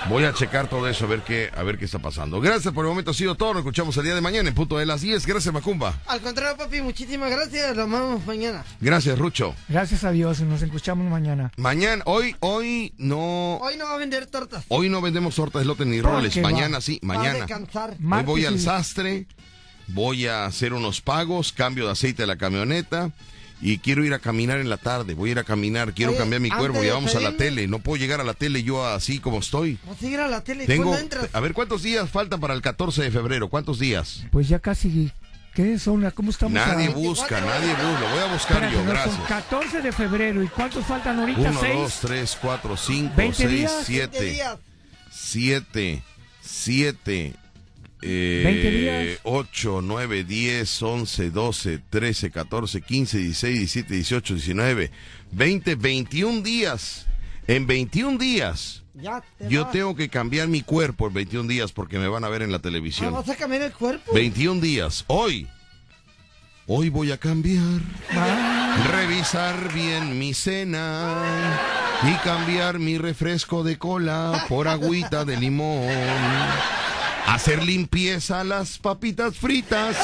voy 0.10 0.24
a 0.24 0.34
checar 0.34 0.70
todo 0.70 0.88
eso 0.88 1.06
a 1.06 1.08
ver 1.08 1.22
qué, 1.22 1.50
a 1.56 1.64
ver 1.64 1.78
qué 1.78 1.86
está 1.86 2.00
pasando. 2.00 2.40
Gracias 2.40 2.74
por 2.74 2.86
el 2.86 2.90
momento, 2.90 3.12
ha 3.12 3.14
sido 3.14 3.36
todo. 3.36 3.54
Nos 3.54 3.62
escuchamos 3.62 3.96
el 3.98 4.04
día 4.04 4.16
de 4.16 4.22
mañana 4.22 4.48
en 4.50 4.56
punto 4.56 4.78
de 4.78 4.86
las 4.86 5.02
10. 5.02 5.26
Gracias, 5.26 5.54
Macumba. 5.54 6.00
Al 6.08 6.22
contrario, 6.22 6.56
papi, 6.58 6.82
muchísimas 6.82 7.30
gracias. 7.32 7.76
Lo 7.76 7.84
amamos 7.84 8.26
mañana. 8.26 8.64
Gracias, 8.80 9.18
Rucho. 9.18 9.56
Gracias 9.68 10.04
a 10.04 10.12
Dios, 10.12 10.40
nos 10.42 10.62
escuchamos 10.62 11.10
mañana. 11.10 11.52
Mañana, 11.58 12.04
hoy, 12.06 12.36
hoy 12.40 12.94
no. 12.98 13.58
Hoy 13.58 13.78
no 13.78 13.86
va 13.86 13.96
a 13.96 13.98
vender 13.98 14.28
tortas. 14.28 14.66
Hoy 14.70 14.90
no 14.90 15.02
vendemos 15.02 15.36
tortas 15.36 15.62
de 15.62 15.66
lote 15.66 15.86
ni 15.86 16.02
¿Por 16.02 16.12
roles. 16.12 16.38
va? 16.38 16.42
Mañana 16.42 16.82
sí, 16.82 17.00
Va 17.04 17.16
a 17.16 17.18
mañana. 17.18 17.38
descansar. 17.40 17.96
Hoy 18.00 18.24
voy 18.24 18.46
al 18.46 18.60
sastre, 18.60 19.28
voy 19.88 20.28
a 20.28 20.46
hacer 20.46 20.74
unos 20.74 21.02
pagos, 21.02 21.52
cambio 21.52 21.86
de 21.86 21.92
aceite 21.92 22.24
de 22.24 22.28
la 22.28 22.38
camioneta 22.38 23.12
y 23.62 23.80
quiero 23.80 24.06
ir 24.06 24.14
a 24.14 24.20
caminar 24.20 24.60
en 24.60 24.70
la 24.70 24.78
tarde. 24.78 25.14
Voy 25.14 25.30
a 25.30 25.32
ir 25.34 25.40
a 25.40 25.44
caminar, 25.44 25.94
quiero 25.94 26.12
Oye, 26.12 26.20
cambiar 26.20 26.42
mi 26.42 26.50
cuerpo. 26.50 26.84
Ya 26.84 26.94
vamos 26.94 27.16
a 27.16 27.20
la 27.20 27.36
tele. 27.36 27.68
No 27.68 27.80
puedo 27.80 27.98
llegar 27.98 28.22
a 28.22 28.24
la 28.24 28.34
tele 28.34 28.64
yo 28.64 28.86
así 28.86 29.20
como 29.20 29.40
estoy. 29.40 29.80
Vas 29.88 30.02
a 30.02 30.06
ir 30.06 30.20
a 30.20 30.28
la 30.28 30.42
tele. 30.42 30.66
Tengo. 30.66 30.96
A 31.34 31.40
ver, 31.40 31.54
¿cuántos 31.54 31.84
días 31.84 32.10
faltan 32.10 32.40
para 32.40 32.54
el 32.54 32.62
14 32.62 33.04
de 33.04 33.12
febrero? 33.12 33.50
¿Cuántos 33.50 33.80
días? 33.80 34.24
Pues 34.32 34.48
ya 34.48 34.60
casi. 34.60 35.12
¿Qué 35.56 35.80
son? 35.80 36.08
¿Cómo 36.12 36.30
estamos? 36.30 36.54
Nadie 36.54 36.86
a... 36.86 36.92
busca, 36.92 37.42
nadie 37.42 37.72
busca. 37.72 38.00
Lo 38.00 38.10
voy 38.10 38.20
a 38.20 38.34
buscar 38.34 38.64
Espérate, 38.64 38.74
yo, 38.76 38.84
no, 38.84 38.92
gracias. 38.92 39.16
son 39.16 39.26
14 39.26 39.82
de 39.82 39.92
febrero. 39.92 40.44
¿Y 40.44 40.48
cuántos 40.50 40.86
faltan 40.86 41.20
ahorita? 41.20 41.50
1, 41.50 41.60
¿Seis? 41.60 41.76
2, 41.76 42.00
3, 42.02 42.38
4, 42.40 42.78
5, 42.78 43.14
20 43.18 43.38
6, 43.38 43.50
días. 43.50 43.74
7. 43.84 44.20
20 44.20 44.34
días. 44.34 44.58
7, 46.42 47.34
7, 48.02 48.44
20 48.44 48.72
días. 48.72 49.20
8, 49.24 49.82
9, 49.84 50.24
10, 50.24 50.82
11, 50.84 51.30
12, 51.32 51.80
13, 51.90 52.32
14, 52.32 52.82
15, 52.82 53.18
16, 53.18 53.58
17, 53.60 53.94
18, 53.94 54.34
19, 54.36 54.92
20, 55.32 55.76
21 55.76 56.42
días. 56.42 57.06
En 57.48 57.66
21 57.66 58.18
días 58.18 58.84
Ya 58.94 59.24
te 59.38 59.48
Yo 59.50 59.64
vas. 59.64 59.72
tengo 59.72 59.96
que 59.96 60.10
cambiar 60.10 60.50
mi 60.50 60.62
cuerpo 60.64 61.08
en 61.08 61.14
21 61.14 61.48
días 61.48 61.72
porque 61.72 61.98
me 61.98 62.08
van 62.10 62.24
a 62.26 62.30
ver 62.30 62.42
en 62.42 62.52
la 62.52 62.58
Ah, 62.58 62.62
televisión. 62.62 63.14
¿Vas 63.14 63.30
a 63.30 63.36
cambiar 63.36 63.62
el 63.62 63.72
cuerpo? 63.72 64.12
21 64.14 64.60
días. 64.60 65.06
Hoy. 65.08 65.48
Hoy 66.66 66.90
voy 66.90 67.12
a 67.14 67.18
cambiar. 67.18 67.64
Revisar 68.92 69.74
bien 69.74 70.20
mi 70.20 70.34
cena. 70.34 71.16
Y 72.04 72.14
cambiar 72.24 72.78
mi 72.80 72.98
refresco 72.98 73.64
de 73.64 73.78
cola 73.78 74.46
por 74.50 74.68
agüita 74.68 75.24
de 75.26 75.38
limón. 75.38 75.88
Hacer 77.28 77.64
limpieza 77.64 78.40
a 78.40 78.44
las 78.44 78.78
papitas 78.80 79.38
fritas. 79.38 79.96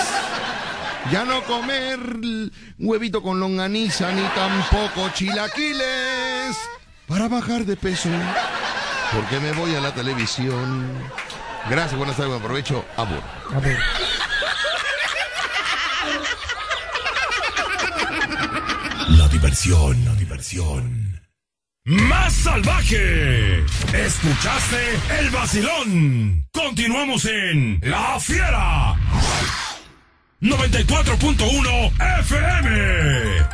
Ya 1.11 1.25
no 1.25 1.43
comer 1.43 1.99
huevito 2.77 3.21
con 3.21 3.39
longaniza 3.39 4.11
ni 4.11 4.21
tampoco 4.35 5.09
chilaquiles. 5.13 6.57
Para 7.07 7.27
bajar 7.27 7.65
de 7.65 7.75
peso. 7.75 8.09
Porque 9.13 9.39
me 9.39 9.51
voy 9.53 9.73
a 9.75 9.81
la 9.81 9.93
televisión. 9.93 10.87
Gracias, 11.69 11.97
buenas 11.97 12.15
tardes, 12.15 12.31
buen 12.31 12.43
provecho. 12.43 12.85
Amor. 12.97 13.21
A 13.55 13.59
ver. 13.59 13.79
La 19.09 19.27
diversión, 19.27 20.05
la 20.05 20.15
diversión. 20.15 21.02
Más 21.85 22.31
salvaje. 22.31 23.59
Escuchaste 23.93 24.77
el 25.19 25.29
vacilón. 25.31 26.47
Continuamos 26.53 27.25
en 27.25 27.79
La 27.81 28.17
Fiera. 28.21 28.95
94.1 30.39 31.91
FM. 32.19 33.47